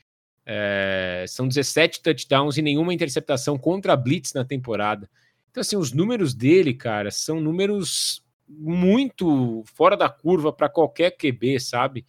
são 1.27 1.49
17 1.49 2.01
touchdowns 2.01 2.57
e 2.57 2.63
nenhuma 2.63 2.95
interceptação 2.95 3.59
contra 3.59 3.95
a 3.95 3.97
blitz 3.97 4.33
na 4.33 4.45
temporada. 4.45 5.11
Então, 5.57 5.63
assim, 5.63 5.77
os 5.79 5.91
números 5.91 6.35
dele, 6.35 6.75
cara, 6.75 7.11
são 7.11 7.41
números 7.41 8.23
muito 8.47 9.65
fora 9.75 9.97
da 9.97 10.07
curva 10.07 10.53
para 10.53 10.69
qualquer 10.69 11.13
QB, 11.13 11.59
sabe? 11.61 12.05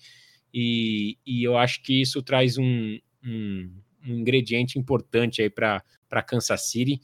E, 0.54 1.18
e, 1.26 1.46
eu 1.46 1.58
acho 1.58 1.82
que 1.82 2.02
isso 2.02 2.22
traz 2.22 2.58
um, 2.58 3.00
um, 3.24 3.72
um 4.06 4.16
ingrediente 4.16 4.78
importante 4.78 5.42
aí 5.42 5.50
para 5.50 5.82
Kansas 6.28 6.70
City, 6.70 7.00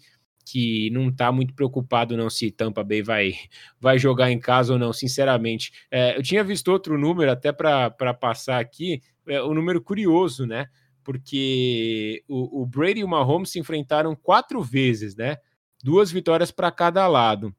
que 0.46 0.90
não 0.90 1.08
está 1.08 1.32
muito 1.32 1.54
preocupado 1.54 2.18
não 2.18 2.30
se 2.30 2.52
Tampa 2.52 2.84
Bay 2.84 3.02
vai, 3.02 3.36
vai 3.80 3.98
jogar 3.98 4.30
em 4.30 4.38
casa 4.38 4.74
ou 4.74 4.80
não, 4.80 4.92
sinceramente. 4.92 5.72
É, 5.90 6.18
eu 6.18 6.22
tinha 6.22 6.44
visto 6.44 6.68
outro 6.68 6.98
número 7.00 7.32
até 7.32 7.54
para 7.54 8.14
passar 8.14 8.60
aqui, 8.60 9.02
é, 9.30 9.42
um 9.42 9.54
número 9.54 9.82
curioso, 9.82 10.46
né? 10.46 10.68
Porque 11.06 12.22
o, 12.28 12.64
o 12.64 12.66
Brady 12.66 13.00
e 13.00 13.04
o 13.06 13.08
Mahomes 13.08 13.52
se 13.52 13.60
enfrentaram 13.60 14.14
quatro 14.14 14.62
vezes, 14.62 15.16
né? 15.16 15.38
Duas 15.84 16.10
vitórias 16.10 16.50
para 16.50 16.72
cada 16.72 17.06
lado. 17.08 17.54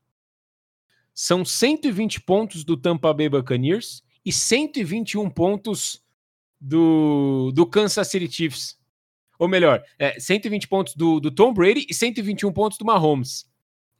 São 1.12 1.44
120 1.44 2.22
pontos 2.22 2.64
do 2.64 2.76
Tampa 2.76 3.12
Bay 3.12 3.28
Buccaneers 3.28 4.02
e 4.24 4.32
121 4.32 5.28
pontos 5.30 6.02
do, 6.60 7.52
do 7.54 7.66
Kansas 7.66 8.08
City 8.08 8.30
Chiefs. 8.32 8.78
Ou 9.38 9.46
melhor, 9.46 9.84
é, 9.98 10.18
120 10.18 10.66
pontos 10.68 10.94
do, 10.94 11.20
do 11.20 11.30
Tom 11.30 11.52
Brady 11.52 11.86
e 11.88 11.94
121 11.94 12.52
pontos 12.52 12.78
do 12.78 12.84
Mahomes. 12.84 13.46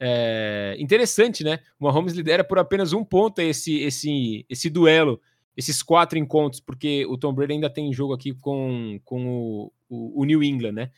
É, 0.00 0.74
interessante, 0.78 1.44
né? 1.44 1.60
O 1.78 1.84
Mahomes 1.84 2.14
lidera 2.14 2.42
por 2.42 2.58
apenas 2.58 2.92
um 2.92 3.04
ponto 3.04 3.40
esse, 3.40 3.80
esse, 3.80 4.46
esse 4.48 4.70
duelo, 4.70 5.20
esses 5.56 5.82
quatro 5.82 6.18
encontros, 6.18 6.60
porque 6.60 7.04
o 7.06 7.16
Tom 7.16 7.32
Brady 7.32 7.54
ainda 7.54 7.70
tem 7.70 7.92
jogo 7.92 8.14
aqui 8.14 8.32
com, 8.32 8.98
com 9.04 9.26
o, 9.26 9.72
o, 9.88 10.22
o 10.22 10.24
New 10.24 10.42
England, 10.42 10.72
né? 10.72 10.90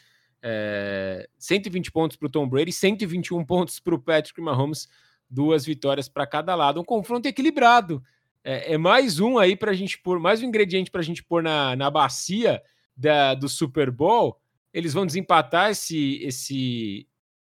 É, 0.49 1.29
120 1.39 1.91
pontos 1.91 2.17
para 2.17 2.27
o 2.27 2.31
Tom 2.31 2.49
Brady, 2.49 2.71
121 2.71 3.45
pontos 3.45 3.81
para 3.81 3.97
o 3.97 3.99
Patrick 3.99 4.41
Mahomes, 4.41 4.87
duas 5.29 5.67
vitórias 5.67 6.09
para 6.09 6.25
cada 6.25 6.55
lado. 6.55 6.81
Um 6.81 6.85
confronto 6.85 7.27
equilibrado. 7.27 8.01
É, 8.45 8.75
é 8.75 8.79
mais 8.79 9.19
um 9.19 9.39
aí 9.39 9.57
para 9.57 9.73
a 9.73 9.75
gente 9.75 9.99
pôr, 9.99 10.21
mais 10.21 10.41
um 10.41 10.47
ingrediente 10.47 10.89
para 10.89 11.01
a 11.01 11.05
gente 11.05 11.25
pôr 11.25 11.43
na, 11.43 11.75
na 11.75 11.91
bacia 11.91 12.63
da, 12.97 13.35
do 13.35 13.49
Super 13.49 13.91
Bowl, 13.91 14.41
eles 14.73 14.93
vão 14.93 15.05
desempatar 15.05 15.71
esse, 15.71 16.23
esse, 16.23 17.09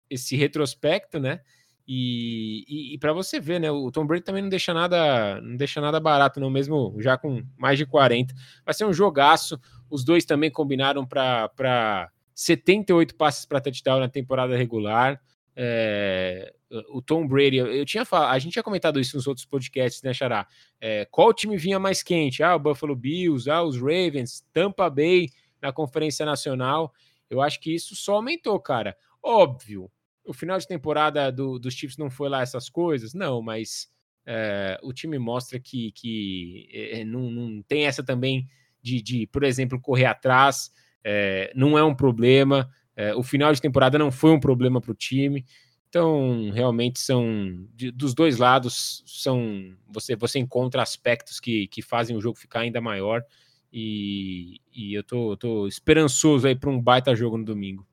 esse 0.08 0.34
retrospecto, 0.34 1.20
né? 1.20 1.40
E, 1.86 2.64
e, 2.66 2.94
e 2.94 2.98
para 2.98 3.12
você 3.12 3.38
ver, 3.38 3.60
né? 3.60 3.70
O 3.70 3.90
Tom 3.90 4.06
Brady 4.06 4.24
também 4.24 4.40
não 4.40 4.48
deixa 4.48 4.72
nada, 4.72 5.42
não 5.42 5.56
deixa 5.56 5.78
nada 5.78 6.00
barato, 6.00 6.40
não, 6.40 6.48
mesmo 6.48 6.96
já 7.00 7.18
com 7.18 7.42
mais 7.58 7.76
de 7.76 7.84
40. 7.84 8.34
Vai 8.64 8.72
ser 8.72 8.86
um 8.86 8.92
jogaço. 8.94 9.60
Os 9.90 10.04
dois 10.04 10.24
também 10.24 10.50
combinaram 10.50 11.06
para 11.06 12.10
78 12.38 13.16
passes 13.16 13.44
para 13.44 13.60
touchdown 13.60 13.98
na 13.98 14.08
temporada 14.08 14.56
regular. 14.56 15.20
É, 15.56 16.54
o 16.88 17.02
Tom 17.02 17.26
Brady, 17.26 17.56
eu 17.56 17.84
tinha 17.84 18.04
falado, 18.04 18.30
a 18.30 18.38
gente 18.38 18.52
tinha 18.52 18.62
comentado 18.62 19.00
isso 19.00 19.16
nos 19.16 19.26
outros 19.26 19.44
podcasts, 19.44 20.04
né, 20.04 20.14
Xará? 20.14 20.46
É, 20.80 21.04
qual 21.06 21.34
time 21.34 21.56
vinha 21.56 21.80
mais 21.80 22.00
quente? 22.00 22.40
Ah, 22.40 22.54
o 22.54 22.58
Buffalo 22.60 22.94
Bills, 22.94 23.50
ah, 23.50 23.64
os 23.64 23.76
Ravens, 23.76 24.46
Tampa 24.52 24.88
Bay 24.88 25.30
na 25.60 25.72
Conferência 25.72 26.24
Nacional. 26.24 26.94
Eu 27.28 27.42
acho 27.42 27.58
que 27.58 27.74
isso 27.74 27.96
só 27.96 28.14
aumentou, 28.14 28.60
cara. 28.60 28.96
Óbvio, 29.20 29.90
o 30.24 30.32
final 30.32 30.58
de 30.60 30.68
temporada 30.68 31.32
do, 31.32 31.58
dos 31.58 31.74
Chiefs 31.74 31.98
não 31.98 32.08
foi 32.08 32.28
lá 32.28 32.42
essas 32.42 32.70
coisas, 32.70 33.14
não, 33.14 33.42
mas 33.42 33.90
é, 34.24 34.78
o 34.80 34.92
time 34.92 35.18
mostra 35.18 35.58
que, 35.58 35.90
que 35.90 36.68
é, 36.72 37.04
não, 37.04 37.32
não, 37.32 37.62
tem 37.62 37.84
essa 37.84 38.04
também 38.04 38.48
de, 38.80 39.02
de, 39.02 39.26
por 39.26 39.42
exemplo, 39.42 39.80
correr 39.80 40.04
atrás, 40.04 40.70
é, 41.04 41.52
não 41.54 41.78
é 41.78 41.84
um 41.84 41.94
problema. 41.94 42.68
É, 42.96 43.14
o 43.14 43.22
final 43.22 43.52
de 43.52 43.60
temporada 43.60 43.98
não 43.98 44.10
foi 44.10 44.30
um 44.30 44.40
problema 44.40 44.80
para 44.80 44.92
o 44.92 44.94
time. 44.94 45.44
Então, 45.88 46.50
realmente 46.52 47.00
são 47.00 47.66
de, 47.74 47.90
dos 47.90 48.14
dois 48.14 48.36
lados 48.36 49.02
são 49.06 49.74
você 49.88 50.14
você 50.14 50.38
encontra 50.38 50.82
aspectos 50.82 51.40
que, 51.40 51.66
que 51.68 51.80
fazem 51.80 52.14
o 52.14 52.20
jogo 52.20 52.38
ficar 52.38 52.60
ainda 52.60 52.78
maior 52.78 53.24
e, 53.72 54.60
e 54.74 54.92
eu 54.92 55.02
tô, 55.02 55.36
tô 55.36 55.66
esperançoso 55.66 56.46
aí 56.46 56.54
para 56.54 56.70
um 56.70 56.80
baita 56.80 57.16
jogo 57.16 57.38
no 57.38 57.44
domingo. 57.44 57.86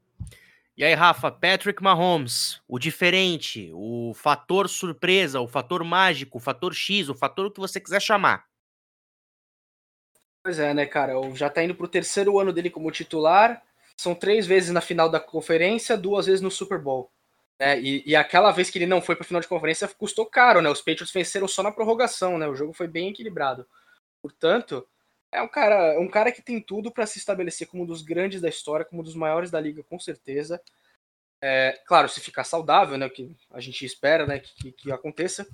E 0.78 0.84
aí, 0.84 0.94
Rafa, 0.94 1.32
Patrick 1.32 1.82
Mahomes, 1.82 2.62
o 2.68 2.78
diferente, 2.78 3.72
o 3.74 4.12
fator 4.14 4.68
surpresa, 4.68 5.40
o 5.40 5.48
fator 5.48 5.82
mágico, 5.86 6.38
o 6.38 6.42
fator 6.42 6.74
X, 6.74 7.08
o 7.08 7.16
fator 7.16 7.50
que 7.50 7.62
você 7.62 7.80
quiser 7.80 8.02
chamar. 8.02 8.44
Pois 10.46 10.60
é, 10.60 10.76
né, 10.76 10.86
cara? 10.86 11.14
Já 11.34 11.50
tá 11.50 11.64
indo 11.64 11.74
pro 11.74 11.88
terceiro 11.88 12.40
ano 12.40 12.54
dele 12.54 12.70
como 12.70 12.92
titular. 12.92 13.64
São 13.98 14.14
três 14.14 14.46
vezes 14.46 14.70
na 14.70 14.80
final 14.80 15.10
da 15.10 15.20
conferência, 15.20 15.98
duas 15.98 16.28
vezes 16.28 16.40
no 16.40 16.52
Super 16.52 16.78
Bowl. 16.78 17.12
É, 17.58 17.80
e, 17.80 18.04
e, 18.06 18.16
aquela 18.16 18.52
vez 18.52 18.70
que 18.70 18.78
ele 18.78 18.86
não 18.86 19.02
foi 19.02 19.16
para 19.16 19.26
final 19.26 19.42
de 19.42 19.48
conferência 19.48 19.88
custou 19.88 20.24
caro, 20.24 20.62
né? 20.62 20.70
Os 20.70 20.82
Patriots 20.82 21.12
venceram 21.12 21.48
só 21.48 21.64
na 21.64 21.72
prorrogação, 21.72 22.38
né? 22.38 22.48
O 22.48 22.54
jogo 22.54 22.74
foi 22.74 22.88
bem 22.88 23.10
equilibrado. 23.10 23.66
Portanto, 24.22 24.88
é 25.32 25.42
um 25.42 25.48
cara, 25.48 26.00
um 26.00 26.08
cara 26.08 26.32
que 26.32 26.44
tem 26.44 26.62
tudo 26.62 26.92
para 26.92 27.08
se 27.08 27.18
estabelecer 27.18 27.68
como 27.68 27.82
um 27.82 27.88
dos 27.88 28.04
grandes 28.04 28.40
da 28.40 28.48
história, 28.48 28.86
como 28.86 29.02
um 29.02 29.04
dos 29.04 29.16
maiores 29.16 29.50
da 29.50 29.60
liga, 29.60 29.84
com 29.84 30.00
certeza. 30.00 30.62
É, 31.42 31.82
claro, 31.88 32.08
se 32.08 32.22
ficar 32.22 32.44
saudável, 32.44 33.00
né? 33.00 33.10
Que 33.10 33.36
a 33.50 33.60
gente 33.60 33.84
espera, 33.84 34.28
né? 34.28 34.38
Que, 34.38 34.72
que 34.74 34.92
aconteça. 34.92 35.48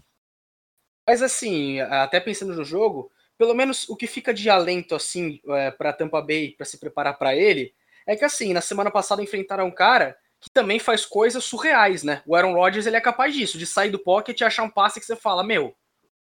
Mas 1.08 1.22
assim, 1.22 1.80
até 1.80 2.20
pensando 2.20 2.54
no 2.54 2.66
jogo, 2.66 3.10
pelo 3.38 3.54
menos 3.54 3.88
o 3.90 3.96
que 3.96 4.08
fica 4.08 4.34
de 4.34 4.50
alento 4.50 4.96
assim 4.96 5.40
é, 5.50 5.72
para 5.72 5.94
Tampa 5.94 6.22
Bay 6.22 6.52
para 6.52 6.66
se 6.66 6.80
preparar 6.80 7.18
para 7.18 7.36
ele 7.36 7.74
é 8.06 8.16
que 8.16 8.26
assim 8.26 8.54
na 8.54 8.62
semana 8.62 8.92
passada 8.92 9.24
enfrentaram 9.24 9.66
um 9.66 9.72
cara 9.72 10.18
que 10.40 10.50
também 10.50 10.80
faz 10.80 11.06
coisas 11.06 11.44
surreais, 11.44 12.02
né? 12.02 12.24
O 12.26 12.36
Aaron 12.36 12.54
Rodgers 12.54 12.88
ele 12.88 12.96
é 12.96 13.02
capaz 13.02 13.34
disso, 13.34 13.60
de 13.60 13.66
sair 13.66 13.92
do 13.92 14.00
pocket 14.00 14.40
e 14.40 14.44
achar 14.44 14.64
um 14.64 14.70
passe 14.70 15.00
que 15.00 15.06
você 15.06 15.16
fala, 15.16 15.44
meu, 15.44 15.78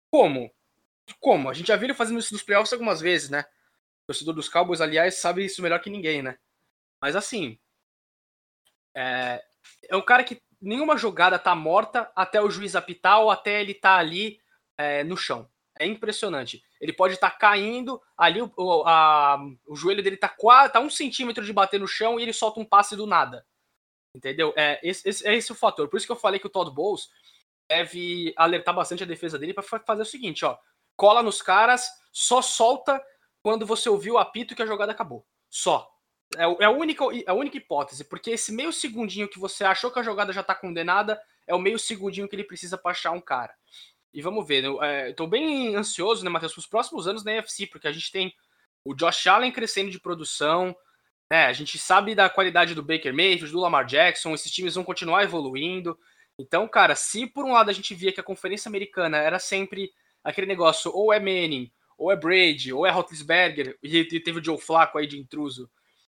como? 0.09 0.49
Como? 1.19 1.49
A 1.49 1.53
gente 1.53 1.67
já 1.67 1.75
viu 1.75 1.87
ele 1.87 1.93
fazendo 1.93 2.19
isso 2.19 2.33
nos 2.33 2.41
playoffs 2.41 2.71
algumas 2.71 3.01
vezes, 3.01 3.29
né? 3.29 3.41
O 3.41 4.07
torcedor 4.07 4.33
dos 4.33 4.47
Cowboys, 4.47 4.79
aliás, 4.79 5.15
sabe 5.15 5.43
isso 5.43 5.61
melhor 5.61 5.81
que 5.81 5.89
ninguém, 5.89 6.21
né? 6.21 6.37
Mas 7.01 7.13
assim, 7.13 7.59
é, 8.95 9.43
é 9.89 9.95
um 9.97 10.01
cara 10.01 10.23
que 10.23 10.41
nenhuma 10.61 10.97
jogada 10.97 11.37
tá 11.37 11.53
morta 11.53 12.09
até 12.15 12.41
o 12.41 12.49
juiz 12.49 12.75
apitar 12.75 13.19
ou 13.19 13.29
até 13.29 13.61
ele 13.61 13.73
tá 13.73 13.97
ali 13.97 14.39
é, 14.77 15.03
no 15.03 15.17
chão. 15.17 15.49
É 15.77 15.85
impressionante. 15.85 16.63
Ele 16.79 16.93
pode 16.93 17.13
estar 17.13 17.31
tá 17.31 17.37
caindo, 17.37 18.01
ali 18.17 18.41
o, 18.41 18.83
a, 18.85 19.37
o 19.67 19.75
joelho 19.75 20.03
dele 20.03 20.17
tá, 20.17 20.29
quase, 20.29 20.73
tá 20.73 20.79
um 20.79 20.89
centímetro 20.89 21.43
de 21.43 21.53
bater 21.53 21.79
no 21.79 21.87
chão 21.87 22.19
e 22.19 22.23
ele 22.23 22.33
solta 22.33 22.59
um 22.59 22.65
passe 22.65 22.95
do 22.95 23.05
nada. 23.07 23.45
Entendeu? 24.13 24.53
É 24.55 24.79
esse, 24.83 25.07
esse, 25.07 25.27
é 25.27 25.35
esse 25.35 25.51
o 25.51 25.55
fator. 25.55 25.87
Por 25.87 25.97
isso 25.97 26.05
que 26.05 26.11
eu 26.11 26.17
falei 26.17 26.39
que 26.39 26.47
o 26.47 26.49
Todd 26.49 26.71
Bowles 26.71 27.09
deve 27.67 28.33
alertar 28.37 28.73
bastante 28.73 29.03
a 29.03 29.07
defesa 29.07 29.37
dele 29.37 29.53
para 29.53 29.63
fazer 29.63 30.01
o 30.01 30.05
seguinte, 30.05 30.45
ó. 30.45 30.57
Cola 30.95 31.21
nos 31.21 31.41
caras, 31.41 31.89
só 32.11 32.41
solta 32.41 33.03
quando 33.41 33.65
você 33.65 33.89
ouviu 33.89 34.15
o 34.15 34.17
apito 34.17 34.55
que 34.55 34.63
a 34.63 34.65
jogada 34.65 34.91
acabou. 34.91 35.25
Só. 35.49 35.89
É, 36.37 36.43
é, 36.43 36.65
a, 36.65 36.71
única, 36.71 37.03
é 37.03 37.29
a 37.29 37.33
única 37.33 37.57
hipótese, 37.57 38.03
porque 38.05 38.31
esse 38.31 38.51
meio 38.51 38.73
segundinho 38.73 39.27
que 39.27 39.39
você 39.39 39.63
achou 39.63 39.91
que 39.91 39.99
a 39.99 40.03
jogada 40.03 40.33
já 40.33 40.41
tá 40.41 40.55
condenada 40.55 41.21
é 41.45 41.53
o 41.53 41.59
meio 41.59 41.77
segundinho 41.77 42.27
que 42.27 42.35
ele 42.35 42.43
precisa 42.43 42.77
para 42.77 42.91
achar 42.91 43.11
um 43.11 43.21
cara. 43.21 43.53
E 44.15 44.21
vamos 44.21 44.47
ver, 44.47 44.63
eu 44.63 44.81
é, 44.81 45.11
tô 45.11 45.27
bem 45.27 45.75
ansioso, 45.75 46.23
né, 46.23 46.29
Matheus, 46.29 46.53
para 46.53 46.61
os 46.61 46.67
próximos 46.67 47.05
anos 47.05 47.25
na 47.25 47.33
UFC, 47.33 47.67
porque 47.67 47.85
a 47.85 47.91
gente 47.91 48.09
tem 48.09 48.33
o 48.85 48.93
Josh 48.93 49.27
Allen 49.27 49.51
crescendo 49.51 49.91
de 49.91 49.99
produção, 49.99 50.73
é, 51.29 51.43
a 51.43 51.51
gente 51.51 51.77
sabe 51.77 52.15
da 52.15 52.29
qualidade 52.29 52.73
do 52.73 52.81
Baker 52.81 53.13
Mayfield, 53.13 53.51
do 53.51 53.59
Lamar 53.59 53.85
Jackson, 53.85 54.33
esses 54.33 54.49
times 54.49 54.75
vão 54.75 54.85
continuar 54.85 55.23
evoluindo. 55.23 55.99
Então, 56.39 56.65
cara, 56.65 56.95
se 56.95 57.27
por 57.27 57.43
um 57.43 57.51
lado 57.51 57.69
a 57.69 57.73
gente 57.73 57.93
via 57.93 58.13
que 58.13 58.19
a 58.21 58.23
Conferência 58.23 58.69
Americana 58.69 59.17
era 59.17 59.37
sempre 59.37 59.91
aquele 60.23 60.47
negócio, 60.47 60.89
ou 60.95 61.11
é 61.11 61.19
Manning, 61.19 61.69
ou 61.97 62.09
é 62.09 62.15
Brady, 62.15 62.71
ou 62.71 62.85
é 62.85 62.91
Roethlisberger, 62.91 63.77
e 63.83 64.05
teve 64.21 64.39
o 64.39 64.43
Joe 64.43 64.57
Flacco 64.57 64.97
aí 64.97 65.07
de 65.07 65.19
intruso 65.19 65.69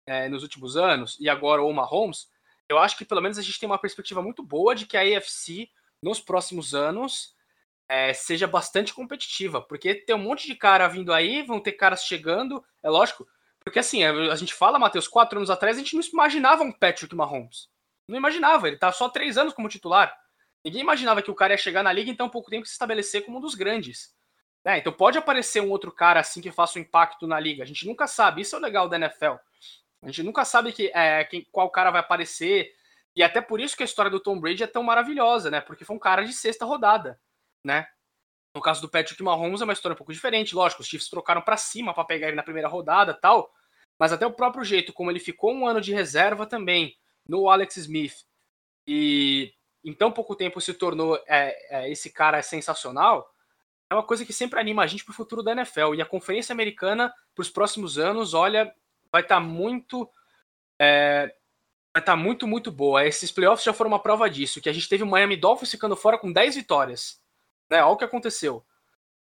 é, 0.05 0.29
nos 0.29 0.41
últimos 0.41 0.77
anos, 0.77 1.17
e 1.19 1.27
agora 1.27 1.61
o 1.61 1.73
Mahomes, 1.73 2.29
eu 2.69 2.79
acho 2.79 2.97
que 2.97 3.03
pelo 3.03 3.19
menos 3.19 3.37
a 3.37 3.41
gente 3.41 3.59
tem 3.59 3.67
uma 3.67 3.77
perspectiva 3.77 4.21
muito 4.21 4.41
boa 4.41 4.73
de 4.73 4.85
que 4.85 4.95
a 4.95 5.01
AFC, 5.01 5.69
nos 6.01 6.21
próximos 6.21 6.73
anos, 6.73 7.37
é, 7.89 8.13
seja 8.13 8.47
bastante 8.47 8.93
competitiva, 8.93 9.61
porque 9.61 9.95
tem 9.95 10.15
um 10.15 10.19
monte 10.19 10.45
de 10.45 10.55
cara 10.55 10.87
vindo 10.87 11.11
aí, 11.11 11.41
vão 11.41 11.59
ter 11.59 11.71
caras 11.71 12.05
chegando, 12.05 12.63
é 12.83 12.89
lógico, 12.89 13.27
porque 13.61 13.79
assim, 13.79 14.03
a 14.03 14.35
gente 14.35 14.53
fala, 14.53 14.79
Matheus, 14.79 15.07
quatro 15.07 15.37
anos 15.37 15.49
atrás, 15.49 15.75
a 15.75 15.79
gente 15.79 15.95
não 15.95 16.03
imaginava 16.13 16.63
um 16.63 16.71
Patrick 16.71 17.13
Mahomes. 17.15 17.67
Não 18.07 18.17
imaginava, 18.17 18.67
ele 18.67 18.77
tá 18.77 18.91
só 18.91 19.09
três 19.09 19.37
anos 19.37 19.53
como 19.53 19.67
titular. 19.67 20.15
Ninguém 20.63 20.81
imaginava 20.81 21.21
que 21.21 21.31
o 21.31 21.35
cara 21.35 21.53
ia 21.53 21.57
chegar 21.57 21.83
na 21.83 21.91
liga 21.91 22.09
em 22.09 22.15
tão 22.15 22.29
pouco 22.29 22.49
tempo 22.49 22.65
se 22.65 22.71
estabelecer 22.71 23.25
como 23.25 23.37
um 23.37 23.41
dos 23.41 23.55
grandes. 23.55 24.15
Né? 24.63 24.79
Então 24.79 24.91
pode 24.91 25.17
aparecer 25.17 25.61
um 25.61 25.69
outro 25.69 25.91
cara 25.91 26.19
assim 26.19 26.41
que 26.41 26.51
faça 26.51 26.77
um 26.77 26.81
impacto 26.81 27.27
na 27.27 27.39
liga. 27.39 27.63
A 27.63 27.65
gente 27.65 27.85
nunca 27.87 28.07
sabe. 28.07 28.41
Isso 28.41 28.55
é 28.55 28.59
o 28.59 28.61
legal 28.61 28.89
da 28.89 28.97
NFL. 28.97 29.35
A 30.01 30.07
gente 30.07 30.23
nunca 30.23 30.43
sabe 30.45 30.71
que, 30.71 30.91
é, 30.93 31.23
quem, 31.25 31.45
qual 31.51 31.69
cara 31.69 31.91
vai 31.91 32.01
aparecer. 32.01 32.73
E 33.15 33.23
até 33.23 33.41
por 33.41 33.59
isso 33.59 33.75
que 33.75 33.83
a 33.83 33.85
história 33.85 34.11
do 34.11 34.19
Tom 34.19 34.39
Brady 34.39 34.63
é 34.63 34.67
tão 34.67 34.83
maravilhosa, 34.83 35.49
né? 35.49 35.61
Porque 35.61 35.85
foi 35.85 35.95
um 35.95 35.99
cara 35.99 36.23
de 36.23 36.33
sexta 36.33 36.65
rodada, 36.65 37.19
né? 37.63 37.87
No 38.53 38.61
caso 38.61 38.81
do 38.81 38.89
Patrick 38.89 39.21
Mahomes 39.21 39.61
é 39.61 39.63
uma 39.63 39.73
história 39.73 39.93
um 39.93 39.97
pouco 39.97 40.13
diferente. 40.13 40.55
Lógico, 40.55 40.81
os 40.81 40.87
Chiefs 40.87 41.09
trocaram 41.09 41.41
para 41.41 41.57
cima 41.57 41.93
para 41.93 42.03
pegar 42.03 42.27
ele 42.27 42.35
na 42.35 42.43
primeira 42.43 42.67
rodada 42.67 43.13
tal. 43.13 43.51
Mas 43.97 44.11
até 44.11 44.25
o 44.25 44.33
próprio 44.33 44.63
jeito 44.63 44.93
como 44.93 45.11
ele 45.11 45.19
ficou 45.19 45.53
um 45.53 45.67
ano 45.67 45.81
de 45.81 45.93
reserva 45.93 46.45
também 46.45 46.97
no 47.27 47.49
Alex 47.49 47.77
Smith 47.77 48.25
e 48.87 49.53
em 49.83 49.93
tão 49.93 50.11
pouco 50.11 50.35
tempo 50.35 50.59
se 50.59 50.73
tornou 50.73 51.15
é, 51.27 51.55
é, 51.69 51.91
esse 51.91 52.11
cara 52.11 52.41
sensacional, 52.41 53.33
é 53.89 53.93
uma 53.93 54.03
coisa 54.03 54.25
que 54.25 54.33
sempre 54.33 54.59
anima 54.59 54.83
a 54.83 54.87
gente 54.87 55.03
para 55.03 55.11
o 55.11 55.15
futuro 55.15 55.41
da 55.41 55.51
NFL. 55.51 55.95
E 55.95 56.01
a 56.01 56.05
Conferência 56.05 56.53
Americana, 56.53 57.13
para 57.33 57.41
os 57.41 57.49
próximos 57.49 57.97
anos, 57.97 58.33
olha, 58.33 58.73
vai 59.11 59.21
estar 59.21 59.35
tá 59.35 59.41
muito. 59.41 60.09
É, 60.79 61.33
vai 61.93 62.01
estar 62.01 62.13
tá 62.13 62.15
muito, 62.15 62.47
muito 62.47 62.71
boa. 62.71 63.05
Esses 63.05 63.31
playoffs 63.31 63.63
já 63.63 63.73
foram 63.73 63.89
uma 63.89 64.01
prova 64.01 64.29
disso, 64.29 64.61
que 64.61 64.69
a 64.69 64.73
gente 64.73 64.89
teve 64.89 65.03
o 65.03 65.07
Miami 65.07 65.37
Dolphins 65.37 65.71
ficando 65.71 65.95
fora 65.95 66.17
com 66.17 66.31
10 66.31 66.55
vitórias. 66.55 67.21
Né? 67.69 67.83
Olha 67.83 67.91
o 67.91 67.97
que 67.97 68.05
aconteceu. 68.05 68.65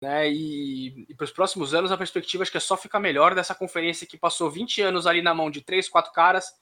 Né? 0.00 0.30
E, 0.30 1.06
e 1.08 1.14
para 1.14 1.24
os 1.24 1.32
próximos 1.32 1.74
anos, 1.74 1.90
a 1.90 1.96
perspectiva 1.96 2.42
acho 2.42 2.50
que 2.50 2.58
é 2.58 2.60
só 2.60 2.76
ficar 2.76 3.00
melhor 3.00 3.34
dessa 3.34 3.54
conferência 3.54 4.06
que 4.06 4.18
passou 4.18 4.50
20 4.50 4.82
anos 4.82 5.06
ali 5.06 5.22
na 5.22 5.34
mão 5.34 5.50
de 5.50 5.62
3, 5.62 5.88
4 5.88 6.12
caras. 6.12 6.52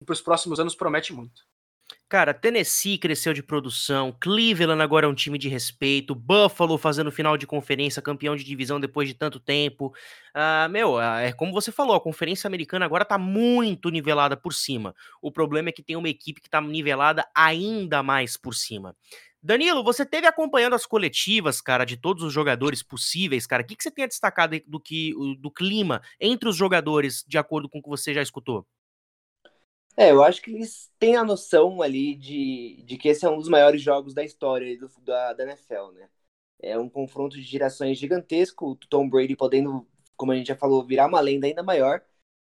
E 0.00 0.04
para 0.04 0.12
os 0.12 0.20
próximos 0.20 0.60
anos 0.60 0.74
promete 0.74 1.12
muito. 1.12 1.42
Cara, 2.08 2.32
Tennessee 2.32 2.96
cresceu 2.96 3.34
de 3.34 3.42
produção, 3.42 4.16
Cleveland 4.18 4.82
agora 4.82 5.04
é 5.04 5.08
um 5.08 5.14
time 5.14 5.36
de 5.36 5.46
respeito, 5.46 6.14
Buffalo 6.14 6.78
fazendo 6.78 7.12
final 7.12 7.36
de 7.36 7.46
conferência, 7.46 8.00
campeão 8.00 8.34
de 8.34 8.44
divisão 8.44 8.80
depois 8.80 9.06
de 9.06 9.14
tanto 9.14 9.38
tempo. 9.38 9.92
Uh, 10.34 10.68
meu, 10.70 10.94
uh, 10.94 11.18
é 11.20 11.32
como 11.32 11.52
você 11.52 11.70
falou, 11.70 11.94
a 11.94 12.00
conferência 12.00 12.46
americana 12.46 12.86
agora 12.86 13.04
tá 13.04 13.18
muito 13.18 13.90
nivelada 13.90 14.38
por 14.38 14.54
cima. 14.54 14.94
O 15.20 15.30
problema 15.30 15.68
é 15.68 15.72
que 15.72 15.82
tem 15.82 15.96
uma 15.96 16.08
equipe 16.08 16.40
que 16.40 16.48
tá 16.48 16.62
nivelada 16.62 17.26
ainda 17.34 18.02
mais 18.02 18.38
por 18.38 18.54
cima. 18.54 18.96
Danilo, 19.42 19.84
você 19.84 20.04
teve 20.04 20.26
acompanhando 20.26 20.74
as 20.74 20.84
coletivas, 20.84 21.60
cara, 21.60 21.84
de 21.84 21.96
todos 21.96 22.24
os 22.24 22.32
jogadores 22.32 22.82
possíveis, 22.82 23.46
cara. 23.46 23.62
O 23.62 23.66
que, 23.66 23.76
que 23.76 23.82
você 23.82 23.90
tem 23.90 24.04
a 24.04 24.08
destacar 24.08 24.48
do, 24.66 24.80
que, 24.80 25.12
do 25.38 25.50
clima 25.50 26.02
entre 26.20 26.48
os 26.48 26.56
jogadores, 26.56 27.24
de 27.26 27.38
acordo 27.38 27.68
com 27.68 27.78
o 27.78 27.82
que 27.82 27.88
você 27.88 28.12
já 28.12 28.22
escutou? 28.22 28.66
É, 29.96 30.12
eu 30.12 30.22
acho 30.22 30.40
que 30.42 30.52
eles 30.52 30.92
têm 30.98 31.16
a 31.16 31.24
noção 31.24 31.82
ali 31.82 32.14
de, 32.14 32.82
de 32.84 32.96
que 32.96 33.08
esse 33.08 33.24
é 33.26 33.28
um 33.30 33.36
dos 33.38 33.48
maiores 33.48 33.82
jogos 33.82 34.14
da 34.14 34.24
história 34.24 34.78
do, 34.78 34.88
da, 35.02 35.32
da 35.32 35.44
NFL, 35.44 35.90
né? 35.92 36.08
É 36.60 36.78
um 36.78 36.88
confronto 36.88 37.36
de 37.36 37.42
gerações 37.42 37.98
gigantesco, 37.98 38.72
o 38.72 38.76
Tom 38.76 39.08
Brady 39.08 39.36
podendo, 39.36 39.86
como 40.16 40.32
a 40.32 40.36
gente 40.36 40.48
já 40.48 40.56
falou, 40.56 40.84
virar 40.84 41.06
uma 41.08 41.20
lenda 41.20 41.46
ainda 41.46 41.62
maior. 41.62 42.02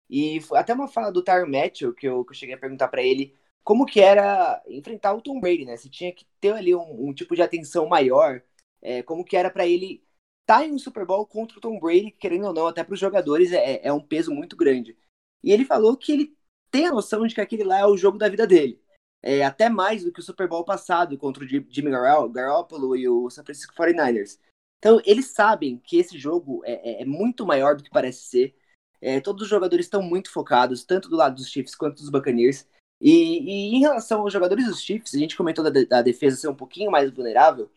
E 0.10 0.40
até 0.54 0.74
uma 0.74 0.88
fala 0.88 1.12
do 1.12 1.24
Tyron 1.24 1.50
Matthew, 1.50 1.94
que 1.94 2.08
eu, 2.08 2.26
que 2.26 2.32
eu 2.32 2.36
cheguei 2.36 2.56
a 2.56 2.58
perguntar 2.58 2.88
para 2.90 3.04
ele 3.04 3.36
como 3.64 3.86
que 3.86 4.02
era 4.02 4.62
enfrentar 4.68 5.14
o 5.14 5.22
Tom 5.22 5.40
Brady, 5.40 5.66
né? 5.66 5.78
Se 5.78 5.90
tinha 5.90 6.14
que 6.14 6.26
ter 6.40 6.54
ali 6.54 6.74
um, 6.76 7.10
um 7.10 7.14
tipo 7.14 7.36
de 7.36 7.42
atenção 7.42 7.88
maior, 7.88 8.42
é, 8.82 9.04
como 9.04 9.24
que 9.24 9.38
era 9.38 9.50
para 9.50 9.68
ele 9.68 10.04
estar 10.42 10.60
tá 10.60 10.66
em 10.66 10.74
um 10.74 10.80
Super 10.80 11.06
Bowl 11.06 11.26
contra 11.26 11.58
o 11.58 11.62
Tom 11.62 11.80
Brady, 11.80 12.12
querendo 12.12 12.48
ou 12.48 12.54
não, 12.54 12.68
até 12.68 12.84
para 12.84 12.94
os 12.94 13.00
jogadores 13.00 13.52
é, 13.52 13.82
é 13.84 13.94
um 13.94 14.02
peso 14.02 14.34
muito 14.34 14.56
grande. 14.56 14.98
E 15.44 15.52
ele 15.52 15.66
falou 15.66 15.96
que 15.98 16.12
ele 16.12 16.38
tem 16.72 16.88
a 16.88 16.92
noção 16.92 17.26
de 17.28 17.36
que 17.36 17.42
aquele 17.42 17.64
lá 17.64 17.80
é 17.80 17.86
o 17.86 17.98
jogo 17.98 18.18
da 18.18 18.30
vida 18.30 18.48
dele. 18.48 18.82
É, 19.24 19.44
até 19.44 19.70
mais 19.70 20.04
do 20.04 20.12
que 20.12 20.20
o 20.20 20.24
Super 20.24 20.48
Bowl 20.48 20.66
passado 20.66 21.16
contra 21.18 21.44
o 21.44 21.48
Jimmy 21.48 21.92
Garoppolo 21.92 22.96
e 22.96 23.08
o 23.08 23.30
San 23.30 23.44
Francisco 23.44 23.76
49ers. 23.76 24.40
Então, 24.80 25.00
eles 25.06 25.28
sabem 25.28 25.78
que 25.78 25.98
esse 25.98 26.18
jogo 26.18 26.64
é, 26.66 27.02
é, 27.02 27.02
é 27.04 27.06
muito 27.06 27.46
maior 27.46 27.76
do 27.76 27.84
que 27.84 27.90
parece 27.92 28.24
ser. 28.24 28.56
É, 29.00 29.20
todos 29.20 29.44
os 29.44 29.50
jogadores 29.50 29.86
estão 29.86 30.02
muito 30.02 30.32
focados, 30.32 30.84
tanto 30.84 31.08
do 31.08 31.16
lado 31.16 31.36
dos 31.36 31.50
Chiefs 31.50 31.76
quanto 31.76 31.98
dos 31.98 32.10
Buccaneers. 32.10 32.68
E, 33.02 33.72
e 33.72 33.76
em 33.76 33.80
relação 33.80 34.22
aos 34.22 34.32
jogadores 34.32 34.66
dos 34.66 34.82
Chiefs, 34.82 35.16
a 35.16 35.18
gente 35.18 35.36
comentou 35.36 35.64
da, 35.64 35.84
da 35.84 36.02
defesa 36.02 36.38
ser 36.38 36.48
um 36.48 36.56
pouquinho 36.56 36.92
mais 36.92 37.10
vulnerável. 37.12 37.70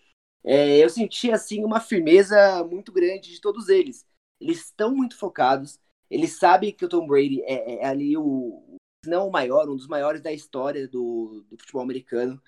É, 0.45 0.79
eu 0.79 0.91
senti 0.91 1.31
assim 1.33 1.65
uma 1.65 1.81
firmeza 1.81 2.63
muito 2.65 2.93
grande 2.93 3.33
de 3.33 3.41
todos 3.41 3.69
eles. 3.69 4.07
Eles 4.41 4.67
estão 4.67 4.95
muito 4.95 5.17
focados. 5.17 5.81
Eles 6.11 6.39
sabem 6.39 6.73
que 6.73 6.85
o 6.85 6.89
Tom 6.89 7.07
Brady 7.07 7.43
é, 7.45 7.77
é 7.77 7.87
ali 7.87 8.17
o, 8.17 8.77
não 9.07 9.29
o 9.29 9.33
maior, 9.33 9.69
um 9.69 9.77
dos 9.77 9.89
maiores 9.89 10.21
da 10.21 10.33
história 10.33 10.87
do, 10.87 11.45
do 11.49 11.57
futebol 11.59 11.83
americano. 11.83 12.41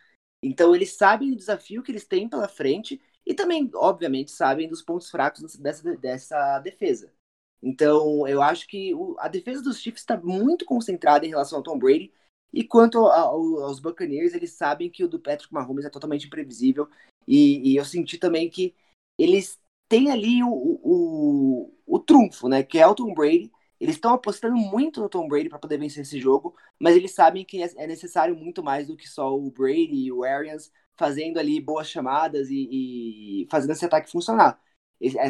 Então 0.43 0.75
eles 0.75 0.97
sabem 0.97 1.33
o 1.33 1.37
desafio 1.37 1.83
que 1.83 1.91
eles 1.91 2.07
têm 2.07 2.29
pela 2.29 2.47
frente 2.47 3.01
e 3.27 3.35
também, 3.35 3.69
obviamente, 3.75 4.31
sabem 4.31 4.69
dos 4.69 4.83
pontos 4.83 5.11
fracos 5.11 5.57
dessa, 5.57 5.97
dessa 5.97 6.61
defesa. 6.61 7.13
Então, 7.61 8.29
eu 8.29 8.41
acho 8.41 8.69
que 8.69 8.95
o, 8.95 9.17
a 9.19 9.27
defesa 9.27 9.61
dos 9.61 9.81
Chiefs 9.81 10.03
está 10.03 10.17
muito 10.17 10.65
concentrada 10.65 11.27
em 11.27 11.31
relação 11.31 11.59
ao 11.59 11.65
Tom 11.65 11.77
Brady. 11.77 12.13
E 12.57 12.65
quanto 12.65 13.01
ao, 13.01 13.65
aos 13.65 13.79
Buccaneers, 13.79 14.33
eles 14.33 14.53
sabem 14.53 14.89
que 14.89 15.05
o 15.05 15.09
do 15.09 15.21
Patrick 15.21 15.53
Mahomes 15.53 15.85
é 15.85 15.91
totalmente 15.91 16.27
imprevisível. 16.27 16.89
E, 17.29 17.73
e 17.73 17.77
eu 17.77 17.85
senti 17.85 18.17
também 18.17 18.49
que 18.49 18.75
eles 19.19 19.61
têm 19.91 20.11
ali 20.11 20.43
o, 20.43 20.49
o, 20.49 21.75
o, 21.87 21.99
trunfo, 21.99 22.49
né? 22.49 22.63
Que 22.63 22.79
é 22.79 22.87
o 22.87 22.95
Tom 22.95 23.13
Brady. 23.13 23.53
Eles 23.79 23.97
estão 23.97 24.15
apostando 24.15 24.57
muito 24.57 25.03
no 25.03 25.09
Tom 25.11 25.29
Brady 25.29 25.51
para 25.51 25.59
poder 25.59 25.77
vencer 25.77 26.01
esse 26.03 26.19
jogo, 26.19 26.57
mas 26.79 26.97
eles 26.97 27.11
sabem 27.13 27.45
que 27.45 27.63
é, 27.63 27.71
é 27.77 27.87
necessário 27.87 28.35
muito 28.35 28.65
mais 28.65 28.87
do 28.87 28.97
que 28.97 29.07
só 29.07 29.37
o 29.37 29.51
Brady 29.51 30.07
e 30.07 30.13
o 30.13 30.25
Arians 30.25 30.73
fazendo 30.97 31.39
ali 31.39 31.61
boas 31.61 31.91
chamadas 31.91 32.49
e, 32.49 33.43
e 33.43 33.49
fazendo 33.51 33.73
esse 33.73 33.85
ataque 33.85 34.11
funcionar. 34.11 34.59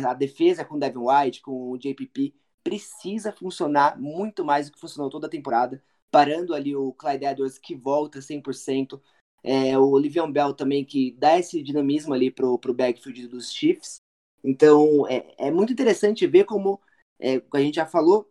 A 0.05 0.15
defesa 0.15 0.65
com 0.65 0.77
o 0.77 0.79
Devin 0.79 1.01
White, 1.01 1.43
com 1.43 1.73
o 1.73 1.77
JPP, 1.77 2.33
precisa 2.63 3.33
funcionar 3.33 3.99
muito 3.99 4.45
mais 4.45 4.67
do 4.67 4.75
que 4.75 4.81
funcionou 4.81 5.11
toda 5.11 5.27
a 5.27 5.31
temporada, 5.31 5.83
parando 6.17 6.55
ali 6.55 6.75
o 6.75 6.95
Clyde 6.95 7.27
Edwards 7.27 7.59
que 7.59 7.75
volta 7.75 8.23
100%, 8.23 8.99
é, 9.43 9.79
o 9.79 9.99
Livion 9.99 10.33
Bell 10.33 10.55
também 10.55 10.83
que 10.83 11.13
dá 11.13 11.39
esse 11.39 11.63
dinamismo 11.63 12.15
ali 12.15 12.31
pro, 12.31 12.59
pro 12.59 12.73
backfield 12.73 13.29
dos 13.29 13.53
Chiefs. 13.53 14.01
Então 14.43 15.07
é, 15.09 15.35
é 15.37 15.51
muito 15.51 15.75
interessante 15.75 16.27
ver 16.27 16.45
como 16.45 16.81
é, 17.21 17.43
a 17.53 17.61
gente 17.61 17.75
já 17.75 17.85
falou, 17.85 18.27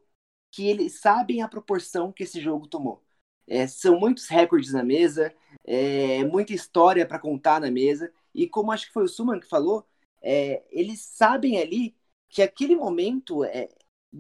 que 0.52 0.68
eles 0.68 1.00
sabem 1.00 1.44
a 1.44 1.48
proporção 1.48 2.12
que 2.12 2.24
esse 2.24 2.42
jogo 2.42 2.66
tomou. 2.68 3.04
É, 3.48 3.68
são 3.68 4.00
muitos 4.00 4.28
recordes 4.30 4.74
na 4.74 4.84
mesa, 4.84 5.32
é, 5.64 6.24
muita 6.24 6.54
história 6.54 7.06
para 7.06 7.20
contar 7.20 7.62
na 7.62 7.70
mesa, 7.70 8.12
e 8.34 8.50
como 8.50 8.72
acho 8.72 8.88
que 8.88 8.94
foi 8.94 9.04
o 9.04 9.08
Suman 9.08 9.40
que 9.40 9.48
falou, 9.48 9.86
é, 10.24 10.64
eles 10.72 11.02
sabem 11.02 11.60
ali 11.60 11.96
que 12.30 12.42
aquele 12.42 12.76
momento, 12.76 13.44
é, 13.44 13.70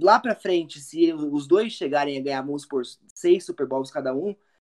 lá 0.02 0.20
para 0.20 0.36
frente, 0.36 0.80
se 0.80 1.14
os 1.14 1.48
dois 1.48 1.74
chegarem 1.74 2.18
a 2.18 2.22
ganhar, 2.22 2.42
vamos 2.42 2.66
por 2.66 2.84
seis 3.14 3.46
Super 3.46 3.68
Bowls 3.68 3.92
cada 3.92 4.14
um, 4.14 4.36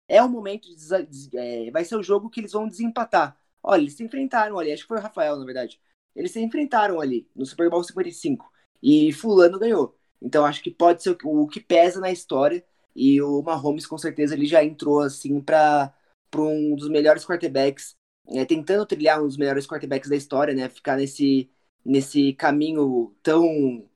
é 0.09 0.23
o 0.23 0.28
momento, 0.28 0.69
de, 0.74 1.39
é, 1.39 1.70
vai 1.70 1.85
ser 1.85 1.97
o 1.97 2.03
jogo 2.03 2.31
que 2.31 2.40
eles 2.40 2.53
vão 2.53 2.69
desempatar. 2.69 3.39
Olha, 3.62 3.82
eles 3.82 3.95
se 3.95 4.05
enfrentaram 4.05 4.59
ali, 4.59 4.73
acho 4.73 4.82
que 4.82 4.89
foi 4.89 4.99
o 4.99 5.03
Rafael, 5.03 5.36
na 5.36 5.45
verdade. 5.45 5.81
Eles 6.16 6.32
se 6.32 6.40
enfrentaram 6.40 7.01
ali 7.01 7.28
no 7.35 7.45
Super 7.47 7.70
Bowl 7.70 7.82
55 7.85 8.51
e 8.82 9.12
Fulano 9.12 9.59
ganhou. 9.59 9.97
Então 10.20 10.45
acho 10.45 10.62
que 10.62 10.70
pode 10.70 11.03
ser 11.03 11.16
o, 11.24 11.47
que 11.47 11.61
pesa 11.61 12.01
na 12.01 12.11
história. 12.11 12.65
E 12.95 13.20
o 13.23 13.43
Mahomes, 13.43 13.86
com 13.86 13.97
certeza, 13.99 14.35
ele 14.35 14.47
já 14.47 14.65
entrou 14.65 15.01
assim 15.01 15.40
para 15.40 15.93
um 16.36 16.74
dos 16.74 16.89
melhores 16.89 17.24
quarterbacks, 17.24 17.95
é, 18.28 18.45
tentando 18.45 18.86
trilhar 18.86 19.23
um 19.23 19.27
dos 19.27 19.36
melhores 19.36 19.66
quarterbacks 19.66 20.11
da 20.11 20.16
história, 20.16 20.55
né? 20.55 20.69
Ficar 20.69 20.97
nesse, 20.97 21.51
nesse 21.85 22.32
caminho 22.35 23.15
tão 23.23 23.89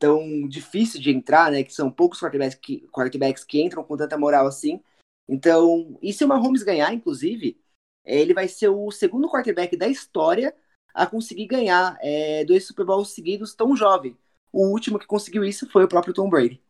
tão 0.00 0.48
difícil 0.48 1.00
de 1.00 1.10
entrar, 1.10 1.52
né? 1.52 1.62
Que 1.62 1.72
são 1.72 1.90
poucos 1.90 2.18
quarterbacks 2.18 2.58
que, 2.58 2.88
quarterbacks 2.88 3.44
que 3.44 3.62
entram 3.62 3.84
com 3.84 3.96
tanta 3.96 4.18
moral 4.18 4.46
assim. 4.46 4.82
Então, 5.28 5.96
e 6.02 6.12
se 6.12 6.24
o 6.24 6.28
Mahomes 6.28 6.64
ganhar, 6.64 6.92
inclusive, 6.92 7.60
é, 8.04 8.18
ele 8.18 8.34
vai 8.34 8.48
ser 8.48 8.68
o 8.68 8.90
segundo 8.90 9.30
quarterback 9.30 9.76
da 9.76 9.86
história 9.86 10.56
a 10.92 11.06
conseguir 11.06 11.46
ganhar 11.46 11.96
é, 12.00 12.44
dois 12.44 12.66
Super 12.66 12.84
Bowls 12.84 13.10
seguidos 13.10 13.54
tão 13.54 13.76
jovem. 13.76 14.16
O 14.52 14.66
último 14.68 14.98
que 14.98 15.06
conseguiu 15.06 15.44
isso 15.44 15.70
foi 15.70 15.84
o 15.84 15.88
próprio 15.88 16.14
Tom 16.14 16.28
Brady. 16.28 16.60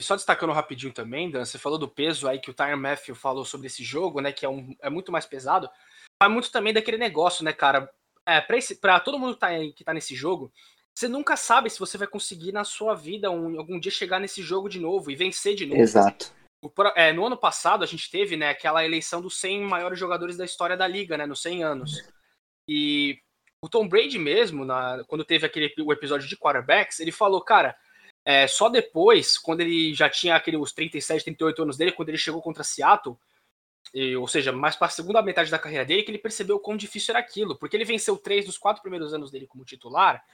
Só 0.00 0.16
destacando 0.16 0.52
rapidinho 0.52 0.92
também, 0.92 1.30
Dan, 1.30 1.44
você 1.44 1.58
falou 1.58 1.78
do 1.78 1.88
peso 1.88 2.26
aí 2.26 2.40
que 2.40 2.50
o 2.50 2.54
Tyron 2.54 2.76
Matthew 2.76 3.14
falou 3.14 3.44
sobre 3.44 3.68
esse 3.68 3.84
jogo, 3.84 4.20
né? 4.20 4.32
Que 4.32 4.44
é, 4.44 4.48
um, 4.48 4.74
é 4.80 4.90
muito 4.90 5.12
mais 5.12 5.26
pesado. 5.26 5.70
Vai 6.20 6.28
muito 6.28 6.50
também 6.50 6.72
daquele 6.72 6.98
negócio, 6.98 7.44
né, 7.44 7.52
cara? 7.52 7.88
É, 8.26 8.40
todo 9.04 9.18
mundo 9.18 9.34
que 9.34 9.40
tá, 9.40 9.48
que 9.76 9.84
tá 9.84 9.94
nesse 9.94 10.16
jogo, 10.16 10.52
você 10.94 11.08
nunca 11.08 11.36
sabe 11.36 11.70
se 11.70 11.78
você 11.78 11.96
vai 11.96 12.06
conseguir 12.06 12.52
na 12.52 12.64
sua 12.64 12.94
vida 12.94 13.30
um, 13.30 13.58
algum 13.58 13.78
dia 13.80 13.90
chegar 13.90 14.20
nesse 14.20 14.42
jogo 14.42 14.68
de 14.68 14.78
novo 14.78 15.10
e 15.10 15.16
vencer 15.16 15.54
de 15.54 15.66
novo. 15.66 15.80
Exato. 15.80 16.32
O, 16.62 16.70
é, 16.94 17.12
no 17.12 17.26
ano 17.26 17.36
passado 17.36 17.82
a 17.82 17.86
gente 17.86 18.10
teve 18.10 18.36
né, 18.36 18.50
aquela 18.50 18.84
eleição 18.84 19.20
dos 19.20 19.38
100 19.38 19.62
maiores 19.62 19.98
jogadores 19.98 20.36
da 20.36 20.44
história 20.44 20.76
da 20.76 20.86
liga, 20.86 21.16
né? 21.16 21.26
Nos 21.26 21.42
100 21.42 21.64
anos. 21.64 22.12
E 22.68 23.18
o 23.60 23.68
Tom 23.68 23.88
Brady 23.88 24.18
mesmo, 24.18 24.64
na, 24.64 25.02
quando 25.06 25.24
teve 25.24 25.46
aquele 25.46 25.72
o 25.80 25.92
episódio 25.92 26.28
de 26.28 26.36
quarterbacks, 26.36 27.00
ele 27.00 27.10
falou, 27.10 27.40
cara, 27.40 27.76
é, 28.24 28.46
só 28.46 28.68
depois, 28.68 29.36
quando 29.38 29.60
ele 29.60 29.94
já 29.94 30.08
tinha 30.08 30.36
aquele, 30.36 30.56
os 30.56 30.72
37, 30.72 31.24
38 31.24 31.62
anos 31.62 31.76
dele, 31.76 31.92
quando 31.92 32.08
ele 32.10 32.18
chegou 32.18 32.40
contra 32.40 32.62
Seattle, 32.62 33.16
e, 33.92 34.16
ou 34.16 34.28
seja, 34.28 34.52
mais 34.52 34.76
para 34.76 34.86
a 34.86 34.90
segunda 34.90 35.22
metade 35.22 35.50
da 35.50 35.58
carreira 35.58 35.84
dele, 35.84 36.02
que 36.02 36.10
ele 36.10 36.18
percebeu 36.18 36.60
quão 36.60 36.76
difícil 36.76 37.12
era 37.12 37.18
aquilo, 37.18 37.56
porque 37.56 37.76
ele 37.76 37.84
venceu 37.84 38.16
três 38.16 38.46
dos 38.46 38.56
quatro 38.56 38.82
primeiros 38.82 39.12
anos 39.12 39.30
dele 39.30 39.46
como 39.46 39.64
titular, 39.64 40.24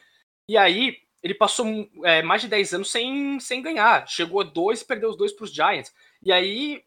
e 0.49 0.57
aí 0.57 0.97
ele 1.23 1.35
passou 1.35 1.67
é, 2.05 2.23
mais 2.23 2.43
de 2.43 2.49
10 2.49 2.75
anos 2.75 2.91
sem, 2.91 3.39
sem 3.41 3.61
ganhar. 3.61 4.09
Chegou 4.09 4.41
a 4.41 4.45
dois 4.45 4.81
e 4.81 4.87
perdeu 4.87 5.11
os 5.11 5.17
dois 5.17 5.33
para 5.33 5.45
os 5.45 5.53
Giants. 5.53 5.93
E 6.23 6.33
aí 6.33 6.85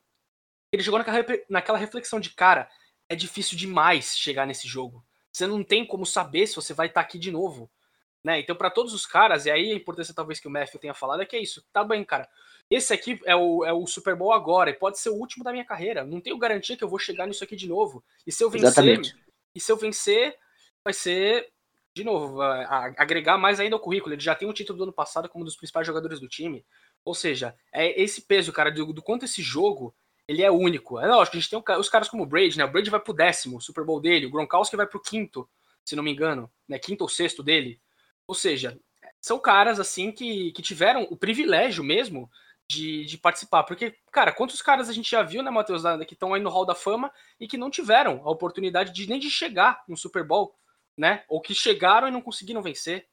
ele 0.72 0.84
chegou 0.84 0.98
naquela, 0.98 1.24
naquela 1.50 1.78
reflexão 1.78 2.20
de 2.20 2.30
cara, 2.30 2.70
é 3.10 3.16
difícil 3.16 3.58
demais 3.58 4.18
chegar 4.18 4.48
nesse 4.48 4.68
jogo. 4.68 5.06
Você 5.32 5.46
não 5.46 5.64
tem 5.64 5.86
como 5.86 6.06
saber 6.06 6.48
se 6.48 6.56
você 6.56 6.74
vai 6.74 6.88
estar 6.88 7.02
tá 7.02 7.08
aqui 7.08 7.20
de 7.20 7.32
novo. 7.32 7.70
Né? 8.24 8.40
Então, 8.40 8.56
para 8.56 8.70
todos 8.70 8.94
os 8.94 9.06
caras, 9.06 9.46
e 9.46 9.52
aí 9.52 9.72
a 9.72 9.76
importância 9.76 10.14
talvez 10.14 10.40
que 10.40 10.48
o 10.48 10.52
Matthew 10.52 10.80
tenha 10.80 10.94
falado 10.94 11.22
é 11.22 11.26
que 11.26 11.36
é 11.36 11.42
isso. 11.42 11.66
Tá 11.74 11.84
bem, 11.84 12.04
cara. 12.04 12.30
Esse 12.70 12.94
aqui 12.94 13.20
é 13.26 13.36
o, 13.36 13.66
é 13.66 13.74
o 13.74 13.86
Super 13.88 14.16
Bowl 14.16 14.32
agora, 14.32 14.70
e 14.70 14.74
pode 14.74 15.00
ser 15.00 15.10
o 15.10 15.16
último 15.16 15.44
da 15.44 15.52
minha 15.52 15.66
carreira. 15.66 16.06
Não 16.06 16.22
tenho 16.22 16.38
garantia 16.38 16.78
que 16.78 16.84
eu 16.84 16.88
vou 16.88 17.00
chegar 17.00 17.28
nisso 17.28 17.44
aqui 17.44 17.56
de 17.56 17.68
novo. 17.68 18.04
E 18.26 18.32
se 18.32 18.44
eu 18.44 18.50
vencer, 18.50 18.68
Exatamente. 18.68 19.16
e 19.56 19.60
se 19.60 19.72
eu 19.72 19.76
vencer, 19.76 20.38
vai 20.84 20.94
ser, 20.94 21.52
de 21.94 22.04
novo, 22.04 22.42
a, 22.42 22.64
a, 22.64 22.86
agregar 22.98 23.38
mais 23.38 23.60
ainda 23.60 23.76
ao 23.76 23.80
currículo. 23.80 24.14
Ele 24.14 24.22
já 24.22 24.36
tem 24.36 24.48
o 24.48 24.54
título 24.54 24.78
do 24.78 24.84
ano 24.84 24.94
passado 24.94 25.28
como 25.28 25.44
um 25.44 25.46
dos 25.46 25.56
principais 25.56 25.86
jogadores 25.86 26.20
do 26.20 26.28
time. 26.28 26.66
Ou 27.04 27.14
seja, 27.14 27.56
é 27.72 28.02
esse 28.02 28.22
peso, 28.22 28.54
cara, 28.54 28.72
do, 28.72 28.94
do 28.94 29.02
quanto 29.02 29.26
esse 29.26 29.42
jogo 29.42 29.94
ele 30.28 30.44
é 30.44 30.52
único. 30.52 31.00
É 31.00 31.08
lógico, 31.08 31.36
a 31.36 31.40
gente 31.40 31.50
tem 31.50 31.78
os 31.78 31.90
caras 31.90 32.08
como 32.08 32.24
o 32.24 32.26
Brady, 32.26 32.58
né? 32.58 32.64
O 32.64 32.72
Brady 32.72 32.90
vai 32.90 33.00
pro 33.00 33.14
décimo 33.14 33.62
Super 33.62 33.84
Bowl 33.84 34.00
dele, 34.00 34.26
o 34.26 34.30
Gronkowski 34.30 34.78
vai 34.78 34.88
pro 34.88 35.02
quinto, 35.02 35.50
se 35.84 35.96
não 35.96 36.04
me 36.04 36.12
engano, 36.12 36.50
né? 36.68 36.80
Quinto 36.80 37.04
ou 37.04 37.10
sexto 37.10 37.44
dele. 37.44 37.82
Ou 38.26 38.36
seja, 38.36 38.80
são 39.20 39.38
caras 39.38 39.80
assim 39.80 40.12
que, 40.12 40.52
que 40.54 40.62
tiveram 40.62 41.04
o 41.10 41.18
privilégio 41.18 41.84
mesmo 41.84 42.30
de, 42.68 43.06
de 43.06 43.18
participar. 43.18 43.64
Porque, 43.64 43.96
cara, 44.12 44.32
quantos 44.32 44.62
caras 44.62 44.90
a 44.90 44.94
gente 44.94 45.12
já 45.12 45.22
viu, 45.22 45.44
né, 45.44 45.52
Matheus, 45.52 45.84
que 46.08 46.14
estão 46.14 46.34
aí 46.34 46.42
no 46.42 46.50
Hall 46.50 46.66
da 46.66 46.76
Fama 46.76 47.12
e 47.40 47.48
que 47.48 47.58
não 47.58 47.70
tiveram 47.70 48.22
a 48.24 48.32
oportunidade 48.32 48.94
de 48.94 49.10
nem 49.10 49.20
de 49.20 49.30
chegar 49.30 49.84
no 49.88 49.98
Super 49.98 50.24
Bowl, 50.24 50.56
né? 51.02 51.26
Ou 51.28 51.42
que 51.42 51.56
chegaram 51.56 52.08
e 52.08 52.12
não 52.12 52.22
conseguiram 52.22 52.62
vencer. 52.62 53.08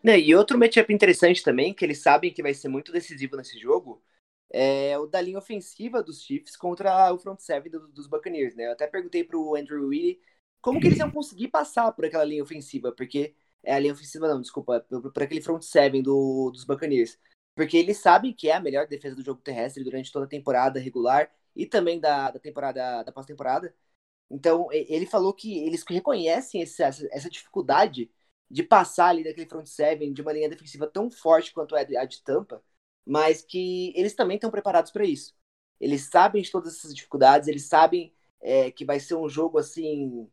Né, 0.00 0.16
e 0.20 0.32
outro 0.32 0.56
matchup 0.56 0.92
interessante 0.92 1.42
também, 1.42 1.74
que 1.74 1.84
eles 1.84 1.98
sabem 1.98 2.32
que 2.32 2.40
vai 2.40 2.54
ser 2.54 2.68
muito 2.68 2.92
decisivo 2.92 3.36
nesse 3.36 3.58
jogo, 3.58 4.00
é 4.48 4.96
o 4.96 5.06
da 5.06 5.20
linha 5.20 5.38
ofensiva 5.38 6.00
dos 6.00 6.22
Chiefs 6.22 6.56
contra 6.56 7.12
o 7.12 7.18
front 7.18 7.40
seven 7.40 7.72
do, 7.72 7.88
dos 7.88 8.06
Buccaneers, 8.06 8.54
né? 8.54 8.66
Eu 8.66 8.72
até 8.72 8.86
perguntei 8.86 9.24
pro 9.24 9.56
Andrew 9.56 9.88
Willie 9.88 10.20
como 10.62 10.80
que 10.80 10.86
eles 10.86 10.98
iam 11.00 11.10
conseguir 11.10 11.48
passar 11.48 11.90
por 11.90 12.04
aquela 12.04 12.24
linha 12.24 12.42
ofensiva, 12.44 12.92
porque 12.92 13.34
é 13.64 13.74
a 13.74 13.78
linha 13.80 13.92
ofensiva 13.92 14.28
não, 14.28 14.40
desculpa, 14.40 14.80
por, 14.88 15.22
aquele 15.22 15.42
front 15.42 15.62
seven 15.62 16.02
do, 16.02 16.50
dos 16.52 16.64
Buccaneers. 16.64 17.18
Porque 17.56 17.76
eles 17.76 17.98
sabem 17.98 18.32
que 18.32 18.48
é 18.48 18.54
a 18.54 18.60
melhor 18.60 18.86
defesa 18.86 19.16
do 19.16 19.24
jogo 19.24 19.40
terrestre 19.42 19.82
durante 19.82 20.12
toda 20.12 20.26
a 20.26 20.28
temporada 20.28 20.78
regular 20.78 21.28
e 21.56 21.66
também 21.66 21.98
da, 21.98 22.30
da 22.30 22.38
temporada 22.38 23.02
da 23.02 23.10
pós-temporada. 23.10 23.74
Então, 24.30 24.68
ele 24.70 25.06
falou 25.06 25.32
que 25.32 25.58
eles 25.58 25.84
reconhecem 25.88 26.62
essa, 26.62 26.84
essa 26.84 27.30
dificuldade 27.30 28.10
de 28.50 28.62
passar 28.62 29.08
ali 29.08 29.24
daquele 29.24 29.48
front 29.48 29.66
seven 29.66 30.12
de 30.12 30.22
uma 30.22 30.32
linha 30.32 30.48
defensiva 30.48 30.86
tão 30.86 31.10
forte 31.10 31.52
quanto 31.52 31.76
é 31.76 31.96
a 31.96 32.04
de 32.04 32.22
Tampa, 32.22 32.62
mas 33.06 33.42
que 33.42 33.92
eles 33.96 34.14
também 34.14 34.36
estão 34.36 34.50
preparados 34.50 34.90
para 34.90 35.04
isso. 35.04 35.34
Eles 35.80 36.08
sabem 36.10 36.42
de 36.42 36.50
todas 36.50 36.76
essas 36.76 36.94
dificuldades, 36.94 37.48
eles 37.48 37.66
sabem 37.66 38.12
é, 38.40 38.70
que 38.70 38.84
vai 38.84 39.00
ser 39.00 39.14
um 39.14 39.28
jogo 39.28 39.58
assim, 39.58 40.28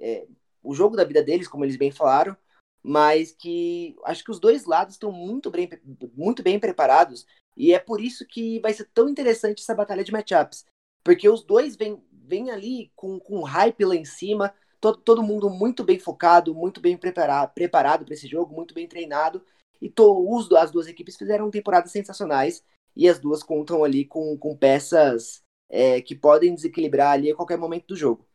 é, 0.00 0.26
o 0.62 0.74
jogo 0.74 0.96
da 0.96 1.04
vida 1.04 1.22
deles, 1.22 1.48
como 1.48 1.64
eles 1.64 1.76
bem 1.76 1.90
falaram, 1.90 2.36
mas 2.82 3.32
que 3.32 3.96
acho 4.04 4.22
que 4.22 4.30
os 4.30 4.38
dois 4.38 4.64
lados 4.64 4.94
estão 4.94 5.10
muito 5.10 5.50
bem, 5.50 5.68
muito 6.14 6.42
bem 6.42 6.60
preparados 6.60 7.26
e 7.56 7.72
é 7.72 7.78
por 7.78 8.00
isso 8.00 8.26
que 8.26 8.60
vai 8.60 8.72
ser 8.72 8.84
tão 8.92 9.08
interessante 9.08 9.62
essa 9.62 9.74
batalha 9.74 10.04
de 10.04 10.12
matchups, 10.12 10.64
porque 11.02 11.28
os 11.28 11.42
dois 11.42 11.76
vêm, 11.76 12.02
vêm 12.26 12.50
ali 12.50 12.90
com, 12.96 13.18
com 13.18 13.42
hype 13.42 13.84
lá 13.84 13.94
em 13.94 14.04
cima, 14.04 14.54
todo, 14.80 14.98
todo 14.98 15.22
mundo 15.22 15.48
muito 15.50 15.84
bem 15.84 15.98
focado, 15.98 16.54
muito 16.54 16.80
bem 16.80 16.96
preparado 16.96 17.52
preparado 17.52 18.04
para 18.04 18.14
esse 18.14 18.26
jogo, 18.26 18.54
muito 18.54 18.74
bem 18.74 18.86
treinado, 18.86 19.44
e 19.80 19.88
to, 19.88 20.26
os, 20.28 20.50
as 20.52 20.70
duas 20.70 20.86
equipes 20.86 21.16
fizeram 21.16 21.50
temporadas 21.50 21.92
sensacionais 21.92 22.64
e 22.96 23.08
as 23.08 23.18
duas 23.18 23.42
contam 23.42 23.84
ali 23.84 24.04
com, 24.04 24.36
com 24.38 24.56
peças 24.56 25.42
é, 25.68 26.00
que 26.00 26.14
podem 26.14 26.54
desequilibrar 26.54 27.12
ali 27.12 27.30
a 27.30 27.34
qualquer 27.34 27.58
momento 27.58 27.88
do 27.88 27.96
jogo. 27.96 28.26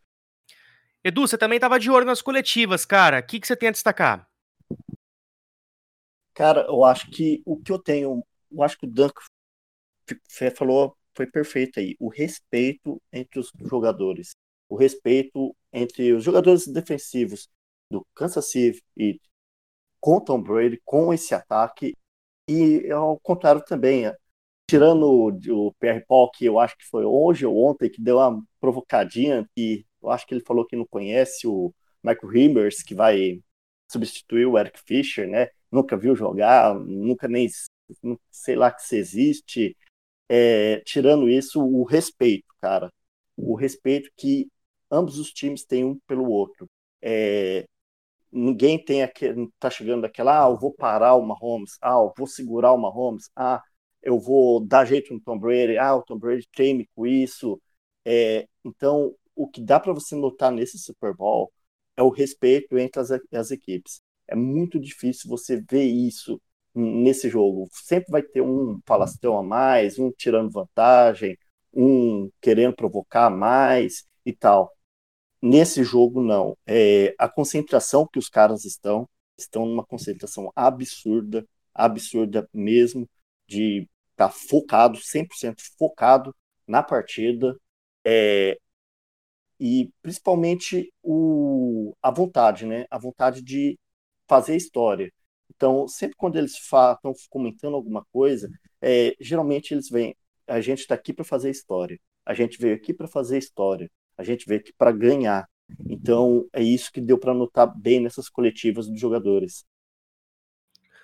Edu, 1.03 1.21
você 1.21 1.37
também 1.37 1.55
estava 1.55 1.79
de 1.79 1.89
olho 1.89 2.05
nas 2.05 2.21
coletivas, 2.21 2.85
cara. 2.85 3.19
O 3.19 3.23
que, 3.23 3.39
que 3.39 3.47
você 3.47 3.55
tem 3.55 3.69
a 3.69 3.71
destacar? 3.71 4.27
Cara, 6.33 6.65
eu 6.67 6.83
acho 6.83 7.09
que 7.09 7.41
o 7.45 7.57
que 7.57 7.71
eu 7.71 7.79
tenho, 7.79 8.23
eu 8.51 8.63
acho 8.63 8.77
que 8.77 8.85
o 8.85 8.89
Duncan 8.89 9.23
falou 10.55 10.97
foi 11.19 11.27
perfeito 11.27 11.81
aí. 11.81 11.97
O 11.99 12.07
respeito 12.07 13.01
entre 13.11 13.41
os 13.41 13.51
jogadores, 13.65 14.31
o 14.69 14.77
respeito 14.77 15.53
entre 15.73 16.13
os 16.13 16.23
jogadores 16.23 16.65
defensivos 16.65 17.49
do 17.91 18.07
Kansas 18.15 18.49
City 18.49 18.81
e 18.95 19.19
com 19.99 20.21
Tom 20.21 20.41
Brady, 20.41 20.81
com 20.85 21.13
esse 21.13 21.35
ataque 21.35 21.93
e 22.47 22.89
ao 22.89 23.19
contrário 23.19 23.61
também, 23.65 24.09
tirando 24.69 25.05
o, 25.49 25.73
PR 25.73 26.01
Paul, 26.07 26.31
que 26.31 26.45
eu 26.45 26.57
acho 26.57 26.77
que 26.77 26.85
foi 26.85 27.03
hoje 27.03 27.45
ou 27.45 27.65
ontem, 27.65 27.89
que 27.89 28.01
deu 28.01 28.17
uma 28.17 28.41
provocadinha, 28.61 29.45
que 29.53 29.85
eu 30.01 30.09
acho 30.09 30.25
que 30.25 30.33
ele 30.33 30.43
falou 30.45 30.65
que 30.65 30.77
não 30.77 30.87
conhece 30.87 31.47
o 31.47 31.73
Michael 32.01 32.31
Rivers, 32.31 32.81
que 32.81 32.95
vai 32.95 33.41
substituir 33.91 34.45
o 34.45 34.57
Eric 34.57 34.79
Fischer, 34.85 35.27
né? 35.27 35.49
nunca 35.71 35.97
viu 35.97 36.15
jogar, 36.15 36.73
nunca 36.75 37.27
nem 37.27 37.49
sei 38.31 38.55
lá 38.55 38.71
que 38.71 38.83
se 38.83 38.97
existe. 38.97 39.75
É, 40.29 40.81
tirando 40.85 41.29
isso, 41.29 41.61
o 41.63 41.83
respeito, 41.83 42.47
cara. 42.61 42.91
O 43.37 43.55
respeito 43.55 44.11
que 44.17 44.49
ambos 44.91 45.19
os 45.19 45.31
times 45.31 45.65
têm 45.65 45.83
um 45.85 45.99
pelo 46.07 46.29
outro. 46.29 46.69
É, 47.01 47.67
ninguém 48.31 48.83
tem 48.83 49.03
aquele, 49.03 49.49
tá 49.59 49.69
chegando 49.69 50.05
aquela, 50.05 50.45
ah, 50.45 50.49
eu 50.49 50.57
vou 50.57 50.73
parar 50.73 51.15
o 51.15 51.25
Mahomes, 51.25 51.77
ah, 51.81 51.93
eu 51.93 52.13
vou 52.17 52.27
segurar 52.27 52.73
o 52.73 52.77
Mahomes, 52.77 53.29
ah, 53.35 53.63
eu 54.01 54.19
vou 54.19 54.65
dar 54.65 54.85
jeito 54.85 55.13
no 55.13 55.19
Tom 55.21 55.37
Brady, 55.39 55.77
ah, 55.77 55.95
o 55.95 56.03
Tom 56.03 56.17
Brady 56.17 56.47
treme 56.53 56.87
com 56.95 57.05
isso. 57.07 57.61
É, 58.05 58.47
então, 58.65 59.15
o 59.35 59.47
que 59.47 59.61
dá 59.61 59.79
para 59.79 59.93
você 59.93 60.15
notar 60.15 60.51
nesse 60.51 60.77
Super 60.77 61.13
Bowl 61.15 61.51
é 61.97 62.03
o 62.03 62.09
respeito 62.09 62.77
entre 62.77 63.01
as, 63.01 63.11
as 63.33 63.51
equipes. 63.51 64.01
É 64.27 64.35
muito 64.35 64.79
difícil 64.79 65.29
você 65.29 65.61
ver 65.69 65.83
isso 65.85 66.41
nesse 66.73 67.29
jogo. 67.29 67.67
Sempre 67.71 68.11
vai 68.11 68.23
ter 68.23 68.41
um 68.41 68.79
falastrão 68.85 69.37
a 69.37 69.43
mais, 69.43 69.99
um 69.99 70.11
tirando 70.11 70.51
vantagem, 70.51 71.37
um 71.73 72.29
querendo 72.41 72.75
provocar 72.75 73.29
mais 73.29 74.05
e 74.25 74.33
tal. 74.33 74.71
Nesse 75.41 75.83
jogo, 75.83 76.21
não. 76.21 76.57
É, 76.67 77.15
a 77.17 77.29
concentração 77.29 78.07
que 78.07 78.19
os 78.19 78.29
caras 78.29 78.65
estão, 78.65 79.07
estão 79.37 79.65
numa 79.65 79.85
concentração 79.85 80.51
absurda, 80.55 81.47
absurda 81.73 82.47
mesmo, 82.53 83.09
de 83.47 83.87
estar 84.11 84.29
tá 84.29 84.29
focado, 84.29 84.99
100% 84.99 85.61
focado 85.77 86.35
na 86.67 86.83
partida. 86.83 87.55
É, 88.05 88.57
e 89.59 89.91
principalmente 90.01 90.91
o, 91.03 91.93
a 92.01 92.11
vontade, 92.11 92.65
né? 92.65 92.85
A 92.89 92.97
vontade 92.97 93.41
de 93.41 93.77
fazer 94.27 94.55
história. 94.55 95.11
Então, 95.59 95.89
sempre 95.89 96.15
quando 96.15 96.37
eles 96.37 96.53
estão 96.53 97.13
comentando 97.29 97.75
alguma 97.75 98.05
coisa, 98.13 98.49
é, 98.81 99.13
geralmente 99.19 99.73
eles 99.73 99.89
vêm, 99.89 100.15
a 100.47 100.61
gente 100.61 100.79
está 100.79 100.95
aqui 100.95 101.11
para 101.11 101.25
fazer 101.25 101.49
história, 101.49 101.99
a 102.25 102.33
gente 102.33 102.57
veio 102.57 102.73
aqui 102.73 102.93
para 102.93 103.09
fazer 103.09 103.37
história, 103.37 103.91
a 104.17 104.23
gente 104.23 104.45
veio 104.47 104.61
aqui 104.61 104.71
para 104.71 104.93
ganhar. 104.93 105.49
Então, 105.85 106.47
é 106.53 106.63
isso 106.63 106.89
que 106.93 107.01
deu 107.01 107.17
para 107.17 107.33
notar 107.33 107.67
bem 107.77 107.99
nessas 107.99 108.29
coletivas 108.29 108.87
dos 108.87 108.97
jogadores. 108.97 109.65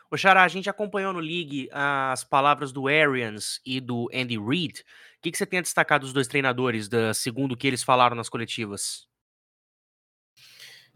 O 0.10 0.16
Xará, 0.16 0.44
a 0.44 0.48
gente 0.48 0.70
acompanhou 0.70 1.12
no 1.12 1.20
League 1.20 1.68
as 1.74 2.24
palavras 2.24 2.72
do 2.72 2.88
Arians 2.88 3.60
e 3.66 3.82
do 3.82 4.08
Andy 4.14 4.40
Reid. 4.40 4.80
O 4.80 4.86
que, 5.22 5.32
que 5.32 5.38
você 5.38 5.46
tem 5.46 5.60
a 5.60 5.64
destacar 5.64 6.00
dos 6.00 6.14
dois 6.14 6.30
treinadores, 6.30 6.88
da, 6.88 7.14
segundo 7.14 7.52
o 7.52 7.58
que 7.58 7.68
eles 7.68 7.84
falaram 7.84 8.16
nas 8.16 8.30
coletivas? 8.30 9.06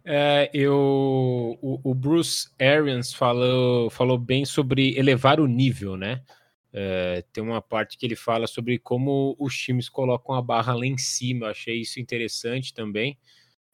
É, 0.05 0.49
eu, 0.53 1.57
o, 1.61 1.79
o, 1.83 1.93
Bruce 1.93 2.49
Arians 2.59 3.13
falou, 3.13 3.89
falou 3.89 4.17
bem 4.17 4.45
sobre 4.45 4.97
elevar 4.97 5.39
o 5.39 5.47
nível, 5.47 5.97
né? 5.97 6.23
É, 6.71 7.23
tem 7.33 7.43
uma 7.43 7.61
parte 7.61 7.97
que 7.97 8.05
ele 8.05 8.15
fala 8.15 8.47
sobre 8.47 8.77
como 8.77 9.35
os 9.39 9.55
times 9.57 9.89
colocam 9.89 10.35
a 10.35 10.41
barra 10.41 10.73
lá 10.73 10.85
em 10.85 10.97
cima. 10.97 11.47
Eu 11.47 11.51
achei 11.51 11.81
isso 11.81 11.99
interessante 11.99 12.73
também. 12.73 13.17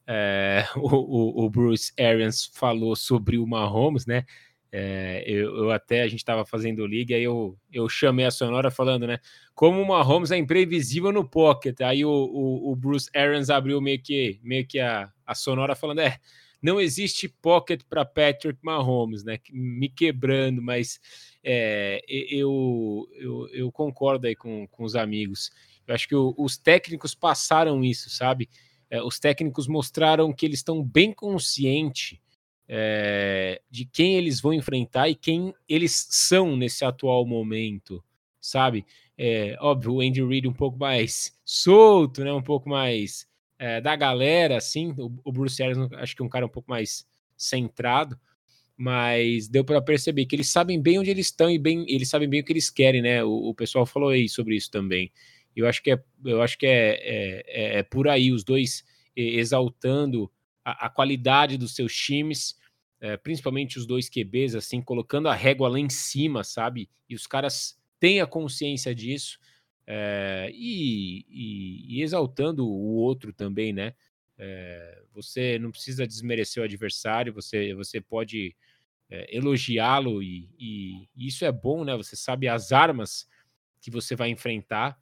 É, 0.07 0.65
o, 0.76 1.43
o, 1.43 1.45
o, 1.45 1.49
Bruce 1.49 1.93
Arians 1.99 2.45
falou 2.53 2.95
sobre 2.95 3.38
o 3.38 3.45
Mahomes, 3.47 4.06
né? 4.06 4.26
É, 4.72 5.23
eu, 5.26 5.56
eu, 5.56 5.72
até 5.72 6.02
a 6.02 6.07
gente 6.07 6.19
estava 6.19 6.45
fazendo 6.45 6.85
liga, 6.85 7.15
aí 7.15 7.23
eu, 7.23 7.57
eu 7.72 7.88
chamei 7.88 8.26
a 8.26 8.31
Sonora 8.31 8.69
falando, 8.69 9.07
né? 9.07 9.19
Como 9.53 9.81
o 9.81 9.88
Mahomes 9.88 10.31
é 10.31 10.38
imprevisível 10.38 11.14
no 11.14 11.27
pocket. 11.27 11.80
Aí 11.81 12.03
o, 12.03 12.10
o, 12.10 12.72
o 12.72 12.76
Bruce 12.76 13.10
Arians 13.15 13.49
abriu 13.49 13.80
meio 13.80 14.02
que, 14.02 14.39
meio 14.43 14.68
que 14.68 14.80
a, 14.80 15.10
a 15.26 15.35
Sonora 15.35 15.76
falando: 15.76 15.99
é, 15.99 16.19
não 16.61 16.80
existe 16.80 17.27
pocket 17.27 17.81
para 17.89 18.06
Patrick 18.06 18.60
Mahomes, 18.61 19.23
né? 19.23 19.39
Me 19.52 19.89
quebrando, 19.89 20.61
mas 20.61 20.99
é, 21.43 22.02
eu, 22.07 23.07
eu, 23.14 23.47
eu, 23.49 23.72
concordo 23.72 24.27
aí 24.27 24.35
com, 24.35 24.68
com 24.68 24.84
os 24.84 24.95
amigos. 24.95 25.52
Eu 25.88 25.93
acho 25.93 26.07
que 26.07 26.15
o, 26.15 26.34
os 26.38 26.57
técnicos 26.57 27.14
passaram 27.14 27.84
isso, 27.84 28.10
sabe? 28.10 28.49
É, 28.89 29.02
os 29.02 29.19
técnicos 29.19 29.68
mostraram 29.68 30.34
que 30.34 30.45
eles 30.45 30.60
estão 30.60 30.84
bem 30.84 31.14
conscientes 31.14 32.19
é, 32.68 33.61
de 33.69 33.85
quem 33.85 34.15
eles 34.15 34.41
vão 34.41 34.53
enfrentar 34.53 35.10
e 35.10 35.15
quem 35.15 35.53
eles 35.68 36.07
são 36.10 36.56
nesse 36.56 36.84
atual 36.84 37.26
momento, 37.26 38.03
sabe? 38.41 38.85
É, 39.18 39.56
óbvio, 39.61 39.93
o 39.93 40.02
Andy 40.02 40.23
Reid 40.23 40.47
um 40.47 40.53
pouco 40.53 40.77
mais 40.77 41.38
solto, 41.45 42.23
né? 42.23 42.34
Um 42.34 42.41
pouco 42.41 42.68
mais 42.68 43.27
é, 43.65 43.81
da 43.81 43.95
galera, 43.95 44.57
assim. 44.57 44.93
O, 44.95 45.11
o 45.23 45.31
Bruce 45.31 45.61
Arians 45.61 45.91
acho 45.93 46.15
que 46.15 46.21
é 46.21 46.25
um 46.25 46.29
cara 46.29 46.45
um 46.45 46.49
pouco 46.49 46.69
mais 46.69 47.07
centrado, 47.35 48.17
mas 48.77 49.47
deu 49.47 49.65
para 49.65 49.81
perceber 49.81 50.27
que 50.27 50.35
eles 50.35 50.49
sabem 50.49 50.79
bem 50.79 50.99
onde 50.99 51.09
eles 51.09 51.27
estão 51.27 51.49
e 51.49 51.57
bem, 51.57 51.83
eles 51.87 52.07
sabem 52.07 52.29
bem 52.29 52.41
o 52.41 52.43
que 52.43 52.53
eles 52.53 52.69
querem, 52.69 53.01
né? 53.01 53.23
O, 53.23 53.49
o 53.49 53.55
pessoal 53.55 53.85
falou 53.85 54.09
aí 54.09 54.29
sobre 54.29 54.55
isso 54.55 54.69
também. 54.69 55.11
Eu 55.55 55.67
acho 55.67 55.81
que 55.81 55.91
é, 55.91 56.03
eu 56.23 56.43
acho 56.43 56.59
que 56.59 56.67
é, 56.67 56.99
é, 57.01 57.43
é, 57.47 57.79
é 57.79 57.83
por 57.83 58.07
aí 58.07 58.31
os 58.31 58.43
dois 58.43 58.83
exaltando 59.15 60.31
a, 60.63 60.85
a 60.85 60.89
qualidade 60.89 61.57
dos 61.57 61.73
seus 61.73 61.95
times, 61.95 62.55
é, 63.01 63.17
principalmente 63.17 63.79
os 63.79 63.87
dois 63.87 64.09
QBs, 64.09 64.53
assim, 64.53 64.79
colocando 64.79 65.27
a 65.27 65.33
régua 65.33 65.69
lá 65.69 65.79
em 65.79 65.89
cima, 65.89 66.43
sabe? 66.43 66.87
E 67.09 67.15
os 67.15 67.25
caras 67.25 67.79
têm 67.99 68.21
a 68.21 68.27
consciência 68.27 68.93
disso 68.93 69.39
é, 69.88 70.49
e, 70.53 71.26
e, 71.30 71.98
e, 71.98 72.02
exaltando 72.02 72.68
o 72.68 72.95
outro 72.95 73.32
também, 73.32 73.72
né? 73.72 73.94
É, 74.38 75.03
você 75.14 75.57
não 75.60 75.72
precisa 75.72 76.07
desmerecer 76.07 76.62
o 76.62 76.66
adversário, 76.66 77.34
você, 77.34 77.74
você 77.74 78.02
pode 78.02 78.56
elogiá-lo 79.30 80.22
e, 80.22 80.49
e, 80.57 81.07
isso 81.16 81.45
é 81.45 81.52
bom, 81.52 81.84
né? 81.86 81.95
Você 81.95 82.16
sabe 82.16 82.48
as 82.48 82.72
armas 82.72 83.28
que 83.80 83.91
você 83.91 84.16
vai 84.16 84.30
enfrentar. 84.30 84.98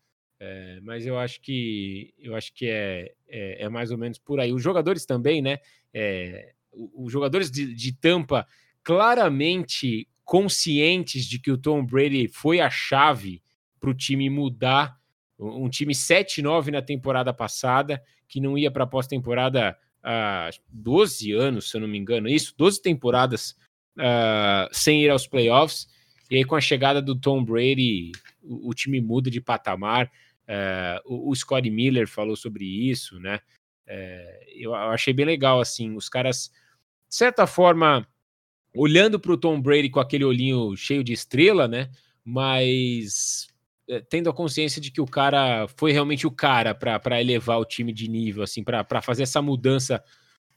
É, 0.46 0.80
mas 0.82 1.06
eu 1.06 1.18
acho 1.18 1.40
que 1.40 2.14
eu 2.20 2.36
acho 2.36 2.54
que 2.54 2.68
é, 2.68 3.14
é, 3.30 3.64
é, 3.64 3.70
mais 3.70 3.92
ou 3.92 3.98
menos 3.98 4.20
por 4.20 4.42
aí. 4.42 4.52
Os 4.52 4.62
jogadores 4.62 5.06
também, 5.06 5.42
né? 5.42 5.60
É, 5.94 6.54
os 6.74 7.10
jogadores 7.10 7.50
de, 7.50 7.74
de 7.74 7.94
Tampa 7.94 8.46
claramente 8.84 10.06
conscientes 10.26 11.26
de 11.26 11.40
que 11.40 11.50
o 11.50 11.58
Tom 11.58 11.86
Brady 11.86 12.28
foi 12.28 12.60
a 12.60 12.70
chave 12.70 13.42
para 13.84 13.90
o 13.90 13.94
time 13.94 14.30
mudar. 14.30 14.98
Um 15.38 15.70
time 15.70 15.94
7-9 15.94 16.72
na 16.72 16.82
temporada 16.82 17.34
passada, 17.34 18.02
que 18.30 18.40
não 18.40 18.58
ia 18.58 18.72
para 18.72 18.86
a 18.86 18.88
pós-temporada 18.88 19.78
há 20.02 20.50
12 20.70 21.34
anos, 21.34 21.70
se 21.70 21.76
eu 21.76 21.82
não 21.82 21.88
me 21.88 21.98
engano, 21.98 22.30
isso, 22.30 22.54
12 22.58 22.82
temporadas 22.82 23.58
uh, 23.98 24.70
sem 24.72 25.04
ir 25.04 25.10
aos 25.10 25.28
playoffs. 25.28 25.88
E 26.32 26.38
aí, 26.38 26.46
com 26.46 26.56
a 26.56 26.62
chegada 26.62 27.02
do 27.02 27.14
Tom 27.14 27.44
Brady, 27.44 28.14
o, 28.42 28.70
o 28.70 28.74
time 28.74 29.02
muda 29.02 29.30
de 29.30 29.42
patamar. 29.42 30.10
Uh, 30.48 31.00
o, 31.06 31.32
o 31.32 31.36
Scott 31.36 31.70
Miller 31.70 32.08
falou 32.08 32.38
sobre 32.38 32.64
isso, 32.64 33.20
né? 33.20 33.42
Uh, 33.86 34.46
eu, 34.56 34.74
achei 34.74 35.14
bem 35.14 35.26
legal, 35.26 35.60
assim, 35.60 35.94
os 35.94 36.08
caras 36.08 36.50
de 37.10 37.18
certa 37.18 37.46
forma, 37.46 38.08
olhando 38.74 39.20
para 39.20 39.34
o 39.34 39.38
Tom 39.38 39.62
Brady 39.62 39.90
com 39.90 40.00
aquele 40.00 40.24
olhinho 40.24 40.76
cheio 40.78 41.04
de 41.04 41.12
estrela, 41.12 41.68
né? 41.68 41.92
Mas 42.24 43.53
tendo 44.10 44.30
a 44.30 44.34
consciência 44.34 44.82
de 44.82 44.92
que 44.92 45.02
o 45.02 45.06
cara 45.06 45.68
foi 45.76 45.92
realmente 45.92 46.26
o 46.26 46.32
cara 46.32 46.74
para 46.74 47.22
elevar 47.22 47.60
o 47.60 47.66
time 47.66 47.92
de 47.92 48.08
nível, 48.08 48.44
assim, 48.44 48.64
para 48.64 49.02
fazer 49.02 49.24
essa 49.24 49.42
mudança 49.42 50.04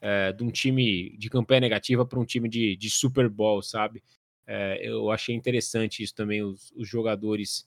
é, 0.00 0.32
de 0.32 0.44
um 0.44 0.50
time 0.50 1.16
de 1.18 1.28
campanha 1.28 1.60
negativa 1.60 2.06
para 2.06 2.20
um 2.20 2.24
time 2.24 2.48
de, 2.48 2.76
de 2.76 2.90
Super 2.90 3.28
Bowl, 3.28 3.62
sabe? 3.62 4.02
É, 4.46 4.78
eu 4.88 5.10
achei 5.10 5.34
interessante 5.34 6.02
isso 6.02 6.14
também, 6.14 6.42
os, 6.42 6.72
os 6.76 6.88
jogadores 6.88 7.66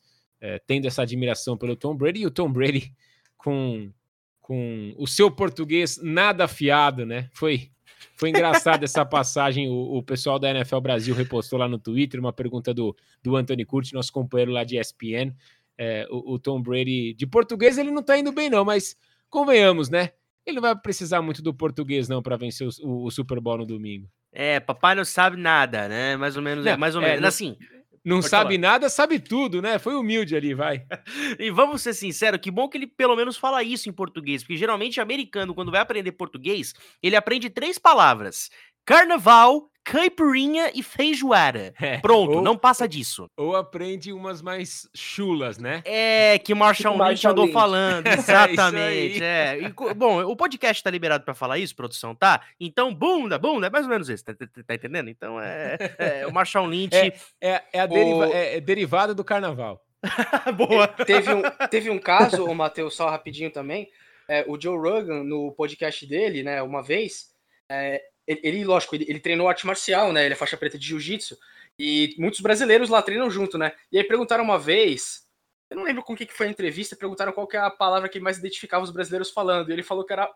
tendo 0.66 0.88
essa 0.88 1.02
admiração 1.02 1.58
pelo 1.58 1.76
Tom 1.76 1.94
Brady 1.94 2.22
e 2.22 2.26
o 2.26 2.32
Tom 2.32 2.50
Brady 2.50 2.94
com, 3.36 3.92
com 4.40 4.96
o 4.98 5.06
seu 5.06 5.30
português 5.30 6.00
nada 6.02 6.46
afiado, 6.46 7.06
né? 7.06 7.30
Foi 7.34 7.70
foi 8.16 8.30
engraçado 8.30 8.84
essa 8.84 9.06
passagem. 9.06 9.70
O, 9.70 9.98
o, 9.98 10.04
pessoal 10.04 10.40
da 10.40 10.50
NFL 10.50 10.80
Brasil 10.80 11.16
repostou 11.16 11.60
lá 11.60 11.68
no 11.68 11.80
Twitter 11.80 12.20
uma 12.20 12.34
pergunta 12.34 12.74
do, 12.74 12.96
do 13.24 13.36
Anthony 13.36 13.66
Curti, 13.66 13.94
nosso 13.94 14.12
companheiro 14.12 14.52
lá 14.52 14.64
de 14.64 14.80
ESPN. 14.80 15.34
É, 15.78 16.06
o, 16.10 16.34
o, 16.34 16.40
Tom 16.40 16.62
Brady, 16.62 17.14
de 17.14 17.26
português, 17.26 17.78
ele 17.78 17.92
não 17.92 18.04
tá 18.04 18.18
indo 18.18 18.32
bem, 18.32 18.50
não, 18.50 18.66
mas 18.66 18.98
convenhamos, 19.30 19.90
né? 19.90 20.12
Ele 20.46 20.56
não 20.56 20.62
vai 20.62 20.76
precisar 20.76 21.22
muito 21.22 21.42
do 21.42 21.54
português, 21.54 22.10
não, 22.10 22.22
para 22.22 22.36
vencer 22.36 22.68
o, 22.84 23.06
o, 23.06 23.12
Super 23.12 23.40
Bowl 23.40 23.60
no 23.60 23.66
domingo. 23.66 24.10
É, 24.32 24.60
papai 24.60 24.96
não 24.96 25.06
sabe 25.06 25.38
nada, 25.38 25.88
né? 25.88 26.18
Mais 26.18 26.36
ou 26.36 26.42
menos, 26.42 26.66
não, 26.66 26.72
é, 26.72 26.78
mais 26.78 26.96
ou 26.96 27.02
é, 27.02 27.12
menos. 27.12 27.26
assim, 27.26 27.58
não 28.04 28.18
Pode 28.18 28.30
sabe 28.30 28.56
falar. 28.56 28.72
nada, 28.74 28.90
sabe 28.90 29.20
tudo, 29.20 29.62
né? 29.62 29.78
Foi 29.80 29.96
humilde 29.96 30.36
ali, 30.36 30.54
vai. 30.54 30.86
e 31.40 31.50
vamos 31.52 31.82
ser 31.82 31.94
sinceros, 31.94 32.40
que 32.40 32.52
bom 32.52 32.68
que 32.68 32.78
ele 32.78 32.88
pelo 32.88 33.16
menos 33.16 33.38
fala 33.38 33.64
isso 33.64 33.90
em 33.90 33.94
português, 33.94 34.44
porque 34.44 34.58
geralmente 34.58 35.02
americano, 35.02 35.54
quando 35.54 35.72
vai 35.72 35.82
aprender 35.82 36.12
português, 36.14 36.74
ele 37.02 37.16
aprende 37.16 37.50
três 37.50 37.78
palavras: 37.78 38.50
carnaval, 38.86 39.70
caipirinha 39.90 40.72
e 40.74 40.84
feijoada. 40.84 41.74
É, 41.90 41.98
Pronto, 42.00 42.38
ou, 42.38 42.42
não 42.42 42.58
passa 42.58 42.88
disso. 42.88 43.26
Ou 43.38 43.56
aprende 43.56 44.12
umas 44.12 44.42
mais 44.42 44.88
chulas, 44.94 45.58
né? 45.58 45.82
É, 45.86 46.38
que 46.38 46.54
Marshall 46.54 46.94
tipo 46.94 47.06
Lynch 47.06 47.28
andou 47.28 47.46
Lynch. 47.46 47.54
falando. 47.54 48.06
Exatamente. 48.08 49.24
é, 49.24 49.58
é. 49.58 49.62
E, 49.64 49.94
bom, 49.96 50.22
o 50.24 50.36
podcast 50.36 50.84
tá 50.84 50.92
liberado 50.92 51.24
para 51.24 51.34
falar 51.34 51.58
isso, 51.58 51.76
produção, 51.76 52.14
tá? 52.14 52.42
Então, 52.60 52.94
bunda, 52.94 53.40
bunda, 53.40 53.68
é 53.68 53.70
mais 53.70 53.86
ou 53.86 53.90
menos 53.90 54.10
isso, 54.10 54.24
tá, 54.24 54.34
tá, 54.34 54.46
tá 54.68 54.76
entendendo? 54.76 55.10
Então, 55.10 55.40
é, 55.42 55.78
é, 55.98 56.28
o 56.28 56.34
Marshall 56.34 56.68
Lynch... 56.68 56.96
É, 56.96 57.14
é, 57.42 57.64
é 57.74 57.80
a 57.80 57.86
deriva, 57.86 58.28
o... 58.28 58.34
é, 58.34 58.58
é 58.58 58.62
derivada 58.62 59.16
do 59.16 59.24
carnaval. 59.24 59.82
Boa. 60.56 60.88
Teve 60.88 61.34
um, 61.34 61.42
teve 61.70 61.90
um 61.90 62.00
caso, 62.00 62.46
o 62.46 62.54
Matheus, 62.54 62.96
só 62.96 63.10
rapidinho 63.10 63.52
também, 63.52 63.90
é, 64.28 64.46
o 64.48 64.60
Joe 64.60 64.78
Rogan, 64.78 65.24
no 65.24 65.52
podcast 65.54 66.06
dele, 66.06 66.44
né, 66.44 66.62
uma 66.62 66.84
vez, 66.84 67.30
é, 67.70 68.02
ele, 68.30 68.40
ele, 68.44 68.64
lógico, 68.64 68.96
ele, 68.96 69.06
ele, 69.10 69.20
treinou 69.20 69.50
arte 69.50 69.66
marcial, 69.66 70.14
né? 70.14 70.24
Ele 70.24 70.34
é 70.36 70.38
faixa 70.38 70.56
preta 70.56 70.78
de 70.78 70.86
jiu-jitsu. 70.86 71.36
E 71.80 72.14
muitos 72.20 72.42
brasileiros 72.42 72.88
lá 72.88 73.02
treinam 73.02 73.30
junto, 73.30 73.58
né? 73.58 73.74
E 73.92 73.98
aí 73.98 74.04
perguntaram 74.04 74.44
uma 74.44 74.60
vez, 74.60 75.28
eu 75.68 75.76
não 75.76 75.84
lembro 75.84 76.04
com 76.04 76.14
o 76.14 76.16
que 76.16 76.28
foi 76.28 76.46
a 76.46 76.50
entrevista, 76.50 76.96
perguntaram 76.96 77.34
qual 77.34 77.48
que 77.48 77.58
é 77.58 77.60
a 77.60 77.72
palavra 77.72 78.08
que 78.08 78.20
mais 78.20 78.38
identificava 78.38 78.84
os 78.84 78.92
brasileiros 78.92 79.32
falando. 79.32 79.70
E 79.70 79.74
ele 79.74 79.82
falou 79.82 80.06
que 80.06 80.14
era. 80.14 80.28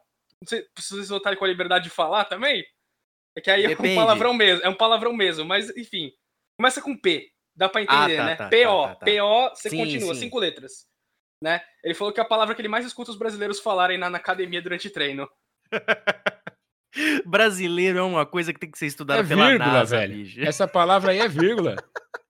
Não 0.41 0.47
sei 0.47 0.67
se 0.79 0.95
vocês 0.95 1.09
votarem 1.09 1.37
com 1.37 1.45
a 1.45 1.47
liberdade 1.47 1.83
de 1.83 1.91
falar 1.91 2.25
também. 2.25 2.65
É 3.35 3.41
que 3.41 3.51
aí 3.51 3.67
Depende. 3.67 3.89
é 3.89 3.91
um 3.91 3.95
palavrão 3.95 4.33
mesmo, 4.33 4.65
é 4.65 4.69
um 4.69 4.75
palavrão 4.75 5.13
mesmo, 5.13 5.45
mas 5.45 5.69
enfim. 5.77 6.11
Começa 6.57 6.81
com 6.81 6.97
P, 6.97 7.31
dá 7.55 7.67
pra 7.67 7.81
entender, 7.81 8.15
ah, 8.15 8.17
tá, 8.17 8.25
né? 8.25 8.35
Tá, 8.35 8.47
P-O, 8.47 8.87
tá, 8.87 8.95
tá, 8.95 9.05
P-O, 9.05 9.49
você 9.49 9.69
sim, 9.71 9.77
continua, 9.77 10.13
sim. 10.13 10.21
cinco 10.21 10.39
letras. 10.39 10.87
Né? 11.41 11.61
Ele 11.83 11.95
falou 11.95 12.13
que 12.13 12.19
é 12.19 12.23
a 12.23 12.27
palavra 12.27 12.53
que 12.53 12.61
ele 12.61 12.67
mais 12.67 12.85
escuta 12.85 13.11
os 13.11 13.17
brasileiros 13.17 13.59
falarem 13.59 13.97
na, 13.97 14.09
na 14.09 14.17
academia 14.17 14.61
durante 14.61 14.89
treino. 14.89 15.27
Brasileiro 17.25 17.99
é 17.99 18.03
uma 18.03 18.25
coisa 18.25 18.53
que 18.53 18.59
tem 18.59 18.69
que 18.69 18.77
ser 18.77 18.87
estudada 18.87 19.21
é 19.21 19.23
pela 19.23 19.49
vírgula, 19.49 19.71
NASA, 19.71 19.97
velho. 19.97 20.15
Bicho. 20.15 20.41
Essa 20.41 20.67
palavra 20.67 21.11
aí 21.11 21.19
é 21.19 21.27
vírgula. 21.27 21.75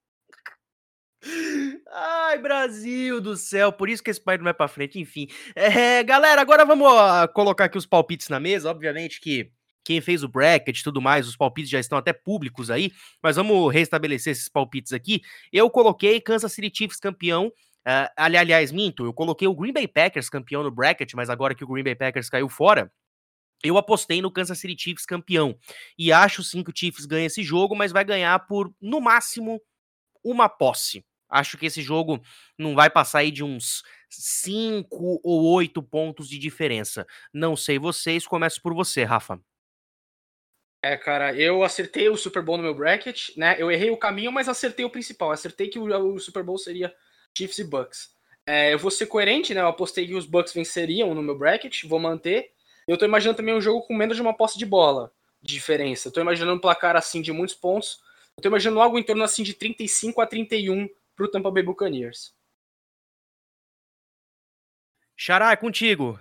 Ai, 1.96 2.38
Brasil 2.38 3.20
do 3.20 3.36
céu, 3.36 3.72
por 3.72 3.88
isso 3.88 4.02
que 4.02 4.10
esse 4.10 4.20
país 4.20 4.38
não 4.38 4.44
vai 4.44 4.54
pra 4.54 4.66
frente, 4.68 4.98
enfim. 4.98 5.28
É, 5.54 6.02
galera, 6.02 6.40
agora 6.40 6.64
vamos 6.64 6.86
ó, 6.88 7.26
colocar 7.28 7.66
aqui 7.66 7.78
os 7.78 7.86
palpites 7.86 8.28
na 8.28 8.40
mesa. 8.40 8.68
Obviamente 8.70 9.20
que 9.20 9.50
quem 9.84 10.00
fez 10.00 10.24
o 10.24 10.28
bracket 10.28 10.78
e 10.78 10.82
tudo 10.82 11.00
mais, 11.00 11.28
os 11.28 11.36
palpites 11.36 11.70
já 11.70 11.78
estão 11.78 11.96
até 11.96 12.12
públicos 12.12 12.70
aí, 12.70 12.90
mas 13.22 13.36
vamos 13.36 13.72
restabelecer 13.72 14.32
esses 14.32 14.48
palpites 14.48 14.92
aqui. 14.92 15.22
Eu 15.52 15.70
coloquei 15.70 16.20
Kansas 16.20 16.52
City 16.52 16.72
Chiefs 16.74 16.98
campeão. 16.98 17.46
Uh, 17.86 18.08
aliás, 18.16 18.72
minto, 18.72 19.04
eu 19.04 19.12
coloquei 19.12 19.46
o 19.46 19.54
Green 19.54 19.72
Bay 19.72 19.86
Packers 19.86 20.30
campeão 20.30 20.62
no 20.62 20.70
bracket, 20.70 21.12
mas 21.14 21.28
agora 21.28 21.54
que 21.54 21.62
o 21.62 21.66
Green 21.66 21.84
Bay 21.84 21.94
Packers 21.94 22.30
caiu 22.30 22.48
fora, 22.48 22.90
eu 23.64 23.78
apostei 23.78 24.20
no 24.20 24.30
Kansas 24.30 24.58
City 24.58 24.80
Chiefs 24.80 25.06
campeão. 25.06 25.58
E 25.98 26.12
acho 26.12 26.44
sim 26.44 26.62
que 26.62 26.70
o 26.70 26.76
Chiefs 26.76 27.06
ganha 27.06 27.26
esse 27.26 27.42
jogo, 27.42 27.74
mas 27.74 27.92
vai 27.92 28.04
ganhar 28.04 28.38
por, 28.46 28.72
no 28.80 29.00
máximo, 29.00 29.60
uma 30.22 30.48
posse. 30.48 31.04
Acho 31.28 31.58
que 31.58 31.66
esse 31.66 31.82
jogo 31.82 32.22
não 32.58 32.74
vai 32.74 32.88
passar 32.88 33.20
aí 33.20 33.30
de 33.30 33.42
uns 33.42 33.82
5 34.08 35.20
ou 35.24 35.52
8 35.54 35.82
pontos 35.82 36.28
de 36.28 36.38
diferença. 36.38 37.06
Não 37.32 37.56
sei 37.56 37.78
vocês, 37.78 38.26
começo 38.26 38.60
por 38.62 38.74
você, 38.74 39.02
Rafa. 39.02 39.40
É, 40.84 40.98
cara, 40.98 41.34
eu 41.34 41.64
acertei 41.64 42.10
o 42.10 42.16
Super 42.16 42.42
Bowl 42.42 42.58
no 42.58 42.62
meu 42.62 42.74
bracket, 42.74 43.30
né? 43.38 43.56
Eu 43.58 43.70
errei 43.70 43.90
o 43.90 43.96
caminho, 43.96 44.30
mas 44.30 44.50
acertei 44.50 44.84
o 44.84 44.90
principal. 44.90 45.32
Acertei 45.32 45.68
que 45.68 45.78
o, 45.78 46.18
Super 46.18 46.42
Bowl 46.42 46.58
seria 46.58 46.94
Chiefs 47.36 47.58
e 47.58 47.64
Bucks. 47.64 48.10
É, 48.46 48.74
eu 48.74 48.78
vou 48.78 48.90
ser 48.90 49.06
coerente, 49.06 49.54
né? 49.54 49.62
Eu 49.62 49.68
apostei 49.68 50.06
que 50.06 50.14
os 50.14 50.26
Bucks 50.26 50.52
venceriam 50.52 51.14
no 51.14 51.22
meu 51.22 51.38
bracket, 51.38 51.84
vou 51.84 51.98
manter. 51.98 52.50
Eu 52.86 52.98
tô 52.98 53.04
imaginando 53.04 53.36
também 53.36 53.54
um 53.54 53.60
jogo 53.60 53.82
com 53.86 53.94
menos 53.94 54.16
de 54.16 54.22
uma 54.22 54.36
posse 54.36 54.58
de 54.58 54.66
bola 54.66 55.12
de 55.42 55.54
diferença. 55.54 56.08
Eu 56.08 56.12
tô 56.12 56.20
imaginando 56.20 56.56
um 56.56 56.60
placar 56.60 56.96
assim 56.96 57.20
de 57.20 57.32
muitos 57.32 57.54
pontos. 57.54 58.00
Eu 58.36 58.42
tô 58.42 58.48
imaginando 58.48 58.80
algo 58.80 58.98
em 58.98 59.02
torno 59.02 59.22
assim 59.22 59.42
de 59.42 59.54
35 59.54 60.20
a 60.20 60.26
31 60.26 60.88
pro 61.14 61.30
Tampa 61.30 61.50
Bay 61.50 61.62
Buccaneers. 61.62 62.34
Xará, 65.16 65.52
é 65.52 65.56
contigo. 65.56 66.18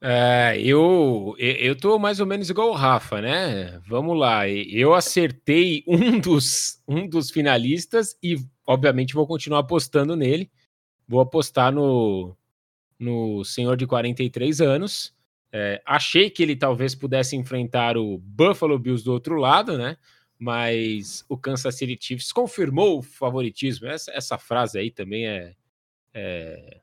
É, 0.00 0.60
eu, 0.60 1.34
eu 1.38 1.76
tô 1.76 1.98
mais 1.98 2.20
ou 2.20 2.26
menos 2.26 2.48
igual 2.48 2.68
o 2.68 2.74
Rafa, 2.74 3.20
né? 3.20 3.80
Vamos 3.86 4.16
lá. 4.16 4.48
Eu 4.48 4.94
acertei 4.94 5.82
um 5.86 6.20
dos, 6.20 6.80
um 6.86 7.08
dos 7.08 7.30
finalistas 7.30 8.16
e, 8.22 8.36
obviamente, 8.66 9.14
vou 9.14 9.26
continuar 9.26 9.60
apostando 9.60 10.14
nele. 10.14 10.50
Vou 11.06 11.20
apostar 11.20 11.72
no, 11.72 12.36
no 12.98 13.44
senhor 13.44 13.76
de 13.76 13.86
43 13.86 14.60
anos. 14.60 15.14
É, 15.52 15.80
achei 15.86 16.28
que 16.28 16.42
ele 16.42 16.56
talvez 16.56 16.94
pudesse 16.94 17.36
enfrentar 17.36 17.96
o 17.96 18.18
Buffalo 18.18 18.78
Bills 18.78 19.04
do 19.04 19.12
outro 19.12 19.36
lado, 19.36 19.78
né? 19.78 19.96
Mas 20.38 21.24
o 21.28 21.36
Kansas 21.36 21.74
City 21.74 21.98
Chiefs 22.00 22.32
confirmou 22.32 22.98
o 22.98 23.02
favoritismo. 23.02 23.86
Essa, 23.86 24.12
essa 24.12 24.38
frase 24.38 24.78
aí 24.78 24.90
também 24.90 25.26
é, 25.26 25.54
é 26.14 26.80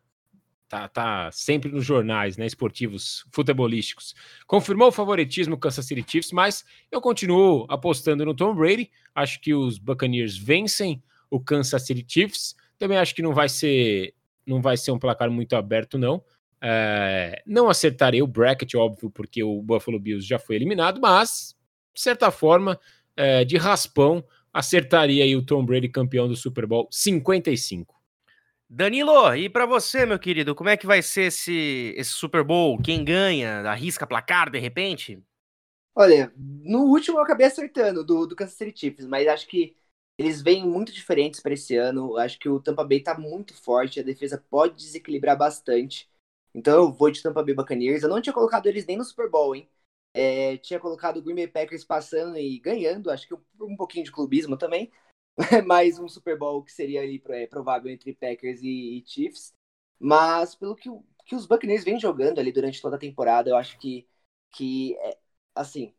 tá, 0.67 0.87
tá 0.87 1.31
sempre 1.31 1.71
nos 1.71 1.85
jornais, 1.85 2.37
né, 2.37 2.45
esportivos, 2.45 3.25
futebolísticos. 3.31 4.15
Confirmou 4.47 4.89
o 4.89 4.91
favoritismo 4.91 5.57
Kansas 5.57 5.85
City 5.85 6.03
Chiefs, 6.05 6.31
mas 6.31 6.65
eu 6.91 6.99
continuo 6.99 7.65
apostando 7.69 8.25
no 8.25 8.33
Tom 8.33 8.53
Brady. 8.53 8.91
Acho 9.13 9.39
que 9.39 9.53
os 9.53 9.77
Buccaneers 9.77 10.37
vencem 10.37 11.01
o 11.29 11.39
Kansas 11.39 11.85
City 11.85 12.05
Chiefs. 12.07 12.55
Também 12.77 12.97
acho 12.97 13.15
que 13.15 13.21
não 13.21 13.33
vai 13.33 13.47
ser 13.47 14.13
não 14.45 14.61
vai 14.61 14.77
ser 14.77 14.91
um 14.91 14.99
placar 14.99 15.29
muito 15.29 15.55
aberto, 15.55 15.97
não. 15.97 16.23
É, 16.61 17.41
não 17.45 17.69
acertarei 17.69 18.21
o 18.21 18.27
bracket, 18.27 18.73
óbvio, 18.75 19.09
porque 19.09 19.43
o 19.43 19.61
Buffalo 19.61 19.99
Bills 19.99 20.27
já 20.27 20.39
foi 20.39 20.55
eliminado, 20.55 20.99
mas, 20.99 21.55
de 21.93 22.01
certa 22.01 22.31
forma, 22.31 22.79
é, 23.15 23.43
de 23.43 23.57
raspão, 23.57 24.23
acertaria 24.53 25.23
aí 25.23 25.35
o 25.35 25.45
Tom 25.45 25.65
Brady 25.65 25.89
campeão 25.89 26.27
do 26.27 26.35
Super 26.35 26.65
Bowl 26.65 26.87
55. 26.91 27.93
Danilo, 28.67 29.35
e 29.35 29.47
para 29.47 29.65
você, 29.65 30.05
meu 30.05 30.17
querido, 30.17 30.55
como 30.55 30.69
é 30.69 30.77
que 30.77 30.87
vai 30.87 31.01
ser 31.01 31.23
esse, 31.23 31.93
esse 31.95 32.11
Super 32.11 32.43
Bowl? 32.43 32.81
Quem 32.81 33.03
ganha? 33.03 33.59
Arrisca 33.59 34.07
placar 34.07 34.49
de 34.49 34.57
repente? 34.57 35.21
Olha, 35.93 36.33
no 36.35 36.85
último 36.85 37.19
eu 37.19 37.23
acabei 37.23 37.45
acertando 37.45 38.03
do, 38.03 38.25
do 38.25 38.35
Kansas 38.35 38.55
City 38.55 38.77
Chiefs, 38.77 39.05
mas 39.05 39.27
acho 39.27 39.47
que 39.47 39.75
eles 40.17 40.41
vêm 40.41 40.65
muito 40.65 40.91
diferentes 40.93 41.39
para 41.39 41.53
esse 41.53 41.75
ano. 41.75 42.17
Acho 42.17 42.39
que 42.39 42.49
o 42.49 42.59
Tampa 42.59 42.83
Bay 42.83 43.01
tá 43.01 43.17
muito 43.17 43.53
forte, 43.55 43.99
a 43.99 44.03
defesa 44.03 44.43
pode 44.49 44.75
desequilibrar 44.75 45.37
bastante. 45.37 46.09
Então 46.53 46.75
eu 46.85 46.91
vou 46.91 47.11
de 47.11 47.21
Tampa 47.21 47.43
Bay 47.43 47.53
Buccaneers. 47.53 48.03
Eu 48.03 48.09
não 48.09 48.21
tinha 48.21 48.33
colocado 48.33 48.67
eles 48.67 48.85
nem 48.85 48.97
no 48.97 49.03
Super 49.03 49.29
Bowl, 49.29 49.55
hein? 49.55 49.69
É, 50.13 50.57
tinha 50.57 50.79
colocado 50.79 51.17
o 51.17 51.21
Green 51.21 51.35
Bay 51.35 51.47
Packers 51.47 51.83
passando 51.83 52.37
e 52.37 52.59
ganhando, 52.59 53.11
acho 53.11 53.27
que 53.27 53.35
um 53.61 53.75
pouquinho 53.75 54.05
de 54.05 54.11
clubismo 54.11 54.57
também. 54.57 54.91
mais 55.65 55.99
um 55.99 56.07
Super 56.07 56.37
Bowl 56.37 56.63
que 56.63 56.71
seria 56.71 57.01
ali 57.01 57.21
é, 57.29 57.47
provável 57.47 57.91
entre 57.91 58.13
Packers 58.13 58.61
e, 58.61 58.99
e, 58.99 59.03
Chiefs. 59.05 59.53
Mas 59.99 60.55
pelo 60.55 60.75
que, 60.75 60.89
que 61.25 61.35
os 61.35 61.45
Buccaneers 61.45 61.83
vêm 61.83 61.99
jogando 61.99 62.39
ali 62.39 62.51
durante 62.51 62.81
toda 62.81 62.95
a 62.95 62.99
temporada, 62.99 63.49
eu 63.49 63.57
acho 63.57 63.77
que, 63.79 64.07
que 64.51 64.95
é, 64.99 65.17
assim, 65.55 65.93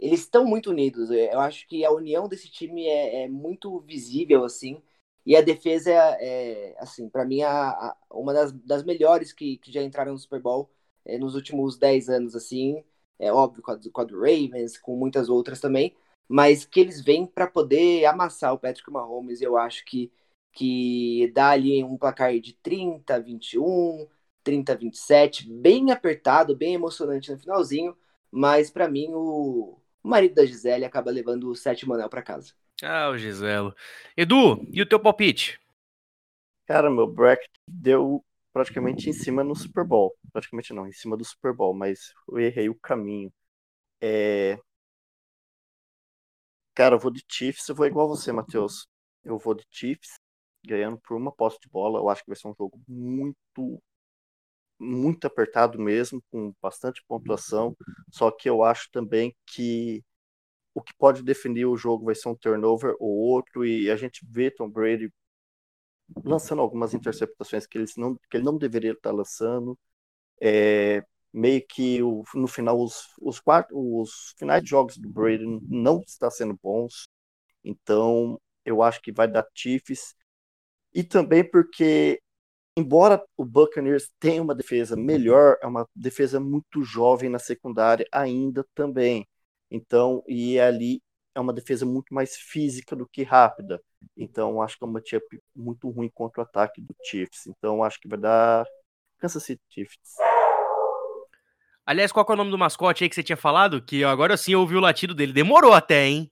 eles 0.00 0.20
estão 0.20 0.44
muito 0.44 0.70
unidos. 0.70 1.10
Eu 1.10 1.40
acho 1.40 1.66
que 1.68 1.84
a 1.84 1.90
união 1.92 2.28
desse 2.28 2.50
time 2.50 2.86
é, 2.86 3.24
é 3.24 3.28
muito 3.28 3.80
visível, 3.80 4.44
assim. 4.44 4.82
E 5.26 5.36
a 5.36 5.42
defesa 5.42 5.90
é, 5.90 6.72
é 6.72 6.76
assim, 6.78 7.08
para 7.08 7.24
mim, 7.24 7.42
a, 7.42 7.70
a, 7.70 7.96
uma 8.10 8.32
das, 8.32 8.52
das 8.52 8.82
melhores 8.84 9.32
que, 9.32 9.58
que 9.58 9.72
já 9.72 9.82
entraram 9.82 10.12
no 10.12 10.18
Super 10.18 10.40
Bowl 10.40 10.70
é, 11.04 11.18
nos 11.18 11.34
últimos 11.34 11.76
10 11.78 12.08
anos, 12.08 12.34
assim. 12.34 12.82
É 13.18 13.32
óbvio, 13.32 13.62
com 13.62 13.72
a, 13.72 13.78
com 13.92 14.00
a 14.00 14.04
do 14.04 14.16
Ravens, 14.18 14.78
com 14.78 14.96
muitas 14.96 15.28
outras 15.28 15.60
também 15.60 15.94
mas 16.28 16.64
que 16.64 16.78
eles 16.78 17.00
vêm 17.02 17.26
para 17.26 17.48
poder 17.48 18.04
amassar 18.04 18.54
o 18.54 18.58
Patrick 18.58 18.88
Mahomes. 18.90 19.42
Eu 19.42 19.56
acho 19.58 19.84
que, 19.84 20.12
que 20.52 21.30
dá 21.34 21.50
ali 21.50 21.82
um 21.82 21.96
placar 21.98 22.38
de 22.38 22.52
30 22.54 23.16
a 23.16 23.18
21, 23.18 24.06
30 24.44 24.72
a 24.72 24.76
27, 24.76 25.50
bem 25.52 25.90
apertado, 25.90 26.56
bem 26.56 26.74
emocionante 26.74 27.32
no 27.32 27.38
finalzinho, 27.38 27.96
mas 28.30 28.70
para 28.70 28.88
mim 28.88 29.08
o, 29.12 29.79
o 30.02 30.08
marido 30.08 30.34
da 30.34 30.46
Gisele 30.46 30.84
acaba 30.84 31.10
levando 31.10 31.50
o 31.50 31.54
sétimo 31.54 31.94
anel 31.94 32.08
para 32.08 32.22
casa. 32.22 32.52
Ah, 32.82 33.08
o 33.10 33.16
Giselo. 33.18 33.74
Edu, 34.16 34.66
e 34.72 34.80
o 34.82 34.86
teu 34.86 34.98
palpite? 35.00 35.58
Cara, 36.66 36.90
meu 36.90 37.06
bracket 37.06 37.50
deu 37.66 38.24
praticamente 38.52 39.08
em 39.10 39.12
cima 39.12 39.42
no 39.44 39.54
Super 39.56 39.84
Bowl. 39.84 40.14
Praticamente 40.32 40.72
não, 40.72 40.86
em 40.86 40.92
cima 40.92 41.16
do 41.16 41.24
Super 41.24 41.52
Bowl, 41.52 41.74
mas 41.74 42.12
eu 42.28 42.38
errei 42.38 42.68
o 42.68 42.74
caminho. 42.74 43.32
É, 44.00 44.58
Cara, 46.74 46.94
eu 46.94 46.98
vou 46.98 47.10
de 47.10 47.24
Chiefs, 47.28 47.68
eu 47.68 47.74
vou 47.74 47.86
igual 47.86 48.08
você, 48.08 48.32
Matheus. 48.32 48.86
Eu 49.24 49.38
vou 49.38 49.54
de 49.54 49.64
Chiefs, 49.70 50.18
ganhando 50.64 50.98
por 51.00 51.16
uma 51.16 51.32
posse 51.32 51.58
de 51.60 51.68
bola. 51.68 51.98
Eu 51.98 52.08
acho 52.08 52.22
que 52.22 52.28
vai 52.30 52.36
ser 52.36 52.48
um 52.48 52.54
jogo 52.56 52.80
muito, 52.88 53.82
muito 54.80 55.26
apertado 55.26 55.78
mesmo, 55.78 56.22
com 56.30 56.54
bastante 56.62 57.02
pontuação. 57.06 57.76
Só 58.10 58.30
que 58.30 58.48
eu 58.48 58.62
acho 58.64 58.90
também 58.92 59.36
que 59.46 60.04
o 60.74 60.82
que 60.82 60.94
pode 60.96 61.22
definir 61.22 61.66
o 61.66 61.76
jogo 61.76 62.06
vai 62.06 62.14
ser 62.14 62.28
um 62.28 62.36
turnover 62.36 62.96
ou 63.00 63.10
outro, 63.10 63.64
e 63.66 63.90
a 63.90 63.96
gente 63.96 64.24
vê 64.28 64.50
Tom 64.50 64.70
Brady 64.70 65.12
lançando 66.24 66.62
algumas 66.62 66.94
interceptações 66.94 67.66
que, 67.66 67.78
eles 67.78 67.96
não, 67.96 68.16
que 68.30 68.36
ele 68.36 68.44
não 68.44 68.56
deveria 68.58 68.92
estar 68.92 69.12
lançando. 69.12 69.78
É, 70.40 71.04
meio 71.32 71.64
que 71.66 72.02
o, 72.02 72.24
no 72.34 72.48
final 72.48 72.80
os, 72.80 73.06
os, 73.20 73.40
quatro, 73.40 73.76
os 73.76 74.34
finais 74.38 74.62
de 74.62 74.70
jogos 74.70 74.96
do 74.98 75.08
Brady 75.08 75.44
não 75.68 76.00
está 76.06 76.30
sendo 76.30 76.58
bons. 76.62 77.06
Então, 77.64 78.40
eu 78.64 78.82
acho 78.82 79.00
que 79.02 79.12
vai 79.12 79.28
dar 79.28 79.46
Chiefs. 79.54 80.14
E 80.94 81.04
também 81.04 81.48
porque, 81.48 82.20
embora 82.80 83.22
o 83.36 83.44
Buccaneers 83.44 84.10
tenha 84.18 84.42
uma 84.42 84.54
defesa 84.54 84.96
melhor, 84.96 85.56
é 85.62 85.66
uma 85.66 85.86
defesa 85.94 86.40
muito 86.40 86.82
jovem 86.82 87.30
na 87.30 87.38
secundária 87.38 88.06
ainda 88.12 88.66
também. 88.74 89.26
Então, 89.70 90.24
e 90.26 90.58
ali 90.58 91.02
é 91.34 91.40
uma 91.40 91.52
defesa 91.52 91.86
muito 91.86 92.12
mais 92.12 92.36
física 92.36 92.96
do 92.96 93.06
que 93.08 93.22
rápida. 93.22 93.80
Então, 94.16 94.60
acho 94.62 94.76
que 94.76 94.84
é 94.84 94.86
uma 94.86 94.94
matchup 94.94 95.40
muito 95.54 95.88
ruim 95.90 96.10
contra 96.12 96.40
o 96.42 96.44
ataque 96.44 96.80
do 96.80 96.94
Chiefs. 97.04 97.46
Então, 97.46 97.84
acho 97.84 98.00
que 98.00 98.08
vai 98.08 98.18
dar 98.18 98.66
Kansas 99.18 99.44
City 99.44 99.62
Chiefs. 99.70 100.16
Aliás, 101.86 102.12
qual 102.12 102.26
é 102.28 102.32
o 102.32 102.36
nome 102.36 102.50
do 102.50 102.58
mascote 102.58 103.04
aí 103.04 103.08
que 103.08 103.14
você 103.14 103.22
tinha 103.22 103.36
falado? 103.36 103.82
Que 103.82 104.04
agora 104.04 104.36
sim 104.36 104.52
eu 104.52 104.60
ouvi 104.60 104.76
o 104.76 104.80
latido 104.80 105.14
dele. 105.14 105.32
Demorou 105.32 105.72
até, 105.72 106.06
hein? 106.06 106.30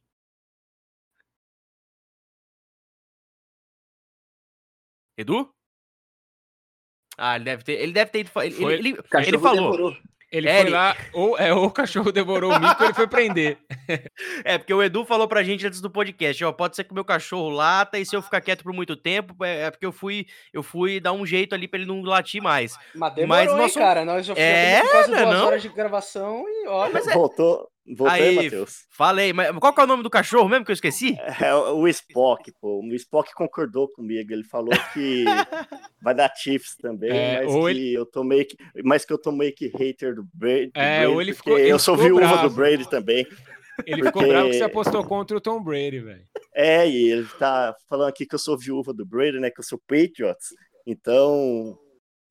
Edu? 5.16 5.52
Ah, 7.18 7.34
ele 7.34 7.44
deve 7.44 7.64
ter. 7.64 7.72
Ele 7.72 7.92
deve 7.92 8.10
ter. 8.10 8.18
Ele, 8.20 8.28
Foi, 8.28 8.46
ele, 8.46 8.74
ele, 8.74 8.98
ele 9.26 9.38
falou. 9.38 9.72
Demorou. 9.72 9.96
Ele 10.30 10.46
é, 10.46 10.56
foi 10.56 10.60
ele... 10.60 10.70
lá, 10.70 10.96
ou, 11.14 11.38
é, 11.38 11.54
ou 11.54 11.64
o 11.64 11.70
cachorro 11.70 12.12
devorou 12.12 12.52
o 12.52 12.60
mico 12.60 12.76
ou 12.80 12.84
ele 12.84 12.94
foi 12.94 13.06
prender. 13.08 13.56
é, 14.44 14.58
porque 14.58 14.74
o 14.74 14.82
Edu 14.82 15.02
falou 15.06 15.26
pra 15.26 15.42
gente 15.42 15.66
antes 15.66 15.80
do 15.80 15.90
podcast, 15.90 16.44
ó, 16.44 16.52
pode 16.52 16.76
ser 16.76 16.84
que 16.84 16.90
o 16.90 16.94
meu 16.94 17.04
cachorro 17.04 17.48
lata 17.48 17.98
e 17.98 18.04
se 18.04 18.14
eu 18.14 18.20
ficar 18.20 18.42
quieto 18.42 18.62
por 18.62 18.74
muito 18.74 18.94
tempo, 18.94 19.34
é, 19.42 19.62
é 19.62 19.70
porque 19.70 19.86
eu 19.86 19.92
fui 19.92 20.26
eu 20.52 20.62
fui 20.62 21.00
dar 21.00 21.14
um 21.14 21.24
jeito 21.24 21.54
ali 21.54 21.66
pra 21.66 21.80
ele 21.80 21.88
não 21.88 22.02
latir 22.02 22.42
mais. 22.42 22.76
Mas 22.94 23.14
demorou, 23.14 23.44
Mas 23.44 23.52
nosso... 23.56 23.78
hein, 23.78 23.84
cara, 23.84 24.04
nós 24.04 24.26
já 24.26 24.34
é, 24.34 24.82
quase 24.82 25.08
duas 25.10 25.22
não? 25.22 25.46
horas 25.46 25.62
de 25.62 25.68
gravação 25.70 26.44
e 26.46 26.68
olha... 26.68 26.92
Mas 26.92 27.06
é... 27.06 27.14
Voltou, 27.14 27.66
Voltei, 27.96 28.34
Matheus. 28.34 28.86
Falei, 28.90 29.32
mas 29.32 29.56
qual 29.58 29.72
que 29.72 29.80
é 29.80 29.84
o 29.84 29.86
nome 29.86 30.02
do 30.02 30.10
cachorro 30.10 30.48
mesmo 30.48 30.64
que 30.64 30.70
eu 30.70 30.74
esqueci? 30.74 31.16
É 31.40 31.54
o 31.54 31.86
Spock, 31.88 32.52
pô. 32.60 32.80
O 32.80 32.94
Spock 32.94 33.32
concordou 33.34 33.88
comigo. 33.88 34.32
Ele 34.32 34.44
falou 34.44 34.74
que 34.92 35.24
vai 36.02 36.14
dar 36.14 36.32
Chiefs 36.36 36.76
também, 36.76 37.10
é, 37.10 37.44
mas 37.44 37.54
que 37.54 37.70
ele... 37.70 37.94
eu 37.94 38.04
tô 38.04 38.22
meio 38.22 38.46
que, 38.46 38.56
mas 38.84 39.04
que 39.04 39.12
eu 39.12 39.18
tô 39.18 39.32
meio 39.32 39.54
que 39.54 39.68
hater 39.68 40.14
do 40.14 40.28
Brady. 40.34 40.70
É, 40.74 41.08
ou 41.08 41.20
ele 41.22 41.32
ficou, 41.32 41.58
ele 41.58 41.70
eu 41.70 41.78
sou 41.78 41.96
viúva 41.96 42.20
bravo. 42.20 42.48
do 42.48 42.54
Brady 42.54 42.88
também. 42.88 43.26
Ele 43.86 44.02
porque... 44.02 44.06
ficou 44.06 44.28
bravo 44.28 44.50
que 44.50 44.58
você 44.58 44.64
apostou 44.64 45.04
contra 45.04 45.36
o 45.36 45.40
Tom 45.40 45.62
Brady, 45.62 46.00
velho. 46.00 46.24
É, 46.54 46.88
e 46.88 47.10
ele 47.10 47.28
tá 47.38 47.74
falando 47.88 48.08
aqui 48.08 48.26
que 48.26 48.34
eu 48.34 48.38
sou 48.38 48.58
viúva 48.58 48.92
do 48.92 49.06
Brady, 49.06 49.38
né? 49.38 49.50
Que 49.50 49.60
eu 49.60 49.64
sou 49.64 49.78
Patriots. 49.86 50.48
Então, 50.86 51.78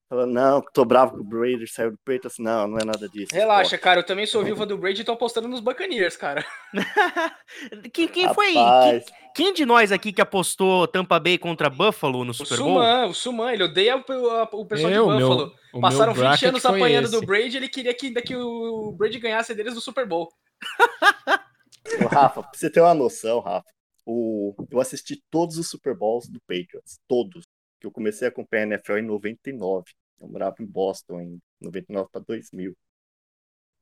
Falando, 0.09 0.31
não, 0.31 0.61
tô 0.61 0.85
bravo 0.85 1.17
com 1.17 1.21
o 1.21 1.23
Brady 1.23 1.67
saiu 1.67 1.91
do 1.91 1.97
peito. 1.97 2.27
Assim, 2.27 2.41
não, 2.41 2.65
não 2.65 2.77
é 2.77 2.85
nada 2.85 3.09
disso. 3.09 3.34
Relaxa, 3.34 3.77
cara, 3.77 3.99
eu 3.99 4.05
também 4.05 4.25
sou 4.25 4.41
viúva 4.41 4.65
do 4.65 4.77
Brady 4.77 5.01
e 5.01 5.03
tô 5.03 5.11
apostando 5.11 5.49
nos 5.49 5.59
Buccaneers, 5.59 6.15
cara. 6.15 6.45
quem, 7.91 8.07
quem 8.07 8.34
foi? 8.34 8.53
Quem, 8.53 9.03
quem, 9.35 9.53
de 9.53 9.65
nós 9.65 9.91
aqui 9.91 10.13
que 10.13 10.21
apostou 10.21 10.88
Tampa 10.88 11.19
Bay 11.19 11.38
contra 11.38 11.69
Buffalo 11.69 12.23
no 12.23 12.34
Super 12.34 12.57
Bowl? 12.57 12.67
O 12.67 12.73
Suman, 12.73 13.05
o 13.07 13.13
Suman, 13.13 13.53
ele 13.53 13.63
odeia 13.63 13.97
o, 13.97 14.61
o 14.61 14.65
pessoal 14.65 14.93
eu, 14.93 15.07
de 15.07 15.13
Buffalo. 15.13 15.53
Meu, 15.73 15.81
Passaram 15.81 16.13
20 16.13 16.45
anos 16.45 16.65
apanhando 16.65 17.05
esse. 17.05 17.19
do 17.19 17.25
Brady 17.25 17.57
ele 17.57 17.67
queria 17.67 17.93
que, 17.93 18.09
que 18.21 18.35
o 18.35 18.93
Brady 18.93 19.19
ganhasse 19.19 19.53
deles 19.53 19.75
no 19.75 19.81
Super 19.81 20.07
Bowl. 20.07 20.31
Ô, 22.03 22.07
Rafa, 22.07 22.43
pra 22.43 22.51
você 22.53 22.69
ter 22.69 22.79
uma 22.79 22.93
noção, 22.93 23.41
Rafa, 23.41 23.67
o, 24.05 24.55
eu 24.71 24.79
assisti 24.79 25.21
todos 25.29 25.57
os 25.57 25.69
Super 25.69 25.93
Bowls 25.93 26.29
do 26.29 26.39
Patriots, 26.47 26.97
todos 27.09 27.45
que 27.79 27.87
eu 27.87 27.91
comecei 27.91 28.27
a 28.27 28.29
acompanhar 28.29 28.63
a 28.63 28.67
NFL 28.67 28.97
em 28.97 29.01
99. 29.03 29.91
Eu 30.19 30.27
morava 30.29 30.55
em 30.61 30.65
Boston 30.65 31.21
em 31.21 31.41
99 31.61 32.09
para 32.11 32.21
2000. 32.21 32.75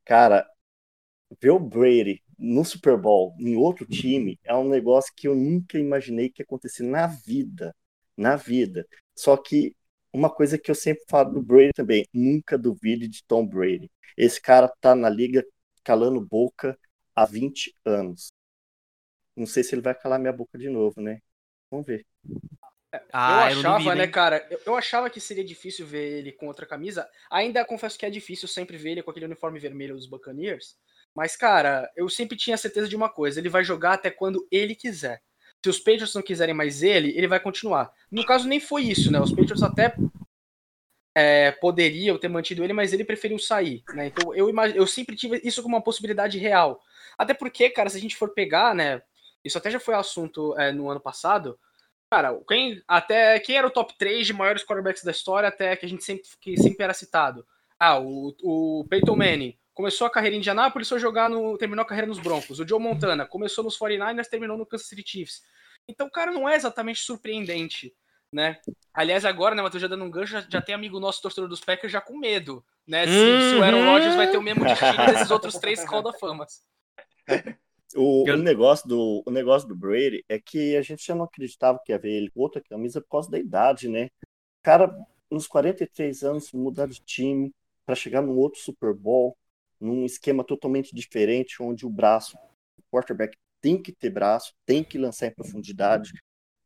Cara, 0.04 0.48
ver 1.42 1.52
o 1.52 1.60
Brady 1.60 2.24
no 2.38 2.64
Super 2.66 2.98
Bowl 2.98 3.36
em 3.40 3.56
outro 3.56 3.86
time 3.86 4.40
é 4.44 4.56
um 4.56 4.68
negócio 4.70 5.14
que 5.16 5.28
eu 5.28 5.36
nunca 5.36 5.78
imaginei 5.80 6.30
que 6.30 6.42
ia 6.42 6.46
acontecer 6.46 6.84
na 6.84 7.08
vida, 7.08 7.76
na 8.18 8.36
vida. 8.36 8.88
Só 9.16 9.38
que 9.38 9.76
uma 10.14 10.30
coisa 10.30 10.58
que 10.58 10.72
eu 10.72 10.76
sempre 10.76 11.04
falo 11.10 11.34
do 11.34 11.42
Brady 11.44 11.74
também, 11.74 12.08
nunca 12.14 12.58
duvide 12.58 13.08
de 13.08 13.24
Tom 13.26 13.46
Brady. 13.48 13.92
Esse 14.18 14.42
cara 14.42 14.70
tá 14.82 14.96
na 14.96 15.10
liga 15.10 15.46
calando 15.84 16.22
boca 16.22 16.78
há 17.16 17.26
20 17.26 17.76
anos. 17.86 18.32
Não 19.36 19.46
sei 19.46 19.64
se 19.64 19.76
ele 19.76 19.82
vai 19.82 19.94
calar 19.96 20.20
minha 20.20 20.34
boca 20.34 20.58
de 20.58 20.70
novo, 20.70 21.02
né? 21.02 21.20
Vamos 21.70 21.86
ver. 21.86 22.06
Ah, 23.12 23.52
eu 23.52 23.60
achava, 23.60 23.90
eu 23.90 23.96
né, 23.96 24.08
cara? 24.08 24.46
Eu, 24.50 24.60
eu, 24.66 24.76
achava 24.76 25.10
que 25.10 25.20
seria 25.20 25.44
difícil 25.44 25.86
ver 25.86 26.20
ele 26.20 26.32
com 26.32 26.48
outra 26.48 26.66
camisa. 26.66 27.08
Ainda 27.30 27.66
confesso 27.66 27.98
que 27.98 28.06
é 28.06 28.10
difícil 28.10 28.48
sempre 28.48 28.78
ver 28.78 28.92
ele 28.92 29.04
com 29.04 29.12
aquele 29.12 29.26
uniforme 29.26 29.60
vermelho 29.60 29.96
dos 29.96 30.06
Buccaneers. 30.06 30.78
Mas, 31.16 31.36
cara, 31.36 31.90
eu 31.96 32.10
sempre 32.10 32.38
tinha 32.38 32.58
certeza 32.58 32.88
de 32.88 32.96
uma 32.96 33.10
coisa: 33.10 33.40
ele 33.40 33.50
vai 33.50 33.64
jogar 33.64 33.94
até 33.94 34.12
quando 34.12 34.46
ele 34.52 34.76
quiser. 34.76 35.22
Se 35.64 35.70
os 35.70 35.80
Patriots 35.80 36.14
não 36.14 36.22
quiserem 36.22 36.54
mais 36.54 36.84
ele, 36.84 37.18
ele 37.18 37.28
vai 37.28 37.40
continuar. 37.40 37.92
No 38.12 38.26
caso, 38.26 38.48
nem 38.48 38.60
foi 38.60 38.84
isso, 38.84 39.12
né? 39.12 39.20
Os 39.20 39.32
Patriots 39.32 39.64
até 39.64 39.96
é, 41.16 41.52
poderiam 41.52 42.20
ter 42.20 42.28
mantido 42.28 42.64
ele, 42.64 42.74
mas 42.74 42.92
ele 42.92 43.06
preferiu 43.06 43.40
sair, 43.40 43.82
né? 43.94 44.08
Então 44.08 44.36
eu, 44.36 44.54
eu 44.76 44.86
sempre 44.86 45.16
tive 45.16 45.42
isso 45.44 45.64
como 45.64 45.76
uma 45.76 45.84
possibilidade 45.84 46.38
real. 46.38 46.82
Até 47.18 47.34
porque, 47.34 47.70
cara, 47.70 47.90
se 47.90 47.98
a 47.98 48.02
gente 48.02 48.18
for 48.18 48.34
pegar, 48.34 48.76
né? 48.76 49.02
Isso 49.44 49.58
até 49.58 49.72
já 49.72 49.80
foi 49.80 49.96
assunto 49.96 50.58
é, 50.60 50.72
no 50.72 50.90
ano 50.90 51.00
passado. 51.00 51.58
Cara, 52.12 52.40
quem 52.48 52.82
até 52.88 53.40
quem 53.40 53.58
era 53.58 53.68
o 53.68 53.72
top 53.72 53.98
3 53.98 54.28
de 54.28 54.34
maiores 54.34 54.64
quarterbacks 54.64 55.04
da 55.04 55.12
história, 55.12 55.50
até 55.50 55.76
que 55.76 55.86
a 55.86 55.90
gente 55.90 56.04
sempre, 56.04 56.24
que 56.40 56.58
sempre 56.58 56.84
era 56.84 56.94
citado. 56.94 57.46
Ah, 57.80 58.00
o, 58.00 58.36
o 58.42 58.86
Peyton 58.90 59.16
Manning 59.16 59.58
começou 59.74 60.08
a 60.08 60.10
carreira 60.10 60.36
em 60.36 60.40
Indianápolis, 60.40 60.88
foi 60.88 61.00
jogar 61.00 61.30
no. 61.30 61.58
terminou 61.58 61.84
a 61.84 61.88
carreira 61.88 62.08
nos 62.08 62.20
Broncos. 62.20 62.60
O 62.60 62.68
Joe 62.68 62.80
Montana 62.80 63.26
começou 63.26 63.64
nos 63.64 63.78
49ers, 63.78 64.28
terminou 64.28 64.58
no 64.58 64.66
Kansas 64.66 64.88
City 64.88 65.04
Chiefs. 65.06 65.44
Então, 65.88 66.10
cara, 66.10 66.32
não 66.32 66.48
é 66.48 66.56
exatamente 66.56 67.02
surpreendente, 67.02 67.94
né? 68.32 68.60
Aliás, 68.94 69.26
agora, 69.26 69.54
né, 69.54 69.62
Matheus 69.62 69.82
já 69.82 69.88
dando 69.88 70.06
um 70.06 70.10
gancho, 70.10 70.32
já, 70.32 70.46
já, 70.48 70.62
tem 70.62 70.74
amigo 70.74 71.00
nosso 71.00 71.22
torcedor 71.22 71.50
dos 71.50 71.60
Packers 71.60 71.92
já 71.92 72.02
com 72.02 72.18
medo, 72.18 72.66
né? 72.88 73.06
Se, 73.06 73.12
uhum. 73.12 73.50
se 73.50 73.56
o 73.56 73.64
Aaron 73.64 73.86
Rodgers 73.86 74.16
vai 74.16 74.32
ter 74.32 74.38
o 74.38 74.42
mesmo 74.42 74.64
destino 74.66 75.06
desses 75.06 75.30
outros 75.30 75.56
três 75.56 75.84
Call 75.84 76.02
da 76.02 76.14
Famas. 76.14 76.64
O, 77.96 78.30
o, 78.30 78.38
negócio 78.38 78.88
do, 78.88 79.24
o 79.26 79.32
negócio 79.32 79.68
do 79.68 79.76
Brady 79.76 80.24
é 80.28 80.40
que 80.40 80.76
a 80.76 80.82
gente 80.82 81.06
já 81.06 81.16
não 81.16 81.24
acreditava 81.26 81.80
que 81.84 81.92
ia 81.92 81.98
ver 81.98 82.12
ele 82.12 82.30
com 82.30 82.42
outra 82.42 82.62
camisa 82.62 83.00
por 83.00 83.08
causa 83.10 83.32
da 83.32 83.40
idade, 83.40 83.88
né? 83.88 84.06
O 84.06 84.64
cara, 84.64 84.94
nos 85.32 85.48
43 85.48 86.24
anos, 86.24 86.52
mudar 86.52 86.88
de 86.88 87.00
time 87.02 87.52
para 87.86 87.96
chegar 87.96 88.22
num 88.22 88.38
outro 88.38 88.60
Super 88.60 88.94
Bowl, 88.94 89.38
num 89.80 90.06
esquema 90.06 90.44
totalmente 90.44 90.94
diferente, 90.94 91.62
onde 91.62 91.86
o 91.86 91.90
braço, 91.90 92.38
o 92.78 92.84
quarterback 92.92 93.38
tem 93.62 93.82
que 93.82 93.94
ter 93.94 94.10
braço, 94.10 94.54
tem 94.66 94.84
que 94.84 94.98
lançar 94.98 95.28
em 95.28 95.34
profundidade, 95.34 96.12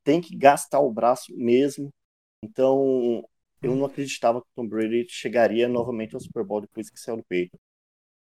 tem 0.04 0.20
que 0.20 0.36
gastar 0.36 0.80
o 0.80 0.92
braço 0.92 1.36
mesmo. 1.36 1.94
Então, 2.44 3.24
eu 3.62 3.76
não 3.76 3.86
acreditava 3.86 4.42
que 4.42 4.48
o 4.48 4.56
Tom 4.56 4.68
Brady 4.68 5.06
chegaria 5.10 5.68
novamente 5.68 6.16
ao 6.16 6.22
Super 6.22 6.44
Bowl 6.44 6.62
depois 6.62 6.90
que 6.90 7.00
saiu 7.00 7.18
do 7.18 7.24
peito 7.24 7.58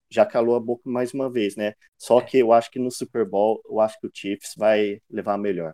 já 0.10 0.26
calou 0.26 0.56
a 0.56 0.60
boca 0.60 0.84
mais 0.90 1.14
uma 1.14 1.30
vez, 1.30 1.56
né? 1.56 1.73
Só 1.98 2.22
que 2.22 2.38
eu 2.38 2.53
acho 2.53 2.72
que 2.72 2.80
no 2.80 2.91
Super 2.91 3.26
Bowl, 3.26 3.61
eu 3.65 3.80
acho 3.80 3.99
que 3.99 4.07
o 4.07 4.11
Chiefs 4.14 4.53
vai 4.57 5.02
levar 5.10 5.38
melhor. 5.38 5.73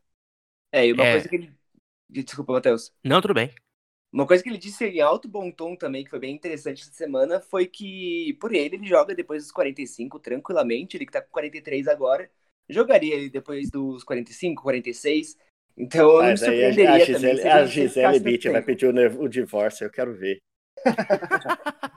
É, 0.72 0.88
e 0.88 0.94
uma 0.94 1.03
é... 1.03 1.12
coisa 1.14 1.30
que 1.30 1.36
ele. 1.36 1.53
Desculpa, 2.10 2.53
Matheus. 2.53 2.91
Não, 3.03 3.22
tudo 3.22 3.34
bem. 3.34 3.53
Uma 4.12 4.28
coisa 4.28 4.44
que 4.44 4.49
ele 4.49 4.58
disse 4.58 4.86
em 4.86 4.99
alto 4.99 5.28
bom 5.28 5.49
tom 5.49 5.76
também, 5.76 6.03
que 6.03 6.10
foi 6.10 6.20
bem 6.20 6.36
interessante 6.36 6.82
essa 6.82 6.91
semana, 6.91 7.40
foi 7.40 7.66
que 7.66 8.38
por 8.41 8.53
ele 8.53 8.76
ele 8.76 8.86
joga 8.86 9.16
depois 9.16 9.44
dos 9.44 9.52
45 9.53 10.20
tranquilamente, 10.20 10.98
ele 10.98 11.06
que 11.06 11.14
tá 11.14 11.22
com 11.22 11.32
43 11.32 11.88
agora, 11.88 12.30
jogaria 12.70 13.16
ele 13.16 13.30
depois 13.30 13.70
dos 13.70 14.03
45, 14.03 14.62
46. 14.62 15.38
Então 15.78 16.10
eu 16.10 16.24
não 16.24 16.30
me 16.30 16.38
surpreenderia 16.38 16.91
a 16.91 16.99
Gisele, 16.99 17.38
também. 17.38 17.52
A 17.52 17.66
Gisele 17.66 18.20
Beach 18.20 18.49
vai 18.49 18.62
pedir 18.62 18.88
o, 18.88 19.24
o 19.24 19.30
divórcio, 19.30 19.86
eu 19.86 19.91
quero 19.91 20.14
ver. 20.14 20.41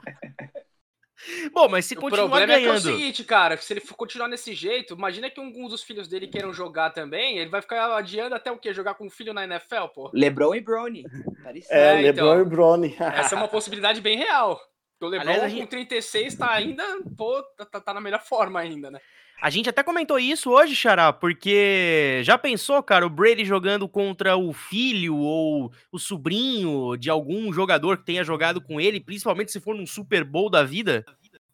Bom, 1.51 1.67
mas 1.69 1.85
se 1.85 1.95
continuar 1.95 2.27
ganhando... 2.27 2.27
O 2.27 2.29
problema 2.29 2.59
ganhando... 2.59 2.87
é, 2.87 2.91
é, 2.91 2.93
o 2.93 2.97
seguinte, 2.97 3.23
cara, 3.23 3.57
se 3.57 3.71
ele 3.73 3.79
for 3.79 3.95
continuar 3.95 4.27
desse 4.27 4.53
jeito, 4.53 4.93
imagina 4.95 5.29
que 5.29 5.39
alguns 5.39 5.69
dos 5.69 5.83
filhos 5.83 6.07
dele 6.07 6.27
queiram 6.27 6.53
jogar 6.53 6.89
também, 6.91 7.37
ele 7.37 7.49
vai 7.49 7.61
ficar 7.61 7.95
adiando 7.95 8.35
até 8.35 8.51
o 8.51 8.57
quê? 8.57 8.73
Jogar 8.73 8.95
com 8.95 9.05
um 9.05 9.09
filho 9.09 9.33
na 9.33 9.43
NFL, 9.43 9.87
pô? 9.93 10.11
LeBron 10.13 10.55
e 10.55 10.61
Brony. 10.61 11.03
É, 11.69 11.93
é 11.93 12.01
LeBron 12.01 12.33
então, 12.33 12.41
e 12.41 12.45
Brony. 12.45 12.95
essa 12.99 13.35
é 13.35 13.37
uma 13.37 13.47
possibilidade 13.49 14.01
bem 14.01 14.17
real. 14.17 14.59
O 15.01 15.07
LeBron 15.07 15.29
Aliás, 15.29 15.51
gente... 15.51 15.61
com 15.61 15.67
36 15.67 16.35
tá 16.35 16.51
ainda, 16.51 16.83
pô, 17.17 17.41
tá, 17.57 17.65
tá, 17.65 17.81
tá 17.81 17.93
na 17.93 18.01
melhor 18.01 18.21
forma 18.21 18.59
ainda, 18.59 18.89
né? 18.89 18.99
A 19.41 19.49
gente 19.49 19.69
até 19.69 19.83
comentou 19.83 20.17
isso 20.17 20.49
hoje, 20.49 20.75
Xará, 20.75 21.11
porque 21.11 22.21
já 22.23 22.37
pensou, 22.37 22.81
cara, 22.81 23.05
o 23.05 23.09
Brady 23.09 23.45
jogando 23.45 23.87
contra 23.87 24.37
o 24.37 24.53
filho 24.53 25.17
ou 25.17 25.71
o 25.91 25.99
sobrinho 25.99 26.95
de 26.97 27.09
algum 27.09 27.51
jogador 27.51 27.97
que 27.97 28.05
tenha 28.05 28.23
jogado 28.23 28.61
com 28.61 28.79
ele, 28.79 28.99
principalmente 28.99 29.51
se 29.51 29.59
for 29.59 29.75
num 29.75 29.85
Super 29.85 30.23
Bowl 30.23 30.49
da 30.49 30.63
vida? 30.63 31.05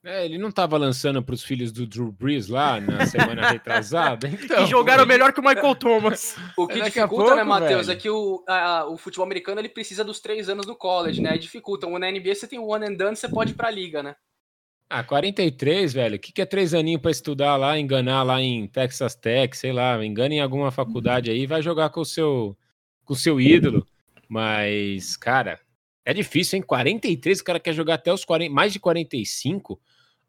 É, 0.03 0.25
ele 0.25 0.39
não 0.39 0.49
estava 0.49 0.77
lançando 0.77 1.21
para 1.21 1.35
os 1.35 1.43
filhos 1.43 1.71
do 1.71 1.85
Drew 1.85 2.11
Brees 2.11 2.47
lá 2.47 2.81
na 2.81 3.05
semana 3.05 3.49
retrasada, 3.49 4.27
então. 4.27 4.63
E 4.63 4.67
jogaram 4.67 5.05
melhor 5.05 5.31
que 5.31 5.39
o 5.39 5.43
Michael 5.43 5.75
Thomas. 5.75 6.35
O 6.57 6.67
que 6.67 6.81
dificulta, 6.81 7.23
pouco, 7.23 7.35
né, 7.35 7.43
Matheus, 7.43 7.87
é 7.87 7.95
que 7.95 8.09
o, 8.09 8.43
a, 8.47 8.87
o 8.87 8.97
futebol 8.97 9.25
americano 9.25 9.61
ele 9.61 9.69
precisa 9.69 10.03
dos 10.03 10.19
três 10.19 10.49
anos 10.49 10.65
do 10.65 10.75
college, 10.75 11.21
né? 11.21 11.37
Dificulta. 11.37 11.87
Na 11.99 12.09
NBA 12.09 12.33
você 12.33 12.47
tem 12.47 12.57
o 12.57 12.65
one 12.65 12.87
and 12.87 12.93
done, 12.93 13.15
você 13.15 13.29
pode 13.29 13.51
ir 13.51 13.55
para 13.55 13.67
a 13.67 13.71
liga, 13.71 14.01
né? 14.01 14.15
Ah, 14.93 15.05
43, 15.05 15.93
velho. 15.93 16.17
O 16.17 16.19
que, 16.19 16.33
que 16.33 16.41
é 16.41 16.45
três 16.45 16.73
aninhos 16.73 17.01
para 17.01 17.11
estudar 17.11 17.55
lá, 17.55 17.79
enganar 17.79 18.23
lá 18.23 18.41
em 18.41 18.67
Texas 18.67 19.15
Tech, 19.15 19.55
sei 19.55 19.71
lá, 19.71 20.05
engana 20.05 20.33
em 20.33 20.41
alguma 20.41 20.69
faculdade 20.69 21.31
aí, 21.31 21.47
vai 21.47 21.61
jogar 21.61 21.91
com 21.91 22.01
o 22.01 22.05
seu, 22.05 22.57
com 23.05 23.13
o 23.13 23.15
seu 23.15 23.39
ídolo. 23.39 23.87
Mas, 24.27 25.15
cara, 25.15 25.61
é 26.03 26.13
difícil, 26.13 26.57
hein? 26.57 26.61
43, 26.63 27.39
o 27.39 27.43
cara 27.45 27.57
quer 27.57 27.71
jogar 27.71 27.93
até 27.93 28.11
os 28.11 28.25
40, 28.25 28.53
mais 28.53 28.73
de 28.73 28.81
45. 28.81 29.79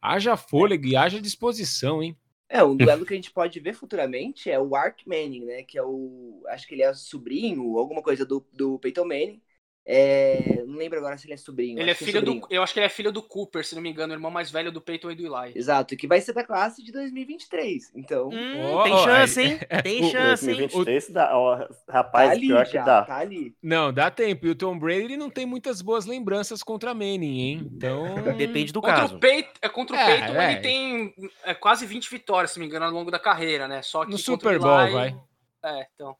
Haja 0.00 0.36
fôlego 0.36 0.86
e 0.86 0.94
haja 0.94 1.20
disposição, 1.20 2.00
hein? 2.00 2.16
É, 2.48 2.62
um 2.62 2.76
duelo 2.78 3.04
que 3.04 3.14
a 3.14 3.16
gente 3.16 3.32
pode 3.32 3.58
ver 3.58 3.74
futuramente 3.74 4.48
é 4.48 4.60
o 4.60 4.76
Art 4.76 5.02
Manning, 5.04 5.44
né? 5.44 5.64
Que 5.64 5.76
é 5.76 5.82
o. 5.82 6.40
Acho 6.46 6.68
que 6.68 6.76
ele 6.76 6.84
é 6.84 6.94
sobrinho, 6.94 7.76
alguma 7.76 8.00
coisa 8.00 8.24
do, 8.24 8.46
do 8.52 8.78
Peyton 8.78 9.06
Manning. 9.06 9.42
É, 9.84 10.62
não 10.64 10.76
lembro 10.76 10.98
agora 10.98 11.18
se 11.18 11.26
ele 11.26 11.34
é 11.34 11.36
sobrinho. 11.36 11.78
Ele 11.80 11.90
é 11.90 11.94
filho 11.94 12.18
é 12.18 12.20
do. 12.20 12.40
Eu 12.48 12.62
acho 12.62 12.72
que 12.72 12.78
ele 12.78 12.86
é 12.86 12.88
filho 12.88 13.10
do 13.10 13.20
Cooper, 13.20 13.64
se 13.64 13.74
não 13.74 13.82
me 13.82 13.90
engano, 13.90 14.12
o 14.12 14.16
irmão 14.16 14.30
mais 14.30 14.50
velho 14.50 14.70
do 14.70 14.80
Peyton 14.80 15.10
e 15.10 15.16
do 15.16 15.26
Eli. 15.26 15.52
Exato, 15.56 15.96
que 15.96 16.06
vai 16.06 16.20
ser 16.20 16.32
da 16.32 16.44
classe 16.44 16.84
de 16.84 16.92
2023. 16.92 17.90
Então. 17.96 18.28
Hum, 18.28 18.74
oh, 18.74 18.82
tem 18.84 18.96
chance, 18.98 19.40
hein? 19.40 19.58
Tem 19.82 20.10
chance, 20.10 20.48
hein? 20.48 20.56
2023 20.56 21.10
dá. 21.10 21.36
Oh, 21.36 21.68
rapaz, 21.90 22.28
tá 22.28 22.36
ali, 22.36 22.46
pior 22.46 22.64
já, 22.64 22.70
que 22.70 22.86
dá. 22.86 23.02
Tá 23.02 23.16
ali. 23.16 23.54
Não, 23.60 23.92
dá 23.92 24.08
tempo. 24.10 24.46
E 24.46 24.50
o 24.50 24.54
Tom 24.54 24.78
Brady 24.78 25.02
ele 25.02 25.16
não 25.16 25.30
tem 25.30 25.44
muitas 25.44 25.82
boas 25.82 26.06
lembranças 26.06 26.62
contra 26.62 26.94
Manning, 26.94 27.40
hein? 27.40 27.70
Então. 27.72 28.14
Depende 28.38 28.72
do 28.72 28.80
contra 28.80 29.00
caso. 29.00 29.16
O 29.16 29.18
Peyton, 29.18 29.50
é, 29.60 29.68
contra 29.68 29.96
o 29.96 29.98
é, 29.98 30.06
Peyton, 30.06 30.40
é. 30.40 30.52
ele 30.52 30.60
tem 30.60 31.14
é, 31.42 31.54
quase 31.54 31.86
20 31.86 32.08
vitórias, 32.08 32.52
se 32.52 32.58
não 32.58 32.62
me 32.62 32.68
engano, 32.68 32.86
ao 32.86 32.92
longo 32.92 33.10
da 33.10 33.18
carreira, 33.18 33.66
né? 33.66 33.82
Só 33.82 34.04
que. 34.04 34.12
No 34.12 34.18
Super 34.18 34.60
Bowl, 34.60 34.80
Eli, 34.82 34.92
vai. 34.92 35.16
É, 35.64 35.86
então. 35.92 36.16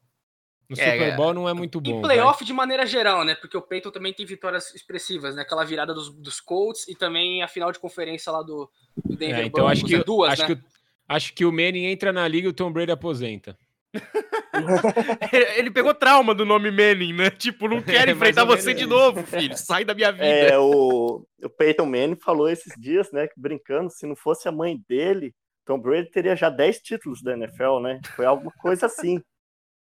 No 0.69 0.79
é, 0.79 0.91
Super 0.91 1.15
Bowl 1.15 1.33
não 1.33 1.47
é 1.47 1.53
muito 1.53 1.79
bom. 1.81 1.99
Em 1.99 2.01
playoff 2.01 2.39
vai. 2.39 2.45
de 2.45 2.53
maneira 2.53 2.85
geral, 2.85 3.23
né? 3.23 3.35
Porque 3.35 3.57
o 3.57 3.61
Peyton 3.61 3.91
também 3.91 4.13
tem 4.13 4.25
vitórias 4.25 4.73
expressivas, 4.73 5.35
né? 5.35 5.41
Aquela 5.41 5.63
virada 5.63 5.93
dos, 5.93 6.09
dos 6.09 6.39
Colts 6.39 6.87
e 6.87 6.95
também 6.95 7.43
a 7.43 7.47
final 7.47 7.71
de 7.71 7.79
conferência 7.79 8.31
lá 8.31 8.41
do, 8.41 8.69
do 9.03 9.15
Denver 9.15 9.39
é, 9.39 9.45
então 9.45 9.67
acho 9.67 9.85
que, 9.85 9.95
é 9.95 10.03
duas, 10.03 10.33
acho 10.33 10.41
né? 10.49 10.55
Que, 10.55 10.61
acho 11.07 11.33
que 11.33 11.45
o 11.45 11.51
Manning 11.51 11.85
entra 11.85 12.13
na 12.13 12.27
liga 12.27 12.47
e 12.47 12.49
o 12.49 12.53
Tom 12.53 12.71
Brady 12.71 12.91
aposenta. 12.91 13.57
ele 15.57 15.69
pegou 15.69 15.93
trauma 15.93 16.33
do 16.33 16.45
nome 16.45 16.71
Manning, 16.71 17.13
né? 17.13 17.29
Tipo, 17.29 17.67
não 17.67 17.81
quero 17.83 18.09
é, 18.09 18.13
enfrentar 18.13 18.45
você 18.45 18.71
é. 18.71 18.73
de 18.73 18.85
novo, 18.85 19.23
filho. 19.23 19.57
Sai 19.57 19.85
da 19.85 19.93
minha 19.93 20.11
vida. 20.11 20.25
É, 20.25 20.57
o, 20.57 21.25
o 21.43 21.49
Peyton 21.49 21.85
Manning 21.85 22.15
falou 22.15 22.49
esses 22.49 22.73
dias, 22.79 23.11
né? 23.11 23.27
Brincando, 23.37 23.89
se 23.89 24.05
não 24.05 24.15
fosse 24.15 24.47
a 24.47 24.51
mãe 24.51 24.79
dele, 24.87 25.33
Tom 25.65 25.79
Brady 25.79 26.09
teria 26.09 26.35
já 26.35 26.49
10 26.49 26.79
títulos 26.79 27.21
da 27.21 27.33
NFL, 27.33 27.79
né? 27.81 27.99
Foi 28.15 28.25
alguma 28.25 28.51
coisa 28.53 28.87
assim. 28.87 29.21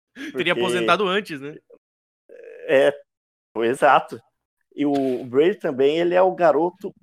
Porque... 0.14 0.38
Teria 0.38 0.54
aposentado 0.54 1.08
antes, 1.08 1.40
né? 1.40 1.56
É, 2.68 2.94
exato. 3.58 4.20
E 4.76 4.86
o 4.86 5.26
Brady 5.26 5.58
também, 5.58 5.98
ele 5.98 6.16
é 6.16 6.22
o 6.22 6.36
garoto 6.36 6.94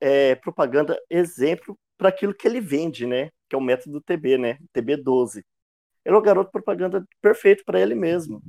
é, 0.00 0.34
propaganda 0.34 1.00
exemplo 1.08 1.78
para 1.96 2.08
aquilo 2.08 2.34
que 2.34 2.46
ele 2.46 2.60
vende, 2.60 3.06
né? 3.06 3.30
Que 3.48 3.54
é 3.54 3.58
o 3.58 3.60
método 3.60 4.00
TB, 4.00 4.36
né? 4.36 4.58
TB12. 4.74 5.42
Ele 6.04 6.14
é 6.14 6.18
o 6.18 6.22
garoto 6.22 6.50
propaganda 6.50 7.06
perfeito 7.20 7.64
para 7.64 7.80
ele 7.80 7.94
mesmo. 7.94 8.42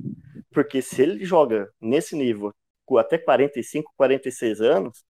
Porque 0.51 0.81
se 0.81 1.01
ele 1.01 1.23
joga 1.23 1.69
nesse 1.79 2.15
nível 2.15 2.53
com 2.85 2.97
até 2.97 3.17
45, 3.17 3.93
46 3.95 4.61
anos, 4.61 5.03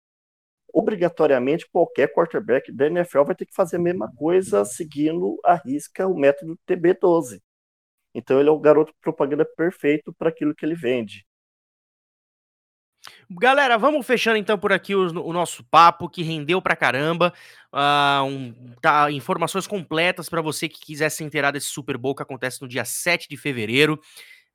obrigatoriamente 0.72 1.68
qualquer 1.70 2.12
quarterback 2.12 2.72
da 2.72 2.86
NFL 2.86 3.24
vai 3.24 3.34
ter 3.34 3.46
que 3.46 3.54
fazer 3.54 3.76
a 3.76 3.80
mesma 3.80 4.10
coisa 4.14 4.64
seguindo 4.64 5.38
a 5.44 5.54
risca 5.54 6.06
o 6.06 6.18
método 6.18 6.58
TB12. 6.66 7.40
Então 8.14 8.40
ele 8.40 8.48
é 8.48 8.52
o 8.52 8.58
garoto 8.58 8.92
propaganda 9.00 9.44
perfeito 9.44 10.12
para 10.12 10.28
aquilo 10.28 10.54
que 10.54 10.64
ele 10.64 10.74
vende. 10.74 11.24
Galera, 13.30 13.78
vamos 13.78 14.06
fechando 14.06 14.36
então 14.36 14.58
por 14.58 14.72
aqui 14.72 14.94
o, 14.94 15.06
o 15.24 15.32
nosso 15.32 15.64
papo 15.64 16.08
que 16.08 16.22
rendeu 16.22 16.60
pra 16.60 16.74
caramba. 16.76 17.32
Uh, 17.72 18.24
um, 18.24 18.74
tá, 18.80 19.10
informações 19.10 19.66
completas 19.66 20.28
para 20.28 20.42
você 20.42 20.68
que 20.68 20.80
quiser 20.80 21.08
se 21.10 21.22
inteirar 21.22 21.52
desse 21.52 21.68
Super 21.68 21.96
Bowl 21.96 22.14
que 22.14 22.22
acontece 22.22 22.60
no 22.60 22.68
dia 22.68 22.84
7 22.84 23.28
de 23.28 23.36
fevereiro. 23.36 24.00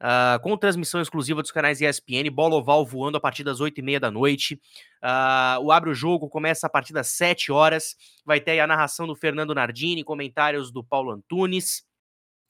uh, 0.02 0.40
com 0.42 0.58
transmissão 0.58 1.02
exclusiva 1.02 1.42
dos 1.42 1.52
canais 1.52 1.80
ESPN, 1.80 2.30
bola 2.30 2.56
oval 2.56 2.86
voando 2.86 3.18
a 3.18 3.22
partir 3.22 3.44
das 3.46 3.62
8 3.62 3.80
e 3.80 3.82
meia 3.82 4.00
da 4.00 4.12
noite. 4.12 4.60
Uh, 5.02 5.64
o 5.64 5.72
Abre 5.72 5.90
o 5.90 5.96
Jogo 5.96 6.28
começa 6.28 6.68
a 6.68 6.70
partir 6.70 6.92
das 6.92 7.08
7 7.08 7.52
horas. 7.54 7.96
Vai 8.26 8.42
ter 8.42 8.60
a 8.60 8.68
narração 8.68 9.08
do 9.08 9.16
Fernando 9.16 9.56
Nardini, 9.56 10.04
comentários 10.04 10.70
do 10.70 10.84
Paulo 10.84 11.12
Antunes. 11.12 11.85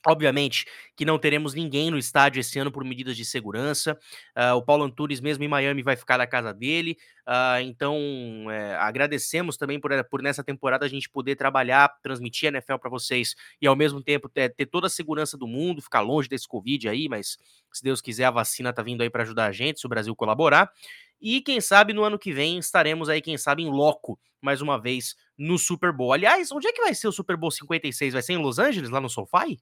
Obviamente 0.08 0.66
que 0.96 1.04
não 1.04 1.18
teremos 1.18 1.54
ninguém 1.54 1.90
no 1.90 1.98
estádio 1.98 2.40
esse 2.40 2.58
ano 2.60 2.72
por 2.72 2.84
medidas 2.84 3.18
de 3.18 3.26
segurança. 3.26 3.98
Uh, 4.38 4.56
o 4.56 4.62
Paulo 4.62 4.84
Antunes, 4.84 5.20
mesmo 5.20 5.44
em 5.44 5.48
Miami, 5.48 5.82
vai 5.82 5.96
ficar 5.96 6.18
na 6.18 6.28
casa 6.28 6.54
dele. 6.54 6.98
Uh, 7.28 7.62
então, 7.64 7.98
é, 8.52 8.76
agradecemos 8.76 9.58
também 9.58 9.80
por, 9.80 9.92
por 10.06 10.22
nessa 10.22 10.44
temporada 10.44 10.86
a 10.86 10.90
gente 10.90 11.10
poder 11.10 11.36
trabalhar, 11.36 11.90
transmitir 12.04 12.48
a 12.48 12.52
NFL 12.52 12.76
para 12.76 12.90
vocês 12.90 13.36
e 13.60 13.66
ao 13.66 13.76
mesmo 13.76 14.02
tempo 14.02 14.30
ter, 14.30 14.54
ter, 14.54 14.68
toda 14.68 14.88
a 14.88 14.90
segurança 14.90 15.36
do 15.36 15.48
mundo, 15.48 15.82
ficar 15.82 16.02
longe 16.02 16.30
desse 16.30 16.48
Covid 16.48 16.88
aí, 16.88 17.10
mas 17.10 17.38
se 17.74 17.84
Deus 17.84 18.00
quiser, 18.00 18.26
a 18.26 18.32
vacina 18.32 18.72
tá 18.72 18.84
vindo 18.84 19.02
aí 19.02 19.10
para 19.10 19.24
ajudar 19.24 19.48
a 19.48 19.52
gente, 19.52 19.80
se 19.80 19.86
o 19.88 19.90
Brasil 19.90 20.16
colaborar. 20.16 20.72
E 21.20 21.42
quem 21.42 21.60
sabe 21.60 21.94
no 21.94 22.04
ano 22.04 22.20
que 22.20 22.32
vem 22.32 22.60
estaremos 22.60 23.10
aí, 23.10 23.22
quem 23.22 23.38
sabe, 23.38 23.64
em 23.64 23.70
loco 23.70 24.20
mais 24.40 24.62
uma 24.62 24.80
vez 24.80 25.16
no 25.36 25.58
Super 25.58 25.92
Bowl. 25.92 26.14
Aliás, 26.14 26.52
onde 26.52 26.68
é 26.68 26.72
que 26.72 26.82
vai 26.82 26.94
ser 26.94 27.08
o 27.08 27.12
Super 27.12 27.36
Bowl 27.36 27.50
56? 27.50 28.14
Vai 28.14 28.22
ser 28.22 28.34
em 28.34 28.38
Los 28.38 28.60
Angeles, 28.60 28.92
lá 28.92 29.02
no 29.02 29.10
SoFi? 29.10 29.58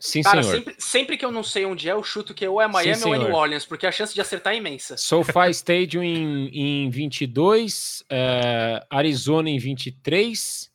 Sim, 0.00 0.22
Cara, 0.22 0.42
senhor. 0.42 0.56
Sempre, 0.56 0.74
sempre, 0.78 1.16
que 1.18 1.24
eu 1.26 1.30
não 1.30 1.42
sei 1.42 1.66
onde 1.66 1.86
é, 1.86 1.92
eu 1.92 2.02
chuto 2.02 2.32
que 2.32 2.48
ou 2.48 2.58
é 2.58 2.66
Miami 2.66 2.96
Sim, 2.96 3.08
ou 3.08 3.14
é 3.14 3.18
New 3.18 3.34
Orleans, 3.34 3.66
porque 3.66 3.86
a 3.86 3.92
chance 3.92 4.14
de 4.14 4.20
acertar 4.20 4.54
é 4.54 4.56
imensa. 4.56 4.96
SoFi 4.96 5.50
Stadium 5.52 6.02
em, 6.02 6.48
em 6.86 6.90
22, 6.90 8.02
é, 8.08 8.82
Arizona 8.88 9.50
em 9.50 9.58
23, 9.58 10.72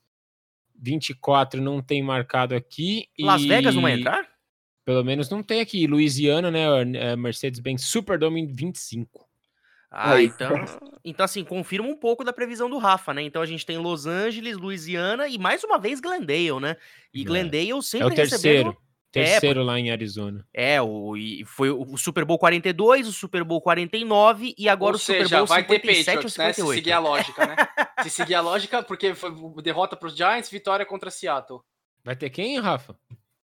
24 0.80 1.60
não 1.60 1.82
tem 1.82 2.04
marcado 2.04 2.54
aqui. 2.54 3.10
Las 3.20 3.42
e... 3.42 3.48
Vegas 3.48 3.74
não 3.74 3.82
vai 3.82 3.94
entrar? 3.94 4.30
Pelo 4.86 5.04
menos 5.04 5.28
não 5.28 5.42
tem 5.42 5.60
aqui. 5.60 5.88
Louisiana, 5.88 6.52
né? 6.52 6.64
É, 6.94 7.16
Mercedes-Benz 7.16 7.84
Superdome 7.84 8.42
em 8.42 8.46
25. 8.46 9.26
Ah, 9.90 10.22
então, 10.22 10.52
então 11.06 11.24
assim, 11.24 11.44
confirma 11.44 11.88
um 11.88 11.96
pouco 11.96 12.24
da 12.24 12.34
previsão 12.34 12.70
do 12.70 12.78
Rafa, 12.78 13.14
né? 13.14 13.24
Então 13.24 13.42
a 13.42 13.46
gente 13.46 13.66
tem 13.66 13.78
Los 13.78 14.06
Angeles, 14.06 14.58
Louisiana 14.58 15.28
e 15.28 15.40
mais 15.40 15.64
uma 15.64 15.80
vez 15.80 16.00
Glendale, 16.00 16.60
né? 16.60 16.76
E 17.14 17.22
é. 17.22 17.24
Glendale 17.24 17.82
sempre 17.82 18.10
é 18.10 18.12
o 18.12 18.14
terceiro. 18.14 18.70
Recebendo... 18.70 18.85
Terceiro 19.16 19.62
é, 19.62 19.64
lá 19.64 19.80
em 19.80 19.92
Arizona. 19.92 20.46
É, 20.54 20.82
o, 20.82 21.16
e 21.16 21.46
foi 21.46 21.70
o 21.70 21.98
Super 21.98 22.26
Bowl 22.26 22.38
42, 22.38 23.08
o 23.08 23.14
Super 23.14 23.44
Bowl 23.46 23.62
49 23.62 24.54
e 24.58 24.68
agora 24.68 24.92
Ou 24.92 24.96
o 24.98 25.00
Super 25.00 25.24
seja, 25.24 25.38
Bowl 25.38 25.48
vai 25.48 25.62
57 25.62 26.04
ter 26.04 26.12
Patriots, 26.12 26.38
né? 26.38 26.54
Se 26.54 26.68
seguir 26.68 26.92
a 26.92 27.00
lógica, 27.00 27.46
né? 27.46 27.56
Se 28.04 28.10
seguir 28.10 28.36
a 28.36 28.42
lógica, 28.42 28.84
porque 28.84 29.16
foi 29.16 29.32
derrota 29.64 29.96
para 29.96 30.08
os 30.08 30.16
Giants, 30.16 30.50
vitória 30.50 30.86
contra 30.86 31.10
Seattle. 31.10 31.62
Vai 32.04 32.16
ter 32.16 32.30
quem, 32.30 32.60
Rafa? 32.60 32.94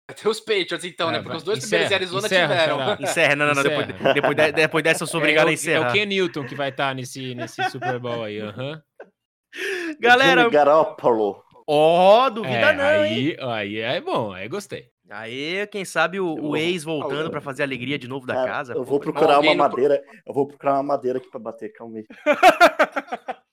Vai 0.05 0.15
ter 0.15 0.27
os 0.27 0.41
Patriots, 0.41 0.83
então, 0.83 1.09
é, 1.09 1.13
né? 1.13 1.21
Porque 1.21 1.37
os 1.37 1.43
dois 1.43 1.59
encerra, 1.59 1.87
primeiros 1.87 1.89
de 1.89 1.95
Arizona 1.95 2.27
encerra, 2.27 2.47
tiveram. 2.47 2.77
Será? 2.77 2.97
Encerra, 3.01 3.35
não, 3.37 3.45
não, 3.47 3.53
não. 3.53 3.63
Depois, 3.63 3.87
depois, 4.13 4.35
de, 4.35 4.51
depois 4.51 4.83
dessa 4.83 5.03
eu 5.03 5.07
sou 5.07 5.21
obrigado 5.21 5.47
é, 5.47 5.51
a 5.51 5.53
encerrar. 5.53 5.87
É 5.87 5.89
o 5.89 5.93
Ken 5.93 6.05
Newton 6.05 6.45
que 6.45 6.55
vai 6.55 6.69
estar 6.69 6.89
tá 6.89 6.93
nesse, 6.93 7.33
nesse 7.33 7.63
Super 7.69 7.99
Bowl 7.99 8.23
aí, 8.23 8.39
aham. 8.39 8.81
Uhum. 9.01 9.95
Galera. 9.99 10.49
Garoppolo. 10.49 11.41
Ó, 11.65 12.25
oh, 12.25 12.29
duvida 12.29 12.57
é, 12.57 12.73
não, 12.73 12.83
aí, 12.83 13.29
hein? 13.29 13.37
Aí 13.39 13.79
é 13.79 14.01
bom, 14.01 14.33
aí 14.33 14.49
gostei. 14.49 14.92
Aí, 15.13 15.67
quem 15.67 15.85
sabe 15.85 16.19
o, 16.19 16.33
o 16.33 16.57
ex 16.57 16.83
voltando 16.83 17.29
para 17.29 17.39
fazer 17.39 17.61
a 17.61 17.65
alegria 17.67 17.99
de 17.99 18.07
novo 18.07 18.25
da 18.25 18.41
é, 18.41 18.47
casa. 18.47 18.73
Eu 18.73 18.83
vou 18.83 18.99
procurar 18.99 19.39
uma 19.39 19.53
madeira. 19.53 19.99
Pro... 19.99 20.17
Eu 20.25 20.33
vou 20.33 20.47
procurar 20.47 20.73
uma 20.73 20.83
madeira 20.83 21.19
aqui 21.19 21.29
para 21.29 21.39
bater, 21.39 21.71
calma 21.71 21.99
aí. 21.99 22.07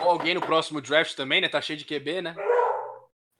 Ou 0.00 0.10
alguém 0.10 0.34
no 0.34 0.40
próximo 0.40 0.80
draft 0.80 1.16
também, 1.16 1.40
né? 1.40 1.48
Tá 1.48 1.60
cheio 1.60 1.76
de 1.76 1.84
QB, 1.84 2.22
né? 2.22 2.36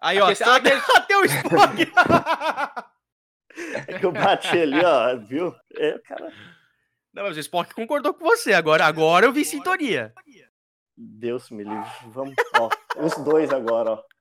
Aí, 0.02 0.20
ó, 0.20 0.34
tá 0.34 0.56
até, 0.56 0.74
até 0.74 1.16
o 1.16 1.24
Spock. 1.24 1.92
é 3.86 3.98
que 3.98 4.04
eu 4.04 4.10
bati 4.10 4.58
ali, 4.58 4.84
ó, 4.84 5.16
viu? 5.16 5.54
É, 5.76 5.98
cara. 6.00 6.32
Não, 7.14 7.22
mas 7.22 7.36
o 7.36 7.40
Spock 7.40 7.72
concordou 7.74 8.12
com 8.12 8.24
você. 8.24 8.54
Agora, 8.54 8.84
agora 8.84 9.24
eu 9.24 9.32
vi 9.32 9.44
sintonia. 9.44 10.12
Deus 10.96 11.48
me 11.50 11.62
livre. 11.62 11.90
Vamos, 12.08 12.34
ó, 12.58 12.68
os 12.98 13.14
dois 13.24 13.52
agora, 13.52 13.92
ó. 13.92 14.15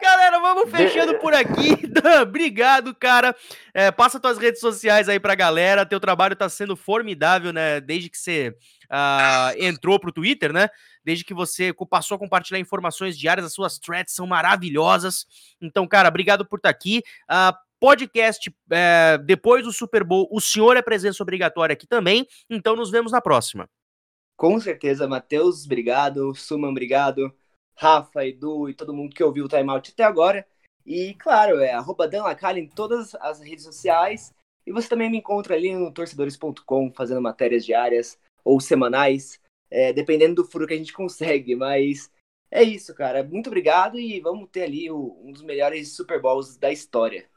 Galera, 0.00 0.38
vamos 0.38 0.70
fechando 0.70 1.18
por 1.18 1.34
aqui. 1.34 1.74
Dan, 1.88 2.22
obrigado, 2.22 2.94
cara. 2.94 3.34
É, 3.74 3.90
passa 3.90 4.20
tuas 4.20 4.38
redes 4.38 4.60
sociais 4.60 5.08
aí 5.08 5.18
pra 5.18 5.34
galera. 5.34 5.84
Teu 5.84 5.98
trabalho 5.98 6.36
tá 6.36 6.48
sendo 6.48 6.76
formidável, 6.76 7.52
né? 7.52 7.80
Desde 7.80 8.08
que 8.08 8.16
você 8.16 8.56
uh, 8.84 9.54
entrou 9.58 9.98
pro 9.98 10.12
Twitter, 10.12 10.52
né? 10.52 10.68
Desde 11.04 11.24
que 11.24 11.34
você 11.34 11.74
passou 11.90 12.14
a 12.14 12.18
compartilhar 12.18 12.60
informações 12.60 13.18
diárias, 13.18 13.46
as 13.46 13.52
suas 13.52 13.78
threads 13.78 14.14
são 14.14 14.26
maravilhosas. 14.26 15.26
Então, 15.60 15.86
cara, 15.86 16.08
obrigado 16.08 16.46
por 16.46 16.58
estar 16.58 16.68
tá 16.68 16.76
aqui. 16.76 17.02
Uh, 17.28 17.56
podcast 17.80 18.54
é, 18.70 19.18
depois 19.18 19.64
do 19.64 19.72
Super 19.72 20.04
Bowl. 20.04 20.28
O 20.30 20.40
senhor 20.40 20.76
é 20.76 20.82
presença 20.82 21.22
obrigatória 21.22 21.72
aqui 21.72 21.86
também. 21.86 22.26
Então, 22.48 22.76
nos 22.76 22.90
vemos 22.90 23.10
na 23.10 23.20
próxima. 23.20 23.68
Com 24.36 24.60
certeza, 24.60 25.08
Matheus, 25.08 25.64
obrigado. 25.64 26.32
Suman, 26.34 26.68
obrigado. 26.68 27.34
Rafa, 27.78 28.26
Edu 28.26 28.68
e 28.68 28.74
todo 28.74 28.92
mundo 28.92 29.14
que 29.14 29.22
ouviu 29.22 29.44
o 29.44 29.48
timeout 29.48 29.92
até 29.92 30.02
agora. 30.02 30.44
E, 30.84 31.14
claro, 31.14 31.60
é 31.60 31.72
arroba 31.72 32.10
em 32.56 32.66
todas 32.66 33.14
as 33.14 33.40
redes 33.40 33.64
sociais. 33.64 34.34
E 34.66 34.72
você 34.72 34.88
também 34.88 35.08
me 35.08 35.18
encontra 35.18 35.54
ali 35.54 35.72
no 35.72 35.92
torcedores.com 35.92 36.92
fazendo 36.92 37.22
matérias 37.22 37.64
diárias 37.64 38.18
ou 38.44 38.60
semanais, 38.60 39.40
é, 39.70 39.92
dependendo 39.92 40.42
do 40.42 40.44
furo 40.44 40.66
que 40.66 40.74
a 40.74 40.76
gente 40.76 40.92
consegue. 40.92 41.54
Mas 41.54 42.10
é 42.50 42.64
isso, 42.64 42.92
cara. 42.94 43.22
Muito 43.22 43.46
obrigado 43.46 43.96
e 43.96 44.20
vamos 44.20 44.48
ter 44.50 44.64
ali 44.64 44.90
o, 44.90 45.16
um 45.22 45.30
dos 45.30 45.42
melhores 45.42 45.94
Super 45.94 46.20
Bowls 46.20 46.56
da 46.56 46.72
história. 46.72 47.28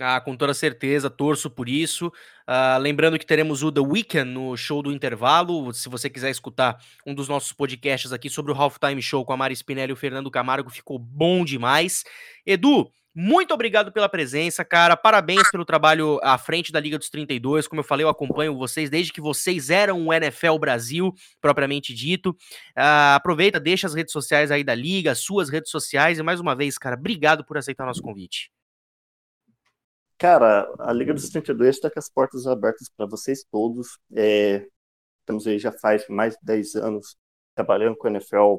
Ah, 0.00 0.20
com 0.20 0.34
toda 0.34 0.54
certeza, 0.54 1.10
torço 1.10 1.50
por 1.50 1.68
isso. 1.68 2.06
Uh, 2.48 2.78
lembrando 2.80 3.18
que 3.18 3.26
teremos 3.26 3.62
o 3.62 3.70
The 3.70 3.80
Weekend 3.80 4.30
no 4.30 4.56
show 4.56 4.82
do 4.82 4.90
intervalo. 4.90 5.72
Se 5.74 5.88
você 5.88 6.08
quiser 6.08 6.30
escutar 6.30 6.78
um 7.06 7.14
dos 7.14 7.28
nossos 7.28 7.52
podcasts 7.52 8.10
aqui 8.10 8.30
sobre 8.30 8.52
o 8.52 8.54
Halftime 8.54 9.02
Show 9.02 9.24
com 9.24 9.34
a 9.34 9.36
Mari 9.36 9.54
Spinelli 9.54 9.90
e 9.90 9.92
o 9.92 9.96
Fernando 9.96 10.30
Camargo, 10.30 10.70
ficou 10.70 10.98
bom 10.98 11.44
demais. 11.44 12.04
Edu, 12.46 12.90
muito 13.14 13.52
obrigado 13.52 13.92
pela 13.92 14.08
presença, 14.08 14.64
cara. 14.64 14.96
Parabéns 14.96 15.50
pelo 15.50 15.66
trabalho 15.66 16.18
à 16.22 16.38
frente 16.38 16.72
da 16.72 16.80
Liga 16.80 16.98
dos 16.98 17.10
32. 17.10 17.68
Como 17.68 17.80
eu 17.80 17.84
falei, 17.84 18.04
eu 18.04 18.08
acompanho 18.08 18.56
vocês 18.56 18.88
desde 18.88 19.12
que 19.12 19.20
vocês 19.20 19.68
eram 19.68 20.06
o 20.06 20.12
NFL 20.12 20.56
Brasil, 20.58 21.14
propriamente 21.38 21.92
dito. 21.92 22.30
Uh, 22.30 23.12
aproveita, 23.14 23.60
deixa 23.60 23.86
as 23.86 23.92
redes 23.92 24.12
sociais 24.12 24.50
aí 24.50 24.64
da 24.64 24.74
Liga, 24.74 25.12
as 25.12 25.18
suas 25.18 25.50
redes 25.50 25.70
sociais. 25.70 26.18
E 26.18 26.22
mais 26.22 26.40
uma 26.40 26.56
vez, 26.56 26.78
cara, 26.78 26.96
obrigado 26.96 27.44
por 27.44 27.58
aceitar 27.58 27.84
nosso 27.84 28.00
convite. 28.00 28.50
Cara, 30.18 30.72
a 30.78 30.92
Liga 30.92 31.12
dos 31.12 31.28
32 31.30 31.76
está 31.76 31.90
com 31.90 31.98
as 31.98 32.08
portas 32.08 32.46
abertas 32.46 32.88
para 32.96 33.06
vocês 33.06 33.44
todos. 33.50 33.98
É, 34.14 34.66
estamos 35.20 35.46
aí 35.46 35.58
já 35.58 35.72
faz 35.72 36.06
mais 36.08 36.34
de 36.34 36.40
10 36.44 36.76
anos 36.76 37.16
trabalhando 37.54 37.96
com 37.96 38.06
a 38.06 38.10
NFL 38.10 38.56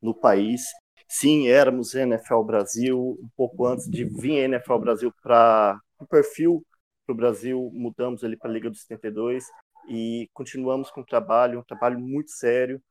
no 0.00 0.14
país. 0.14 0.62
Sim, 1.08 1.48
éramos 1.48 1.94
NFL 1.94 2.42
Brasil, 2.42 3.18
um 3.22 3.28
pouco 3.36 3.66
antes 3.66 3.88
de 3.90 4.04
vir 4.04 4.40
a 4.40 4.44
NFL 4.44 4.78
Brasil 4.78 5.12
para 5.22 5.78
o 5.98 6.06
perfil 6.06 6.64
para 7.04 7.12
o 7.12 7.16
Brasil, 7.16 7.70
mudamos 7.74 8.24
ali 8.24 8.36
para 8.36 8.50
a 8.50 8.52
Liga 8.52 8.70
dos 8.70 8.84
32 8.84 9.44
e 9.88 10.28
continuamos 10.32 10.90
com 10.90 11.00
o 11.00 11.06
trabalho, 11.06 11.58
um 11.58 11.64
trabalho 11.64 11.98
muito 11.98 12.30
sério. 12.30 12.82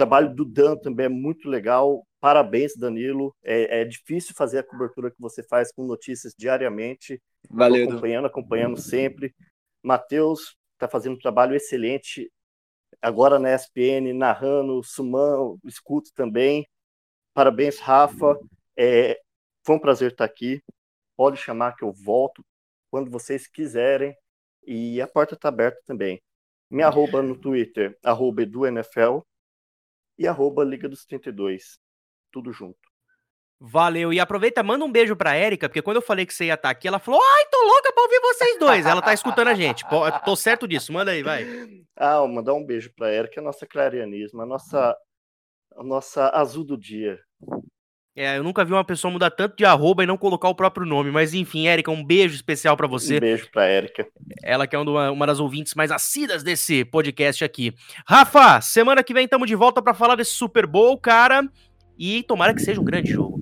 Trabalho 0.00 0.34
do 0.34 0.46
Dan 0.46 0.78
também 0.78 1.04
é 1.04 1.08
muito 1.10 1.46
legal. 1.46 2.06
Parabéns, 2.18 2.74
Danilo. 2.74 3.36
É, 3.44 3.82
é 3.82 3.84
difícil 3.84 4.34
fazer 4.34 4.60
a 4.60 4.62
cobertura 4.62 5.10
que 5.10 5.20
você 5.20 5.42
faz 5.42 5.70
com 5.70 5.84
notícias 5.84 6.32
diariamente. 6.34 7.20
Valeu. 7.50 7.86
Tô 7.86 7.92
acompanhando, 7.92 8.24
acompanhando 8.24 8.80
sempre. 8.80 9.34
Matheus 9.82 10.56
está 10.72 10.88
fazendo 10.88 11.16
um 11.16 11.18
trabalho 11.18 11.54
excelente 11.54 12.32
agora 13.02 13.38
na 13.38 13.54
ESPN, 13.54 14.14
narrando, 14.14 14.82
Suman, 14.82 15.58
escuto 15.66 16.08
também. 16.14 16.66
Parabéns, 17.34 17.78
Rafa. 17.78 18.38
É, 18.78 19.20
foi 19.66 19.76
um 19.76 19.80
prazer 19.80 20.12
estar 20.12 20.24
aqui. 20.24 20.62
Pode 21.14 21.36
chamar 21.36 21.76
que 21.76 21.84
eu 21.84 21.92
volto 21.92 22.42
quando 22.90 23.10
vocês 23.10 23.46
quiserem. 23.46 24.16
E 24.66 24.98
a 24.98 25.06
porta 25.06 25.34
está 25.34 25.50
aberta 25.50 25.78
também. 25.84 26.22
Me 26.70 26.82
arroba 26.82 27.20
no 27.20 27.36
Twitter, 27.36 27.98
arroba 28.02 28.40
EduNFL 28.40 29.20
e 30.20 30.28
arroba 30.28 30.62
Liga 30.62 30.86
dos 30.86 31.06
32. 31.06 31.80
Tudo 32.30 32.52
junto. 32.52 32.78
Valeu. 33.58 34.12
E 34.12 34.20
aproveita, 34.20 34.62
manda 34.62 34.84
um 34.84 34.92
beijo 34.92 35.16
pra 35.16 35.34
Érica, 35.34 35.68
porque 35.68 35.82
quando 35.82 35.96
eu 35.96 36.02
falei 36.02 36.26
que 36.26 36.34
você 36.34 36.44
ia 36.44 36.54
estar 36.54 36.68
tá 36.68 36.70
aqui, 36.70 36.86
ela 36.86 36.98
falou: 36.98 37.20
Ai, 37.20 37.46
tô 37.50 37.62
louca 37.62 37.92
pra 37.92 38.02
ouvir 38.02 38.20
vocês 38.20 38.58
dois. 38.58 38.86
Ela 38.86 39.00
tá 39.00 39.14
escutando 39.14 39.48
a 39.48 39.54
gente. 39.54 39.84
Tô 40.24 40.36
certo 40.36 40.68
disso. 40.68 40.92
Manda 40.92 41.10
aí, 41.10 41.22
vai. 41.22 41.46
Ah, 41.96 42.26
mandar 42.26 42.54
um 42.54 42.64
beijo 42.64 42.92
pra 42.94 43.10
Érica, 43.10 43.40
a 43.40 43.44
nossa 43.44 43.66
clarianismo, 43.66 44.42
a 44.42 44.46
nossa, 44.46 44.96
a 45.74 45.82
nossa 45.82 46.28
azul 46.30 46.64
do 46.64 46.76
dia. 46.76 47.18
É, 48.14 48.36
eu 48.36 48.42
nunca 48.42 48.64
vi 48.64 48.72
uma 48.72 48.84
pessoa 48.84 49.10
mudar 49.10 49.30
tanto 49.30 49.56
de 49.56 49.64
arroba 49.64 50.02
e 50.02 50.06
não 50.06 50.16
colocar 50.16 50.48
o 50.48 50.54
próprio 50.54 50.84
nome. 50.84 51.10
Mas 51.10 51.32
enfim, 51.32 51.68
Érica, 51.68 51.90
um 51.90 52.04
beijo 52.04 52.34
especial 52.34 52.76
para 52.76 52.88
você. 52.88 53.16
Um 53.16 53.20
beijo 53.20 53.48
pra 53.50 53.64
Érica. 53.64 54.06
Ela 54.42 54.66
que 54.66 54.74
é 54.74 54.78
uma, 54.78 55.10
uma 55.10 55.26
das 55.26 55.38
ouvintes 55.38 55.74
mais 55.74 55.92
assíduas 55.92 56.42
desse 56.42 56.84
podcast 56.84 57.44
aqui. 57.44 57.72
Rafa, 58.06 58.60
semana 58.60 59.04
que 59.04 59.14
vem 59.14 59.24
estamos 59.24 59.48
de 59.48 59.54
volta 59.54 59.80
para 59.80 59.94
falar 59.94 60.16
desse 60.16 60.32
Super 60.32 60.66
Bowl, 60.66 60.98
cara. 60.98 61.48
E 61.96 62.22
tomara 62.24 62.52
que 62.52 62.62
seja 62.62 62.80
um 62.80 62.84
grande 62.84 63.12
jogo. 63.12 63.38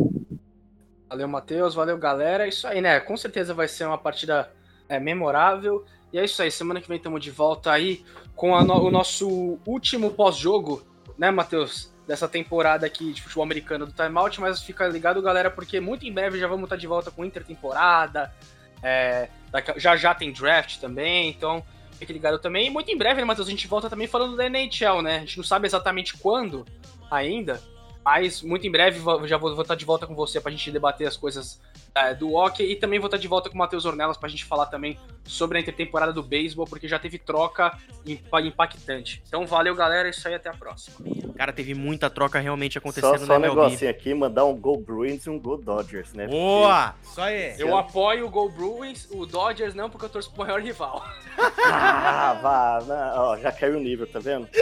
Valeu, 1.09 1.29
Matheus. 1.29 1.75
Valeu, 1.75 1.97
galera. 1.97 2.45
É 2.45 2.49
isso 2.49 2.67
aí, 2.67 2.81
né? 2.83 3.01
Com 3.01 3.17
certeza 3.17 3.55
vai 3.55 3.69
ser 3.69 3.87
uma 3.87 3.99
partida 3.99 4.53
é, 4.89 5.01
memorável. 5.01 5.85
E 6.13 6.19
é 6.19 6.25
isso 6.25 6.43
aí. 6.43 6.51
Semana 6.51 6.81
que 6.81 6.89
vem 6.89 6.99
estamos 6.99 7.23
de 7.23 7.31
volta 7.31 7.73
aí 7.73 8.05
com 8.37 8.59
no 8.63 8.75
o 8.85 8.91
nosso 8.91 9.59
último 9.67 10.11
pós-jogo, 10.11 10.87
né, 11.17 11.31
Matheus? 11.31 11.93
Dessa 12.09 12.27
temporada 12.27 12.85
aqui 12.85 13.13
de 13.13 13.23
futebol 13.23 13.45
americano 13.45 13.87
do 13.87 13.93
Timeout. 13.93 14.41
Mas 14.41 14.61
fica 14.63 14.89
ligado, 14.89 15.23
galera, 15.23 15.51
porque 15.51 15.79
muito 15.79 16.05
em 16.05 16.13
breve 16.13 16.41
já 16.41 16.49
vamos 16.49 16.65
estar 16.65 16.77
de 16.77 16.87
volta 16.89 17.11
com 17.11 17.25
intertemporada. 17.25 18.35
É, 18.83 19.29
já 19.77 19.95
já 19.95 20.13
tem 20.15 20.33
draft 20.33 20.79
também. 20.79 21.29
Então 21.29 21.63
fique 21.99 22.13
ligado 22.13 22.39
também. 22.39 22.67
E 22.67 22.71
muito 22.71 22.91
em 22.91 22.97
breve, 22.97 23.21
né, 23.21 23.27
Matheus? 23.27 23.47
A 23.47 23.51
gente 23.51 23.69
volta 23.69 23.91
também 23.91 24.07
falando 24.07 24.37
da 24.37 24.47
NHL, 24.47 25.03
né? 25.03 25.17
A 25.17 25.21
gente 25.21 25.37
não 25.37 25.45
sabe 25.45 25.67
exatamente 25.67 26.17
quando 26.17 26.67
ainda. 27.11 27.63
Mas 28.05 28.41
muito 28.41 28.67
em 28.67 28.71
breve 28.71 29.01
já 29.27 29.37
vou, 29.37 29.55
vou 29.55 29.63
estar 29.63 29.75
de 29.75 29.85
volta 29.85 30.07
com 30.07 30.15
você 30.15 30.41
para 30.41 30.49
a 30.49 30.53
gente 30.53 30.71
debater 30.71 31.07
as 31.07 31.17
coisas 31.17 31.61
é, 31.95 32.15
do 32.15 32.33
hockey 32.33 32.65
e 32.65 32.75
também 32.75 32.99
vou 32.99 33.09
estar 33.09 33.19
de 33.19 33.29
volta 33.29 33.51
com 33.51 33.55
o 33.55 33.59
Matheus 33.59 33.85
Ornelas 33.85 34.17
para 34.17 34.29
a 34.29 34.31
gente 34.31 34.47
falar 34.47 34.65
também 34.67 34.99
sobre 35.29 35.59
a 35.59 35.61
intertemporada 35.61 36.13
do 36.13 36.23
beisebol, 36.23 36.67
porque 36.67 36.89
já 36.89 36.99
teve 36.99 37.19
troca 37.19 37.77
impactante. 38.05 39.23
Então 39.29 39.47
valeu, 39.47 39.75
galera, 39.75 40.09
isso 40.09 40.27
aí 40.27 40.35
até 40.35 40.49
a 40.49 40.55
próxima. 40.55 40.97
Cara, 41.37 41.53
teve 41.53 41.75
muita 41.75 42.11
troca 42.11 42.41
realmente 42.41 42.79
acontecendo 42.79 43.19
só, 43.19 43.27
só 43.27 43.37
um 43.37 43.39
negocinho 43.39 43.91
aqui, 43.91 44.13
mandar 44.15 44.45
um 44.45 44.57
Go 44.57 44.77
Bruins 44.77 45.25
e 45.27 45.31
um 45.31 45.39
Go 45.39 45.57
Dodgers, 45.57 46.13
né? 46.13 46.27
Boa! 46.27 46.95
Porque... 47.01 47.15
Só 47.15 47.23
aí. 47.23 47.55
Eu 47.59 47.77
apoio 47.77 48.27
o 48.27 48.31
Go 48.31 48.49
Bruins, 48.49 49.07
o 49.11 49.27
Dodgers 49.27 49.75
não, 49.75 49.89
porque 49.89 50.07
eu 50.07 50.11
torço 50.11 50.31
pro 50.33 50.45
maior 50.45 50.61
rival. 50.61 51.05
ah, 51.39 52.39
vá, 52.43 52.85
não, 52.87 53.23
ó, 53.23 53.37
já 53.37 53.53
caiu 53.53 53.77
o 53.77 53.81
nível, 53.81 54.07
tá 54.07 54.19
vendo? 54.19 54.49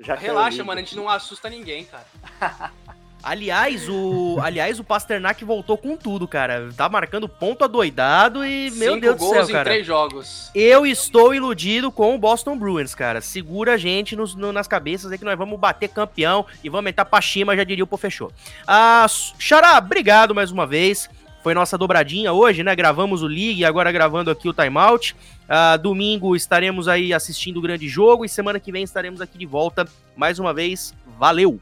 Já 0.00 0.16
Relaxa, 0.16 0.64
mano, 0.64 0.80
a 0.80 0.82
gente 0.82 0.96
não 0.96 1.08
assusta 1.08 1.48
ninguém, 1.48 1.84
cara. 1.84 2.06
Aliás, 3.26 3.88
o 3.88 4.38
aliás 4.40 4.78
o 4.78 4.84
Pasternak 4.84 5.44
voltou 5.44 5.76
com 5.76 5.96
tudo, 5.96 6.28
cara. 6.28 6.70
Tá 6.76 6.88
marcando 6.88 7.28
ponto 7.28 7.64
adoidado 7.64 8.44
e 8.44 8.70
Cinco 8.70 8.78
meu 8.78 9.00
Deus 9.00 9.16
do 9.16 9.28
céu, 9.28 9.48
cara. 9.48 9.64
três 9.64 9.84
jogos. 9.84 10.48
Eu 10.54 10.86
estou 10.86 11.34
iludido 11.34 11.90
com 11.90 12.14
o 12.14 12.18
Boston 12.18 12.56
Bruins, 12.56 12.94
cara. 12.94 13.20
Segura 13.20 13.74
a 13.74 13.76
gente 13.76 14.14
nos, 14.14 14.36
no, 14.36 14.52
nas 14.52 14.68
cabeças 14.68 15.10
aí 15.10 15.18
que 15.18 15.24
nós 15.24 15.36
vamos 15.36 15.58
bater 15.58 15.88
campeão 15.88 16.46
e 16.62 16.68
vamos 16.68 16.88
entrar 16.88 17.04
pra 17.04 17.20
cima, 17.20 17.56
já 17.56 17.64
diria 17.64 17.82
o 17.82 17.86
Pofechou. 17.88 18.30
Ah, 18.64 19.04
Xará, 19.40 19.76
obrigado 19.78 20.32
mais 20.32 20.52
uma 20.52 20.64
vez. 20.64 21.10
Foi 21.42 21.52
nossa 21.52 21.76
dobradinha 21.76 22.32
hoje, 22.32 22.62
né? 22.62 22.76
Gravamos 22.76 23.22
o 23.22 23.26
League 23.26 23.58
e 23.58 23.64
agora 23.64 23.90
gravando 23.90 24.30
aqui 24.30 24.48
o 24.48 24.54
Timeout. 24.54 25.16
Uh, 25.46 25.76
domingo 25.82 26.36
estaremos 26.36 26.86
aí 26.86 27.12
assistindo 27.12 27.56
o 27.56 27.60
grande 27.60 27.88
jogo 27.88 28.24
e 28.24 28.28
semana 28.28 28.60
que 28.60 28.70
vem 28.70 28.84
estaremos 28.84 29.20
aqui 29.20 29.36
de 29.36 29.46
volta. 29.46 29.84
Mais 30.16 30.38
uma 30.38 30.54
vez, 30.54 30.94
valeu! 31.18 31.58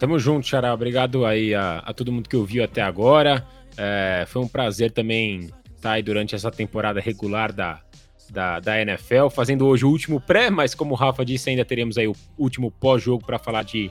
Tamo 0.00 0.18
junto, 0.18 0.46
Xará. 0.46 0.72
Obrigado 0.72 1.26
aí 1.26 1.54
a, 1.54 1.78
a 1.80 1.92
todo 1.92 2.10
mundo 2.10 2.26
que 2.26 2.34
ouviu 2.34 2.64
até 2.64 2.80
agora. 2.80 3.46
É, 3.76 4.24
foi 4.26 4.42
um 4.42 4.48
prazer 4.48 4.90
também 4.90 5.50
estar 5.76 5.92
aí 5.92 6.02
durante 6.02 6.34
essa 6.34 6.50
temporada 6.50 6.98
regular 7.00 7.52
da, 7.52 7.80
da, 8.30 8.60
da 8.60 8.80
NFL, 8.80 9.28
fazendo 9.28 9.66
hoje 9.66 9.84
o 9.84 9.90
último 9.90 10.18
pré, 10.18 10.48
mas 10.48 10.74
como 10.74 10.94
o 10.94 10.96
Rafa 10.96 11.22
disse, 11.22 11.50
ainda 11.50 11.66
teremos 11.66 11.98
aí 11.98 12.08
o 12.08 12.16
último 12.38 12.70
pós-jogo 12.70 13.24
para 13.24 13.38
falar 13.38 13.62
de 13.62 13.90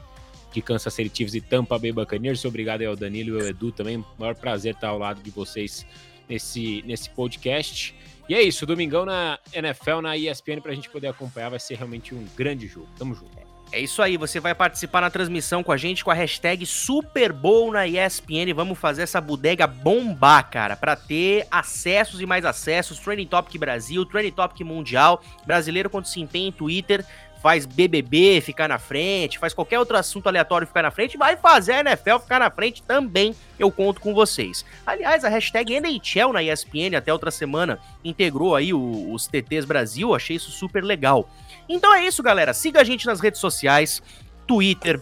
de 0.51 0.63
Kansas 0.63 0.91
City 0.93 1.15
Chiefs 1.15 1.35
e 1.35 1.41
Tampa 1.41 1.77
Bay 1.77 1.91
Buccaneers. 1.91 2.43
Obrigado 2.43 2.81
aí 2.81 2.87
ao 2.87 2.95
Danilo 2.95 3.37
e 3.37 3.41
ao 3.41 3.47
Edu 3.47 3.71
também. 3.71 4.03
Maior 4.17 4.33
prazer 4.33 4.73
estar 4.73 4.87
ao 4.87 4.97
lado 4.97 5.21
de 5.21 5.29
vocês 5.29 5.85
nesse, 6.27 6.81
nesse 6.87 7.07
podcast. 7.11 7.95
E 8.27 8.33
é 8.33 8.41
isso, 8.41 8.65
domingão 8.65 9.05
na 9.05 9.37
NFL, 9.53 10.01
na 10.01 10.17
ESPN, 10.17 10.59
para 10.59 10.71
a 10.71 10.75
gente 10.75 10.89
poder 10.89 11.07
acompanhar. 11.07 11.49
Vai 11.49 11.59
ser 11.59 11.75
realmente 11.75 12.15
um 12.15 12.25
grande 12.35 12.67
jogo. 12.67 12.87
Tamo 12.97 13.13
junto. 13.13 13.48
É 13.71 13.79
isso 13.79 14.01
aí, 14.01 14.17
você 14.17 14.39
vai 14.39 14.55
participar 14.55 15.01
na 15.01 15.11
transmissão 15.11 15.61
com 15.61 15.71
a 15.71 15.77
gente 15.77 16.03
com 16.03 16.09
a 16.09 16.13
hashtag 16.15 16.65
Super 16.65 17.31
Bowl 17.31 17.71
na 17.71 17.85
ESPN. 17.85 18.51
Vamos 18.55 18.79
fazer 18.79 19.03
essa 19.03 19.21
bodega 19.21 19.67
bombar, 19.67 20.49
cara, 20.49 20.75
para 20.75 20.95
ter 20.95 21.45
acessos 21.51 22.19
e 22.19 22.25
mais 22.25 22.45
acessos. 22.45 22.97
Training 22.97 23.27
Topic 23.27 23.59
Brasil, 23.59 24.03
Training 24.05 24.31
Topic 24.31 24.61
Mundial, 24.61 25.21
brasileiro 25.45 25.87
quando 25.87 26.07
se 26.07 26.19
empenha 26.19 26.47
em 26.47 26.51
Twitter 26.51 27.05
faz 27.41 27.65
BBB 27.65 28.41
ficar 28.41 28.67
na 28.67 28.77
frente, 28.77 29.39
faz 29.39 29.53
qualquer 29.53 29.79
outro 29.79 29.97
assunto 29.97 30.27
aleatório 30.27 30.67
ficar 30.67 30.83
na 30.83 30.91
frente, 30.91 31.17
vai 31.17 31.37
fazer 31.37 31.73
a 31.73 31.79
NFL 31.79 32.19
ficar 32.19 32.39
na 32.39 32.51
frente 32.51 32.83
também, 32.83 33.33
eu 33.57 33.71
conto 33.71 34.01
com 34.01 34.13
vocês. 34.13 34.65
Aliás, 34.85 35.23
a 35.23 35.29
hashtag 35.29 35.73
NHL 35.73 36.33
na 36.33 36.43
ESPN 36.43 36.97
até 36.97 37.11
outra 37.13 37.31
semana 37.31 37.79
integrou 38.03 38.55
aí 38.55 38.73
os 38.73 39.27
TTs 39.27 39.65
Brasil, 39.65 40.13
achei 40.13 40.35
isso 40.35 40.51
super 40.51 40.83
legal. 40.83 41.29
Então 41.69 41.93
é 41.93 42.03
isso, 42.03 42.23
galera, 42.23 42.51
siga 42.51 42.81
a 42.81 42.83
gente 42.83 43.05
nas 43.05 43.19
redes 43.19 43.39
sociais, 43.39 44.01
Twitter, 44.47 44.99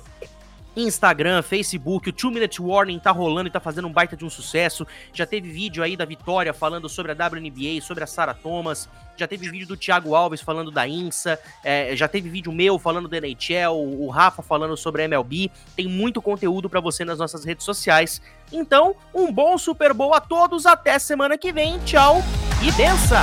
Instagram, 0.75 1.41
Facebook, 1.41 2.09
o 2.09 2.11
2 2.11 2.33
Minute 2.33 2.61
Warning 2.61 2.99
tá 2.99 3.09
rolando 3.09 3.47
e 3.47 3.51
tá 3.51 3.59
fazendo 3.59 3.87
um 3.87 3.91
baita 3.91 4.15
de 4.15 4.23
um 4.23 4.29
sucesso. 4.29 4.85
Já 5.11 5.25
teve 5.25 5.49
vídeo 5.49 5.81
aí 5.81 5.97
da 5.97 6.05
Vitória 6.05 6.53
falando 6.53 6.87
sobre 6.87 7.11
a 7.11 7.15
WNBA, 7.15 7.81
sobre 7.81 8.03
a 8.03 8.07
Sarah 8.07 8.33
Thomas. 8.33 8.87
Já 9.15 9.27
teve 9.27 9.49
vídeo 9.49 9.67
do 9.67 9.75
Thiago 9.75 10.13
Alves 10.13 10.41
falando 10.41 10.69
da 10.69 10.87
INSA. 10.87 11.39
É, 11.63 11.95
já 11.95 12.07
teve 12.07 12.29
vídeo 12.29 12.51
meu 12.51 12.77
falando 12.77 13.07
da 13.07 13.17
NHL, 13.17 13.73
o 13.73 14.07
Rafa 14.09 14.43
falando 14.43 14.77
sobre 14.77 15.01
a 15.01 15.05
MLB. 15.05 15.49
Tem 15.75 15.87
muito 15.87 16.21
conteúdo 16.21 16.69
para 16.69 16.79
você 16.79 17.03
nas 17.03 17.17
nossas 17.17 17.43
redes 17.43 17.65
sociais. 17.65 18.21
Então, 18.51 18.95
um 19.13 19.31
bom 19.31 19.57
Super 19.57 19.93
Bowl 19.93 20.13
a 20.13 20.21
todos. 20.21 20.67
Até 20.67 20.99
semana 20.99 21.37
que 21.37 21.51
vem. 21.51 21.79
Tchau 21.79 22.21
e 22.61 22.71
benção! 22.73 23.17